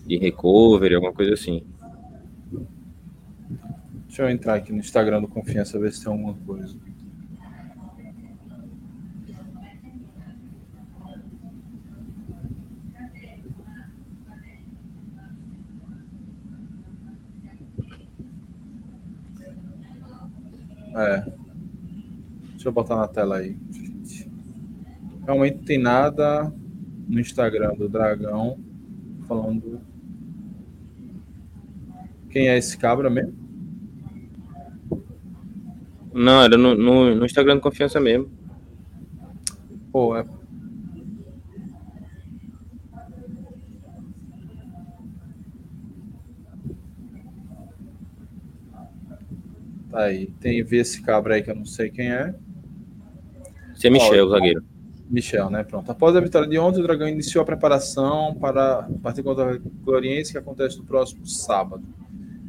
de 0.05 0.17
recovery, 0.17 0.95
alguma 0.95 1.13
coisa 1.13 1.33
assim. 1.33 1.63
deixa 4.07 4.23
eu 4.23 4.29
entrar 4.29 4.55
aqui 4.55 4.71
no 4.71 4.79
Instagram 4.79 5.21
do 5.21 5.27
Confiança 5.27 5.77
ver 5.79 5.91
se 5.91 6.03
tem 6.03 6.11
alguma 6.11 6.33
coisa. 6.33 6.73
É. 20.95 21.25
Deixa 22.51 22.69
eu 22.69 22.71
botar 22.71 22.95
na 22.95 23.07
tela 23.07 23.37
aí. 23.37 23.57
Realmente 25.25 25.59
tem 25.65 25.77
nada 25.77 26.53
no 27.07 27.19
Instagram 27.19 27.73
do 27.75 27.89
Dragão 27.89 28.57
falando. 29.27 29.81
Quem 32.29 32.47
é 32.47 32.57
esse 32.57 32.77
cabra 32.77 33.09
mesmo? 33.09 33.33
Não, 36.13 36.41
era 36.41 36.57
no, 36.57 36.75
no, 36.75 37.15
no 37.15 37.25
Instagram 37.25 37.55
de 37.55 37.61
confiança 37.61 37.99
mesmo. 37.99 38.31
Pô, 39.91 40.15
é. 40.15 40.25
Aí. 49.95 50.27
Tem 50.39 50.63
ver 50.63 50.77
esse 50.77 51.01
cabra 51.01 51.35
aí 51.35 51.41
que 51.41 51.51
eu 51.51 51.55
não 51.55 51.65
sei 51.65 51.89
quem 51.89 52.11
é. 52.11 52.33
Esse 53.75 53.87
é 53.87 53.89
Michel, 53.89 54.25
o 54.25 54.29
zagueiro. 54.29 54.63
Michel, 55.09 55.49
né? 55.49 55.63
Pronto. 55.63 55.91
Após 55.91 56.15
a 56.15 56.19
vitória 56.19 56.47
de 56.47 56.57
ontem, 56.57 56.79
o 56.79 56.83
Dragão 56.83 57.07
iniciou 57.07 57.41
a 57.41 57.45
preparação 57.45 58.33
para 58.35 58.79
a 58.79 58.83
partida 59.01 59.23
contra 59.23 59.55
a 59.55 59.59
Gloriense, 59.83 60.31
que 60.31 60.37
acontece 60.37 60.77
no 60.77 60.85
próximo 60.85 61.25
sábado. 61.25 61.83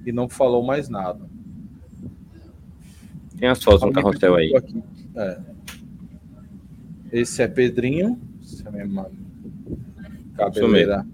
E 0.05 0.13
não 0.13 0.29
falou 0.29 0.65
mais 0.65 0.89
nada. 0.89 1.21
Tem 3.39 3.49
as 3.49 3.63
fotos 3.63 3.83
no 3.83 3.93
carrossel 3.93 4.35
aí. 4.37 4.55
Aqui. 4.57 4.83
É. 5.17 5.41
Esse 7.13 7.43
é 7.43 7.49
Pedrinho. 7.49 8.19
Esse 8.43 8.67
é 8.67 8.71
mesmo. 8.71 9.07
Cabeleira. 10.37 11.07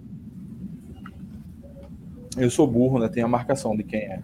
Eu 2.37 2.51
sou 2.51 2.67
burro, 2.67 2.99
né? 2.99 3.09
Tem 3.09 3.23
a 3.23 3.29
marcação 3.29 3.77
de 3.77 3.83
quem 3.83 4.01
é. 4.01 4.23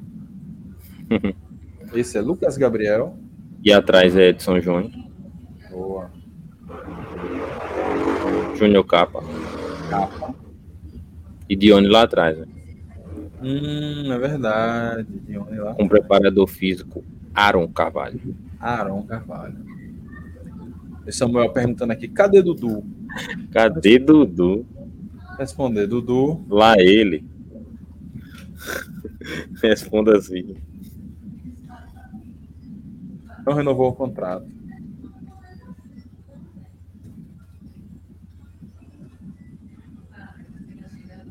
Esse 1.93 2.19
é 2.19 2.21
Lucas 2.21 2.57
Gabriel. 2.57 3.17
E 3.65 3.73
atrás 3.73 4.17
é 4.17 4.29
Edson 4.29 4.61
Júnior. 4.61 4.91
Boa. 5.71 6.11
Júnior 8.57 8.85
Capa. 8.85 9.21
Capa. 9.89 10.35
E 11.49 11.57
Dione 11.57 11.89
lá 11.89 12.03
atrás, 12.03 12.39
né? 12.39 12.47
Hum, 13.43 14.13
é 14.13 14.19
verdade. 14.19 15.07
Dione 15.27 15.57
lá. 15.59 15.75
Um 15.79 15.89
preparador 15.89 16.47
físico, 16.47 17.05
Aaron 17.35 17.69
Carvalho. 17.69 18.21
Aaron 18.61 19.03
Carvalho. 19.03 19.57
E 21.07 21.13
Samuel 21.13 21.51
perguntando 21.51 21.93
aqui, 21.93 22.07
cadê 22.07 22.43
Dudu? 22.43 22.85
Cadê 23.51 23.99
Dudu? 23.99 24.67
Responder, 25.39 25.87
Dudu. 25.87 26.45
Lá 26.51 26.75
ele. 26.79 27.25
Responda 29.63 30.19
assim. 30.19 30.57
Não 33.49 33.55
renovou 33.55 33.89
o 33.89 33.95
contrato. 33.95 34.47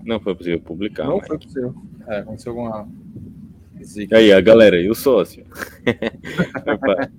Não 0.03 0.19
foi 0.19 0.33
possível 0.35 0.59
publicar. 0.61 1.05
Não 1.05 1.17
mas- 1.17 1.27
foi 1.27 1.37
possível. 1.37 1.75
É, 2.07 2.19
aconteceu 2.19 2.51
alguma 2.53 2.87
zica. 3.83 4.17
aí, 4.17 4.31
a 4.31 4.41
galera, 4.41 4.79
e 4.81 4.89
o 4.89 4.95
sócio? 4.95 5.45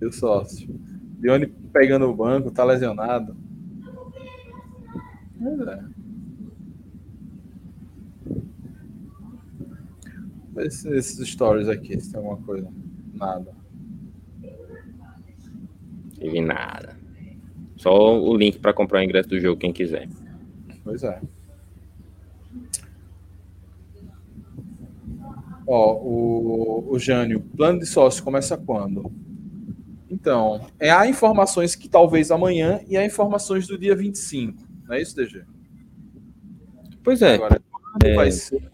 E 0.00 0.04
o 0.04 0.12
sócio. 0.12 0.68
Dione 1.20 1.46
pegando 1.72 2.06
o 2.06 2.14
banco, 2.16 2.50
tá 2.50 2.64
lesionado. 2.64 3.36
Pois 5.40 5.60
é. 5.60 5.84
Esses, 10.66 10.84
esses 10.86 11.28
stories 11.28 11.68
aqui, 11.68 12.00
se 12.00 12.10
tem 12.10 12.18
alguma 12.18 12.36
coisa. 12.38 12.68
Nada. 13.14 13.61
Teve 16.22 16.40
nada. 16.40 16.96
Só 17.76 18.18
o 18.20 18.36
link 18.36 18.58
para 18.58 18.72
comprar 18.72 19.00
o 19.00 19.02
ingresso 19.02 19.28
do 19.28 19.40
jogo, 19.40 19.58
quem 19.60 19.72
quiser. 19.72 20.08
Pois 20.84 21.02
é. 21.02 21.20
Ó, 25.66 25.94
o, 25.96 26.92
o 26.92 26.98
Jânio, 26.98 27.40
plano 27.40 27.78
de 27.80 27.86
sócio 27.86 28.22
começa 28.22 28.56
quando? 28.56 29.12
Então, 30.10 30.66
é, 30.78 30.90
há 30.90 31.06
informações 31.06 31.74
que 31.74 31.88
talvez 31.88 32.30
amanhã 32.30 32.80
e 32.86 32.96
há 32.96 33.04
informações 33.04 33.66
do 33.66 33.78
dia 33.78 33.96
25. 33.96 34.58
Não 34.86 34.94
é 34.94 35.00
isso, 35.00 35.16
DG? 35.16 35.42
Pois 37.02 37.22
é, 37.22 37.34
Agora, 37.34 37.60
quando 37.70 38.04
É. 38.06 38.14
vai 38.14 38.30
ser? 38.30 38.70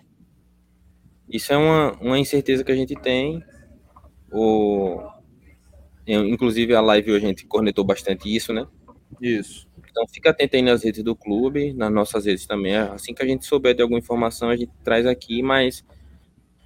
isso 1.28 1.52
é 1.52 1.56
uma, 1.56 1.92
uma 2.00 2.18
incerteza 2.18 2.64
que 2.64 2.72
a 2.72 2.76
gente 2.76 2.94
tem. 2.96 3.42
O, 4.32 4.98
inclusive, 6.14 6.74
a 6.74 6.80
live 6.80 7.12
hoje 7.12 7.24
a 7.24 7.28
gente 7.28 7.46
cornetou 7.46 7.84
bastante 7.84 8.34
isso, 8.34 8.52
né? 8.52 8.66
Isso. 9.20 9.68
Então 9.90 10.06
fica 10.08 10.30
atento 10.30 10.56
aí 10.56 10.62
nas 10.62 10.84
redes 10.84 11.02
do 11.02 11.16
clube, 11.16 11.72
nas 11.72 11.92
nossas 11.92 12.24
redes 12.26 12.46
também. 12.46 12.76
Assim 12.76 13.14
que 13.14 13.22
a 13.22 13.26
gente 13.26 13.44
souber 13.46 13.74
de 13.74 13.82
alguma 13.82 13.98
informação, 13.98 14.48
a 14.48 14.56
gente 14.56 14.72
traz 14.84 15.06
aqui, 15.06 15.42
mas 15.42 15.84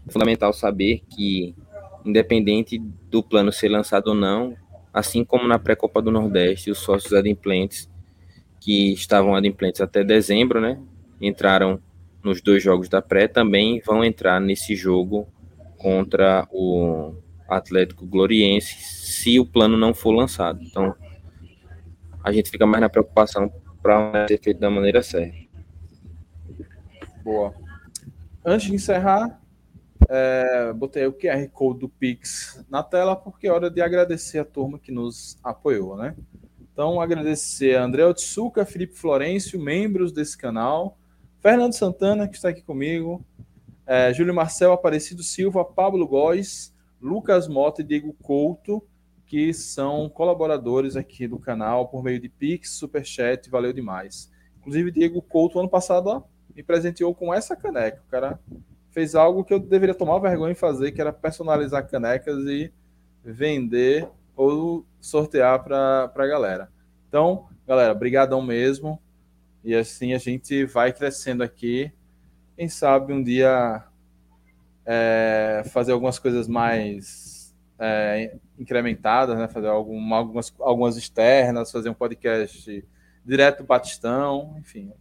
é 0.06 0.12
fundamental 0.12 0.52
saber 0.52 1.02
que, 1.08 1.54
independente 2.04 2.78
do 2.78 3.22
plano 3.22 3.52
ser 3.52 3.68
lançado 3.68 4.08
ou 4.08 4.14
não, 4.14 4.56
assim 4.92 5.24
como 5.24 5.48
na 5.48 5.58
pré-copa 5.58 6.02
do 6.02 6.10
Nordeste, 6.10 6.70
os 6.70 6.78
sócios 6.78 7.12
adimplentes 7.14 7.90
que 8.60 8.92
estavam 8.92 9.34
adimplentes 9.34 9.80
até 9.80 10.04
dezembro, 10.04 10.60
né, 10.60 10.78
entraram 11.20 11.80
nos 12.22 12.40
dois 12.40 12.62
jogos 12.62 12.88
da 12.88 13.02
pré, 13.02 13.26
também 13.26 13.80
vão 13.84 14.04
entrar 14.04 14.40
nesse 14.40 14.76
jogo 14.76 15.26
contra 15.78 16.46
o 16.52 17.14
Atlético 17.56 18.06
Gloriense, 18.06 18.74
se 18.80 19.38
o 19.38 19.46
plano 19.46 19.76
não 19.76 19.94
for 19.94 20.12
lançado. 20.12 20.62
Então, 20.62 20.94
a 22.22 22.32
gente 22.32 22.50
fica 22.50 22.66
mais 22.66 22.80
na 22.80 22.88
preocupação 22.88 23.52
para 23.82 24.26
ser 24.28 24.40
feito 24.40 24.60
da 24.60 24.70
maneira 24.70 25.02
certa. 25.02 25.36
Boa. 27.24 27.54
Antes 28.44 28.66
de 28.66 28.74
encerrar, 28.74 29.40
é, 30.08 30.72
botei 30.72 31.06
o 31.06 31.12
QR 31.12 31.48
Code 31.52 31.80
do 31.80 31.88
Pix 31.88 32.64
na 32.68 32.82
tela, 32.82 33.14
porque 33.14 33.46
é 33.46 33.52
hora 33.52 33.70
de 33.70 33.80
agradecer 33.80 34.38
a 34.38 34.44
turma 34.44 34.78
que 34.78 34.92
nos 34.92 35.38
apoiou, 35.42 35.96
né? 35.96 36.14
Então, 36.72 37.00
agradecer 37.00 37.76
a 37.76 37.84
André 37.84 38.04
Otsuka, 38.04 38.64
Felipe 38.64 38.94
Florencio, 38.94 39.60
membros 39.60 40.12
desse 40.12 40.36
canal, 40.38 40.98
Fernando 41.40 41.74
Santana, 41.74 42.26
que 42.26 42.36
está 42.36 42.48
aqui 42.48 42.62
comigo, 42.62 43.24
é, 43.86 44.12
Júlio 44.14 44.34
Marcel, 44.34 44.72
Aparecido 44.72 45.22
Silva, 45.22 45.64
Pablo 45.64 46.06
Góes, 46.06 46.71
Lucas 47.02 47.48
Mota 47.48 47.82
e 47.82 47.84
Diego 47.84 48.16
Couto, 48.22 48.82
que 49.26 49.52
são 49.52 50.08
colaboradores 50.08 50.96
aqui 50.96 51.26
do 51.26 51.38
canal 51.38 51.88
por 51.88 52.02
meio 52.02 52.20
de 52.20 52.28
Pix, 52.28 52.70
Superchat, 52.70 53.50
valeu 53.50 53.72
demais. 53.72 54.30
Inclusive, 54.60 54.90
Diego 54.92 55.20
Couto, 55.20 55.58
ano 55.58 55.68
passado, 55.68 56.06
ó, 56.06 56.22
me 56.54 56.62
presenteou 56.62 57.14
com 57.14 57.34
essa 57.34 57.56
caneca. 57.56 58.02
O 58.06 58.10
cara 58.10 58.38
fez 58.90 59.14
algo 59.14 59.42
que 59.42 59.52
eu 59.52 59.58
deveria 59.58 59.94
tomar 59.94 60.18
vergonha 60.18 60.52
em 60.52 60.56
fazer, 60.56 60.92
que 60.92 61.00
era 61.00 61.12
personalizar 61.12 61.88
canecas 61.88 62.44
e 62.46 62.72
vender 63.24 64.08
ou 64.36 64.84
sortear 65.00 65.62
para 65.64 66.12
a 66.14 66.26
galera. 66.26 66.70
Então, 67.08 67.46
galera, 67.66 67.94
brigadão 67.94 68.42
mesmo. 68.42 69.00
E 69.64 69.74
assim 69.74 70.12
a 70.12 70.18
gente 70.18 70.64
vai 70.64 70.92
crescendo 70.92 71.42
aqui. 71.42 71.90
Quem 72.56 72.68
sabe 72.68 73.12
um 73.12 73.22
dia 73.22 73.84
é, 74.84 75.62
fazer 75.72 75.92
algumas 75.92 76.18
coisas 76.18 76.48
mais 76.48 77.54
é, 77.78 78.36
incrementadas, 78.58 79.36
né? 79.36 79.48
Fazer 79.48 79.68
algum, 79.68 80.14
algumas, 80.14 80.54
algumas 80.60 80.96
externas, 80.96 81.70
fazer 81.70 81.88
um 81.88 81.94
podcast 81.94 82.84
direto 83.24 83.58
do 83.58 83.66
Batistão, 83.66 84.56
enfim. 84.58 84.92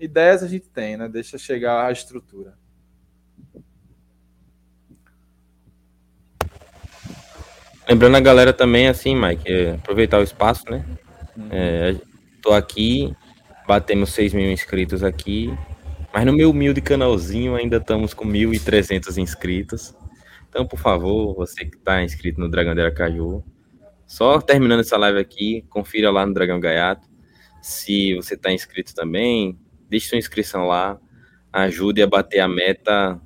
Ideias 0.00 0.42
a 0.42 0.48
gente 0.48 0.68
tem, 0.68 0.96
né? 0.96 1.08
Deixa 1.08 1.36
chegar 1.36 1.86
a 1.86 1.92
estrutura. 1.92 2.54
Lembrando 7.88 8.16
a 8.16 8.20
galera 8.20 8.52
também, 8.52 8.88
assim, 8.88 9.14
Mike, 9.14 9.52
é, 9.52 9.72
aproveitar 9.72 10.18
o 10.18 10.22
espaço, 10.22 10.64
né? 10.70 10.84
É, 11.50 11.94
tô 12.40 12.52
aqui, 12.52 13.14
batemos 13.66 14.12
6 14.12 14.34
mil 14.34 14.50
inscritos 14.50 15.02
aqui, 15.02 15.52
mas 16.12 16.26
no 16.26 16.32
meu 16.32 16.50
humilde 16.50 16.80
canalzinho 16.80 17.54
ainda 17.54 17.78
estamos 17.78 18.12
com 18.12 18.26
1.300 18.26 19.16
inscritos. 19.16 19.94
Então, 20.48 20.66
por 20.66 20.78
favor, 20.78 21.34
você 21.34 21.64
que 21.64 21.76
está 21.76 22.02
inscrito 22.02 22.38
no 22.38 22.48
Dragão 22.48 22.74
de 22.74 22.82
Aracaju, 22.82 23.42
só 24.06 24.40
terminando 24.40 24.80
essa 24.80 24.98
live 24.98 25.18
aqui, 25.18 25.64
confira 25.70 26.10
lá 26.10 26.26
no 26.26 26.34
Dragão 26.34 26.60
Gaiato. 26.60 27.08
Se 27.62 28.14
você 28.16 28.34
está 28.34 28.52
inscrito 28.52 28.94
também, 28.94 29.58
deixe 29.88 30.08
sua 30.08 30.18
inscrição 30.18 30.66
lá, 30.66 31.00
ajude 31.50 32.02
a 32.02 32.06
bater 32.06 32.40
a 32.40 32.48
meta 32.48 33.18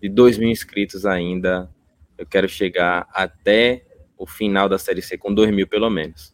de 0.00 0.08
2 0.08 0.38
mil 0.38 0.48
inscritos 0.48 1.04
ainda. 1.04 1.68
Eu 2.16 2.24
quero 2.24 2.48
chegar 2.48 3.08
até 3.12 3.84
o 4.16 4.26
final 4.26 4.68
da 4.68 4.78
Série 4.78 5.02
C 5.02 5.18
com 5.18 5.34
2 5.34 5.50
mil 5.50 5.66
pelo 5.66 5.90
menos. 5.90 6.32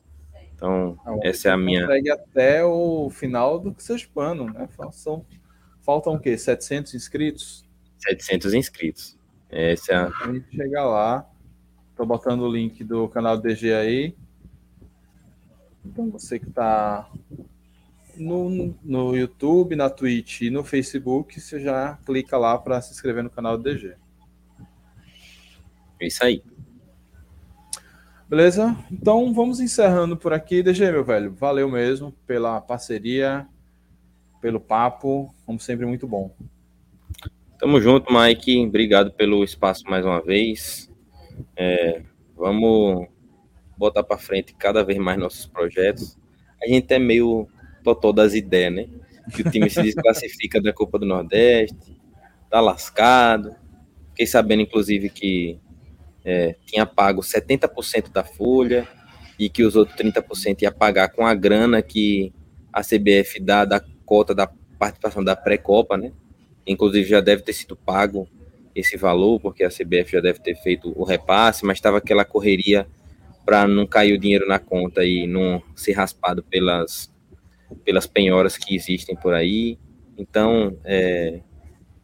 Então, 0.55 0.99
essa 1.23 1.49
é 1.49 1.53
a 1.53 1.57
minha. 1.57 1.87
Consegue 1.87 2.11
até 2.11 2.65
o 2.65 3.09
final 3.11 3.59
do 3.59 3.75
Sexpano, 3.79 4.53
né? 4.53 4.69
São, 4.93 5.25
faltam 5.85 6.15
o 6.15 6.21
quê? 6.21 6.37
700 6.37 6.95
inscritos? 6.95 7.65
700 7.99 8.55
inscritos. 8.55 9.19
Essa 9.51 9.93
é 9.93 9.97
a... 9.97 10.07
A 10.07 10.33
gente 10.33 10.55
chegar 10.55 10.85
lá. 10.85 11.29
Tô 11.95 12.05
botando 12.05 12.41
o 12.41 12.51
link 12.51 12.83
do 12.83 13.09
canal 13.09 13.39
DG 13.39 13.73
aí. 13.73 14.17
Então 15.85 16.11
você 16.11 16.39
que 16.39 16.49
está 16.49 17.09
no, 18.17 18.75
no 18.83 19.15
YouTube, 19.15 19.77
na 19.77 19.91
Twitch 19.91 20.43
e 20.43 20.51
no 20.51 20.65
Facebook, 20.65 21.41
você 21.41 21.61
já 21.61 21.99
clica 22.05 22.37
lá 22.37 22.59
para 22.59 22.81
se 22.81 22.93
inscrever 22.93 23.23
no 23.23 23.31
canal 23.31 23.57
do 23.57 23.63
DG. 23.63 23.95
É 26.01 26.07
isso 26.07 26.25
aí. 26.25 26.43
Beleza? 28.29 28.77
Então 28.91 29.33
vamos 29.33 29.61
encerrando 29.61 30.17
por 30.17 30.33
aqui. 30.33 30.63
DG, 30.63 30.91
meu 30.91 31.05
velho, 31.05 31.33
valeu 31.33 31.71
mesmo 31.71 32.13
pela 32.27 32.61
parceria, 32.61 33.47
pelo 34.45 34.61
papo, 34.61 35.35
como 35.47 35.59
sempre, 35.59 35.87
muito 35.87 36.07
bom. 36.07 36.31
Tamo 37.59 37.81
junto, 37.81 38.13
Mike. 38.13 38.67
Obrigado 38.67 39.11
pelo 39.11 39.43
espaço 39.43 39.85
mais 39.89 40.05
uma 40.05 40.21
vez. 40.21 40.93
É, 41.57 42.03
vamos 42.37 43.09
botar 43.75 44.03
para 44.03 44.19
frente 44.19 44.55
cada 44.55 44.85
vez 44.85 44.99
mais 44.99 45.19
nossos 45.19 45.47
projetos. 45.47 46.19
A 46.63 46.69
gente 46.69 46.93
é 46.93 46.99
meio 46.99 47.49
totó 47.83 48.13
das 48.13 48.35
ideias, 48.35 48.75
né? 48.75 48.87
Que 49.35 49.41
o 49.41 49.51
time 49.51 49.71
se 49.71 49.81
desclassifica 49.81 50.61
da 50.61 50.75
Copa 50.75 50.99
do 50.99 51.07
Nordeste, 51.07 51.99
tá 52.51 52.61
lascado. 52.61 53.57
Fiquei 54.11 54.27
sabendo, 54.27 54.61
inclusive, 54.61 55.09
que 55.09 55.59
é, 56.23 56.55
tinha 56.67 56.85
pago 56.85 57.23
70% 57.23 58.13
da 58.13 58.23
folha 58.23 58.87
e 59.39 59.49
que 59.49 59.63
os 59.63 59.75
outros 59.75 59.97
30% 59.97 60.61
ia 60.61 60.71
pagar 60.71 61.09
com 61.09 61.27
a 61.27 61.35
grana 61.35 61.81
que 61.81 62.31
a 62.71 62.83
CBF 62.83 63.41
dá 63.41 63.65
da 63.65 63.81
cota 64.15 64.33
da 64.33 64.49
participação 64.79 65.25
da 65.25 65.35
pré-copa, 65.35 65.97
né? 65.97 66.13
Inclusive 66.65 67.05
já 67.09 67.21
deve 67.21 67.43
ter 67.43 67.53
sido 67.53 67.75
pago 67.75 68.29
esse 68.73 68.97
valor, 68.97 69.41
porque 69.41 69.65
a 69.65 69.69
CBF 69.69 70.13
já 70.13 70.21
deve 70.21 70.39
ter 70.39 70.55
feito 70.55 70.93
o 70.97 71.03
repasse, 71.03 71.67
mas 71.67 71.79
estava 71.79 71.99
aquela 71.99 72.25
correria 72.25 72.87
para 73.45 73.67
não 73.67 73.85
cair 73.89 74.13
o 74.13 74.19
dinheiro 74.19 74.47
na 74.47 74.61
conta 74.61 75.05
e 75.05 75.27
não 75.27 75.61
ser 75.75 75.95
raspado 75.95 76.45
pelas, 76.45 77.13
pelas 77.85 78.07
penhoras 78.07 78.57
que 78.57 78.77
existem 78.77 79.17
por 79.17 79.35
aí. 79.35 79.81
Então, 80.17 80.79
é, 80.85 81.41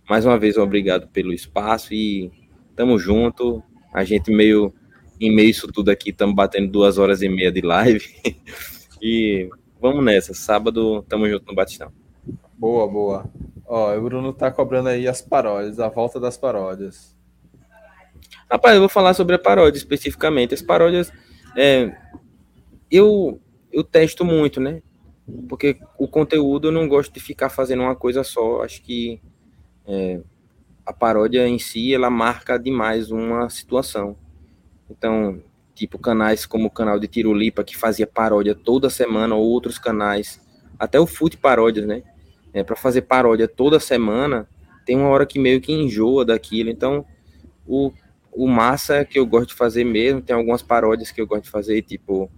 mais 0.08 0.26
uma 0.26 0.36
vez, 0.36 0.56
obrigado 0.56 1.06
pelo 1.06 1.32
espaço 1.32 1.94
e 1.94 2.32
tamo 2.74 2.98
junto. 2.98 3.62
A 3.94 4.02
gente 4.02 4.32
meio 4.32 4.74
em 5.20 5.32
meio 5.32 5.50
isso 5.50 5.68
tudo 5.68 5.90
aqui, 5.90 6.10
estamos 6.10 6.34
batendo 6.34 6.72
duas 6.72 6.98
horas 6.98 7.22
e 7.22 7.28
meia 7.28 7.52
de 7.52 7.60
live. 7.60 8.04
e 9.00 9.48
vamos 9.80 10.04
nessa. 10.04 10.34
Sábado, 10.34 11.04
tamo 11.08 11.28
junto 11.28 11.46
no 11.46 11.54
Batistão. 11.54 11.99
Boa, 12.60 12.86
boa. 12.86 13.24
Ó, 13.66 13.96
o 13.96 14.02
Bruno 14.02 14.34
tá 14.34 14.50
cobrando 14.50 14.90
aí 14.90 15.08
as 15.08 15.22
paródias, 15.22 15.80
a 15.80 15.88
volta 15.88 16.20
das 16.20 16.36
paródias. 16.36 17.16
Rapaz, 18.50 18.74
eu 18.74 18.80
vou 18.80 18.88
falar 18.90 19.14
sobre 19.14 19.34
a 19.34 19.38
paródia 19.38 19.78
especificamente. 19.78 20.52
As 20.52 20.60
paródias, 20.60 21.10
é, 21.56 21.96
eu, 22.90 23.40
eu 23.72 23.82
testo 23.82 24.26
muito, 24.26 24.60
né? 24.60 24.82
Porque 25.48 25.78
o 25.96 26.06
conteúdo 26.06 26.68
eu 26.68 26.72
não 26.72 26.86
gosto 26.86 27.14
de 27.14 27.18
ficar 27.18 27.48
fazendo 27.48 27.82
uma 27.82 27.96
coisa 27.96 28.22
só. 28.22 28.62
Acho 28.62 28.82
que 28.82 29.22
é, 29.86 30.20
a 30.84 30.92
paródia 30.92 31.48
em 31.48 31.58
si, 31.58 31.94
ela 31.94 32.10
marca 32.10 32.58
demais 32.58 33.10
uma 33.10 33.48
situação. 33.48 34.18
Então, 34.90 35.42
tipo, 35.74 35.98
canais 35.98 36.44
como 36.44 36.66
o 36.66 36.70
canal 36.70 37.00
de 37.00 37.08
Tirulipa, 37.08 37.64
que 37.64 37.74
fazia 37.74 38.06
paródia 38.06 38.54
toda 38.54 38.90
semana, 38.90 39.34
ou 39.34 39.48
outros 39.48 39.78
canais, 39.78 40.46
até 40.78 41.00
o 41.00 41.06
Fute 41.06 41.38
Paródias, 41.38 41.86
né? 41.86 42.02
É, 42.52 42.62
para 42.62 42.76
fazer 42.76 43.02
paródia 43.02 43.46
toda 43.46 43.78
semana, 43.78 44.48
tem 44.84 44.96
uma 44.96 45.08
hora 45.08 45.26
que 45.26 45.38
meio 45.38 45.60
que 45.60 45.72
enjoa 45.72 46.24
daquilo. 46.24 46.70
Então, 46.70 47.04
o, 47.66 47.92
o 48.32 48.48
massa 48.48 49.04
que 49.04 49.18
eu 49.18 49.26
gosto 49.26 49.50
de 49.50 49.54
fazer 49.54 49.84
mesmo, 49.84 50.20
tem 50.20 50.34
algumas 50.34 50.62
paródias 50.62 51.10
que 51.10 51.20
eu 51.20 51.26
gosto 51.26 51.44
de 51.44 51.50
fazer, 51.50 51.82
tipo, 51.82 52.30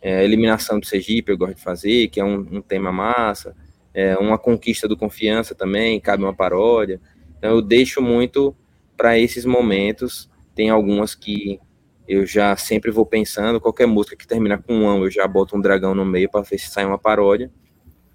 é, 0.00 0.24
Eliminação 0.24 0.78
do 0.78 0.86
Sergipe, 0.86 1.32
eu 1.32 1.38
gosto 1.38 1.56
de 1.56 1.62
fazer, 1.62 2.08
que 2.08 2.20
é 2.20 2.24
um, 2.24 2.46
um 2.52 2.62
tema 2.62 2.92
massa. 2.92 3.56
É, 3.92 4.16
uma 4.18 4.38
conquista 4.38 4.86
do 4.86 4.96
confiança 4.96 5.54
também, 5.54 6.00
cabe 6.00 6.22
uma 6.22 6.34
paródia. 6.34 7.00
Então 7.38 7.50
eu 7.50 7.62
deixo 7.62 8.00
muito 8.00 8.54
para 8.96 9.18
esses 9.18 9.44
momentos. 9.44 10.30
Tem 10.54 10.70
algumas 10.70 11.14
que 11.14 11.58
eu 12.06 12.24
já 12.24 12.56
sempre 12.56 12.90
vou 12.90 13.04
pensando, 13.04 13.60
qualquer 13.60 13.86
música 13.86 14.14
que 14.14 14.26
termina 14.26 14.58
com 14.58 14.74
um, 14.74 15.04
eu 15.04 15.10
já 15.10 15.26
boto 15.26 15.56
um 15.56 15.60
dragão 15.60 15.94
no 15.94 16.04
meio 16.04 16.30
para 16.30 16.42
ver 16.42 16.58
se 16.58 16.70
sai 16.70 16.84
uma 16.84 16.98
paródia. 16.98 17.50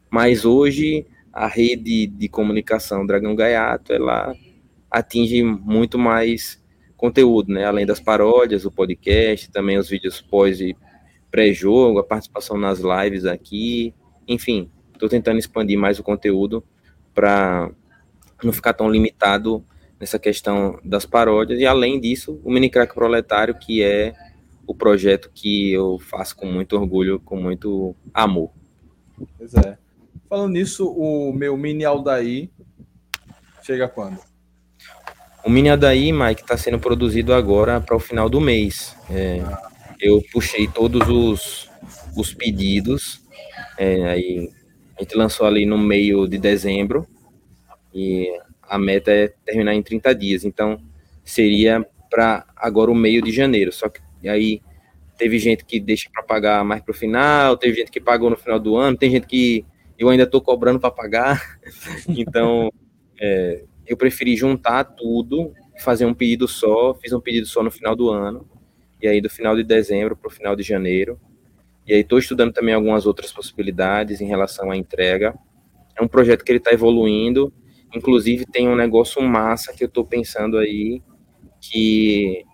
Mas 0.09 0.45
hoje 0.45 1.05
a 1.31 1.47
rede 1.47 2.07
de 2.07 2.27
comunicação 2.27 3.05
Dragão 3.05 3.35
Gaiato, 3.35 3.93
ela 3.93 4.35
atinge 4.89 5.43
muito 5.43 5.97
mais 5.97 6.61
conteúdo, 6.97 7.53
né? 7.53 7.65
Além 7.65 7.85
das 7.85 7.99
paródias, 7.99 8.65
o 8.65 8.71
podcast, 8.71 9.49
também 9.49 9.77
os 9.77 9.89
vídeos 9.89 10.21
pós 10.21 10.59
e 10.59 10.75
pré-jogo, 11.31 11.99
a 11.99 12.03
participação 12.03 12.57
nas 12.57 12.79
lives 12.79 13.25
aqui, 13.25 13.93
enfim, 14.27 14.69
estou 14.93 15.07
tentando 15.07 15.39
expandir 15.39 15.79
mais 15.79 15.97
o 15.97 16.03
conteúdo 16.03 16.63
para 17.13 17.71
não 18.43 18.51
ficar 18.51 18.73
tão 18.73 18.89
limitado 18.89 19.65
nessa 19.99 20.19
questão 20.19 20.79
das 20.83 21.05
paródias. 21.05 21.59
E 21.59 21.65
além 21.65 21.99
disso, 21.99 22.39
o 22.43 22.51
Mini 22.51 22.69
Crack 22.69 22.93
Proletário, 22.93 23.55
que 23.55 23.81
é 23.81 24.13
o 24.67 24.75
projeto 24.75 25.31
que 25.33 25.71
eu 25.71 25.99
faço 25.99 26.35
com 26.35 26.45
muito 26.45 26.75
orgulho, 26.75 27.19
com 27.19 27.35
muito 27.35 27.95
amor. 28.13 28.51
Pois 29.37 29.53
é. 29.53 29.77
Falando 30.29 30.53
nisso, 30.53 30.89
o 30.89 31.33
meu 31.33 31.57
Mini 31.57 31.83
Aldaí 31.83 32.51
chega 33.63 33.87
quando? 33.87 34.19
O 35.43 35.49
Mini 35.49 35.69
Aldaí, 35.69 36.11
Mike, 36.11 36.41
está 36.41 36.55
sendo 36.55 36.79
produzido 36.79 37.33
agora 37.33 37.81
para 37.81 37.95
o 37.95 37.99
final 37.99 38.29
do 38.29 38.39
mês. 38.39 38.95
É, 39.09 39.41
eu 39.99 40.21
puxei 40.31 40.67
todos 40.67 41.07
os, 41.09 41.69
os 42.15 42.33
pedidos, 42.33 43.21
é, 43.77 44.03
aí 44.09 44.49
a 44.97 45.03
gente 45.03 45.15
lançou 45.15 45.47
ali 45.47 45.65
no 45.65 45.77
meio 45.77 46.27
de 46.27 46.37
dezembro, 46.37 47.07
e 47.93 48.29
a 48.61 48.77
meta 48.77 49.11
é 49.11 49.27
terminar 49.43 49.73
em 49.73 49.83
30 49.83 50.15
dias. 50.15 50.45
Então, 50.45 50.79
seria 51.23 51.85
para 52.09 52.45
agora 52.55 52.91
o 52.91 52.95
meio 52.95 53.21
de 53.21 53.31
janeiro. 53.31 53.71
Só 53.71 53.89
que 53.89 54.01
aí 54.27 54.61
teve 55.17 55.39
gente 55.39 55.65
que 55.65 55.79
deixa 55.79 56.09
para 56.11 56.23
pagar 56.23 56.63
mais 56.63 56.81
para 56.81 56.91
o 56.91 56.95
final, 56.95 57.57
teve 57.57 57.75
gente 57.75 57.91
que 57.91 57.99
pagou 57.99 58.29
no 58.29 58.37
final 58.37 58.59
do 58.59 58.75
ano, 58.75 58.97
tem 58.97 59.11
gente 59.11 59.27
que 59.27 59.65
eu 60.03 60.09
ainda 60.09 60.23
estou 60.23 60.41
cobrando 60.41 60.79
para 60.79 60.91
pagar. 60.91 61.59
então, 62.07 62.71
é, 63.19 63.65
eu 63.85 63.95
preferi 63.97 64.35
juntar 64.35 64.83
tudo, 64.83 65.53
fazer 65.79 66.05
um 66.05 66.13
pedido 66.13 66.47
só. 66.47 66.93
Fiz 66.95 67.13
um 67.13 67.19
pedido 67.19 67.45
só 67.45 67.63
no 67.63 67.71
final 67.71 67.95
do 67.95 68.09
ano. 68.09 68.47
E 69.01 69.07
aí, 69.07 69.21
do 69.21 69.29
final 69.29 69.55
de 69.55 69.63
dezembro 69.63 70.15
para 70.15 70.27
o 70.27 70.31
final 70.31 70.55
de 70.55 70.63
janeiro. 70.63 71.19
E 71.87 71.93
aí, 71.93 72.01
estou 72.01 72.19
estudando 72.19 72.53
também 72.53 72.73
algumas 72.73 73.05
outras 73.05 73.31
possibilidades 73.31 74.21
em 74.21 74.27
relação 74.27 74.71
à 74.71 74.77
entrega. 74.77 75.33
É 75.95 76.03
um 76.03 76.07
projeto 76.07 76.43
que 76.43 76.51
ele 76.51 76.59
está 76.59 76.71
evoluindo 76.71 77.51
Inclusive, 77.93 78.45
tem 78.45 78.69
um 78.69 78.75
negócio 78.75 79.21
massa 79.21 79.73
que 79.73 79.83
eu 79.83 79.87
estou 79.87 80.05
pensando 80.05 80.57
aí, 80.57 81.01
que 81.59 82.45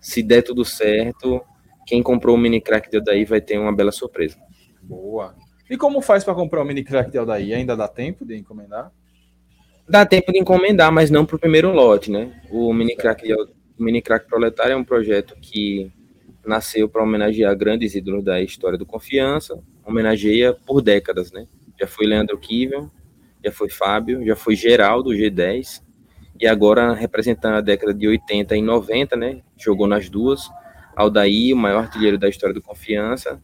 se 0.00 0.22
der 0.22 0.42
tudo 0.42 0.64
certo, 0.64 1.42
quem 1.86 2.02
comprou 2.02 2.36
o 2.36 2.38
mini 2.38 2.60
crack 2.60 2.88
de 2.88 2.98
Odaí 2.98 3.24
vai 3.24 3.40
ter 3.40 3.58
uma 3.58 3.74
bela 3.74 3.90
surpresa. 3.90 4.38
Boa. 4.80 5.34
E 5.70 5.76
como 5.76 6.00
faz 6.00 6.24
para 6.24 6.34
comprar 6.34 6.62
o 6.62 6.64
mini 6.64 6.82
crack 6.82 7.10
de 7.10 7.18
Odaí? 7.18 7.52
Ainda 7.52 7.76
dá 7.76 7.86
tempo 7.86 8.24
de 8.24 8.36
encomendar? 8.36 8.90
Dá 9.88 10.04
tempo 10.04 10.32
de 10.32 10.38
encomendar, 10.38 10.92
mas 10.92 11.10
não 11.10 11.24
para 11.24 11.36
o 11.36 11.38
primeiro 11.38 11.72
lote, 11.72 12.10
né? 12.10 12.40
O 12.50 12.72
mini 12.72 12.96
crack, 12.96 13.26
de, 13.26 13.34
o 13.34 13.48
mini 13.78 14.02
crack 14.02 14.26
proletário 14.26 14.72
é 14.72 14.76
um 14.76 14.84
projeto 14.84 15.36
que 15.40 15.90
nasceu 16.44 16.88
para 16.88 17.02
homenagear 17.02 17.54
grandes 17.56 17.94
ídolos 17.94 18.24
da 18.24 18.40
história 18.40 18.78
do 18.78 18.86
Confiança, 18.86 19.58
homenageia 19.84 20.54
por 20.54 20.80
décadas, 20.80 21.30
né? 21.32 21.46
Já 21.78 21.86
foi 21.86 22.06
Leandro 22.06 22.38
Kivel, 22.38 22.90
já 23.44 23.52
foi 23.52 23.68
Fábio, 23.68 24.24
já 24.24 24.34
foi 24.34 24.56
Geraldo, 24.56 25.10
G10, 25.10 25.82
e 26.40 26.46
agora 26.46 26.92
representando 26.92 27.56
a 27.56 27.60
década 27.60 27.92
de 27.92 28.08
80 28.08 28.56
e 28.56 28.62
90, 28.62 29.16
né? 29.16 29.42
Jogou 29.56 29.86
nas 29.86 30.08
duas. 30.08 30.48
Aldair, 30.96 31.54
o 31.54 31.56
maior 31.56 31.84
artilheiro 31.84 32.18
da 32.18 32.28
história 32.28 32.52
do 32.52 32.60
Confiança, 32.60 33.40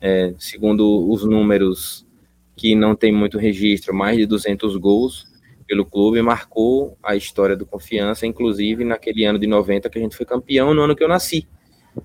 é, 0.00 0.34
segundo 0.38 1.10
os 1.10 1.24
números 1.24 2.06
que 2.54 2.74
não 2.74 2.94
tem 2.94 3.12
muito 3.12 3.38
registro, 3.38 3.94
mais 3.94 4.16
de 4.16 4.26
200 4.26 4.76
gols 4.76 5.26
pelo 5.66 5.84
clube, 5.84 6.22
marcou 6.22 6.96
a 7.02 7.16
história 7.16 7.56
do 7.56 7.66
Confiança, 7.66 8.26
inclusive 8.26 8.84
naquele 8.84 9.24
ano 9.24 9.38
de 9.38 9.46
90 9.46 9.90
que 9.90 9.98
a 9.98 10.02
gente 10.02 10.16
foi 10.16 10.24
campeão, 10.24 10.72
no 10.72 10.82
ano 10.82 10.94
que 10.94 11.02
eu 11.02 11.08
nasci. 11.08 11.46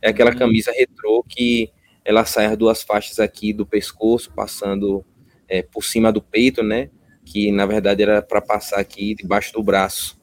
É 0.01 0.09
aquela 0.09 0.33
camisa 0.33 0.71
retrô 0.71 1.23
que 1.27 1.69
ela 2.03 2.25
sai 2.25 2.47
as 2.47 2.57
duas 2.57 2.81
faixas 2.81 3.19
aqui 3.19 3.53
do 3.53 3.65
pescoço, 3.65 4.31
passando 4.33 5.05
é, 5.47 5.61
por 5.61 5.83
cima 5.83 6.11
do 6.11 6.21
peito, 6.21 6.63
né? 6.63 6.89
que 7.25 7.51
na 7.51 7.65
verdade 7.65 8.03
era 8.03 8.21
para 8.21 8.41
passar 8.41 8.79
aqui 8.79 9.15
debaixo 9.15 9.53
do 9.53 9.63
braço, 9.63 10.19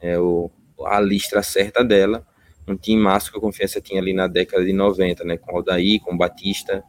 é, 0.00 0.18
o, 0.18 0.50
a 0.84 1.00
listra 1.00 1.42
certa 1.42 1.84
dela, 1.84 2.26
um 2.66 2.76
time 2.76 3.00
massa 3.00 3.30
que 3.30 3.38
a 3.38 3.40
Confiança 3.40 3.80
tinha 3.80 4.00
ali 4.00 4.12
na 4.12 4.26
década 4.26 4.64
de 4.64 4.72
90, 4.72 5.24
né, 5.24 5.36
com 5.36 5.56
Aldair, 5.56 6.00
com 6.00 6.16
Batista, 6.16 6.82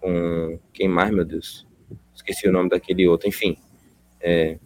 com 0.00 0.58
quem 0.72 0.88
mais, 0.88 1.10
meu 1.12 1.24
Deus, 1.24 1.66
esqueci 2.14 2.48
o 2.48 2.52
nome 2.52 2.68
daquele 2.68 3.06
outro, 3.06 3.28
enfim, 3.28 3.56
é, 4.20 4.58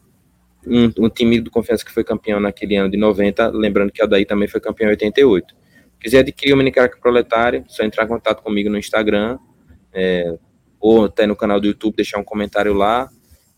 um, 0.66 0.90
um, 1.04 1.08
time 1.08 1.40
do 1.40 1.50
Confiança 1.50 1.84
que 1.84 1.92
foi 1.92 2.04
campeão 2.04 2.40
naquele 2.40 2.76
ano 2.76 2.90
de 2.90 2.96
90, 2.96 3.48
lembrando 3.48 3.92
que 3.92 4.00
Aldair 4.00 4.26
também 4.26 4.48
foi 4.48 4.60
campeão 4.60 4.88
em 4.88 4.90
88, 4.90 5.54
Quiser 6.04 6.18
adquirir 6.18 6.52
o 6.52 6.56
Mini 6.58 6.70
Caraca 6.70 6.98
Proletário, 6.98 7.64
só 7.66 7.82
entrar 7.82 8.04
em 8.04 8.08
contato 8.08 8.42
comigo 8.42 8.68
no 8.68 8.76
Instagram, 8.76 9.38
é, 9.90 10.36
ou 10.78 11.06
até 11.06 11.26
no 11.26 11.34
canal 11.34 11.58
do 11.58 11.66
YouTube, 11.66 11.96
deixar 11.96 12.18
um 12.18 12.24
comentário 12.24 12.74
lá. 12.74 13.08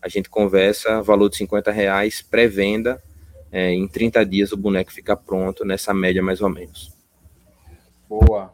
A 0.01 0.07
gente 0.07 0.29
conversa, 0.29 1.01
valor 1.01 1.27
de 1.27 1.35
50 1.35 1.69
reais, 1.73 2.21
pré-venda. 2.21 3.03
É, 3.51 3.73
em 3.73 3.85
30 3.85 4.25
dias 4.25 4.53
o 4.53 4.57
boneco 4.57 4.93
fica 4.93 5.13
pronto, 5.13 5.65
nessa 5.65 5.93
média 5.93 6.23
mais 6.23 6.39
ou 6.39 6.47
menos. 6.47 6.95
Boa. 8.07 8.53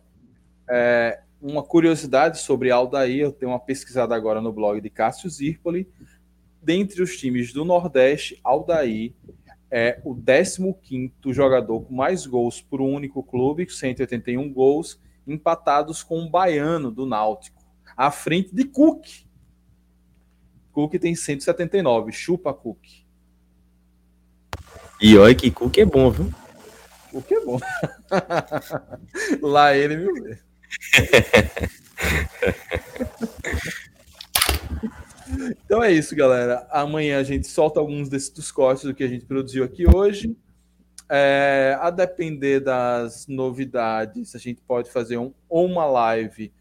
É, 0.68 1.19
uma 1.43 1.61
curiosidade 1.61 2.39
sobre 2.39 2.72
Aldair, 2.72 3.19
eu 3.19 3.31
tenho 3.33 3.51
uma 3.51 3.59
pesquisada 3.59 4.15
agora 4.15 4.39
no 4.39 4.53
blog 4.53 4.80
de 4.80 4.89
Cássio 4.89 5.30
Zirpoli. 5.30 5.89
Dentre 6.61 7.03
os 7.03 7.17
times 7.17 7.51
do 7.51 7.65
Nordeste, 7.65 8.39
Aldair 8.41 9.13
é 9.69 9.99
o 10.05 10.15
15 10.15 11.11
jogador 11.27 11.81
com 11.81 11.93
mais 11.93 12.25
gols 12.25 12.61
por 12.61 12.80
um 12.80 12.93
único 12.93 13.22
clube, 13.22 13.69
181 13.69 14.53
gols, 14.53 15.01
empatados 15.27 16.01
com 16.01 16.23
o 16.23 16.30
Baiano 16.30 16.89
do 16.89 17.05
Náutico, 17.05 17.61
à 17.97 18.09
frente 18.09 18.55
de 18.55 18.63
Cook. 18.63 19.05
Cook 20.72 20.93
tem 20.93 21.13
179, 21.13 22.13
chupa 22.13 22.53
Cook. 22.53 22.80
E 25.01 25.17
olha 25.17 25.35
que 25.35 25.51
Cook 25.51 25.77
é 25.77 25.85
bom, 25.85 26.09
viu? 26.09 26.33
Cook 27.11 27.31
é 27.31 27.39
bom. 27.43 27.59
Lá 29.41 29.75
ele, 29.75 29.97
viu? 29.97 30.52
Então 35.66 35.84
é 35.84 35.92
isso, 35.92 36.16
galera. 36.16 36.68
Amanhã 36.69 37.19
a 37.19 37.24
gente 37.24 37.48
solta 37.48 37.80
alguns 37.80 38.10
desses 38.10 38.30
dos 38.30 38.52
cortes 38.52 38.84
do 38.84 38.93
que 38.93 39.03
a 39.03 39.08
gente 39.08 39.26
produziu 39.26 39.64
aqui 39.64 39.85
hoje. 39.88 40.38
É, 41.10 41.77
a 41.82 41.90
depender 41.90 42.60
das 42.60 43.27
novidades, 43.27 44.35
a 44.35 44.38
gente 44.38 44.61
pode 44.61 44.90
fazer 44.92 45.18
um, 45.18 45.34
ou 45.50 45.66
uma 45.66 45.85
live 45.85 46.53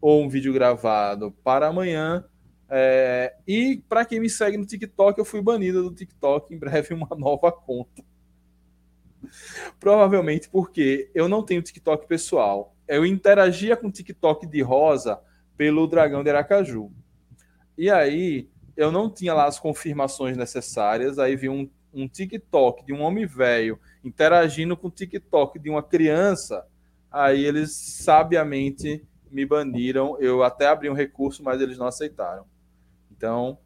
ou 0.00 0.22
um 0.22 0.28
vídeo 0.28 0.52
gravado 0.52 1.32
para 1.44 1.68
amanhã. 1.68 2.24
É, 2.68 3.34
e 3.46 3.82
para 3.88 4.04
quem 4.04 4.20
me 4.20 4.30
segue 4.30 4.56
no 4.56 4.64
TikTok, 4.64 5.18
eu 5.18 5.24
fui 5.24 5.42
banido 5.42 5.82
do 5.82 5.94
TikTok. 5.94 6.54
Em 6.54 6.58
breve, 6.58 6.94
uma 6.94 7.08
nova 7.16 7.50
conta. 7.50 8.02
Provavelmente 9.78 10.48
porque 10.48 11.10
eu 11.14 11.28
não 11.28 11.42
tenho 11.42 11.62
TikTok 11.62 12.06
pessoal. 12.06 12.74
Eu 12.90 13.06
interagia 13.06 13.76
com 13.76 13.86
o 13.86 13.92
TikTok 13.92 14.48
de 14.48 14.62
Rosa 14.62 15.20
pelo 15.56 15.86
Dragão 15.86 16.24
de 16.24 16.30
Aracaju. 16.30 16.90
E 17.78 17.88
aí 17.88 18.50
eu 18.76 18.90
não 18.90 19.08
tinha 19.08 19.32
lá 19.32 19.46
as 19.46 19.60
confirmações 19.60 20.36
necessárias, 20.36 21.16
aí 21.16 21.36
vi 21.36 21.48
um, 21.48 21.70
um 21.94 22.08
TikTok 22.08 22.84
de 22.84 22.92
um 22.92 23.02
homem 23.02 23.26
velho 23.26 23.78
interagindo 24.02 24.76
com 24.76 24.88
o 24.88 24.90
TikTok 24.90 25.56
de 25.60 25.70
uma 25.70 25.84
criança, 25.84 26.66
aí 27.12 27.44
eles 27.44 27.76
sabiamente 27.76 29.06
me 29.30 29.46
baniram. 29.46 30.16
Eu 30.18 30.42
até 30.42 30.66
abri 30.66 30.90
um 30.90 30.94
recurso, 30.94 31.44
mas 31.44 31.60
eles 31.60 31.78
não 31.78 31.86
aceitaram. 31.86 32.44
Então, 33.08 33.56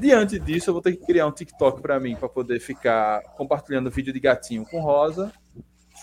diante 0.00 0.36
disso, 0.40 0.70
eu 0.70 0.74
vou 0.74 0.82
ter 0.82 0.96
que 0.96 1.06
criar 1.06 1.28
um 1.28 1.32
TikTok 1.32 1.80
para 1.80 2.00
mim, 2.00 2.16
para 2.16 2.28
poder 2.28 2.58
ficar 2.58 3.22
compartilhando 3.36 3.88
vídeo 3.88 4.12
de 4.12 4.18
gatinho 4.18 4.66
com 4.66 4.80
rosa 4.80 5.32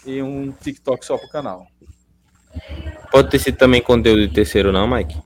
e 0.05 0.21
um 0.21 0.53
TikTok 0.53 1.05
só 1.05 1.17
para 1.17 1.27
o 1.27 1.31
canal. 1.31 1.67
Pode 3.11 3.29
ter 3.29 3.39
sido 3.39 3.57
também 3.57 3.81
conteúdo 3.81 4.27
de 4.27 4.33
terceiro, 4.33 4.71
não, 4.71 4.87
Mike? 4.87 5.21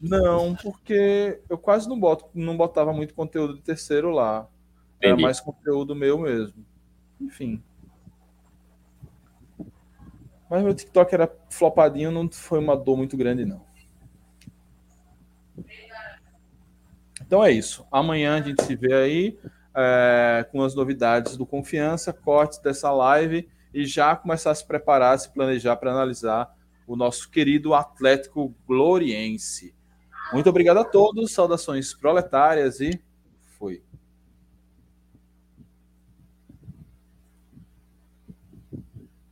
Não, 0.00 0.54
porque 0.56 1.40
eu 1.48 1.56
quase 1.56 1.88
não 1.88 1.98
boto, 1.98 2.26
não 2.34 2.56
botava 2.56 2.92
muito 2.92 3.14
conteúdo 3.14 3.54
de 3.54 3.62
terceiro 3.62 4.10
lá. 4.10 4.48
Entendi. 4.96 5.12
Era 5.12 5.16
mais 5.16 5.40
conteúdo 5.40 5.94
meu 5.94 6.18
mesmo. 6.18 6.64
Enfim. 7.20 7.62
Mas 10.50 10.62
meu 10.62 10.74
TikTok 10.74 11.14
era 11.14 11.32
flopadinho, 11.48 12.10
não 12.10 12.28
foi 12.30 12.58
uma 12.58 12.76
dor 12.76 12.96
muito 12.96 13.16
grande, 13.16 13.44
não. 13.44 13.64
Então 17.20 17.42
é 17.42 17.50
isso. 17.50 17.86
Amanhã 17.90 18.38
a 18.38 18.42
gente 18.42 18.62
se 18.62 18.76
vê 18.76 18.92
aí 18.92 19.38
é, 19.74 20.46
com 20.50 20.62
as 20.62 20.74
novidades 20.74 21.36
do 21.36 21.46
Confiança, 21.46 22.12
cortes 22.12 22.58
dessa 22.58 22.90
live 22.90 23.48
e 23.72 23.86
já 23.86 24.14
começar 24.16 24.50
a 24.50 24.54
se 24.54 24.66
preparar, 24.66 25.14
a 25.14 25.18
se 25.18 25.30
planejar 25.30 25.76
para 25.76 25.92
analisar 25.92 26.54
o 26.86 26.96
nosso 26.96 27.30
querido 27.30 27.74
Atlético 27.74 28.54
Gloriense. 28.66 29.74
Muito 30.32 30.48
obrigado 30.48 30.78
a 30.78 30.84
todos, 30.84 31.32
saudações 31.32 31.94
proletárias 31.94 32.80
e 32.80 33.00
fui. 33.58 33.82